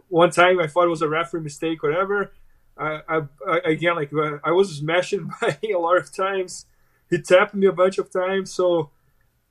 one 0.09 0.31
time, 0.31 0.61
I 0.61 0.69
thought 0.69 0.85
it 0.85 0.97
was 0.97 1.03
a 1.03 1.09
referee 1.09 1.41
mistake, 1.41 1.83
whatever. 1.83 2.33
I, 2.79 3.01
I, 3.09 3.21
I 3.49 3.59
again, 3.65 3.97
like 3.97 4.13
uh, 4.15 4.39
I 4.45 4.53
was 4.53 4.77
smashed 4.77 5.17
by 5.41 5.59
a 5.65 5.77
lot 5.77 5.97
of 5.97 6.15
times. 6.15 6.67
He 7.11 7.19
tapped 7.21 7.55
me 7.57 7.67
a 7.67 7.73
bunch 7.73 7.99
of 7.99 8.13
times. 8.13 8.53
So, 8.53 8.91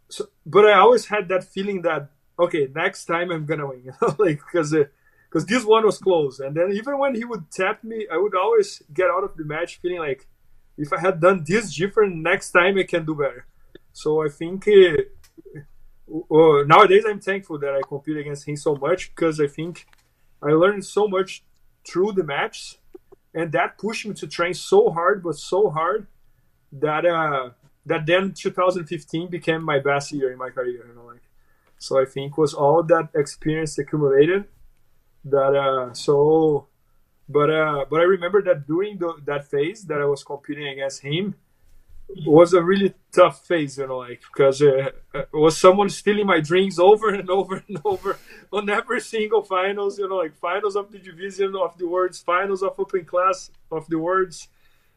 so 0.08 0.30
but 0.45 0.66
I 0.66 0.80
always 0.80 1.08
had 1.08 1.28
that 1.28 1.43
feeling 1.43 1.82
that 1.82 2.12
okay, 2.39 2.67
next 2.73 3.05
time 3.05 3.31
I'm 3.31 3.45
gonna 3.45 3.67
win, 3.67 3.93
like 4.17 4.41
because 4.45 4.75
because 5.29 5.45
this 5.45 5.65
one 5.65 5.86
was 5.86 5.97
close. 5.97 6.39
And 6.39 6.55
then 6.55 6.71
even 6.73 6.97
when 6.97 7.15
he 7.15 7.25
would 7.25 7.49
tap 7.51 7.84
me, 7.84 8.07
I 8.11 8.17
would 8.17 8.36
always 8.36 8.81
get 8.93 9.09
out 9.09 9.23
of 9.23 9.36
the 9.36 9.45
match 9.45 9.79
feeling 9.81 9.99
like 9.99 10.27
if 10.77 10.91
I 10.91 10.99
had 10.99 11.19
done 11.19 11.43
this 11.47 11.75
different 11.75 12.15
next 12.17 12.51
time, 12.51 12.77
I 12.77 12.84
can 12.84 13.05
do 13.05 13.15
better. 13.15 13.45
So 13.91 14.23
I 14.23 14.29
think. 14.29 14.67
Uh, 14.67 15.03
well, 16.05 16.65
nowadays 16.65 17.05
I'm 17.07 17.19
thankful 17.19 17.57
that 17.59 17.73
I 17.73 17.81
compete 17.88 18.17
against 18.17 18.47
him 18.47 18.55
so 18.55 18.75
much 18.75 19.09
because 19.15 19.39
I 19.39 19.47
think 19.47 19.88
I 20.41 20.51
learned 20.51 20.86
so 20.86 21.07
much 21.07 21.43
through 21.88 22.11
the 22.13 22.23
match, 22.23 22.77
and 23.34 23.51
that 23.53 23.77
pushed 23.77 24.05
me 24.05 24.13
to 24.15 24.27
train 24.27 24.53
so 24.53 24.91
hard, 24.91 25.23
but 25.23 25.36
so 25.36 25.69
hard 25.69 26.07
that 26.71 27.05
uh, 27.05 27.51
that 27.86 28.05
then 28.05 28.34
2015 28.34 29.29
became 29.29 29.63
my 29.63 29.79
best 29.79 30.11
year 30.11 30.31
in 30.31 30.38
my 30.38 30.49
career. 30.49 30.86
You 30.88 30.95
know, 30.95 31.05
like 31.05 31.21
so 31.84 32.01
I 32.01 32.05
think 32.05 32.38
was 32.38 32.53
all 32.53 32.81
that 32.84 33.09
experience 33.13 33.77
accumulated 33.77 34.45
that 35.25 35.53
uh, 35.55 35.93
so. 35.93 36.67
But 37.27 37.49
uh, 37.49 37.86
but 37.89 37.99
I 38.01 38.03
remember 38.03 38.41
that 38.43 38.67
during 38.67 38.97
the, 38.97 39.13
that 39.25 39.49
phase 39.49 39.84
that 39.86 40.01
I 40.01 40.05
was 40.05 40.23
competing 40.23 40.67
against 40.67 41.01
him, 41.01 41.36
was 42.25 42.53
a 42.53 42.61
really 42.61 42.93
tough 43.11 43.45
phase, 43.45 43.77
you 43.77 43.88
know, 43.88 43.99
like 43.99 44.21
because 44.21 44.61
uh, 44.61 44.89
uh, 45.13 45.23
was 45.34 45.57
someone 45.57 45.89
stealing 45.89 46.27
my 46.27 46.39
drinks 46.39 46.79
over 46.89 47.09
and 47.09 47.29
over 47.29 47.63
and 47.67 47.79
over 47.84 48.17
on 48.51 48.69
every 48.69 49.01
single 49.01 49.41
finals, 49.41 49.99
you 49.99 50.07
know, 50.07 50.17
like 50.17 50.36
finals 50.36 50.75
of 50.75 50.91
the 50.91 50.99
division 50.99 51.55
of 51.55 51.77
the 51.77 51.88
Worlds, 51.88 52.19
finals 52.19 52.63
of 52.63 52.79
open 52.79 53.05
class 53.05 53.51
of 53.71 53.88
the 53.89 53.99
Worlds. 53.99 54.47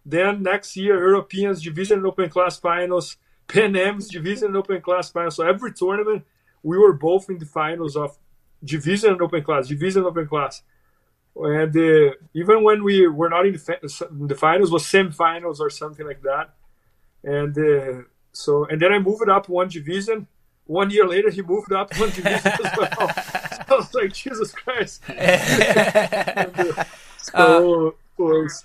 Then 0.05 0.43
next 0.43 0.76
year, 0.76 0.99
Europeans 0.99 1.62
division 1.62 2.07
open 2.07 2.28
class 2.28 2.59
finals, 2.59 3.16
Pan 3.49 3.74
Am's 3.76 4.09
division 4.09 4.55
open 4.55 4.80
class 4.80 5.11
finals. 5.11 5.37
So 5.37 5.47
every 5.47 5.72
tournament, 5.72 6.24
we 6.71 6.77
were 6.83 6.93
both 6.93 7.25
in 7.31 7.39
the 7.39 7.51
finals 7.61 7.95
of 7.97 8.11
division 8.62 9.09
and 9.12 9.23
open 9.23 9.43
class, 9.43 9.69
division 9.69 10.01
and 10.03 10.09
open 10.09 10.27
class. 10.27 10.62
And 11.37 11.75
uh, 11.77 12.14
even 12.33 12.64
when 12.67 12.83
we 12.83 13.07
were 13.07 13.29
not 13.29 13.45
in 13.47 13.53
the, 13.53 13.59
fa- 13.59 13.81
in 14.11 14.27
the 14.27 14.35
finals, 14.35 14.71
was 14.71 14.85
semifinals 14.85 15.61
or 15.61 15.71
something 15.71 16.07
like 16.07 16.23
that 16.23 16.47
and 17.27 17.59
uh, 17.59 18.03
so 18.33 18.64
and 18.67 18.81
then 18.81 18.93
I 18.93 18.99
moved 18.99 19.29
up 19.29 19.49
one 19.49 19.69
division. 19.69 20.27
One 20.67 20.91
year 20.91 21.07
later, 21.07 21.31
he 21.31 21.43
moved 21.43 21.73
up 21.73 21.97
one 21.99 22.11
division 22.11 22.53
as 22.64 22.77
well. 22.77 22.91
So 22.91 23.07
I 23.69 23.75
was 23.77 23.95
like, 23.95 24.12
Jesus 24.12 24.53
Christ! 24.53 25.03
and, 25.09 26.59
uh, 26.59 26.85
so 27.19 27.97
was 28.17 28.64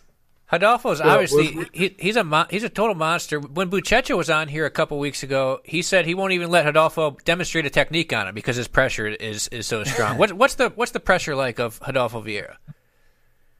Rodolfo's 0.51 0.99
Yeah, 0.99 1.13
obviously 1.13 1.65
he, 1.73 1.95
he's 1.97 2.15
a 2.15 2.23
mon- 2.23 2.47
he's 2.49 2.63
a 2.63 2.69
total 2.69 2.95
monster. 2.95 3.39
When 3.39 3.69
Buchecha 3.69 4.17
was 4.17 4.29
on 4.29 4.47
here 4.47 4.65
a 4.65 4.71
couple 4.71 4.99
weeks 4.99 5.23
ago, 5.23 5.61
he 5.63 5.81
said 5.81 6.05
he 6.05 6.15
won't 6.15 6.33
even 6.33 6.49
let 6.49 6.65
Rodolfo 6.65 7.17
demonstrate 7.23 7.65
a 7.65 7.69
technique 7.69 8.11
on 8.13 8.27
him 8.27 8.35
because 8.35 8.55
his 8.55 8.67
pressure 8.67 9.07
is 9.07 9.47
is 9.49 9.65
so 9.67 9.83
strong. 9.83 10.17
what, 10.17 10.33
what's 10.33 10.55
the 10.55 10.69
what's 10.69 10.91
the 10.91 10.99
pressure 10.99 11.35
like 11.35 11.59
of 11.59 11.79
Rodolfo 11.85 12.21
Vieira? 12.21 12.55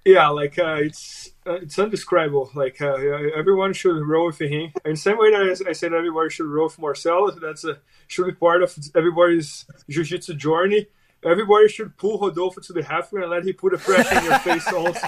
yeah, 0.06 0.30
like 0.30 0.58
uh, 0.58 0.78
it's 0.80 1.32
uh, 1.46 1.54
it's 1.54 1.78
undescribable. 1.78 2.50
Like 2.56 2.82
uh, 2.82 2.96
everyone 3.36 3.74
should 3.74 4.02
roll 4.02 4.28
with 4.28 4.39
him. 4.39 4.72
In 4.84 4.92
the 4.92 4.96
same 4.96 5.18
way 5.18 5.32
that 5.32 5.64
I, 5.66 5.70
I 5.70 5.74
said 5.74 5.94
everybody 5.94 6.30
should 6.30 6.48
roll 6.48 6.66
with 6.66 6.80
Marcelo, 6.80 7.32
that's 7.32 7.64
a 7.64 7.80
should 8.08 8.26
be 8.26 8.34
part 8.34 8.64
of 8.64 8.76
everybody's 8.96 9.66
jiu-jitsu 9.89 10.34
journey. 10.36 10.88
Everybody 11.24 11.67
should 11.67 11.95
pull 11.97 12.17
Rodolfo 12.19 12.61
to 12.61 12.74
the 12.74 12.84
half 12.84 13.13
and 13.13 13.30
let 13.30 13.45
him 13.45 13.53
put 13.53 13.74
a 13.74 13.78
pressure 13.78 14.17
in 14.17 14.26
your 14.26 14.39
face 14.39 14.67
also. 14.67 14.99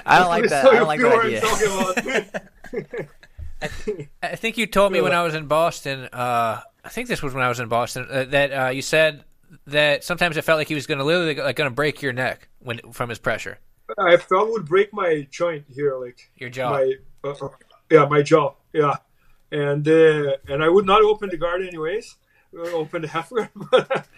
I 0.06 0.18
don't 0.18 0.28
like 0.28 0.48
that. 0.48 0.64
So 0.64 0.70
I 0.70 0.74
don't 0.76 0.88
like 0.88 1.00
that 1.00 1.10
what 1.74 1.98
I'm 1.98 2.82
idea. 2.82 3.08
I 4.22 4.36
think 4.36 4.56
you 4.56 4.66
told 4.66 4.92
me 4.92 5.00
when 5.02 5.12
I 5.12 5.22
was 5.22 5.34
in 5.34 5.46
Boston. 5.46 6.08
Uh, 6.12 6.60
I 6.82 6.88
think 6.88 7.08
this 7.08 7.22
was 7.22 7.34
when 7.34 7.44
I 7.44 7.48
was 7.48 7.60
in 7.60 7.68
Boston 7.68 8.06
uh, 8.10 8.24
that 8.24 8.52
uh, 8.52 8.70
you 8.70 8.80
said 8.80 9.24
that 9.66 10.04
sometimes 10.04 10.36
it 10.38 10.42
felt 10.42 10.58
like 10.58 10.68
he 10.68 10.74
was 10.74 10.86
going 10.86 10.98
to 10.98 11.04
literally 11.04 11.34
like 11.34 11.56
going 11.56 11.68
to 11.68 11.74
break 11.74 12.00
your 12.00 12.14
neck 12.14 12.48
when 12.60 12.80
from 12.92 13.10
his 13.10 13.18
pressure. 13.18 13.58
I 13.98 14.16
felt 14.16 14.48
it 14.48 14.52
would 14.52 14.66
break 14.66 14.92
my 14.94 15.26
joint 15.30 15.64
here, 15.68 15.96
like 15.98 16.30
Your 16.36 16.48
jaw. 16.48 16.70
My 16.70 16.94
uh, 17.24 17.30
uh, 17.30 17.48
yeah, 17.90 18.06
my 18.06 18.22
jaw. 18.22 18.54
Yeah, 18.72 18.96
and 19.50 19.86
uh, 19.86 20.36
and 20.48 20.62
I 20.62 20.68
would 20.68 20.86
not 20.86 21.02
open 21.02 21.28
the 21.28 21.36
guard 21.36 21.62
anyways. 21.62 22.16
Open 22.56 23.02
the 23.02 23.08
half 23.08 23.30
guard, 23.34 23.48
but 23.54 24.08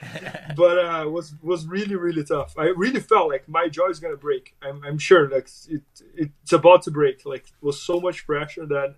but 0.56 0.78
uh, 0.78 1.08
was 1.08 1.34
was 1.42 1.66
really 1.66 1.96
really 1.96 2.24
tough. 2.24 2.54
I 2.56 2.66
really 2.68 3.00
felt 3.00 3.28
like 3.28 3.48
my 3.48 3.68
jaw 3.68 3.88
is 3.90 4.00
gonna 4.00 4.16
break. 4.16 4.54
I'm 4.62 4.82
I'm 4.84 4.98
sure 4.98 5.28
like 5.28 5.48
it 5.68 5.82
it's 6.14 6.52
about 6.52 6.82
to 6.84 6.90
break. 6.90 7.26
Like 7.26 7.44
it 7.44 7.64
was 7.64 7.80
so 7.80 8.00
much 8.00 8.26
pressure 8.26 8.64
that 8.66 8.96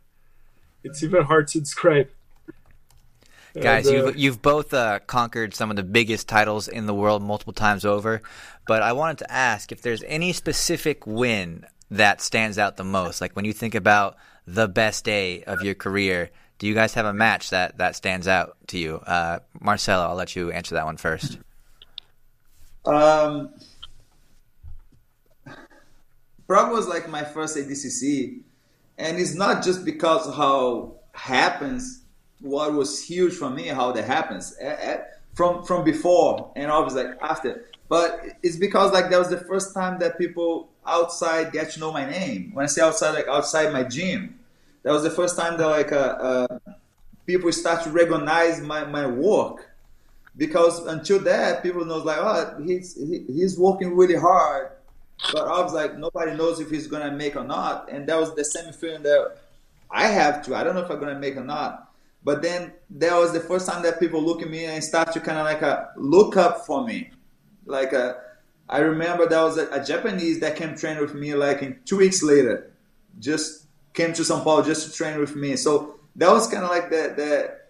it's 0.85 1.03
even 1.03 1.24
hard 1.24 1.49
to 1.49 1.61
describe. 1.61 2.11
Guys, 3.61 3.87
And, 3.87 3.97
uh, 3.97 4.07
you've 4.07 4.16
you've 4.16 4.43
both 4.43 4.74
uh, 4.74 5.01
conquered 5.01 5.55
some 5.55 5.70
of 5.70 5.76
the 5.76 5.82
biggest 5.82 6.28
titles 6.28 6.68
in 6.68 6.87
the 6.87 6.95
world 6.95 7.22
multiple 7.22 7.53
times 7.53 7.85
over, 7.85 8.22
but 8.66 8.82
I 8.82 8.93
wanted 8.93 9.18
to 9.18 9.32
ask 9.32 9.72
if 9.72 9.82
there's 9.82 10.03
any 10.05 10.32
specific 10.32 11.07
win 11.07 11.64
that 11.91 12.20
stands 12.20 12.59
out 12.59 12.76
the 12.76 12.85
most. 12.85 13.20
Like 13.20 13.35
when 13.35 13.45
you 13.45 13.53
think 13.53 13.74
about 13.74 14.16
the 14.47 14.68
best 14.68 15.05
day 15.05 15.45
of 15.45 15.62
your 15.62 15.74
career, 15.74 16.30
do 16.59 16.66
you 16.66 16.74
guys 16.74 16.94
have 16.94 17.07
a 17.07 17.12
match 17.12 17.50
that 17.50 17.78
that 17.78 17.96
stands 17.96 18.28
out 18.28 18.57
to 18.68 18.78
you? 18.78 18.96
Uh, 18.96 19.40
Marcelo, 19.61 20.07
I'll 20.09 20.14
let 20.14 20.36
you 20.36 20.50
answer 20.50 20.74
that 20.74 20.84
one 20.84 20.96
first. 20.96 21.38
Um, 22.84 23.55
Prague 26.46 26.72
was 26.72 26.86
like 26.86 27.09
my 27.09 27.24
first 27.24 27.57
ADCC, 27.57 28.40
and 28.98 29.18
it's 29.18 29.34
not 29.34 29.64
just 29.64 29.84
because 29.84 30.26
how 30.34 30.94
happens 31.12 32.02
what 32.40 32.72
was 32.72 33.02
huge 33.02 33.32
for 33.32 33.48
me 33.48 33.68
how 33.68 33.92
that 33.92 34.05
happens 34.05 34.57
eh, 34.61 34.76
eh, 34.78 34.98
from 35.34 35.64
from 35.64 35.84
before 35.84 36.52
and 36.57 36.70
obviously 36.70 37.05
like 37.05 37.16
after 37.22 37.64
but 37.88 38.20
it's 38.42 38.57
because 38.57 38.92
like 38.92 39.11
that 39.11 39.18
was 39.18 39.30
the 39.30 39.40
first 39.40 39.72
time 39.72 39.98
that 39.98 40.18
people 40.18 40.68
outside 40.86 41.52
get 41.52 41.70
to 41.70 41.80
know 41.80 41.92
my 41.92 42.05
name 42.05 42.50
when 42.52 42.64
i 42.64 42.66
say 42.66 42.82
outside 42.82 43.12
like 43.12 43.28
outside 43.28 43.72
my 43.72 43.82
gym 43.82 44.38
that 44.85 44.93
was 44.93 45.03
the 45.03 45.11
first 45.11 45.37
time 45.37 45.59
that 45.59 45.66
like 45.66 45.93
uh, 45.93 45.97
uh, 45.97 46.59
people 47.26 47.51
start 47.51 47.82
to 47.85 47.91
recognize 47.91 48.61
my, 48.61 48.85
my 48.85 49.07
work. 49.07 49.70
Because 50.37 50.85
until 50.87 51.20
that 51.20 51.62
people 51.62 51.85
knows 51.85 52.05
like 52.05 52.18
oh 52.18 52.62
he's 52.64 52.97
he, 52.97 53.24
he's 53.28 53.59
working 53.59 53.97
really 53.97 54.16
hard. 54.16 54.70
But 55.32 55.49
I 55.49 55.62
was 55.62 55.72
like 55.72 55.97
nobody 55.97 56.37
knows 56.37 56.61
if 56.61 56.70
he's 56.70 56.87
gonna 56.87 57.12
make 57.12 57.37
or 57.37 57.45
not. 57.45 57.91
And 57.91 58.07
that 58.09 58.18
was 58.18 58.35
the 58.35 58.45
same 58.45 58.72
feeling 58.72 59.03
that 59.05 59.39
I 59.91 60.09
have 60.09 60.45
to 60.47 60.55
I 60.55 60.64
don't 60.64 60.74
know 60.74 60.82
if 60.82 60.91
I'm 60.91 61.01
gonna 61.01 61.18
make 61.18 61.37
or 61.37 61.45
not. 61.45 61.93
But 62.24 62.43
then 62.43 62.72
that 62.91 63.14
was 63.16 63.32
the 63.32 63.41
first 63.41 63.68
time 63.68 63.82
that 63.82 64.01
people 64.01 64.22
look 64.22 64.43
at 64.43 64.51
me 64.51 64.64
and 64.64 64.82
start 64.82 65.12
to 65.12 65.20
kind 65.20 65.39
of 65.39 65.45
like 65.45 65.62
a 65.62 65.91
look 65.97 66.37
up 66.37 66.66
for 66.66 66.85
me. 66.85 67.11
Like 67.66 67.93
a, 67.93 68.16
I 68.68 68.78
remember 68.78 69.28
there 69.28 69.45
was 69.45 69.59
a, 69.59 69.68
a 69.70 69.85
Japanese 69.85 70.41
that 70.41 70.57
came 70.57 70.74
train 70.74 70.99
with 70.99 71.14
me 71.14 71.35
like 71.35 71.62
in 71.62 71.78
two 71.85 71.99
weeks 71.99 72.22
later. 72.22 72.72
Just 73.20 73.64
came 73.95 74.12
to 74.12 74.22
São 74.22 74.42
Paulo 74.45 74.62
just 74.62 74.86
to 74.86 74.92
train 74.92 75.18
with 75.18 75.34
me 75.34 75.57
so 75.57 75.95
that 76.16 76.30
was 76.30 76.47
kind 76.47 76.64
of 76.64 76.70
like 76.70 76.90
the, 76.90 77.14
the 77.16 77.64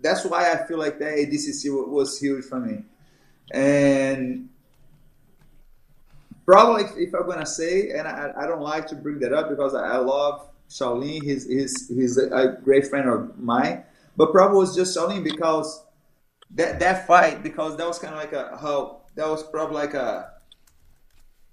that's 0.00 0.24
why 0.24 0.52
I 0.52 0.66
feel 0.66 0.78
like 0.78 0.98
that 0.98 1.12
ADCC 1.12 1.88
was 1.88 2.18
huge 2.18 2.44
for 2.44 2.60
me. 2.60 2.84
And 3.52 4.48
probably 6.44 6.84
if, 6.84 7.08
if 7.08 7.14
I'm 7.14 7.26
gonna 7.26 7.46
say, 7.46 7.90
and 7.90 8.06
I, 8.06 8.32
I 8.36 8.46
don't 8.46 8.60
like 8.60 8.86
to 8.88 8.94
bring 8.94 9.18
that 9.20 9.32
up 9.32 9.48
because 9.48 9.74
I, 9.74 9.94
I 9.94 9.96
love 9.96 10.48
Shaolin. 10.68 11.22
He's 11.22 11.46
he's 11.46 11.88
he's 11.88 12.18
a, 12.18 12.58
great 12.62 12.86
friend 12.86 13.08
of 13.08 13.38
mine. 13.38 13.84
But 14.16 14.30
probably 14.30 14.58
was 14.58 14.76
just 14.76 14.96
Shaolin 14.96 15.24
because 15.24 15.84
that 16.50 16.78
that 16.80 17.06
fight 17.06 17.42
because 17.42 17.76
that 17.76 17.86
was 17.86 17.98
kind 17.98 18.14
of 18.14 18.20
like 18.20 18.32
a 18.32 18.56
how 18.60 19.02
that 19.14 19.28
was 19.28 19.42
probably 19.42 19.76
like 19.76 19.94
a 19.94 20.30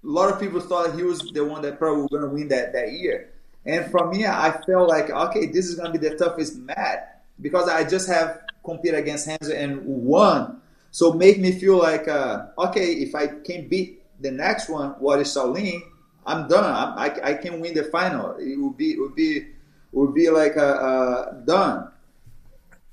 a 0.04 0.06
lot 0.06 0.32
of 0.32 0.40
people 0.40 0.60
thought 0.60 0.94
he 0.94 1.02
was 1.02 1.20
the 1.32 1.44
one 1.44 1.62
that 1.62 1.78
probably 1.78 2.02
was 2.02 2.22
to 2.22 2.28
win 2.28 2.48
that, 2.48 2.72
that 2.72 2.92
year. 2.92 3.31
And 3.64 3.90
for 3.90 4.10
me, 4.10 4.26
I 4.26 4.50
felt 4.66 4.88
like, 4.88 5.10
okay, 5.10 5.46
this 5.46 5.66
is 5.66 5.76
going 5.76 5.92
to 5.92 5.98
be 5.98 6.08
the 6.08 6.16
toughest 6.16 6.58
match 6.58 7.00
because 7.40 7.68
I 7.68 7.88
just 7.88 8.08
have 8.08 8.40
competed 8.64 8.98
against 8.98 9.28
Hanzo 9.28 9.54
and 9.54 9.84
won. 9.84 10.60
So 10.90 11.12
make 11.12 11.38
me 11.38 11.52
feel 11.52 11.78
like, 11.78 12.08
uh, 12.08 12.46
okay, 12.58 12.92
if 12.94 13.14
I 13.14 13.28
can 13.28 13.68
beat 13.68 14.02
the 14.20 14.30
next 14.30 14.68
one, 14.68 14.90
what 14.98 15.20
is 15.20 15.28
Shaolin, 15.28 15.80
I'm 16.26 16.48
done. 16.48 16.64
I'm, 16.64 16.98
I, 16.98 17.30
I 17.30 17.34
can 17.34 17.60
win 17.60 17.74
the 17.74 17.84
final. 17.84 18.36
It 18.36 18.56
would 18.56 18.76
be, 18.76 18.92
it 18.92 19.00
would 19.00 19.14
be, 19.14 19.36
it 19.38 19.46
would 19.92 20.14
be 20.14 20.28
like 20.30 20.56
uh, 20.56 20.60
uh, 20.60 21.32
done. 21.44 21.88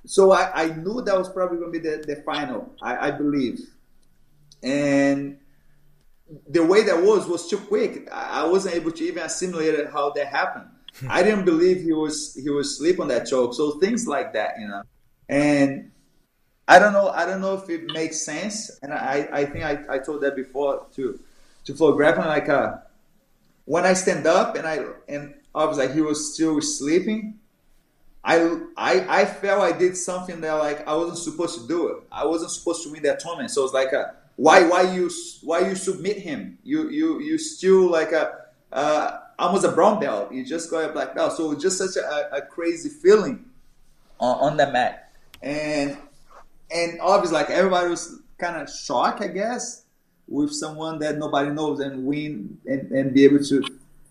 So 0.06 0.32
I, 0.32 0.64
I 0.64 0.76
knew 0.76 1.02
that 1.02 1.18
was 1.18 1.30
probably 1.30 1.58
going 1.58 1.74
to 1.74 1.80
be 1.80 1.88
the, 1.88 2.04
the 2.06 2.22
final. 2.24 2.74
I, 2.82 3.10
I 3.10 3.12
believe, 3.12 3.60
and 4.64 5.38
the 6.48 6.64
way 6.64 6.84
that 6.84 7.02
was 7.02 7.28
was 7.28 7.50
too 7.50 7.58
quick. 7.58 8.08
I 8.12 8.46
wasn't 8.46 8.76
able 8.76 8.92
to 8.92 9.04
even 9.04 9.24
assimilate 9.24 9.90
how 9.92 10.12
that 10.12 10.28
happened. 10.28 10.68
I 11.08 11.24
didn't 11.24 11.46
believe 11.46 11.82
he 11.82 11.94
was 11.94 12.36
he 12.36 12.50
was 12.50 12.74
asleep 12.74 13.00
on 13.00 13.08
that 13.10 13.28
choke. 13.28 13.54
So 13.54 13.72
things 13.80 14.08
like 14.08 14.34
that, 14.34 14.56
you 14.60 14.68
know. 14.68 14.84
And 15.28 15.92
I 16.68 16.80
don't 16.80 16.94
know. 16.94 17.10
I 17.10 17.26
don't 17.26 17.42
know 17.42 17.56
if 17.56 17.70
it 17.70 17.92
makes 17.92 18.22
sense. 18.22 18.80
And 18.82 18.94
I, 18.94 19.28
I 19.32 19.46
think 19.46 19.66
I, 19.66 19.80
I 19.90 20.00
told 20.00 20.22
that 20.22 20.36
before 20.36 20.86
to 20.96 21.20
to 21.66 21.74
Flo 21.74 21.94
Grappling. 21.94 22.28
Like 22.28 22.50
uh, 22.50 22.78
when 23.66 23.86
I 23.86 23.94
stand 23.94 24.28
up 24.28 24.56
and 24.56 24.68
I 24.68 24.86
and 25.08 25.36
obviously 25.56 25.88
like 25.88 25.96
he 25.96 26.02
was 26.02 26.34
still 26.34 26.62
sleeping. 26.62 27.36
I, 28.22 28.60
I 28.76 29.22
I 29.22 29.26
felt 29.26 29.64
I 29.64 29.78
did 29.78 29.96
something 29.96 30.42
that 30.42 30.54
like 30.54 30.86
I 30.88 30.96
wasn't 30.96 31.20
supposed 31.20 31.60
to 31.62 31.68
do 31.68 31.88
it. 31.88 32.04
I 32.12 32.26
wasn't 32.26 32.52
supposed 32.52 32.84
to 32.84 32.92
win 32.92 33.02
that 33.04 33.20
tournament. 33.22 33.50
So 33.50 33.64
it's 33.64 33.74
like 33.74 33.94
a 33.94 34.16
why 34.40 34.64
why 34.64 34.84
you 34.84 35.12
why 35.44 35.60
you 35.68 35.76
submit 35.76 36.18
him? 36.18 36.58
You 36.64 36.90
you 36.90 37.20
you 37.20 37.38
still 37.38 37.92
like 37.92 38.14
a 38.14 38.40
uh, 38.72 39.20
almost 39.38 39.66
a 39.66 39.72
brown 39.72 40.00
belt. 40.00 40.32
You 40.32 40.46
just 40.46 40.72
got 40.72 40.90
a 40.90 40.94
black 40.94 41.14
belt. 41.14 41.34
So 41.34 41.54
just 41.56 41.78
such 41.78 42.02
a, 42.02 42.38
a 42.38 42.42
crazy 42.44 42.88
feeling 42.88 43.44
on, 44.18 44.52
on 44.52 44.58
the 44.58 44.72
mat. 44.72 45.12
And 45.42 45.98
and 46.72 47.02
obviously 47.02 47.36
like 47.36 47.50
everybody 47.50 47.90
was 47.90 48.22
kind 48.38 48.56
of 48.56 48.70
shocked, 48.70 49.22
I 49.22 49.28
guess, 49.28 49.84
with 50.26 50.54
someone 50.54 51.00
that 51.00 51.18
nobody 51.18 51.50
knows 51.50 51.82
and 51.82 52.06
win 52.06 52.60
and, 52.66 52.90
and 52.94 53.14
be 53.14 53.26
able 53.26 53.44
to 53.44 53.62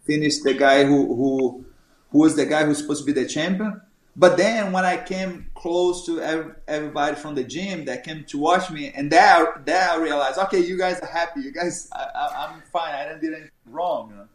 finish 0.04 0.40
the 0.40 0.52
guy 0.52 0.84
who 0.84 1.14
who 1.14 1.64
who 2.10 2.18
was 2.18 2.36
the 2.36 2.44
guy 2.44 2.66
who's 2.66 2.78
supposed 2.78 3.06
to 3.06 3.10
be 3.10 3.18
the 3.18 3.26
champion. 3.26 3.80
But 4.18 4.36
then 4.36 4.72
when 4.72 4.84
I 4.84 4.96
came 4.96 5.48
close 5.54 6.04
to 6.06 6.20
ev- 6.20 6.56
everybody 6.66 7.14
from 7.14 7.36
the 7.36 7.44
gym 7.44 7.84
that 7.84 8.02
came 8.02 8.24
to 8.24 8.38
watch 8.38 8.68
me, 8.68 8.90
and 8.90 9.12
there, 9.12 9.62
there 9.64 9.88
I 9.88 9.96
realized, 9.96 10.38
okay, 10.38 10.58
you 10.58 10.76
guys 10.76 10.98
are 10.98 11.06
happy. 11.06 11.40
You 11.42 11.52
guys, 11.52 11.88
I, 11.92 12.48
I'm 12.48 12.60
fine. 12.72 12.94
I 12.94 13.04
didn't 13.04 13.20
do 13.20 13.28
anything 13.28 13.50
wrong. 13.66 14.10
You 14.10 14.16
know? 14.16 14.28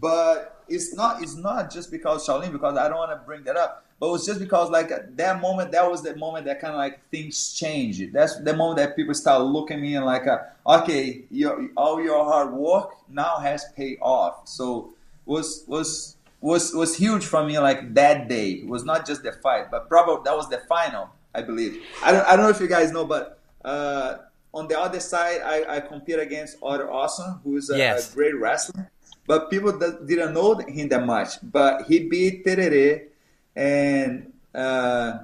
But 0.00 0.64
it's 0.66 0.94
not, 0.94 1.22
it's 1.22 1.36
not 1.36 1.70
just 1.70 1.90
because 1.90 2.26
Shaolin, 2.26 2.52
because 2.52 2.78
I 2.78 2.88
don't 2.88 2.96
want 2.96 3.10
to 3.10 3.22
bring 3.26 3.44
that 3.44 3.58
up. 3.58 3.84
But 4.00 4.14
it's 4.14 4.24
just 4.24 4.40
because 4.40 4.70
like 4.70 4.90
that 5.16 5.40
moment, 5.42 5.72
that 5.72 5.90
was 5.90 6.02
the 6.02 6.16
moment 6.16 6.46
that 6.46 6.60
kind 6.60 6.72
of 6.72 6.78
like 6.78 7.06
things 7.10 7.52
changed. 7.52 8.12
That's 8.14 8.40
the 8.40 8.56
moment 8.56 8.78
that 8.78 8.96
people 8.96 9.12
start 9.12 9.42
looking 9.42 9.76
at 9.76 9.82
me 9.82 9.94
and 9.96 10.06
like, 10.06 10.26
uh, 10.26 10.38
okay, 10.66 11.24
your 11.30 11.68
all 11.76 12.00
your 12.00 12.24
hard 12.24 12.52
work 12.52 12.92
now 13.10 13.38
has 13.38 13.66
paid 13.76 13.98
off. 14.00 14.46
So 14.46 14.94
was 15.26 15.64
was 15.66 16.16
was 16.40 16.72
was 16.74 16.96
huge 16.96 17.24
for 17.24 17.44
me 17.44 17.58
like 17.58 17.94
that 17.94 18.28
day. 18.28 18.50
It 18.62 18.68
was 18.68 18.84
not 18.84 19.06
just 19.06 19.22
the 19.22 19.32
fight, 19.32 19.70
but 19.70 19.88
probably 19.88 20.22
that 20.24 20.36
was 20.36 20.48
the 20.48 20.58
final, 20.68 21.10
I 21.34 21.42
believe. 21.42 21.82
I 22.02 22.12
don't 22.12 22.26
I 22.26 22.36
don't 22.36 22.44
know 22.44 22.50
if 22.50 22.60
you 22.60 22.68
guys 22.68 22.92
know, 22.92 23.04
but 23.04 23.40
uh, 23.64 24.18
on 24.54 24.68
the 24.68 24.78
other 24.78 25.00
side, 25.00 25.40
I, 25.44 25.76
I 25.76 25.80
compete 25.80 26.18
against 26.18 26.56
Otto 26.62 26.88
Awesome, 26.90 27.40
who 27.44 27.56
is 27.56 27.68
a, 27.70 27.76
Yes. 27.76 28.12
a 28.12 28.14
great 28.14 28.36
wrestler. 28.38 28.90
But 29.26 29.50
people 29.50 29.76
that 29.78 30.06
didn't 30.06 30.32
know 30.32 30.54
him 30.56 30.88
that 30.88 31.04
much. 31.04 31.36
But 31.42 31.82
he 31.86 32.08
beat 32.08 32.46
Tererê 32.46 33.08
and 33.54 34.32
uh, 34.54 35.18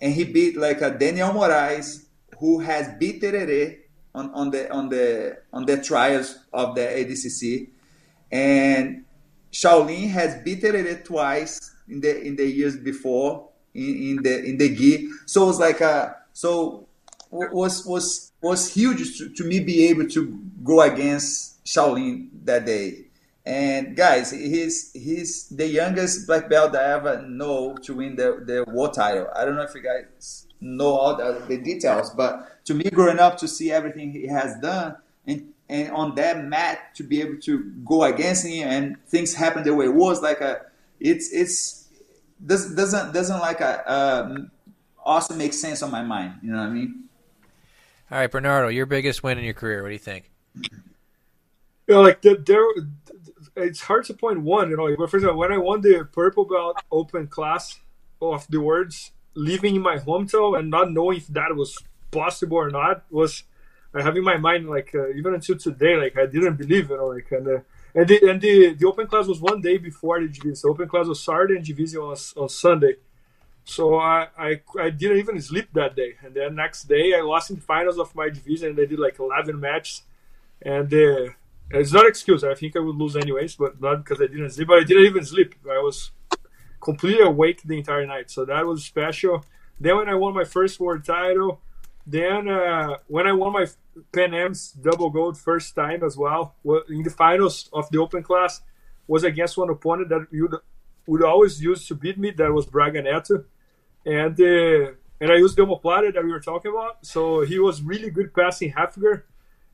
and 0.00 0.12
he 0.14 0.24
beat 0.24 0.56
like 0.56 0.80
a 0.80 0.90
Daniel 0.92 1.30
Moraes, 1.30 2.04
who 2.38 2.60
has 2.60 2.88
beat 3.00 3.20
Tererê 3.20 3.78
on, 4.14 4.30
on 4.32 4.50
the 4.50 4.70
on 4.70 4.88
the 4.90 5.38
on 5.52 5.66
the 5.66 5.82
trials 5.82 6.38
of 6.52 6.74
the 6.76 6.82
ADCC, 6.82 7.68
and 8.30 9.04
Shaolin 9.52 10.10
has 10.10 10.42
beat 10.42 10.64
it 10.64 11.04
twice 11.04 11.74
in 11.88 12.00
the 12.00 12.20
in 12.20 12.36
the 12.36 12.46
years 12.46 12.76
before 12.76 13.48
in, 13.74 13.96
in 13.96 14.22
the 14.22 14.44
in 14.44 14.58
the 14.58 14.74
gi. 14.74 15.08
So 15.26 15.44
it 15.44 15.46
was 15.46 15.60
like 15.60 15.80
a 15.80 16.16
so 16.32 16.86
was 17.30 17.84
was 17.86 18.32
was 18.40 18.72
huge 18.72 19.18
to, 19.18 19.28
to 19.30 19.44
me 19.44 19.60
be 19.60 19.88
able 19.88 20.08
to 20.08 20.40
go 20.62 20.80
against 20.80 21.64
Shaolin 21.64 22.28
that 22.44 22.66
day. 22.66 23.04
And 23.44 23.96
guys, 23.96 24.30
he's 24.30 24.92
he's 24.92 25.48
the 25.48 25.66
youngest 25.66 26.26
black 26.26 26.50
belt 26.50 26.76
I 26.76 26.92
ever 26.92 27.22
know 27.22 27.74
to 27.76 27.94
win 27.94 28.16
the, 28.16 28.42
the 28.44 28.70
world 28.70 28.92
title. 28.92 29.28
I 29.34 29.44
don't 29.44 29.56
know 29.56 29.62
if 29.62 29.74
you 29.74 29.82
guys 29.82 30.46
know 30.60 30.88
all 30.88 31.16
the, 31.16 31.42
the 31.48 31.56
details, 31.56 32.10
but 32.10 32.64
to 32.66 32.74
me, 32.74 32.84
growing 32.90 33.18
up 33.18 33.38
to 33.38 33.48
see 33.48 33.72
everything 33.72 34.12
he 34.12 34.26
has 34.26 34.58
done 34.60 34.96
and 35.26 35.54
and 35.68 35.90
on 35.90 36.14
that 36.14 36.44
mat 36.44 36.94
to 36.94 37.02
be 37.02 37.20
able 37.20 37.38
to 37.40 37.64
go 37.84 38.02
against 38.04 38.46
him 38.46 38.68
and 38.68 38.96
things 39.06 39.34
happen 39.34 39.62
the 39.62 39.74
way 39.74 39.86
it 39.86 39.94
was 39.94 40.22
like 40.22 40.40
a 40.40 40.62
it's 41.00 41.32
it's 41.32 41.88
does, 42.44 42.74
doesn't 42.74 43.12
doesn't 43.12 43.40
like 43.40 43.60
a, 43.60 43.88
uh, 43.88 44.38
also 45.04 45.34
make 45.34 45.52
sense 45.52 45.82
on 45.82 45.90
my 45.90 46.02
mind. 46.02 46.34
You 46.42 46.52
know 46.52 46.58
what 46.58 46.66
I 46.66 46.70
mean? 46.70 47.04
All 48.10 48.18
right, 48.18 48.30
Bernardo, 48.30 48.68
your 48.68 48.86
biggest 48.86 49.22
win 49.22 49.38
in 49.38 49.44
your 49.44 49.54
career. 49.54 49.82
What 49.82 49.88
do 49.88 49.94
you 49.94 49.98
think? 49.98 50.30
You 50.54 51.94
know, 51.94 52.02
like 52.02 52.22
the, 52.22 52.36
there, 52.36 52.64
it's 53.56 53.80
hard 53.80 54.04
to 54.06 54.14
point 54.14 54.40
one. 54.42 54.70
You 54.70 54.76
know, 54.76 54.84
like, 54.84 55.10
for 55.10 55.16
example, 55.16 55.38
when 55.38 55.52
I 55.52 55.58
won 55.58 55.80
the 55.80 56.08
purple 56.10 56.44
belt 56.44 56.82
open 56.90 57.26
class 57.26 57.80
of 58.20 58.46
the 58.48 58.60
Worlds, 58.60 59.12
living 59.34 59.76
in 59.76 59.82
my 59.82 59.98
hometown 59.98 60.58
and 60.58 60.70
not 60.70 60.92
knowing 60.92 61.18
if 61.18 61.26
that 61.28 61.54
was 61.54 61.78
possible 62.10 62.56
or 62.56 62.70
not 62.70 63.04
was 63.10 63.44
I 63.94 64.02
have 64.02 64.16
in 64.16 64.24
my 64.24 64.36
mind 64.36 64.68
like 64.68 64.94
uh, 64.94 65.08
even 65.10 65.34
until 65.34 65.56
today, 65.56 65.96
like 65.96 66.16
I 66.18 66.26
didn't 66.26 66.56
believe, 66.56 66.90
you 66.90 66.96
know, 66.96 67.06
like 67.06 67.30
and. 67.30 67.48
Uh, 67.48 67.60
and 67.94 68.06
the, 68.06 68.30
and 68.30 68.40
the, 68.40 68.74
the 68.74 68.86
open 68.86 69.06
class 69.06 69.26
was 69.26 69.40
one 69.40 69.60
day 69.60 69.78
before 69.78 70.20
the 70.20 70.28
division. 70.28 70.54
The 70.62 70.68
open 70.68 70.88
class 70.88 71.06
was 71.06 71.22
Saturday 71.22 71.56
and 71.56 71.64
division 71.64 72.02
was 72.02 72.34
on 72.36 72.48
Sunday. 72.48 72.96
So 73.64 73.96
I, 73.96 74.28
I, 74.38 74.60
I 74.78 74.90
didn't 74.90 75.18
even 75.18 75.40
sleep 75.40 75.68
that 75.72 75.96
day. 75.96 76.14
And 76.24 76.34
then 76.34 76.54
next 76.54 76.84
day 76.84 77.14
I 77.16 77.22
lost 77.22 77.50
in 77.50 77.56
the 77.56 77.62
finals 77.62 77.98
of 77.98 78.14
my 78.14 78.28
division 78.28 78.70
and 78.70 78.80
I 78.80 78.84
did 78.84 78.98
like 78.98 79.18
11 79.18 79.58
matches. 79.58 80.02
And 80.62 80.92
uh, 80.92 81.32
it's 81.70 81.92
not 81.92 82.06
excuse. 82.06 82.44
I 82.44 82.54
think 82.54 82.76
I 82.76 82.80
would 82.80 82.96
lose 82.96 83.16
anyways, 83.16 83.56
but 83.56 83.80
not 83.80 84.04
because 84.04 84.20
I 84.20 84.26
didn't 84.26 84.50
sleep. 84.50 84.68
But 84.68 84.78
I 84.78 84.84
didn't 84.84 85.04
even 85.06 85.24
sleep. 85.24 85.54
I 85.64 85.78
was 85.78 86.12
completely 86.80 87.24
awake 87.24 87.62
the 87.64 87.76
entire 87.76 88.06
night. 88.06 88.30
So 88.30 88.44
that 88.44 88.64
was 88.64 88.84
special. 88.84 89.44
Then 89.80 89.96
when 89.96 90.08
I 90.08 90.14
won 90.14 90.34
my 90.34 90.44
first 90.44 90.78
world 90.80 91.04
title, 91.04 91.60
then 92.10 92.48
uh, 92.48 92.96
when 93.06 93.26
I 93.26 93.32
won 93.32 93.52
my 93.52 93.66
Pan 94.12 94.32
Am's 94.32 94.72
double 94.72 95.10
gold 95.10 95.36
first 95.36 95.74
time 95.74 96.02
as 96.02 96.16
well, 96.16 96.54
in 96.88 97.02
the 97.02 97.10
finals 97.10 97.68
of 97.72 97.90
the 97.90 97.98
open 97.98 98.22
class, 98.22 98.62
was 99.06 99.24
against 99.24 99.58
one 99.58 99.68
opponent 99.68 100.08
that 100.08 100.26
you 100.30 100.48
would 101.06 101.22
always 101.22 101.62
use 101.62 101.86
to 101.88 101.94
beat 101.94 102.18
me. 102.18 102.30
That 102.30 102.50
was 102.52 102.64
Braga 102.64 103.02
Neto, 103.02 103.44
and 104.06 104.40
uh, 104.40 104.92
and 105.20 105.32
I 105.32 105.36
used 105.36 105.56
the 105.56 105.66
omoplata 105.66 106.14
that 106.14 106.24
we 106.24 106.32
were 106.32 106.40
talking 106.40 106.70
about. 106.70 107.04
So 107.04 107.42
he 107.42 107.58
was 107.58 107.82
really 107.82 108.10
good 108.10 108.32
passing 108.32 108.70
half 108.70 108.98
guard, 108.98 109.24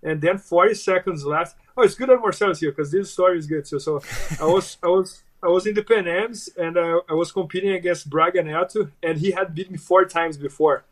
and 0.02 0.20
then 0.20 0.38
40 0.38 0.74
seconds 0.74 1.24
left. 1.24 1.56
Oh, 1.76 1.82
it's 1.82 1.94
good 1.94 2.08
that 2.08 2.20
Marcelo's 2.20 2.58
here 2.58 2.72
because 2.72 2.90
this 2.90 3.12
story 3.12 3.38
is 3.38 3.46
good 3.46 3.64
too. 3.64 3.78
So 3.78 4.02
I 4.40 4.46
was 4.46 4.76
I 4.82 4.88
was. 4.88 5.22
I 5.42 5.48
was 5.48 5.66
in 5.66 5.74
the 5.74 5.82
Pan 5.82 6.08
Am's 6.08 6.48
and 6.56 6.78
uh, 6.78 7.02
I 7.06 7.12
was 7.12 7.30
competing 7.30 7.72
against 7.72 8.08
Braga 8.08 8.42
Neto, 8.42 8.88
and 9.02 9.18
he 9.18 9.32
had 9.32 9.54
beat 9.54 9.70
me 9.70 9.76
four 9.76 10.06
times 10.06 10.38
before 10.38 10.86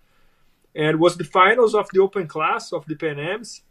and 0.75 0.99
was 0.99 1.17
the 1.17 1.25
finals 1.25 1.75
of 1.75 1.89
the 1.93 2.01
open 2.01 2.27
class 2.27 2.73
of 2.73 2.87
the 2.87 2.95
Pan 2.95 3.19
Am's. 3.19 3.63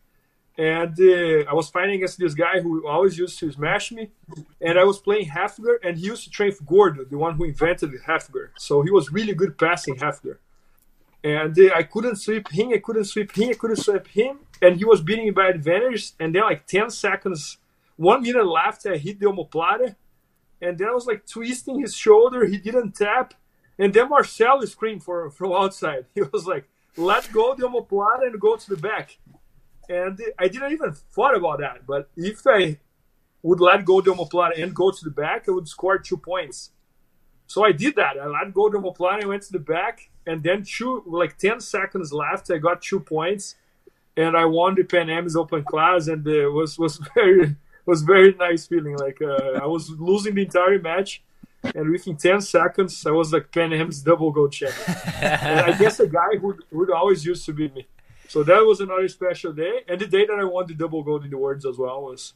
And 0.57 0.99
uh, 0.99 1.49
I 1.49 1.53
was 1.53 1.69
fighting 1.69 1.95
against 1.95 2.19
this 2.19 2.34
guy 2.34 2.60
who 2.60 2.88
always 2.88 3.18
used 3.18 3.40
to 3.40 3.52
smash 3.52 3.91
me. 3.91 4.11
And 4.60 4.78
I 4.78 4.84
was 4.84 4.99
playing 4.99 5.28
half 5.28 5.60
guard, 5.60 5.80
and 5.84 5.98
he 5.98 6.06
used 6.07 6.23
to 6.26 6.30
train 6.30 6.52
for 6.52 6.64
Gordo, 6.65 7.06
the 7.06 7.18
one 7.18 7.36
who 7.36 7.45
invented 7.45 7.91
half 8.06 8.32
guard. 8.32 8.52
So 8.57 8.82
he 8.82 8.91
was 8.91 9.11
really 9.11 9.34
good 9.34 9.57
passing 9.57 9.95
half 9.95 10.22
guard. 10.22 10.40
And 11.23 11.57
uh, 11.57 11.73
I 11.76 11.84
couldn't 11.84 12.18
sweep 12.18 12.49
him, 12.52 12.69
I 12.73 12.80
couldn't 12.80 13.06
sweep 13.06 13.32
him, 13.36 13.49
I 13.49 13.53
couldn't 13.53 13.78
sweep 13.78 14.07
him. 14.07 14.40
And 14.61 14.78
he 14.78 14.86
was 14.86 15.02
beating 15.02 15.26
me 15.26 15.32
by 15.32 15.48
advantage. 15.48 16.11
And 16.19 16.36
then, 16.36 16.44
like 16.44 16.68
10 16.68 16.90
seconds, 16.90 17.57
one 17.95 18.22
minute 18.22 18.45
left, 18.45 18.86
I 18.86 18.98
hit 18.98 19.19
the 19.19 19.28
omoplata. 19.28 19.95
And 20.61 20.78
then 20.78 20.90
I 20.90 20.91
was 20.91 21.07
like 21.07 21.26
twisting 21.26 21.80
his 21.80 21.95
shoulder. 21.95 22.45
He 22.45 22.57
didn't 22.57 22.94
tap. 22.94 23.34
And 23.80 23.94
then 23.94 24.10
Marcelo 24.10 24.65
screamed 24.65 25.03
for, 25.03 25.30
from 25.32 25.53
outside. 25.53 26.06
He 26.15 26.22
was 26.22 26.45
like, 26.45 26.68
let 26.97 27.31
go 27.31 27.55
the 27.55 27.68
omoplata 27.68 28.27
and 28.27 28.39
go 28.39 28.55
to 28.55 28.69
the 28.69 28.77
back. 28.77 29.18
And 29.89 30.19
I 30.39 30.47
didn't 30.47 30.72
even 30.72 30.93
thought 30.93 31.35
about 31.35 31.59
that. 31.59 31.85
But 31.85 32.09
if 32.15 32.41
I 32.45 32.77
would 33.43 33.59
let 33.59 33.85
go 33.85 34.01
the 34.01 34.13
omoplata 34.13 34.61
and 34.61 34.76
go 34.76 34.91
to 34.91 35.03
the 35.03 35.09
back, 35.11 35.45
I 35.47 35.51
would 35.51 35.68
score 35.68 35.97
two 35.97 36.18
points. 36.18 36.72
So 37.47 37.65
I 37.65 37.72
did 37.72 37.95
that. 37.95 38.18
I 38.18 38.27
let 38.27 38.53
go 38.53 38.69
the 38.69 38.77
omoplata, 38.77 39.23
I 39.23 39.27
went 39.27 39.43
to 39.43 39.51
the 39.51 39.59
back, 39.59 40.09
and 40.26 40.41
then 40.41 40.63
two 40.63 41.03
like 41.05 41.38
ten 41.38 41.59
seconds 41.59 42.13
left, 42.13 42.49
I 42.49 42.57
got 42.57 42.81
two 42.81 42.99
points, 42.99 43.55
and 44.15 44.38
I 44.38 44.45
won 44.45 44.76
the 44.76 44.84
Pan 44.84 45.09
Am's 45.09 45.35
Open 45.35 45.63
class, 45.63 46.07
and 46.07 46.26
it 46.26 46.47
was 46.47 46.80
was 46.80 46.97
very 47.15 47.55
was 47.85 48.03
very 48.03 48.34
nice 48.35 48.68
feeling. 48.68 48.95
Like 48.95 49.22
uh, 49.22 49.59
I 49.61 49.65
was 49.65 49.89
losing 49.89 50.35
the 50.35 50.43
entire 50.43 50.80
match, 50.80 51.23
and 51.64 51.90
within 51.90 52.18
10 52.18 52.42
seconds, 52.42 53.06
I 53.06 53.12
was 53.12 53.32
like 53.32 53.52
Pan 53.52 53.74
Am's 53.74 54.02
double 54.02 54.32
gold 54.32 54.52
champion. 54.52 54.98
and 55.22 55.60
I 55.60 55.78
guess 55.78 56.00
a 56.00 56.08
guy 56.08 56.38
who 56.40 56.58
would 56.72 56.92
always 56.92 57.26
used 57.26 57.46
to 57.46 57.54
beat 57.54 57.74
me. 57.76 57.88
So 58.28 58.44
that 58.44 58.66
was 58.66 58.80
another 58.80 59.08
special 59.08 59.54
day. 59.54 59.82
And 59.88 60.00
the 60.00 60.08
day 60.08 60.26
that 60.26 60.40
I 60.40 60.44
won 60.46 60.66
the 60.68 60.74
double 60.74 61.04
gold 61.04 61.26
in 61.26 61.32
the 61.32 61.38
Worlds 61.38 61.66
as 61.66 61.78
well 61.78 62.02
was. 62.02 62.34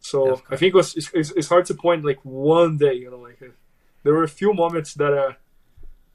So 0.00 0.42
I 0.50 0.56
think 0.56 0.74
it 0.74 0.76
was 0.76 0.96
it's, 0.96 1.30
it's, 1.32 1.48
hard 1.48 1.66
to 1.66 1.74
point 1.74 2.06
like 2.06 2.20
one 2.22 2.78
day, 2.78 2.94
you 2.94 3.10
know, 3.10 3.18
like 3.18 3.40
uh, 3.42 3.52
there 4.02 4.14
were 4.14 4.24
a 4.24 4.28
few 4.28 4.54
moments 4.54 4.94
that 4.94 5.12
uh 5.12 5.32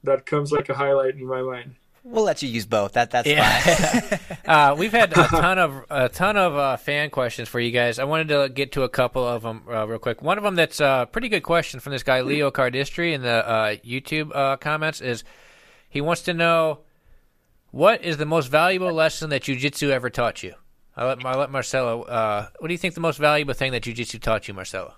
that 0.02 0.26
comes 0.26 0.50
like 0.50 0.68
a 0.68 0.74
highlight 0.74 1.14
in 1.14 1.24
my 1.24 1.40
mind. 1.40 1.76
We'll 2.08 2.22
let 2.22 2.40
you 2.40 2.48
use 2.48 2.66
both. 2.66 2.92
That 2.92 3.10
that's 3.10 3.26
Yeah. 3.26 3.58
fine. 3.60 4.38
uh, 4.46 4.74
we've 4.78 4.92
had 4.92 5.10
a 5.10 5.24
ton 5.26 5.58
of 5.58 5.84
a 5.90 6.08
ton 6.08 6.36
of 6.36 6.54
uh, 6.54 6.76
fan 6.76 7.10
questions 7.10 7.48
for 7.48 7.58
you 7.58 7.72
guys. 7.72 7.98
I 7.98 8.04
wanted 8.04 8.28
to 8.28 8.48
get 8.48 8.70
to 8.72 8.84
a 8.84 8.88
couple 8.88 9.26
of 9.26 9.42
them 9.42 9.62
uh, 9.68 9.84
real 9.88 9.98
quick. 9.98 10.22
One 10.22 10.38
of 10.38 10.44
them 10.44 10.54
that's 10.54 10.78
a 10.78 11.08
pretty 11.10 11.28
good 11.28 11.42
question 11.42 11.80
from 11.80 11.92
this 11.92 12.04
guy 12.04 12.20
Leo 12.20 12.52
Cardistry 12.52 13.12
in 13.12 13.22
the 13.22 13.48
uh, 13.48 13.74
YouTube 13.84 14.30
uh, 14.34 14.56
comments 14.56 15.00
is 15.00 15.24
he 15.88 16.00
wants 16.00 16.22
to 16.22 16.32
know 16.32 16.80
what 17.72 18.04
is 18.04 18.18
the 18.18 18.24
most 18.26 18.46
valuable 18.46 18.92
lesson 18.92 19.28
that 19.30 19.42
jujitsu 19.42 19.90
ever 19.90 20.08
taught 20.08 20.44
you. 20.44 20.54
I 20.96 21.06
let 21.08 21.26
I 21.26 21.34
let 21.34 21.50
Marcelo. 21.50 22.02
Uh, 22.04 22.46
what 22.60 22.68
do 22.68 22.74
you 22.74 22.78
think 22.78 22.94
the 22.94 23.00
most 23.00 23.18
valuable 23.18 23.54
thing 23.54 23.72
that 23.72 23.82
jujitsu 23.82 24.20
taught 24.20 24.46
you, 24.46 24.54
Marcelo? 24.54 24.94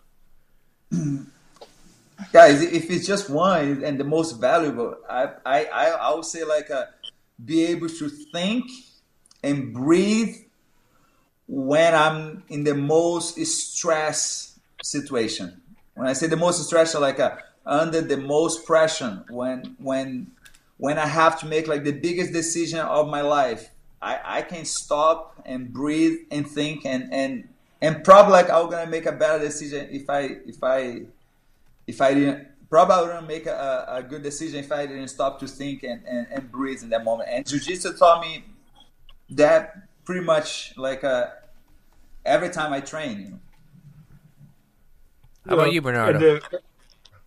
guys 2.32 2.62
if 2.62 2.90
it's 2.90 3.06
just 3.06 3.30
one 3.30 3.82
and 3.84 3.98
the 3.98 4.04
most 4.04 4.40
valuable 4.40 4.96
i 5.08 5.28
i 5.46 5.64
i, 5.66 6.14
would 6.14 6.24
say 6.24 6.44
like 6.44 6.68
a, 6.70 6.88
be 7.44 7.64
able 7.66 7.88
to 7.88 8.08
think 8.08 8.70
and 9.42 9.72
breathe 9.72 10.36
when 11.46 11.94
i'm 11.94 12.42
in 12.48 12.64
the 12.64 12.74
most 12.74 13.38
stress 13.46 14.58
situation. 14.82 15.60
When 15.94 16.06
i 16.06 16.12
say 16.12 16.26
the 16.26 16.36
most 16.36 16.64
stress 16.64 16.94
like 16.94 17.18
a, 17.18 17.38
under 17.66 18.00
the 18.00 18.16
most 18.16 18.66
pressure 18.66 19.24
when 19.28 19.76
when 19.78 20.30
when 20.78 20.98
i 20.98 21.06
have 21.06 21.38
to 21.40 21.46
make 21.46 21.66
like 21.68 21.84
the 21.84 21.92
biggest 21.92 22.32
decision 22.32 22.78
of 22.80 23.08
my 23.08 23.20
life 23.20 23.70
i 24.00 24.18
i 24.24 24.42
can 24.42 24.64
stop 24.64 25.40
and 25.44 25.72
breathe 25.72 26.18
and 26.30 26.48
think 26.48 26.86
and 26.86 27.12
and 27.12 27.48
and 27.82 28.04
probably 28.04 28.32
like 28.32 28.48
i'm 28.48 28.70
gonna 28.70 28.90
make 28.90 29.06
a 29.06 29.12
better 29.12 29.38
decision 29.44 29.88
if 29.90 30.08
i 30.08 30.36
if 30.46 30.62
i 30.62 31.02
if 31.88 32.00
I 32.00 32.14
didn't 32.14 32.46
probably 32.70 32.94
I 32.94 33.02
wouldn't 33.02 33.26
make 33.26 33.46
a, 33.46 33.86
a 33.88 34.02
good 34.02 34.22
decision 34.22 34.60
if 34.60 34.70
I 34.70 34.86
didn't 34.86 35.08
stop 35.08 35.40
to 35.40 35.48
think 35.48 35.82
and, 35.82 36.04
and, 36.06 36.26
and 36.30 36.52
breathe 36.52 36.82
in 36.82 36.90
that 36.90 37.02
moment. 37.02 37.30
And 37.32 37.46
jiu-jitsu 37.46 37.96
taught 37.96 38.20
me 38.20 38.44
that 39.30 39.88
pretty 40.04 40.24
much 40.24 40.74
like 40.76 41.02
uh, 41.02 41.28
every 42.24 42.50
time 42.50 42.72
I 42.72 42.80
train. 42.80 43.20
You 43.20 43.30
know? 43.30 43.40
How 45.48 45.54
about 45.54 45.72
you, 45.72 45.80
Bernardo? 45.80 46.36
And, 46.36 46.44
uh, 46.44 46.58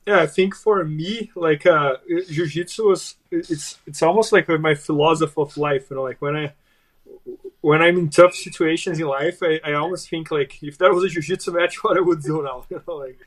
yeah, 0.05 0.19
I 0.19 0.27
think 0.27 0.55
for 0.55 0.83
me, 0.83 1.31
like 1.35 1.65
uh, 1.65 1.97
jiu-jitsu 2.07 2.87
was 2.87 3.15
it's 3.29 3.79
it's 3.85 4.01
almost 4.01 4.31
like 4.31 4.47
my 4.49 4.75
philosophy 4.75 5.33
of 5.37 5.57
life. 5.57 5.87
You 5.89 5.97
know, 5.97 6.03
like 6.03 6.21
when 6.21 6.35
I 6.35 6.53
when 7.61 7.81
I'm 7.81 7.97
in 7.97 8.09
tough 8.09 8.33
situations 8.33 8.99
in 8.99 9.07
life, 9.07 9.39
I, 9.43 9.59
I 9.63 9.73
almost 9.73 10.09
think 10.09 10.31
like 10.31 10.61
if 10.63 10.77
that 10.79 10.91
was 10.91 11.03
a 11.03 11.09
jiu-jitsu 11.09 11.51
match, 11.51 11.75
what 11.83 11.97
I 11.97 12.01
would 12.01 12.21
do 12.21 12.43
now. 12.43 12.65
You 12.71 12.81
know, 12.87 12.95
like 12.95 13.19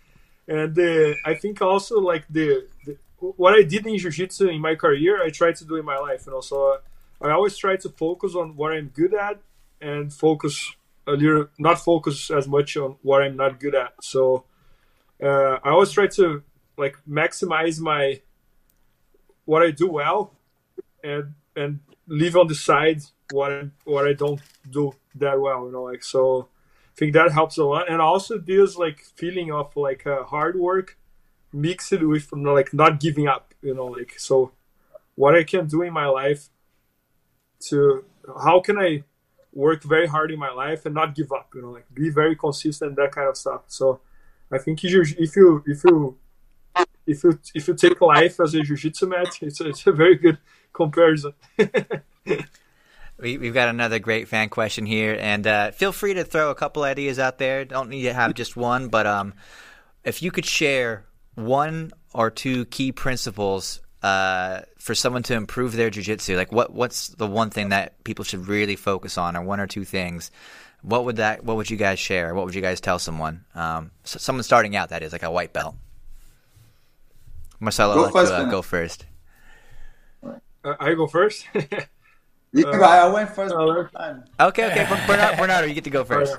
and 0.46 0.78
uh, 0.78 1.14
I 1.24 1.34
think 1.34 1.62
also 1.62 2.00
like 2.00 2.26
the, 2.28 2.66
the, 2.84 2.96
what 3.18 3.54
I 3.54 3.62
did 3.62 3.86
in 3.86 3.96
jiu-jitsu 3.96 4.48
in 4.48 4.60
my 4.60 4.74
career, 4.74 5.22
I 5.22 5.30
try 5.30 5.52
to 5.52 5.64
do 5.64 5.76
in 5.76 5.84
my 5.84 5.96
life. 5.98 6.26
You 6.26 6.32
know, 6.32 6.40
so 6.40 6.74
uh, 6.74 7.26
I 7.26 7.30
always 7.32 7.56
try 7.56 7.76
to 7.76 7.88
focus 7.88 8.34
on 8.34 8.56
what 8.56 8.72
I'm 8.72 8.88
good 8.88 9.14
at 9.14 9.40
and 9.80 10.12
focus 10.12 10.74
a 11.06 11.12
little, 11.12 11.48
not 11.58 11.78
focus 11.78 12.30
as 12.30 12.46
much 12.46 12.76
on 12.76 12.96
what 13.02 13.22
I'm 13.22 13.36
not 13.36 13.60
good 13.60 13.74
at. 13.74 13.92
So 14.02 14.44
uh, 15.22 15.58
I 15.64 15.70
always 15.70 15.90
try 15.90 16.06
to 16.08 16.42
like 16.76 16.96
maximize 17.08 17.80
my 17.80 18.20
what 19.44 19.62
I 19.62 19.70
do 19.70 19.88
well 19.90 20.32
and 21.02 21.34
and 21.54 21.80
leave 22.06 22.36
on 22.36 22.48
the 22.48 22.54
side 22.54 23.02
what 23.30 23.52
I, 23.52 23.70
what 23.84 24.06
I 24.06 24.12
don't 24.12 24.40
do 24.68 24.94
that 25.14 25.40
well. 25.40 25.66
You 25.66 25.72
know, 25.72 25.84
like 25.84 26.02
so 26.02 26.48
think 26.96 27.12
that 27.14 27.32
helps 27.32 27.58
a 27.58 27.64
lot, 27.64 27.90
and 27.90 28.00
also 28.00 28.38
this 28.38 28.76
like 28.76 29.00
feeling 29.16 29.52
of 29.52 29.76
like 29.76 30.06
uh, 30.06 30.24
hard 30.24 30.56
work 30.56 30.98
mixed 31.52 31.92
with 31.92 32.32
like 32.32 32.72
not 32.74 33.00
giving 33.00 33.28
up. 33.28 33.54
You 33.62 33.74
know, 33.74 33.86
like 33.86 34.14
so 34.18 34.52
what 35.14 35.34
I 35.34 35.44
can 35.44 35.66
do 35.66 35.82
in 35.82 35.92
my 35.92 36.06
life 36.06 36.48
to 37.68 38.04
how 38.42 38.60
can 38.60 38.78
I 38.78 39.04
work 39.52 39.82
very 39.84 40.06
hard 40.06 40.30
in 40.30 40.38
my 40.38 40.50
life 40.50 40.84
and 40.86 40.94
not 40.94 41.14
give 41.14 41.32
up. 41.32 41.50
You 41.54 41.62
know, 41.62 41.70
like 41.70 41.86
be 41.92 42.10
very 42.10 42.36
consistent, 42.36 42.96
that 42.96 43.12
kind 43.12 43.28
of 43.28 43.36
stuff. 43.36 43.62
So 43.68 44.00
I 44.50 44.58
think 44.58 44.84
if 44.84 44.90
you 44.90 45.02
if 45.18 45.36
you 45.36 45.62
if 45.66 45.84
you 45.84 46.16
if 47.06 47.24
you 47.24 47.38
if 47.54 47.68
you 47.68 47.74
take 47.74 48.00
life 48.00 48.40
as 48.40 48.54
a 48.54 48.62
jiu-jitsu 48.62 49.06
match, 49.06 49.42
it's 49.42 49.60
a, 49.60 49.68
it's 49.68 49.86
a 49.86 49.92
very 49.92 50.16
good 50.16 50.38
comparison. 50.72 51.32
We, 53.18 53.38
we've 53.38 53.54
got 53.54 53.68
another 53.68 53.98
great 53.98 54.28
fan 54.28 54.48
question 54.48 54.86
here, 54.86 55.16
and 55.18 55.46
uh, 55.46 55.70
feel 55.70 55.92
free 55.92 56.14
to 56.14 56.24
throw 56.24 56.50
a 56.50 56.54
couple 56.54 56.82
ideas 56.82 57.18
out 57.18 57.38
there. 57.38 57.64
Don't 57.64 57.88
need 57.88 58.02
to 58.02 58.12
have 58.12 58.34
just 58.34 58.56
one, 58.56 58.88
but 58.88 59.06
um, 59.06 59.34
if 60.02 60.22
you 60.22 60.30
could 60.30 60.44
share 60.44 61.04
one 61.34 61.92
or 62.12 62.30
two 62.30 62.64
key 62.66 62.92
principles 62.92 63.80
uh, 64.04 64.60
for 64.78 64.94
someone 64.94 65.22
to 65.24 65.34
improve 65.34 65.74
their 65.74 65.90
jujitsu? 65.90 66.36
Like, 66.36 66.52
what 66.52 66.72
what's 66.72 67.08
the 67.08 67.26
one 67.26 67.50
thing 67.50 67.70
that 67.70 68.04
people 68.04 68.24
should 68.24 68.46
really 68.46 68.76
focus 68.76 69.16
on, 69.16 69.36
or 69.36 69.42
one 69.42 69.60
or 69.60 69.66
two 69.66 69.84
things? 69.84 70.30
What 70.82 71.06
would 71.06 71.16
that? 71.16 71.42
What 71.42 71.56
would 71.56 71.70
you 71.70 71.78
guys 71.78 71.98
share? 71.98 72.34
What 72.34 72.44
would 72.44 72.54
you 72.54 72.60
guys 72.60 72.80
tell 72.80 72.98
someone? 72.98 73.44
Um, 73.54 73.90
so 74.04 74.18
someone 74.18 74.42
starting 74.42 74.76
out, 74.76 74.90
that 74.90 75.02
is, 75.02 75.12
like 75.12 75.22
a 75.22 75.30
white 75.30 75.54
belt. 75.54 75.74
Marcelo, 77.60 77.94
Go 77.94 78.02
let 78.02 78.12
first, 78.12 78.32
you 78.32 78.38
uh, 78.38 78.50
go 78.50 78.62
first. 78.62 79.06
Uh, 80.22 80.74
I 80.78 80.92
go 80.94 81.06
first. 81.06 81.46
You 82.54 82.68
Uh. 82.68 82.78
I 82.78 83.12
went 83.12 83.30
first 83.30 83.52
uh, 83.52 83.64
last 83.64 83.92
time. 83.92 84.24
Okay, 84.38 84.66
okay, 84.70 84.86
Bernardo, 85.08 85.36
Bernardo, 85.36 85.66
you 85.66 85.74
get 85.74 85.84
to 85.84 85.90
go 85.90 86.04
first. 86.12 86.38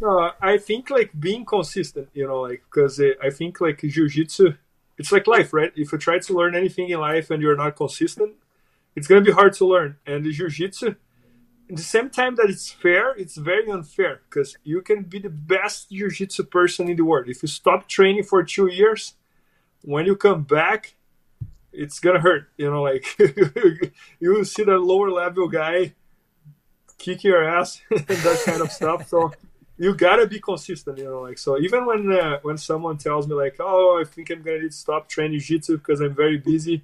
no, 0.00 0.32
I 0.40 0.58
think 0.58 0.90
like 0.90 1.10
being 1.18 1.44
consistent, 1.44 2.08
you 2.12 2.26
know, 2.26 2.40
like 2.40 2.64
because 2.68 2.98
uh, 2.98 3.12
I 3.22 3.30
think 3.30 3.60
like 3.60 3.80
jiu-jitsu, 3.80 4.54
it's 4.98 5.12
like 5.12 5.28
life, 5.28 5.52
right? 5.52 5.72
If 5.76 5.92
you 5.92 5.98
try 5.98 6.18
to 6.18 6.32
learn 6.34 6.56
anything 6.56 6.88
in 6.90 6.98
life 6.98 7.30
and 7.30 7.40
you're 7.40 7.56
not 7.56 7.76
consistent, 7.76 8.32
it's 8.96 9.06
gonna 9.06 9.20
be 9.20 9.30
hard 9.30 9.52
to 9.54 9.66
learn. 9.66 9.98
And 10.04 10.24
the 10.24 10.32
jiu-jitsu, 10.32 10.96
at 11.70 11.76
the 11.76 11.82
same 11.82 12.10
time 12.10 12.34
that 12.34 12.50
it's 12.50 12.68
fair, 12.68 13.14
it's 13.14 13.36
very 13.36 13.70
unfair 13.70 14.22
because 14.28 14.56
you 14.64 14.82
can 14.82 15.04
be 15.04 15.20
the 15.20 15.30
best 15.30 15.90
jiu-jitsu 15.90 16.42
person 16.42 16.88
in 16.88 16.96
the 16.96 17.04
world. 17.04 17.28
If 17.28 17.42
you 17.44 17.48
stop 17.48 17.88
training 17.88 18.24
for 18.24 18.42
two 18.42 18.66
years, 18.66 19.14
when 19.82 20.06
you 20.06 20.16
come 20.16 20.42
back, 20.42 20.96
it's 21.76 22.00
gonna 22.00 22.20
hurt. 22.20 22.48
You 22.56 22.70
know, 22.70 22.82
like 22.82 23.06
you 24.20 24.32
will 24.32 24.44
see 24.44 24.64
the 24.64 24.78
lower 24.78 25.10
level 25.10 25.48
guy 25.48 25.94
kick 26.98 27.24
your 27.24 27.44
ass 27.44 27.80
and 27.90 28.06
that 28.06 28.42
kind 28.44 28.62
of 28.62 28.72
stuff. 28.72 29.08
So 29.08 29.32
you 29.78 29.94
gotta 29.94 30.26
be 30.26 30.40
consistent, 30.40 30.98
you 30.98 31.04
know. 31.04 31.20
Like 31.20 31.38
so, 31.38 31.58
even 31.58 31.86
when 31.86 32.10
uh, 32.12 32.38
when 32.42 32.56
someone 32.56 32.96
tells 32.96 33.28
me 33.28 33.34
like, 33.34 33.56
"Oh, 33.60 34.00
I 34.00 34.04
think 34.04 34.30
I'm 34.30 34.42
gonna 34.42 34.60
need 34.60 34.70
to 34.70 34.76
stop 34.76 35.08
training 35.08 35.38
jiu-jitsu 35.38 35.78
because 35.78 36.00
I'm 36.00 36.14
very 36.14 36.38
busy," 36.38 36.82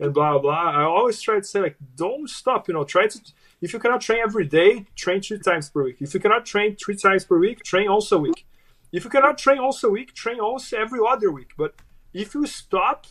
and 0.00 0.14
blah 0.14 0.38
blah, 0.38 0.70
I 0.70 0.82
always 0.82 1.20
try 1.20 1.38
to 1.38 1.44
say 1.44 1.60
like, 1.60 1.76
"Don't 1.96 2.28
stop." 2.30 2.68
You 2.68 2.74
know, 2.74 2.84
try 2.84 3.08
to. 3.08 3.20
If 3.60 3.72
you 3.72 3.80
cannot 3.80 4.00
train 4.00 4.20
every 4.22 4.46
day, 4.46 4.86
train 4.94 5.20
three 5.20 5.40
times 5.40 5.68
per 5.68 5.82
week. 5.82 5.96
If 6.00 6.14
you 6.14 6.20
cannot 6.20 6.46
train 6.46 6.76
three 6.76 6.96
times 6.96 7.24
per 7.24 7.38
week, 7.38 7.64
train 7.64 7.88
also 7.88 8.18
a 8.18 8.20
week. 8.20 8.46
If 8.92 9.04
you 9.04 9.10
cannot 9.10 9.36
train 9.36 9.58
also 9.58 9.88
a 9.88 9.90
week, 9.90 10.14
train 10.14 10.38
also 10.38 10.76
every 10.76 11.00
other 11.06 11.30
week. 11.32 11.50
But 11.58 11.74
if 12.14 12.34
you 12.34 12.46
stop, 12.46 13.06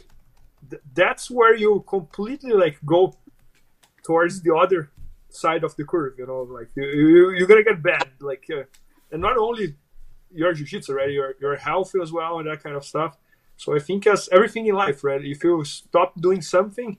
th- 0.70 0.82
that's 0.94 1.30
where 1.30 1.56
you 1.56 1.84
completely 1.88 2.54
like 2.54 2.78
go 2.86 3.16
towards 4.04 4.42
the 4.42 4.56
other 4.56 4.92
side 5.30 5.64
of 5.64 5.76
the 5.76 5.84
curve. 5.84 6.14
You 6.18 6.28
know, 6.28 6.42
like 6.42 6.70
you, 6.76 6.84
you 6.84 7.32
you're 7.32 7.48
gonna 7.48 7.64
get 7.64 7.82
bad. 7.82 8.10
Like, 8.20 8.46
uh, 8.52 8.64
and 9.12 9.22
not 9.22 9.38
only 9.38 9.76
your 10.32 10.54
jiu-jitsu, 10.54 10.94
right? 10.94 11.12
Your 11.12 11.36
your 11.42 11.56
health 11.56 11.94
as 12.02 12.12
well 12.12 12.40
and 12.40 12.48
that 12.48 12.64
kind 12.64 12.76
of 12.76 12.86
stuff. 12.86 13.18
So 13.56 13.76
I 13.76 13.80
think 13.80 14.06
as 14.08 14.30
everything 14.32 14.68
in 14.68 14.76
life, 14.76 15.04
right? 15.04 15.24
If 15.24 15.44
you 15.44 15.64
stop 15.66 16.20
doing 16.22 16.42
something, 16.42 16.98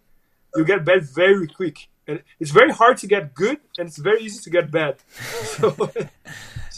you 0.57 0.65
get 0.65 0.85
bad 0.85 1.05
very 1.05 1.47
quick, 1.47 1.89
and 2.07 2.23
it's 2.41 2.51
very 2.51 2.73
hard 2.73 2.97
to 2.99 3.07
get 3.07 3.35
good, 3.35 3.59
and 3.79 3.89
it's 3.89 3.99
very 3.99 4.23
easy 4.23 4.41
to 4.43 4.51
get 4.51 4.71
bad. 4.71 4.97
So, 5.59 5.91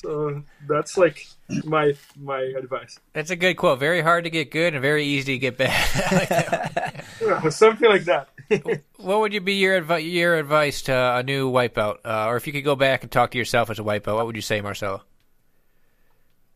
so 0.02 0.42
that's 0.66 0.96
like 0.96 1.26
my 1.64 1.92
my 2.16 2.40
advice. 2.40 2.98
That's 3.12 3.30
a 3.30 3.36
good 3.36 3.54
quote. 3.54 3.78
Very 3.78 4.00
hard 4.00 4.24
to 4.24 4.30
get 4.30 4.50
good 4.50 4.72
and 4.72 4.80
very 4.80 5.04
easy 5.04 5.34
to 5.34 5.38
get 5.38 5.58
bad. 5.58 5.70
I 5.94 7.02
like. 7.20 7.42
Yeah, 7.44 7.48
something 7.50 7.88
like 7.88 8.04
that. 8.04 8.28
what 8.96 9.20
would 9.20 9.34
you 9.34 9.42
be 9.42 9.54
your 9.54 9.80
advi- 9.80 10.10
your 10.10 10.38
advice 10.38 10.80
to 10.82 10.94
a 10.94 11.22
new 11.22 11.48
white 11.48 11.74
belt, 11.74 11.98
uh, 12.04 12.26
or 12.26 12.36
if 12.36 12.46
you 12.46 12.52
could 12.52 12.64
go 12.64 12.76
back 12.76 13.02
and 13.02 13.12
talk 13.12 13.32
to 13.32 13.38
yourself 13.38 13.68
as 13.68 13.78
a 13.78 13.82
white 13.82 14.02
belt, 14.02 14.16
what 14.16 14.26
would 14.26 14.36
you 14.36 14.42
say, 14.42 14.62
Marcelo? 14.62 15.02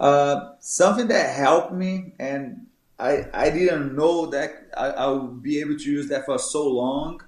Uh, 0.00 0.52
something 0.60 1.08
that 1.08 1.36
helped 1.36 1.72
me, 1.72 2.14
and 2.18 2.66
I 2.98 3.26
I 3.34 3.50
didn't 3.50 3.94
know 3.94 4.26
that 4.26 4.70
I, 4.74 4.86
I 4.86 5.06
would 5.08 5.42
be 5.42 5.60
able 5.60 5.76
to 5.76 5.90
use 5.90 6.08
that 6.08 6.24
for 6.24 6.38
so 6.38 6.66
long. 6.66 7.22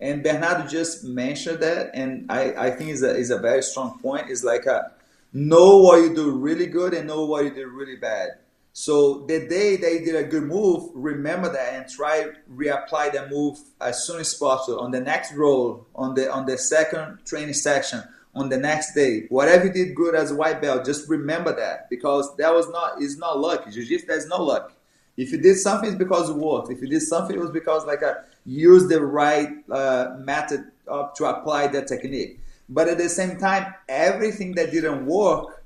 And 0.00 0.22
Bernardo 0.22 0.66
just 0.66 1.04
mentioned 1.04 1.60
that, 1.60 1.90
and 1.92 2.24
I, 2.32 2.68
I 2.68 2.70
think 2.70 2.88
is 2.90 3.02
a 3.02 3.14
is 3.14 3.30
a 3.30 3.38
very 3.38 3.62
strong 3.62 3.98
point. 3.98 4.30
Is 4.30 4.42
like 4.42 4.64
a 4.64 4.92
know 5.32 5.78
what 5.78 6.02
you 6.02 6.14
do 6.14 6.30
really 6.32 6.66
good 6.66 6.94
and 6.94 7.06
know 7.08 7.24
what 7.24 7.44
you 7.44 7.54
do 7.54 7.68
really 7.68 7.96
bad. 7.96 8.30
So 8.72 9.26
the 9.26 9.48
day 9.48 9.76
they 9.76 9.98
did 9.98 10.14
a 10.14 10.24
good 10.24 10.44
move, 10.44 10.90
remember 10.94 11.52
that 11.52 11.74
and 11.74 11.88
try 11.90 12.26
reapply 12.52 13.12
the 13.12 13.28
move 13.28 13.58
as 13.80 14.06
soon 14.06 14.20
as 14.20 14.32
possible 14.34 14.80
on 14.80 14.90
the 14.90 15.00
next 15.00 15.32
roll, 15.34 15.86
on 15.94 16.14
the 16.14 16.32
on 16.32 16.46
the 16.46 16.56
second 16.56 17.18
training 17.24 17.54
section, 17.54 18.02
on 18.34 18.48
the 18.48 18.56
next 18.56 18.94
day. 18.94 19.26
Whatever 19.28 19.66
you 19.66 19.72
did 19.72 19.94
good 19.96 20.14
as 20.14 20.30
a 20.30 20.36
white 20.36 20.62
belt, 20.62 20.86
just 20.86 21.08
remember 21.08 21.54
that 21.56 21.90
because 21.90 22.34
that 22.36 22.54
was 22.54 22.68
not 22.68 23.02
is 23.02 23.18
not 23.18 23.38
luck. 23.40 23.70
Jiu-jitsu 23.70 24.06
there's 24.06 24.28
no 24.28 24.42
luck. 24.42 24.72
If 25.16 25.32
you 25.32 25.38
did 25.38 25.56
something, 25.56 25.90
it's 25.90 25.98
because 25.98 26.30
it 26.30 26.36
worked. 26.36 26.70
If 26.70 26.80
you 26.80 26.88
did 26.88 27.02
something, 27.02 27.36
it 27.36 27.40
was 27.40 27.50
because 27.50 27.84
like 27.84 28.02
a 28.02 28.24
use 28.46 28.88
the 28.88 29.04
right 29.04 29.48
uh, 29.70 30.16
method 30.20 30.70
of, 30.86 31.12
to 31.14 31.26
apply 31.26 31.66
that 31.68 31.88
technique. 31.88 32.39
But 32.70 32.88
at 32.88 32.98
the 32.98 33.08
same 33.08 33.36
time, 33.36 33.74
everything 33.88 34.54
that 34.54 34.70
didn't 34.70 35.04
work, 35.04 35.64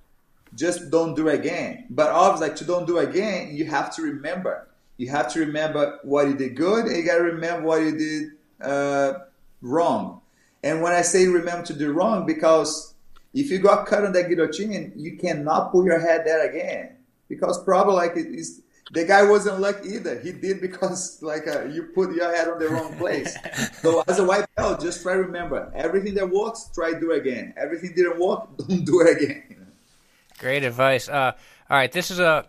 just 0.55 0.91
don't 0.91 1.15
do 1.15 1.29
again. 1.29 1.87
But 1.91 2.11
obviously, 2.11 2.49
like 2.49 2.57
to 2.57 2.65
don't 2.65 2.87
do 2.87 2.99
again, 2.99 3.55
you 3.55 3.67
have 3.67 3.95
to 3.97 4.03
remember. 4.03 4.69
You 4.97 5.09
have 5.11 5.31
to 5.35 5.41
remember 5.41 5.99
what 6.03 6.29
you 6.29 6.35
did 6.35 6.57
good, 6.57 6.87
and 6.87 6.97
you 6.97 7.05
got 7.05 7.19
to 7.19 7.25
remember 7.25 7.67
what 7.67 7.83
you 7.83 7.99
did 7.99 8.31
uh, 8.61 9.13
wrong. 9.61 10.23
And 10.63 10.81
when 10.81 10.95
I 10.95 11.03
say 11.03 11.27
remember 11.27 11.67
to 11.67 11.75
do 11.75 11.93
wrong, 11.93 12.25
because 12.25 12.95
if 13.35 13.51
you 13.51 13.59
got 13.59 13.87
cut 13.87 14.05
on 14.05 14.13
that 14.13 14.29
guillotine, 14.29 14.93
you 14.97 15.19
cannot 15.19 15.73
put 15.73 15.85
your 15.85 15.99
head 15.99 16.23
there 16.25 16.49
again. 16.49 16.97
Because 17.29 17.63
probably 17.65 17.95
like 17.95 18.17
it 18.17 18.27
is 18.27 18.63
the 18.95 19.05
guy 19.05 19.25
wasn't 19.25 19.61
lucky 19.61 19.91
either. 19.91 20.21
He 20.21 20.33
did 20.33 20.61
because 20.61 21.19
like 21.23 21.47
uh, 21.47 21.65
you 21.65 21.85
put 21.95 22.15
your 22.15 22.35
head 22.35 22.49
on 22.49 22.59
the 22.59 22.69
wrong 22.69 22.97
place. 22.97 23.37
so 23.83 24.03
as 24.07 24.19
a 24.21 24.25
white 24.25 24.47
belt, 24.57 24.81
just 24.81 25.03
try 25.03 25.15
to 25.15 25.23
remember 25.23 25.71
everything 25.75 26.15
that 26.15 26.31
works, 26.31 26.71
try 26.75 26.93
to 26.93 27.01
do 27.01 27.13
again. 27.13 27.53
Everything 27.57 27.93
didn't 27.95 28.19
work, 28.19 28.49
don't 28.57 28.85
do 28.85 29.01
it 29.01 29.23
again. 29.23 29.67
Great 30.39 30.65
advice. 30.65 31.09
Uh, 31.09 31.33
all 31.69 31.77
right, 31.77 31.93
this 31.93 32.11
is 32.11 32.21
a 32.21 32.49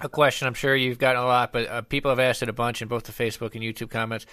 a 0.00 0.08
question 0.08 0.46
I'm 0.46 0.54
sure 0.54 0.76
you've 0.76 0.98
gotten 0.98 1.20
a 1.20 1.26
lot, 1.26 1.52
but 1.52 1.66
uh, 1.66 1.82
people 1.82 2.10
have 2.10 2.20
asked 2.20 2.42
it 2.42 2.48
a 2.48 2.52
bunch 2.52 2.82
in 2.82 2.88
both 2.88 3.04
the 3.04 3.12
Facebook 3.12 3.54
and 3.54 3.62
YouTube 3.62 3.90
comments. 3.90 4.26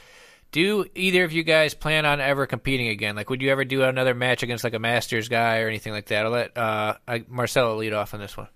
Do 0.52 0.86
either 0.94 1.24
of 1.24 1.34
you 1.34 1.42
guys 1.42 1.74
plan 1.74 2.06
on 2.06 2.22
ever 2.22 2.46
competing 2.46 2.88
again? 2.88 3.16
Like, 3.16 3.32
would 3.32 3.42
you 3.42 3.50
ever 3.50 3.66
do 3.66 3.82
another 3.82 4.14
match 4.14 4.44
against 4.44 4.64
like 4.64 4.76
a 4.76 4.80
Masters 4.80 5.28
guy 5.28 5.62
or 5.62 5.68
anything 5.68 5.92
like 5.92 6.06
that? 6.06 6.26
I'll 6.26 6.32
let 6.32 6.56
uh, 6.56 6.96
I, 7.08 7.26
Marcelo 7.28 7.76
lead 7.76 7.94
off 7.94 8.14
on 8.14 8.20
this 8.20 8.38
one. 8.38 8.48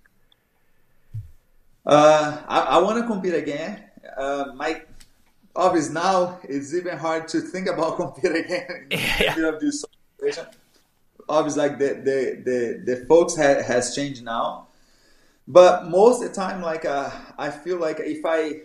Uh, 1.85 2.41
I, 2.47 2.59
I 2.61 2.77
want 2.79 2.99
to 2.99 3.07
compete 3.07 3.33
again. 3.33 3.83
Uh, 4.17 4.51
my 4.55 4.81
obviously 5.55 5.93
now 5.93 6.39
it's 6.43 6.73
even 6.73 6.97
hard 6.97 7.27
to 7.29 7.41
think 7.41 7.67
about 7.67 7.95
compete 7.97 8.31
again 8.35 8.87
in 8.89 8.99
Yeah. 9.19 9.47
of 9.47 9.59
this 9.59 9.85
situation. 10.19 10.45
Obviously, 11.27 11.61
like 11.69 11.79
the 11.79 11.87
the 11.93 12.41
the, 12.43 12.95
the 12.95 13.05
folks 13.05 13.35
ha, 13.35 13.61
has 13.61 13.95
changed 13.95 14.23
now, 14.23 14.67
but 15.47 15.87
most 15.87 16.23
of 16.23 16.29
the 16.29 16.35
time, 16.35 16.61
like 16.61 16.85
uh, 16.85 17.09
I 17.37 17.49
feel 17.51 17.77
like 17.77 17.99
if 17.99 18.25
I 18.25 18.61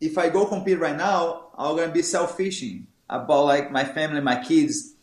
if 0.00 0.16
I 0.16 0.30
go 0.30 0.46
compete 0.46 0.78
right 0.78 0.96
now, 0.96 1.48
I'm 1.56 1.76
gonna 1.76 1.92
be 1.92 2.02
selfishing 2.02 2.86
about 3.08 3.44
like 3.44 3.70
my 3.70 3.84
family, 3.84 4.20
my 4.20 4.42
kids. 4.42 4.94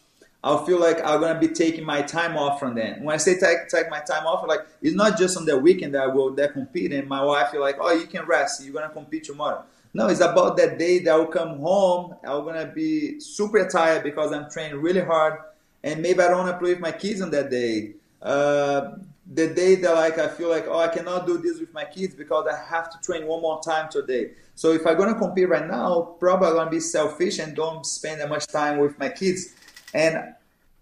I'll 0.43 0.65
feel 0.65 0.79
like 0.79 1.03
I'm 1.03 1.19
gonna 1.19 1.39
be 1.39 1.47
taking 1.47 1.83
my 1.83 2.01
time 2.01 2.37
off 2.37 2.59
from 2.59 2.75
then. 2.75 3.03
When 3.03 3.13
I 3.13 3.17
say 3.17 3.39
take, 3.39 3.67
take 3.69 3.89
my 3.89 3.99
time 3.99 4.25
off, 4.25 4.47
like 4.47 4.61
it's 4.81 4.95
not 4.95 5.17
just 5.17 5.35
on 5.35 5.45
the 5.45 5.57
weekend 5.57 5.93
that 5.95 6.03
I 6.03 6.07
will 6.07 6.33
there 6.33 6.47
compete, 6.47 6.93
and 6.93 7.07
my 7.07 7.23
wife 7.23 7.49
feel 7.49 7.61
like, 7.61 7.77
oh, 7.79 7.91
you 7.91 8.05
can 8.05 8.25
rest, 8.25 8.63
you're 8.63 8.73
gonna 8.73 8.93
compete 8.93 9.23
tomorrow. 9.23 9.63
No, 9.93 10.07
it's 10.07 10.21
about 10.21 10.57
that 10.57 10.77
day 10.77 10.99
that 10.99 11.11
I 11.11 11.17
will 11.17 11.25
come 11.25 11.59
home. 11.59 12.15
I'm 12.23 12.45
gonna 12.45 12.67
be 12.67 13.19
super 13.19 13.67
tired 13.67 14.03
because 14.03 14.31
I'm 14.31 14.49
training 14.49 14.79
really 14.79 15.01
hard, 15.01 15.39
and 15.83 16.01
maybe 16.01 16.19
I 16.21 16.27
don't 16.27 16.45
wanna 16.45 16.57
play 16.57 16.71
with 16.71 16.81
my 16.81 16.91
kids 16.91 17.21
on 17.21 17.31
that 17.31 17.49
day. 17.49 17.93
Uh, 18.21 18.91
the 19.33 19.53
day 19.53 19.75
that 19.75 19.93
like 19.93 20.17
I 20.19 20.27
feel 20.27 20.49
like, 20.49 20.67
oh, 20.67 20.79
I 20.79 20.87
cannot 20.87 21.25
do 21.25 21.37
this 21.37 21.59
with 21.59 21.73
my 21.73 21.83
kids 21.83 22.15
because 22.15 22.47
I 22.47 22.57
have 22.69 22.89
to 22.91 22.97
train 22.99 23.25
one 23.27 23.41
more 23.41 23.61
time 23.61 23.89
today. 23.89 24.31
So 24.55 24.71
if 24.71 24.87
I'm 24.87 24.97
gonna 24.97 25.15
compete 25.15 25.49
right 25.49 25.67
now, 25.67 26.15
probably 26.19 26.47
I'm 26.47 26.55
gonna 26.55 26.71
be 26.71 26.79
selfish 26.79 27.39
and 27.39 27.55
don't 27.55 27.85
spend 27.85 28.21
that 28.21 28.29
much 28.29 28.47
time 28.47 28.77
with 28.77 28.97
my 28.97 29.09
kids. 29.09 29.53
And 29.93 30.35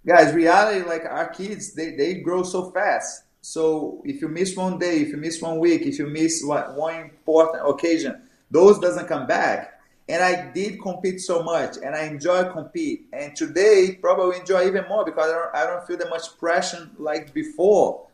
guys, 0.06 0.34
reality, 0.34 0.88
like 0.88 1.06
our 1.06 1.30
kids, 1.30 1.74
they, 1.74 1.92
they 1.92 2.16
grow 2.16 2.44
so 2.44 2.72
fast. 2.72 3.24
So 3.42 4.02
if 4.06 4.22
you 4.22 4.28
miss 4.28 4.56
one 4.56 4.80
day, 4.80 5.02
if 5.02 5.10
you 5.10 5.18
miss 5.18 5.42
one 5.42 5.60
week, 5.60 5.84
if 5.84 6.00
you 6.00 6.08
miss 6.08 6.44
like 6.44 6.76
one 6.76 6.96
important 6.96 7.68
occasion, 7.68 8.24
those 8.50 8.80
doesn't 8.80 9.08
come 9.08 9.28
back. 9.28 9.80
And 10.08 10.24
I 10.24 10.52
did 10.52 10.82
compete 10.82 11.20
so 11.20 11.42
much, 11.42 11.78
and 11.78 11.96
I 11.96 12.04
enjoy 12.04 12.52
compete. 12.52 13.08
And 13.12 13.36
today, 13.36 13.98
probably 14.00 14.38
enjoy 14.38 14.68
even 14.68 14.86
more 14.88 15.04
because 15.04 15.32
I 15.32 15.34
don't, 15.34 15.56
I 15.56 15.66
don't 15.66 15.88
feel 15.88 15.98
that 15.98 16.10
much 16.10 16.38
pressure 16.38 16.90
like 16.98 17.34
before. 17.34 18.06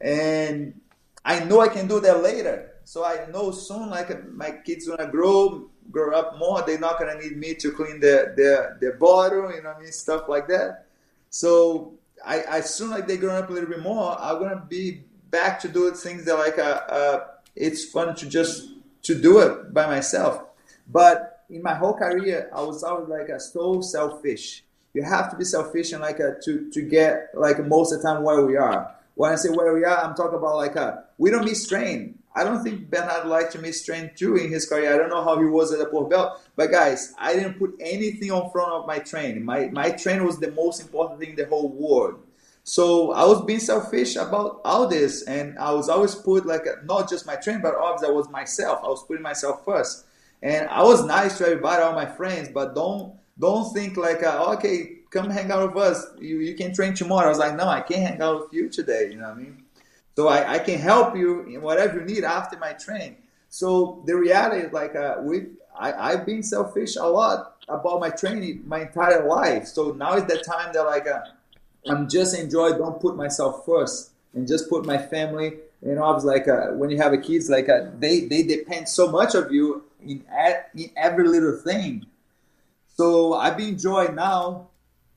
And 0.00 0.80
I 1.24 1.42
know 1.44 1.60
I 1.60 1.68
can 1.68 1.88
do 1.88 2.00
that 2.00 2.22
later. 2.22 2.72
So 2.84 3.04
I 3.04 3.26
know 3.30 3.50
soon, 3.50 3.90
like 3.90 4.28
my 4.32 4.50
kids 4.50 4.88
gonna 4.88 5.08
grow, 5.08 5.69
grow 5.90 6.14
up 6.14 6.38
more. 6.38 6.62
They're 6.62 6.78
not 6.78 6.98
gonna 6.98 7.20
need 7.20 7.36
me 7.36 7.54
to 7.54 7.72
clean 7.72 8.00
their 8.00 8.34
their, 8.36 8.78
their 8.80 8.92
bottle, 8.92 9.50
you 9.52 9.62
know 9.62 9.70
what 9.70 9.78
I 9.78 9.82
mean, 9.82 9.92
stuff 9.92 10.28
like 10.28 10.48
that. 10.48 10.86
So 11.30 11.94
I, 12.24 12.44
I 12.48 12.60
soon 12.60 12.90
like 12.90 13.06
they 13.06 13.16
grow 13.16 13.34
up 13.34 13.50
a 13.50 13.52
little 13.52 13.68
bit 13.68 13.82
more, 13.82 14.20
I'm 14.20 14.38
gonna 14.38 14.64
be 14.68 15.02
back 15.30 15.60
to 15.60 15.68
do 15.68 15.90
things 15.92 16.24
that 16.24 16.34
like 16.34 16.58
uh, 16.58 16.80
uh, 16.88 17.24
it's 17.54 17.84
fun 17.84 18.14
to 18.16 18.28
just 18.28 18.70
to 19.02 19.14
do 19.14 19.38
it 19.40 19.72
by 19.72 19.86
myself. 19.86 20.42
But 20.88 21.44
in 21.48 21.62
my 21.62 21.74
whole 21.74 21.94
career, 21.94 22.50
I 22.54 22.62
was 22.62 22.82
always 22.82 23.08
like 23.08 23.28
a 23.28 23.40
so 23.40 23.80
selfish. 23.80 24.64
You 24.92 25.02
have 25.02 25.30
to 25.30 25.36
be 25.36 25.44
selfish 25.44 25.92
and 25.92 26.02
like 26.02 26.18
a, 26.18 26.36
to 26.44 26.70
to 26.70 26.82
get 26.82 27.30
like 27.34 27.64
most 27.66 27.92
of 27.92 28.02
the 28.02 28.08
time 28.08 28.22
where 28.22 28.44
we 28.44 28.56
are. 28.56 28.94
When 29.14 29.32
I 29.32 29.36
say 29.36 29.50
where 29.50 29.72
we 29.74 29.84
are, 29.84 29.98
I'm 29.98 30.14
talking 30.14 30.38
about 30.38 30.56
like 30.56 30.76
a 30.76 31.04
we 31.18 31.30
don't 31.30 31.44
miss 31.44 31.66
train. 31.66 32.18
I 32.34 32.44
don't 32.44 32.62
think 32.62 32.90
Bernard 32.90 33.26
liked 33.26 33.52
to 33.52 33.58
miss 33.58 33.84
train 33.84 34.10
too 34.14 34.36
in 34.36 34.50
his 34.50 34.68
career. 34.68 34.94
I 34.94 34.96
don't 34.96 35.08
know 35.08 35.24
how 35.24 35.38
he 35.38 35.46
was 35.46 35.72
at 35.72 35.80
the 35.80 35.86
Port 35.86 36.10
Bell, 36.10 36.40
but 36.54 36.70
guys, 36.70 37.12
I 37.18 37.34
didn't 37.34 37.58
put 37.58 37.74
anything 37.80 38.30
on 38.30 38.50
front 38.50 38.70
of 38.70 38.86
my 38.86 38.98
train. 38.98 39.44
My 39.44 39.68
my 39.68 39.90
train 39.90 40.24
was 40.24 40.38
the 40.38 40.52
most 40.52 40.80
important 40.80 41.20
thing 41.20 41.30
in 41.30 41.36
the 41.36 41.46
whole 41.46 41.68
world. 41.68 42.22
So 42.62 43.12
I 43.12 43.24
was 43.24 43.44
being 43.44 43.58
selfish 43.58 44.14
about 44.16 44.60
all 44.64 44.86
this, 44.86 45.22
and 45.24 45.58
I 45.58 45.72
was 45.72 45.88
always 45.88 46.14
put 46.14 46.46
like 46.46 46.66
not 46.84 47.08
just 47.08 47.26
my 47.26 47.36
train, 47.36 47.60
but 47.60 47.74
obviously 47.74 48.08
I 48.08 48.16
was 48.16 48.28
myself. 48.28 48.80
I 48.84 48.88
was 48.88 49.02
putting 49.04 49.22
myself 49.22 49.64
first, 49.64 50.06
and 50.42 50.68
I 50.68 50.82
was 50.82 51.04
nice 51.04 51.38
to 51.38 51.46
everybody, 51.46 51.82
all 51.82 51.94
my 51.94 52.06
friends, 52.06 52.48
but 52.48 52.76
don't 52.76 53.14
don't 53.40 53.72
think 53.72 53.96
like 53.96 54.22
uh, 54.22 54.54
okay, 54.54 54.98
come 55.10 55.30
hang 55.30 55.50
out 55.50 55.74
with 55.74 55.82
us. 55.82 56.06
You 56.20 56.38
you 56.38 56.54
can 56.54 56.72
train 56.72 56.94
tomorrow. 56.94 57.26
I 57.26 57.28
was 57.30 57.38
like, 57.38 57.56
no, 57.56 57.66
I 57.66 57.80
can't 57.80 58.08
hang 58.08 58.22
out 58.22 58.42
with 58.42 58.52
you 58.52 58.68
today. 58.68 59.08
You 59.10 59.18
know 59.18 59.28
what 59.30 59.38
I 59.38 59.40
mean? 59.40 59.59
So 60.20 60.28
I, 60.28 60.56
I 60.56 60.58
can 60.58 60.78
help 60.78 61.16
you 61.16 61.44
in 61.44 61.62
whatever 61.62 61.98
you 61.98 62.04
need 62.04 62.24
after 62.24 62.58
my 62.58 62.74
train. 62.74 63.16
So 63.48 64.02
the 64.04 64.14
reality 64.16 64.66
is 64.66 64.70
like 64.70 64.94
uh, 64.94 65.16
we 65.22 65.46
I, 65.74 65.94
I've 65.94 66.26
been 66.26 66.42
selfish 66.42 66.96
a 66.96 67.06
lot 67.06 67.56
about 67.70 68.00
my 68.00 68.10
training 68.10 68.64
my 68.66 68.80
entire 68.82 69.26
life. 69.26 69.66
So 69.66 69.92
now 69.92 70.12
is 70.16 70.24
the 70.24 70.36
time 70.36 70.74
that 70.74 70.82
like. 70.82 71.06
Uh, 71.06 71.20
I'm 71.88 72.06
just 72.06 72.38
enjoy. 72.38 72.76
Don't 72.76 73.00
put 73.00 73.16
myself 73.16 73.64
first, 73.64 74.10
and 74.34 74.46
just 74.46 74.68
put 74.68 74.84
my 74.84 74.98
family. 74.98 75.54
You 75.80 75.94
know, 75.94 76.04
I 76.04 76.12
was 76.12 76.26
like, 76.26 76.46
uh, 76.46 76.72
when 76.80 76.90
you 76.90 76.98
have 76.98 77.14
a 77.14 77.18
kids, 77.18 77.48
like 77.48 77.70
uh, 77.70 77.86
they 77.98 78.26
they 78.26 78.42
depend 78.42 78.90
so 78.90 79.10
much 79.10 79.34
of 79.34 79.50
you 79.50 79.84
in, 80.02 80.22
in 80.74 80.90
every 80.98 81.28
little 81.28 81.56
thing. 81.56 82.04
So 82.94 83.32
I've 83.32 83.56
been 83.56 83.70
enjoying 83.70 84.16
now 84.16 84.68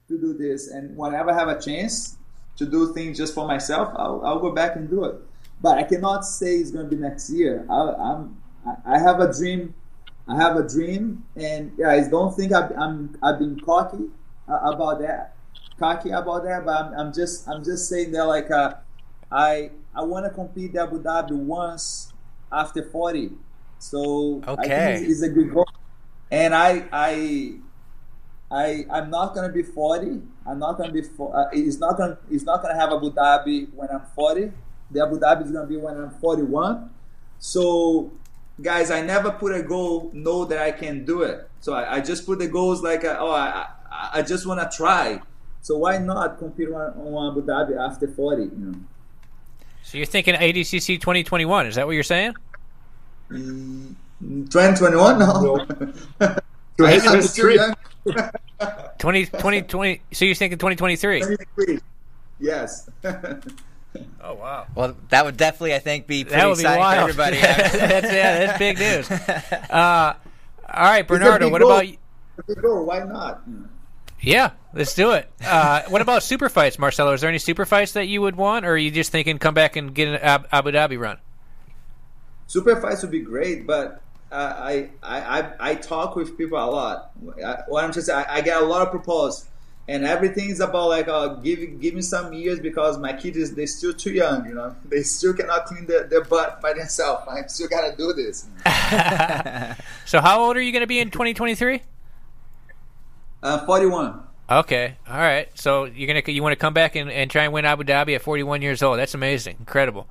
to 0.07 0.17
do 0.17 0.31
this, 0.31 0.71
and 0.71 0.95
whenever 0.95 1.31
I 1.31 1.37
have 1.37 1.49
a 1.49 1.59
chance 1.59 2.15
to 2.57 2.65
do 2.65 2.93
things 2.93 3.17
just 3.17 3.33
for 3.33 3.47
myself, 3.47 3.93
I'll, 3.95 4.21
I'll 4.23 4.39
go 4.39 4.51
back 4.51 4.75
and 4.75 4.89
do 4.89 5.05
it. 5.05 5.15
But 5.61 5.77
I 5.77 5.83
cannot 5.83 6.25
say 6.25 6.55
it's 6.55 6.71
going 6.71 6.89
to 6.89 6.95
be 6.95 7.01
next 7.01 7.29
year. 7.29 7.65
I, 7.69 7.93
I'm 7.97 8.37
I 8.85 8.99
have 8.99 9.19
a 9.19 9.31
dream. 9.31 9.73
I 10.27 10.37
have 10.37 10.55
a 10.55 10.67
dream, 10.67 11.25
and 11.35 11.77
guys, 11.77 12.07
don't 12.09 12.33
think 12.33 12.53
I've, 12.53 12.71
I'm 12.77 13.17
I've 13.21 13.39
been 13.39 13.59
cocky 13.59 14.05
uh, 14.47 14.71
about 14.71 14.99
that 15.01 15.33
cocky 15.79 16.11
about 16.11 16.43
that, 16.43 16.65
but 16.65 16.85
I'm, 16.85 16.93
I'm 16.93 17.13
just 17.13 17.47
I'm 17.47 17.63
just 17.63 17.89
saying 17.89 18.11
that 18.11 18.23
like 18.23 18.49
uh, 18.51 18.75
I 19.31 19.71
I 19.95 20.03
want 20.03 20.25
to 20.25 20.31
compete 20.31 20.73
the 20.73 20.83
Abu 20.83 21.01
Dhabi 21.01 21.31
once 21.31 22.13
after 22.51 22.83
40. 22.83 23.31
So 23.79 24.41
okay. 24.47 24.51
I 24.51 24.95
think 24.95 25.09
it's, 25.09 25.11
it's, 25.11 25.21
a 25.23 25.29
good 25.29 25.53
goal. 25.53 25.67
And 26.31 26.55
I 26.55 26.85
I 26.91 27.55
I 28.53 28.85
I'm 28.91 29.09
not 29.09 29.33
gonna 29.33 29.51
be 29.51 29.63
40. 29.63 30.21
I'm 30.45 30.59
not 30.59 30.77
gonna 30.77 30.91
be. 30.91 31.01
For, 31.01 31.35
uh, 31.35 31.49
it's 31.51 31.79
not 31.79 31.97
gonna 31.97 32.17
it's 32.29 32.43
not 32.43 32.61
gonna 32.61 32.75
have 32.75 32.91
Abu 32.93 33.11
Dhabi 33.11 33.73
when 33.73 33.89
I'm 33.89 34.03
40. 34.15 34.51
The 34.91 35.03
Abu 35.03 35.19
Dhabi 35.19 35.45
is 35.45 35.51
gonna 35.51 35.65
be 35.67 35.77
when 35.77 35.97
I'm 35.97 36.11
41. 36.11 36.89
So 37.39 38.11
guys, 38.61 38.91
I 38.91 39.01
never 39.01 39.31
put 39.31 39.55
a 39.55 39.63
goal 39.63 40.11
know 40.13 40.45
that 40.45 40.59
I 40.59 40.71
can 40.71 41.03
do 41.03 41.23
it. 41.23 41.49
So 41.61 41.73
I, 41.73 41.95
I 41.95 41.99
just 41.99 42.27
put 42.27 42.37
the 42.37 42.47
goals 42.47 42.83
like 42.83 43.03
uh, 43.03 43.17
oh 43.19 43.31
I 43.31 43.67
I 44.13 44.21
just 44.21 44.45
want 44.45 44.59
to 44.59 44.75
try. 44.75 45.19
So 45.61 45.77
why 45.77 45.97
not 45.97 46.37
compete 46.37 46.69
on, 46.69 46.75
on 46.75 47.31
Abu 47.31 47.41
Dhabi 47.41 47.79
after 47.79 48.07
40? 48.07 48.43
You 48.43 48.49
know? 48.55 48.75
So 49.81 49.97
you're 49.97 50.05
thinking 50.05 50.35
ADCC 50.35 50.99
2021? 50.99 51.67
Is 51.67 51.75
that 51.75 51.85
what 51.85 51.93
you're 51.93 52.03
saying? 52.03 52.35
Mm, 53.29 53.95
2021? 54.21 55.19
No. 55.19 55.65
2023. 56.77 57.73
20, 58.99 59.25
20, 59.61 60.01
so 60.11 60.25
you're 60.25 60.35
thinking 60.35 60.57
2023? 60.57 61.21
23. 61.21 61.79
Yes. 62.39 62.89
Oh 64.21 64.33
wow! 64.33 64.65
Well, 64.73 64.95
that 65.09 65.23
would 65.23 65.37
definitely, 65.37 65.75
I 65.75 65.79
think, 65.79 66.07
be 66.07 66.23
pretty 66.23 66.35
that 66.35 66.47
would 66.47 66.57
be 66.57 66.61
exciting 66.61 66.79
wild. 66.79 67.11
for 67.11 67.21
everybody. 67.21 67.37
that's, 67.41 68.11
yeah, 68.11 68.45
that's 68.45 68.57
big 68.57 68.79
news. 68.79 69.09
Uh, 69.69 70.13
all 70.67 70.83
right, 70.83 71.07
Bernardo. 71.07 71.49
What 71.49 71.61
goal. 71.61 71.71
about 71.71 71.87
you? 71.87 71.97
Goal. 72.61 72.85
Why 72.85 72.99
not? 73.03 73.43
Yeah, 74.19 74.51
let's 74.73 74.95
do 74.95 75.11
it. 75.11 75.29
Uh, 75.45 75.83
what 75.89 76.01
about 76.01 76.23
super 76.23 76.49
fights, 76.49 76.79
Marcelo? 76.79 77.13
Is 77.13 77.21
there 77.21 77.29
any 77.29 77.37
super 77.39 77.65
fights 77.65 77.91
that 77.91 78.07
you 78.07 78.21
would 78.21 78.35
want, 78.35 78.65
or 78.65 78.71
are 78.71 78.77
you 78.77 78.89
just 78.89 79.11
thinking 79.11 79.37
come 79.37 79.53
back 79.53 79.75
and 79.75 79.93
get 79.93 80.07
an 80.07 80.15
Ab- 80.15 80.47
Abu 80.51 80.71
Dhabi 80.71 80.97
run? 80.99 81.17
Super 82.47 82.79
fights 82.81 83.01
would 83.01 83.11
be 83.11 83.21
great, 83.21 83.67
but 83.67 84.01
I, 84.33 84.89
I 85.01 85.39
I 85.39 85.53
I 85.59 85.75
talk 85.75 86.15
with 86.15 86.37
people 86.37 86.57
a 86.57 86.65
lot. 86.65 87.11
I, 87.43 87.57
what 87.67 87.83
I'm 87.83 87.93
just 87.93 88.09
I, 88.09 88.25
I 88.27 88.41
get 88.41 88.61
a 88.61 88.65
lot 88.65 88.81
of 88.81 88.89
proposals, 88.91 89.45
and 89.87 90.05
everything 90.05 90.49
is 90.49 90.59
about 90.59 90.89
like 90.89 91.07
uh, 91.07 91.35
give 91.35 91.79
give 91.79 91.93
me 91.93 92.01
some 92.01 92.33
years 92.33 92.59
because 92.59 92.97
my 92.97 93.13
kids 93.13 93.37
is 93.37 93.55
they're 93.55 93.67
still 93.67 93.93
too 93.93 94.11
young. 94.11 94.45
You 94.45 94.55
know, 94.55 94.75
they 94.85 95.03
still 95.03 95.33
cannot 95.33 95.65
clean 95.65 95.85
their, 95.85 96.07
their 96.07 96.23
butt 96.23 96.61
by 96.61 96.73
themselves. 96.73 97.27
I 97.29 97.45
still 97.47 97.67
gotta 97.67 97.95
do 97.95 98.13
this. 98.13 98.47
so, 100.05 100.21
how 100.21 100.41
old 100.41 100.57
are 100.57 100.61
you 100.61 100.71
going 100.71 100.81
to 100.81 100.87
be 100.87 100.99
in 100.99 101.11
2023? 101.11 101.81
Uh, 103.43 103.65
41. 103.65 104.23
Okay, 104.49 104.97
all 105.07 105.17
right. 105.17 105.49
So 105.57 105.85
you're 105.85 106.07
gonna 106.07 106.21
you 106.27 106.43
want 106.43 106.53
to 106.53 106.57
come 106.57 106.73
back 106.73 106.95
and, 106.95 107.09
and 107.09 107.29
try 107.29 107.43
and 107.43 107.53
win 107.53 107.65
Abu 107.65 107.83
Dhabi 107.83 108.15
at 108.15 108.21
41 108.21 108.61
years 108.61 108.83
old? 108.83 108.99
That's 108.99 109.13
amazing, 109.13 109.57
incredible. 109.59 110.07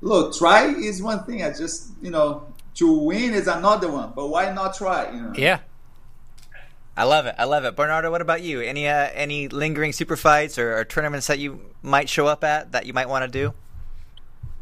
Look, 0.00 0.34
try 0.36 0.68
is 0.68 1.02
one 1.02 1.24
thing. 1.24 1.42
I 1.42 1.50
just 1.50 1.90
you 2.00 2.10
know 2.10 2.49
to 2.80 2.90
win 2.90 3.34
is 3.34 3.46
another 3.46 3.90
one. 3.92 4.12
But 4.16 4.28
why 4.28 4.52
not 4.52 4.74
try? 4.74 5.12
You 5.12 5.20
know. 5.20 5.32
Yeah. 5.36 5.60
I 6.96 7.04
love 7.04 7.26
it. 7.26 7.34
I 7.38 7.44
love 7.44 7.64
it. 7.64 7.76
Bernardo, 7.76 8.10
what 8.10 8.22
about 8.22 8.42
you? 8.42 8.60
Any 8.60 8.88
uh, 8.88 9.10
any 9.12 9.48
lingering 9.48 9.92
super 9.92 10.16
fights 10.16 10.58
or, 10.58 10.76
or, 10.76 10.84
tournaments 10.84 11.26
that 11.28 11.38
you 11.38 11.60
might 11.82 12.08
show 12.08 12.26
up 12.26 12.42
at 12.42 12.72
that 12.72 12.86
you 12.86 12.92
might 12.92 13.08
want 13.08 13.30
to 13.30 13.30
do? 13.30 13.54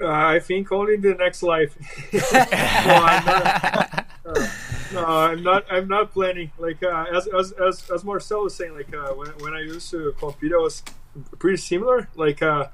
Uh, 0.00 0.08
I 0.08 0.40
think 0.40 0.70
only 0.70 0.96
the 0.96 1.14
next 1.14 1.42
life. 1.42 1.74
no, 2.12 2.20
I'm 2.30 3.24
not, 3.24 4.06
uh, 4.26 4.48
no, 4.92 5.04
I'm 5.04 5.42
not. 5.42 5.64
I'm 5.70 5.88
not 5.88 6.12
planning. 6.12 6.50
Like 6.58 6.82
uh, 6.82 7.06
as, 7.12 7.26
as 7.28 7.52
as 7.52 7.90
as 7.90 8.04
Marcel 8.04 8.42
was 8.42 8.54
saying, 8.54 8.74
like 8.74 8.92
uh, 8.94 9.14
when 9.14 9.30
when 9.38 9.54
I 9.54 9.60
used 9.60 9.90
to 9.92 10.12
compete, 10.18 10.52
I 10.52 10.58
was 10.58 10.82
pretty 11.38 11.56
similar. 11.56 12.08
Like 12.14 12.42
uh, 12.42 12.66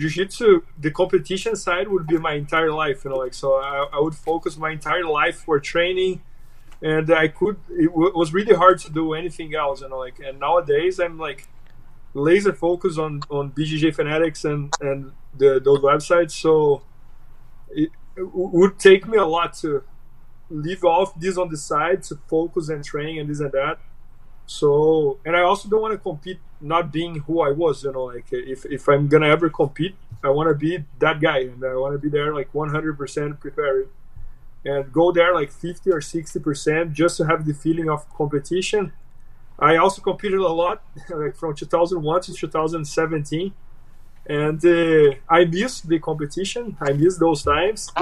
jiu-jitsu, 0.00 0.62
the 0.78 0.90
competition 0.90 1.54
side 1.56 1.88
would 1.88 2.06
be 2.06 2.18
my 2.18 2.34
entire 2.34 2.72
life. 2.72 3.04
You 3.04 3.10
know, 3.10 3.18
like 3.18 3.34
so 3.34 3.54
I, 3.54 3.88
I 3.92 4.00
would 4.00 4.14
focus 4.14 4.56
my 4.56 4.70
entire 4.70 5.04
life 5.04 5.36
for 5.36 5.60
training, 5.60 6.22
and 6.82 7.10
I 7.12 7.28
could. 7.28 7.56
It 7.70 7.90
w- 7.90 8.12
was 8.14 8.32
really 8.32 8.54
hard 8.54 8.78
to 8.80 8.90
do 8.90 9.14
anything 9.14 9.54
else. 9.54 9.82
You 9.82 9.88
know, 9.88 9.98
like 9.98 10.18
and 10.20 10.40
nowadays 10.40 10.98
I'm 10.98 11.18
like 11.18 11.48
laser 12.14 12.52
focus 12.52 12.98
on 12.98 13.20
on 13.30 13.52
BJJ 13.52 13.94
Fanatics 13.94 14.44
and 14.44 14.74
and 14.80 15.12
the, 15.36 15.60
those 15.60 15.80
websites. 15.80 16.32
So 16.32 16.82
it, 17.70 17.90
it, 18.16 18.28
would 18.32 18.78
take 18.78 19.06
me 19.06 19.18
a 19.18 19.26
lot 19.26 19.54
to 19.58 19.84
leave 20.50 20.84
off 20.84 21.18
this 21.18 21.36
on 21.38 21.48
the 21.48 21.56
side 21.56 22.02
to 22.04 22.18
focus 22.28 22.68
and 22.68 22.84
train 22.84 23.20
and 23.20 23.30
this 23.30 23.40
and 23.40 23.52
that. 23.52 23.78
So 24.58 25.18
and 25.24 25.36
I 25.36 25.42
also 25.42 25.68
don't 25.68 25.82
want 25.82 25.94
to 25.94 25.98
compete 25.98 26.40
not 26.60 26.90
being 26.92 27.20
who 27.26 27.40
I 27.40 27.50
was. 27.52 27.84
You 27.84 27.92
know, 27.92 28.04
like 28.04 28.32
if 28.32 28.66
if 28.66 28.88
I'm 28.88 29.06
gonna 29.08 29.28
ever 29.28 29.48
compete, 29.48 29.94
I 30.24 30.30
want 30.30 30.48
to 30.48 30.54
be 30.54 30.84
that 30.98 31.20
guy 31.20 31.40
and 31.52 31.64
I 31.64 31.74
want 31.76 31.94
to 31.94 31.98
be 31.98 32.08
there 32.08 32.34
like 32.34 32.52
100% 32.52 33.40
prepared 33.40 33.88
and 34.64 34.92
go 34.92 35.10
there 35.10 35.32
like 35.34 35.50
50 35.50 35.90
or 35.90 36.00
60% 36.00 36.92
just 36.92 37.16
to 37.16 37.24
have 37.24 37.46
the 37.46 37.54
feeling 37.54 37.88
of 37.88 38.06
competition 38.12 38.92
I 39.60 39.76
also 39.76 40.00
competed 40.00 40.38
a 40.38 40.48
lot, 40.48 40.82
like 41.10 41.36
from 41.36 41.54
2001 41.54 42.22
to 42.22 42.32
2017, 42.32 43.52
and 44.26 44.64
uh, 44.64 45.14
I 45.28 45.44
miss 45.44 45.82
the 45.82 45.98
competition. 45.98 46.76
I 46.80 46.92
miss 46.92 47.18
those 47.18 47.42
times, 47.42 47.92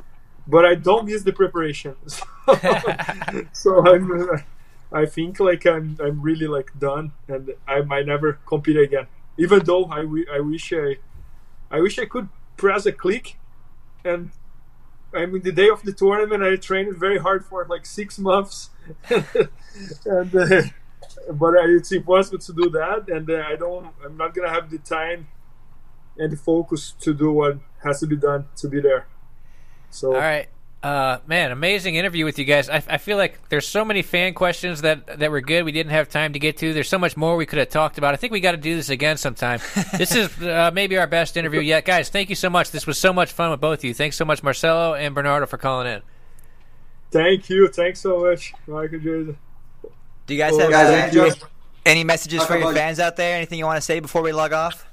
but 0.47 0.65
I 0.65 0.77
don't 0.77 1.07
miss 1.07 1.23
the 1.25 1.33
preparation. 1.33 1.97
so 3.53 3.87
I'm, 3.87 4.45
I 4.93 5.07
think 5.07 5.41
like 5.41 5.67
I'm, 5.67 5.97
I'm 6.01 6.23
really 6.23 6.47
like 6.47 6.71
done, 6.79 7.13
and 7.27 7.55
I 7.67 7.83
might 7.83 8.07
never 8.07 8.39
compete 8.47 8.77
again. 8.77 9.07
Even 9.37 9.61
though 9.65 9.85
I, 9.85 10.01
I 10.33 10.41
wish 10.41 10.73
I, 10.73 10.97
I 11.71 11.81
wish 11.81 11.99
I 11.99 12.07
could 12.07 12.29
press 12.57 12.87
a 12.87 12.93
click, 12.93 13.37
and 14.05 14.31
I 15.15 15.27
mean 15.27 15.43
the 15.43 15.53
day 15.53 15.69
of 15.69 15.83
the 15.83 15.93
tournament 15.93 16.43
I 16.43 16.57
trained 16.57 16.97
very 16.97 17.19
hard 17.19 17.45
for 17.45 17.67
like 17.67 17.87
six 17.87 18.19
months, 18.19 18.71
and. 19.11 20.35
Uh, 20.35 20.63
but 21.31 21.55
it's 21.65 21.93
impossible 21.93 22.39
to 22.39 22.53
do 22.53 22.71
that, 22.71 23.09
and 23.09 23.29
uh, 23.31 23.45
I 23.47 23.57
don't. 23.57 23.89
I'm 24.05 24.17
not 24.17 24.35
gonna 24.35 24.51
have 24.51 24.71
the 24.71 24.79
time 24.79 25.29
and 26.19 26.33
the 26.33 26.37
focus 26.37 26.95
to 27.01 27.15
do 27.15 27.33
what 27.33 27.59
has 27.85 28.01
to 28.01 28.07
be 28.07 28.17
done 28.17 28.47
to 28.57 28.69
be 28.69 28.81
there. 28.81 29.07
So, 29.91 30.15
all 30.15 30.21
right, 30.21 30.49
uh, 30.83 31.19
man, 31.27 31.51
amazing 31.51 31.97
interview 31.97 32.25
with 32.25 32.39
you 32.39 32.45
guys. 32.45 32.71
I, 32.71 32.83
I, 32.89 32.99
feel 32.99 33.17
like 33.17 33.49
there's 33.49 33.67
so 33.67 33.85
many 33.85 34.03
fan 34.03 34.33
questions 34.33 34.83
that 34.83 35.19
that 35.19 35.31
were 35.33 35.41
good. 35.41 35.65
We 35.65 35.73
didn't 35.73 35.91
have 35.91 36.09
time 36.09 36.35
to 36.35 36.39
get 36.39 36.57
to. 36.59 36.73
There's 36.73 36.89
so 36.89 36.99
much 36.99 37.17
more 37.17 37.37
we 37.37 37.47
could 37.47 37.59
have 37.59 37.69
talked 37.69 37.99
about. 37.99 38.15
I 38.15 38.17
think 38.17 38.33
we 38.33 38.39
got 38.39 38.53
to 38.53 38.59
do 38.59 38.77
this 38.77 38.89
again 38.89 39.17
sometime. 39.17 39.59
this 39.97 40.15
is 40.15 40.41
uh, 40.41 40.71
maybe 40.73 40.97
our 40.97 41.09
best 41.09 41.37
interview 41.37 41.61
yet, 41.61 41.85
guys. 41.85 42.11
Thank 42.11 42.29
you 42.29 42.37
so 42.37 42.49
much. 42.49 42.71
This 42.71 42.87
was 42.87 42.97
so 42.97 43.13
much 43.13 43.33
fun 43.33 43.51
with 43.51 43.61
both 43.61 43.81
of 43.81 43.85
you. 43.85 43.95
Thanks 43.95 44.17
so 44.17 44.25
much, 44.25 44.43
Marcelo 44.45 44.95
and 44.95 45.17
Bernardo, 45.17 45.47
for 45.47 45.59
calling 45.59 45.89
in. 45.89 46.03
Thank 47.11 47.51
you. 47.51 47.67
Thanks 47.69 48.01
so 48.01 48.21
much, 48.23 48.53
Michael 48.69 49.01
Jason. 49.01 49.37
Do 50.27 50.35
you 50.35 50.39
guys 50.39 50.57
have 50.59 50.71
Guys, 50.71 51.13
thank 51.13 51.13
you. 51.13 51.33
any 51.87 52.05
messages 52.05 52.41
Talk 52.41 52.49
for 52.49 52.55
your 52.55 52.71
about- 52.71 52.77
fans 52.77 53.01
out 53.01 53.17
there? 53.17 53.37
Anything 53.37 53.59
you 53.59 53.65
want 53.65 53.79
to 53.79 53.83
say 53.83 53.99
before 53.99 54.23
we 54.23 54.33
log 54.33 54.53
off? 54.53 54.85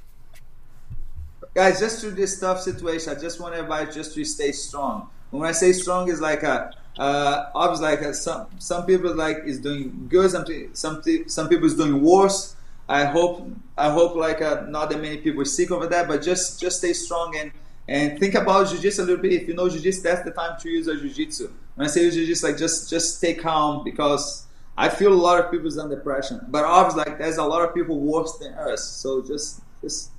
guys 1.54 1.80
just 1.80 2.02
through 2.02 2.12
this 2.12 2.38
tough 2.38 2.60
situation 2.60 3.16
i 3.16 3.20
just 3.20 3.40
want 3.40 3.56
everybody 3.56 3.90
just 3.90 4.14
to 4.14 4.26
stay 4.26 4.52
strong 4.52 5.10
when 5.32 5.48
i 5.48 5.52
say 5.52 5.72
strong 5.74 6.10
is 6.10 6.22
like 6.22 6.44
a 6.44 6.72
uh 6.98 7.50
obviously 7.54 7.86
like 7.86 8.02
a, 8.02 8.14
some 8.14 8.48
some 8.58 8.86
people 8.86 9.14
like 9.14 9.38
is 9.46 9.60
doing 9.60 10.08
good 10.10 10.32
some 10.32 10.46
some 10.74 11.02
some 11.28 11.50
people 11.50 11.66
is 11.66 11.76
doing 11.76 12.02
worse. 12.02 12.56
I 12.88 13.06
hope 13.06 13.50
i 13.78 13.90
hope 13.90 14.16
like 14.16 14.42
uh, 14.42 14.66
not 14.70 14.90
that 14.92 15.02
many 15.02 15.18
people 15.18 15.44
sick 15.44 15.72
over 15.72 15.88
that 15.88 16.08
but 16.08 16.22
just 16.22 16.60
just 16.62 16.78
stay 16.78 16.94
strong 16.94 17.36
and 17.36 17.52
and 17.88 18.20
think 18.20 18.34
about 18.34 18.68
jiu-jitsu 18.70 19.02
a 19.02 19.06
little 19.06 19.22
bit. 19.22 19.34
If 19.34 19.48
you 19.48 19.54
know 19.54 19.68
jiu-jitsu 19.70 20.02
that's 20.02 20.24
the 20.24 20.32
time 20.32 20.60
to 20.60 20.70
use 20.70 20.88
a 20.88 20.96
jiu-jitsu. 20.96 21.52
When 21.76 21.88
i 21.88 21.90
say 21.90 22.10
jiu-jitsu 22.10 22.46
like 22.46 22.58
just 22.58 22.90
just 22.90 23.18
stay 23.18 23.34
calm 23.34 23.84
because 23.84 24.46
i 24.78 24.88
feel 24.88 25.12
a 25.12 25.22
lot 25.28 25.44
of 25.44 25.52
people 25.52 25.68
is 25.68 25.78
under 25.78 25.98
pressure. 25.98 26.46
But 26.48 26.64
obviously 26.64 27.04
like 27.06 27.18
there's 27.18 27.38
a 27.38 27.44
lot 27.44 27.68
of 27.68 27.74
people 27.74 28.00
worse 28.00 28.38
than 28.38 28.54
us. 28.54 28.88
So 28.88 29.22
just 29.22 29.62
just 29.82 30.12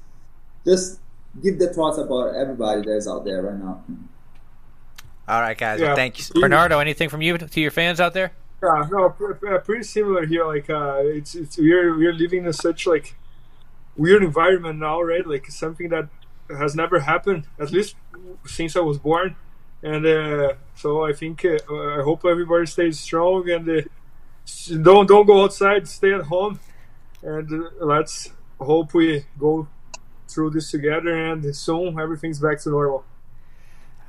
just 0.66 0.98
give 1.42 1.58
the 1.58 1.72
thoughts 1.72 1.98
about 1.98 2.34
everybody 2.34 2.82
that's 2.82 3.08
out 3.08 3.24
there 3.24 3.42
right 3.42 3.58
now. 3.58 3.82
All 5.28 5.40
right, 5.40 5.58
guys. 5.58 5.80
Yeah. 5.80 5.88
Well, 5.88 5.96
thank 5.96 6.18
you. 6.18 6.40
Bernardo, 6.40 6.78
anything 6.78 7.08
from 7.08 7.22
you 7.22 7.36
to 7.36 7.60
your 7.60 7.70
fans 7.70 8.00
out 8.00 8.14
there? 8.14 8.32
Yeah, 8.62 8.86
no, 8.90 9.10
pr- 9.10 9.32
pr- 9.32 9.56
pretty 9.58 9.82
similar 9.82 10.24
here. 10.24 10.46
Like, 10.46 10.70
uh, 10.70 11.00
it's 11.02 11.34
it's 11.34 11.58
we're 11.58 11.96
we're 11.96 12.12
living 12.12 12.46
in 12.46 12.52
such 12.52 12.86
like 12.86 13.16
weird 13.96 14.22
environment 14.22 14.78
now, 14.78 15.02
right? 15.02 15.26
Like 15.26 15.46
something 15.50 15.88
that 15.90 16.08
has 16.48 16.74
never 16.74 17.00
happened, 17.00 17.44
at 17.58 17.72
least 17.72 17.96
since 18.46 18.76
I 18.76 18.80
was 18.80 18.98
born. 18.98 19.36
And 19.82 20.06
uh, 20.06 20.54
so 20.74 21.04
I 21.04 21.12
think 21.12 21.44
uh, 21.44 21.58
I 21.98 22.02
hope 22.02 22.24
everybody 22.24 22.66
stays 22.66 22.98
strong 22.98 23.48
and 23.50 23.68
uh, 23.68 23.82
don't 24.82 25.06
don't 25.06 25.26
go 25.26 25.44
outside. 25.44 25.86
Stay 25.88 26.14
at 26.14 26.22
home, 26.22 26.60
and 27.22 27.52
uh, 27.52 27.84
let's 27.84 28.32
hope 28.58 28.94
we 28.94 29.24
go 29.38 29.68
through 30.28 30.50
this 30.50 30.70
together. 30.70 31.14
And 31.14 31.54
soon 31.54 31.98
everything's 32.00 32.38
back 32.38 32.60
to 32.60 32.70
normal. 32.70 33.04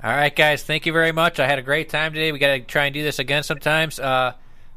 All 0.04 0.12
right, 0.12 0.36
guys. 0.36 0.64
Thank 0.64 0.86
you 0.86 0.94
very 0.94 1.12
much. 1.12 1.40
I 1.40 1.48
had 1.48 1.58
a 1.60 1.64
great 1.64 1.90
time 1.90 2.14
today. 2.14 2.32
We 2.32 2.40
got 2.40 2.54
to 2.54 2.60
try 2.62 2.86
and 2.86 2.94
do 2.94 3.04
this 3.04 3.20
again 3.20 3.44
sometimes. 3.44 4.00
Uh, 4.00 4.34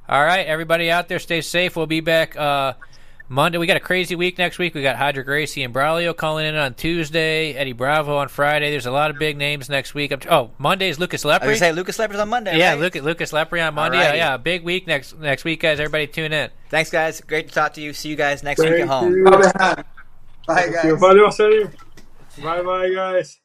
all 0.08 0.24
right, 0.24 0.46
everybody 0.46 0.90
out 0.90 1.08
there, 1.08 1.18
stay 1.18 1.40
safe. 1.40 1.76
We'll 1.76 1.86
be 1.86 2.00
back 2.00 2.36
uh, 2.36 2.72
Monday. 3.28 3.58
We 3.58 3.66
got 3.66 3.76
a 3.76 3.80
crazy 3.80 4.16
week 4.16 4.38
next 4.38 4.58
week. 4.58 4.74
We 4.74 4.82
got 4.82 4.96
Kyra 4.96 5.24
Gracie 5.24 5.62
and 5.62 5.72
Braulio 5.74 6.16
calling 6.16 6.46
in 6.46 6.56
on 6.56 6.74
Tuesday. 6.74 7.52
Eddie 7.52 7.72
Bravo 7.74 8.16
on 8.16 8.28
Friday. 8.28 8.70
There's 8.70 8.86
a 8.86 8.90
lot 8.90 9.10
of 9.10 9.18
big 9.18 9.36
names 9.36 9.68
next 9.68 9.94
week. 9.94 10.10
I'm- 10.10 10.20
Oh, 10.28 10.50
Monday's 10.58 10.98
Lucas 10.98 11.24
I 11.24 11.36
was 11.46 11.56
Lepri. 11.56 11.58
say 11.58 11.72
Lucas 11.72 11.98
Lepri 11.98 12.20
on 12.20 12.28
Monday. 12.30 12.58
yeah, 12.58 12.70
right? 12.72 12.80
Lucas 12.80 13.02
Lucas 13.02 13.30
Lepri 13.32 13.64
on 13.64 13.74
Monday. 13.74 13.98
Alrighty. 13.98 14.16
Yeah, 14.16 14.36
big 14.38 14.64
week 14.64 14.86
next 14.86 15.16
next 15.18 15.44
week, 15.44 15.60
guys. 15.60 15.78
Everybody 15.78 16.06
tune 16.06 16.32
in. 16.32 16.50
Thanks, 16.70 16.90
guys. 16.90 17.20
Great 17.20 17.48
to 17.48 17.54
talk 17.54 17.74
to 17.74 17.80
you. 17.82 17.92
See 17.92 18.08
you 18.08 18.16
guys 18.16 18.42
next 18.42 18.60
week 18.60 18.72
at 18.72 18.88
home. 18.88 19.14
you. 19.14 19.24
Bye, 19.24 19.34
guys. 20.46 20.84
Valeu, 20.94 21.28
Marcelinho. 21.28 21.72
Bye, 22.42 22.62
bye, 22.62 22.90
guys. 22.92 23.39